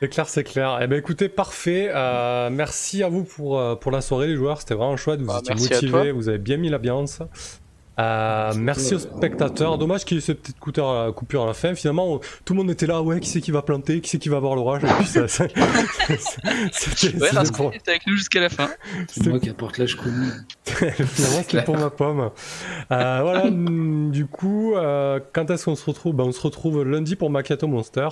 C'est 0.00 0.08
clair, 0.08 0.28
c'est 0.28 0.44
clair. 0.44 0.78
Eh 0.82 0.86
ben, 0.86 0.98
écoutez, 0.98 1.28
parfait. 1.28 1.90
Euh, 1.94 2.50
merci 2.50 3.02
à 3.02 3.08
vous 3.08 3.24
pour, 3.24 3.58
euh, 3.58 3.74
pour 3.74 3.90
la 3.90 4.00
soirée, 4.00 4.26
les 4.28 4.36
joueurs. 4.36 4.60
C'était 4.60 4.74
vraiment 4.74 4.96
chouette. 4.96 5.20
Vous 5.20 5.26
Bah, 5.26 5.40
étiez 5.40 5.54
motivés, 5.54 6.12
vous 6.12 6.28
avez 6.28 6.38
bien 6.38 6.56
mis 6.56 6.68
l'ambiance. 6.68 7.20
Euh, 8.00 8.52
merci 8.56 8.96
aux 8.96 8.98
spectateurs. 8.98 9.78
Dommage 9.78 10.04
qu'il 10.04 10.16
y 10.16 10.18
ait 10.18 10.20
cette 10.20 10.40
petite 10.42 10.58
coupure 10.58 10.90
à, 10.90 11.12
coupure 11.12 11.44
à 11.44 11.46
la 11.46 11.54
fin. 11.54 11.76
Finalement, 11.76 12.14
on- 12.14 12.20
tout 12.44 12.52
le 12.52 12.56
monde 12.56 12.70
était 12.72 12.86
là. 12.88 13.00
Ouais, 13.02 13.20
qui 13.20 13.28
c'est 13.28 13.40
qui 13.40 13.52
va 13.52 13.62
planter? 13.62 14.00
Qui 14.00 14.10
c'est 14.10 14.18
qui 14.18 14.28
va 14.28 14.38
avoir 14.38 14.56
l'orage? 14.56 14.82
Ça- 15.06 15.28
ça- 15.28 15.46
C'était 16.72 17.16
Ouais, 17.22 17.30
pour, 17.56 17.72
était 17.72 17.90
avec 17.92 18.06
nous 18.08 18.16
jusqu'à 18.16 18.40
la 18.40 18.48
fin. 18.48 18.68
C'est 19.08 19.14
c'était- 19.14 19.30
moi 19.30 19.38
qui 19.38 19.48
apporte 19.48 19.78
l'âge 19.78 19.94
connu. 19.94 20.26
finalement, 20.64 21.42
c'était 21.46 21.62
pour 21.62 21.76
ma 21.76 21.90
pomme. 21.90 22.30
Euh, 22.90 23.18
voilà, 23.22 23.48
mm, 23.48 24.10
du 24.10 24.26
coup, 24.26 24.74
euh, 24.74 25.20
quand 25.32 25.48
est-ce 25.52 25.66
qu'on 25.66 25.76
se 25.76 25.84
retrouve? 25.84 26.14
Ben, 26.16 26.24
On 26.24 26.32
se 26.32 26.40
retrouve 26.40 26.82
lundi 26.82 27.14
pour 27.14 27.30
Macchiato 27.30 27.68
Monster. 27.68 28.08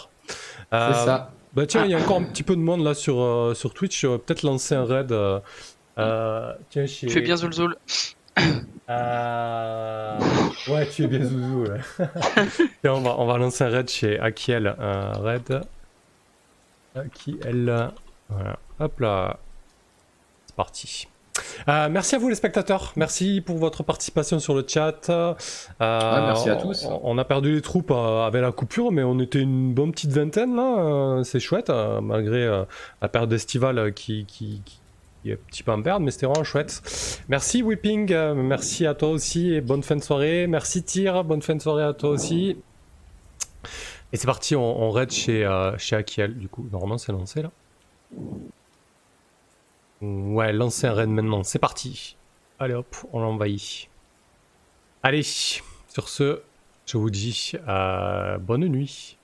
Euh, 0.73 0.93
C'est 0.93 1.05
ça. 1.05 1.31
Bah 1.55 1.67
tiens, 1.67 1.85
il 1.85 1.91
y 1.91 1.95
a 1.95 1.99
encore 1.99 2.17
un 2.17 2.25
petit 2.25 2.43
peu 2.43 2.57
de 2.57 2.61
monde 2.61 2.83
là 2.83 2.95
sur, 2.95 3.21
euh, 3.21 3.53
sur 3.55 3.75
Twitch. 3.75 4.01
Je 4.01 4.07
vais 4.07 4.19
peut-être 4.19 4.43
lancer 4.43 4.75
un 4.75 4.85
raid. 4.85 5.13
euh, 5.13 5.39
euh, 5.99 6.53
tiens, 6.71 6.87
chez... 6.87 7.07
Tu 7.07 7.13
fais 7.13 7.21
bien 7.21 7.37
Zulzul. 7.37 7.77
Euh, 8.89 10.19
Ouais, 10.69 10.87
tu 10.89 11.05
es 11.05 11.07
bien 11.09 11.23
Zouzou. 11.25 11.65
ouais. 11.67 11.81
Tiens, 12.83 12.95
on, 12.95 13.01
va, 13.01 13.17
on 13.19 13.27
va 13.27 13.37
lancer 13.39 13.65
un 13.65 13.69
raid 13.69 13.89
chez 13.91 14.19
Akiel. 14.19 14.75
Un 14.79 15.13
raid. 15.19 15.61
Akiel. 16.95 17.91
Voilà. 18.29 18.59
Hop 18.81 19.01
là. 19.01 19.39
C'est 20.47 20.57
parti. 20.57 21.09
Euh, 21.69 21.89
merci 21.91 22.15
à 22.15 22.19
vous 22.19 22.29
les 22.29 22.35
spectateurs, 22.35 22.93
merci 22.97 23.41
pour 23.41 23.57
votre 23.57 23.83
participation 23.83 24.39
sur 24.39 24.55
le 24.55 24.65
chat. 24.67 25.09
Euh, 25.09 25.35
merci 25.81 26.51
à 26.51 26.57
tous. 26.57 26.87
On, 27.03 27.17
a 27.19 27.25
perdu 27.25 27.55
les 27.55 27.63
troupes 27.63 27.91
euh, 27.91 28.27
avec 28.27 28.43
la 28.43 28.53
coupure, 28.53 28.93
mais 28.93 29.03
on 29.03 29.19
était 29.19 29.41
une 29.41 29.73
bonne 29.73 29.93
petite 29.93 30.11
vingtaine 30.11 30.55
là, 30.57 30.79
euh, 30.79 31.23
c'est 31.23 31.41
chouette, 31.41 31.71
malgré 32.03 32.47
la 33.01 33.09
période 33.09 33.33
estivale 33.33 33.93
qui, 33.95 34.27
qui, 34.27 34.63
qui 34.65 35.31
est 35.31 35.35
un 35.35 35.39
petit 35.47 35.63
peu 35.63 35.73
en 35.73 35.83
perte, 35.83 36.01
mais 36.01 36.11
c'était 36.11 36.27
vraiment 36.27 36.45
chouette. 36.45 36.83
Merci 37.29 37.63
Whipping, 37.63 38.15
merci 38.35 38.87
à 38.87 38.95
toi 38.95 39.11
aussi 39.11 39.55
et 39.55 39.61
bonne 39.61 39.83
fin 39.83 39.97
de 39.97 40.03
soirée. 40.03 40.47
Merci 40.47 40.83
Tyr, 40.83 41.25
bonne 41.25 41.43
fin 41.43 41.55
de 41.55 41.63
soirée 41.63 41.85
à 41.85 41.93
toi 41.93 42.11
aussi. 42.11 42.57
Et 44.13 44.17
c'est 44.17 44.27
parti, 44.27 44.55
on, 44.57 44.83
on 44.83 44.91
raid 44.91 45.11
chez, 45.11 45.49
chez 45.79 45.97
Akiel, 45.97 46.37
du 46.37 46.49
coup, 46.49 46.67
normalement 46.71 46.99
c'est 46.99 47.13
lancé 47.13 47.43
là. 47.43 47.51
Ouais, 50.03 50.53
lancer 50.53 50.89
un 50.89 50.95
raid 50.95 51.09
maintenant, 51.09 51.45
c'est 51.45 51.61
parti. 51.61 52.17
Allez 52.59 52.75
hop, 52.75 52.97
on 53.13 53.21
l'envahit. 53.21 53.89
Allez, 55.05 55.23
sur 55.23 56.09
ce, 56.09 56.43
je 56.87 56.97
vous 56.99 57.11
dis 57.11 57.53
euh, 57.69 58.39
bonne 58.39 58.67
nuit. 58.67 59.17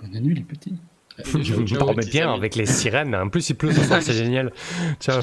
Bonne 0.00 0.20
nuit, 0.20 0.34
les 0.34 0.42
petits. 0.42 0.78
Je 1.40 1.54
vous 1.54 1.64
petits 1.64 2.10
bien 2.10 2.28
amis. 2.28 2.38
avec 2.38 2.56
les 2.56 2.66
sirènes. 2.66 3.14
En 3.14 3.30
plus, 3.30 3.48
il 3.48 3.54
pleut 3.54 3.72
ce 3.72 3.82
soir, 3.82 4.02
c'est 4.02 4.12
génial. 4.24 4.52
Ciao. 5.00 5.22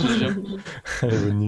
Allez, 1.04 1.18
bonne 1.20 1.36
nuit. 1.36 1.42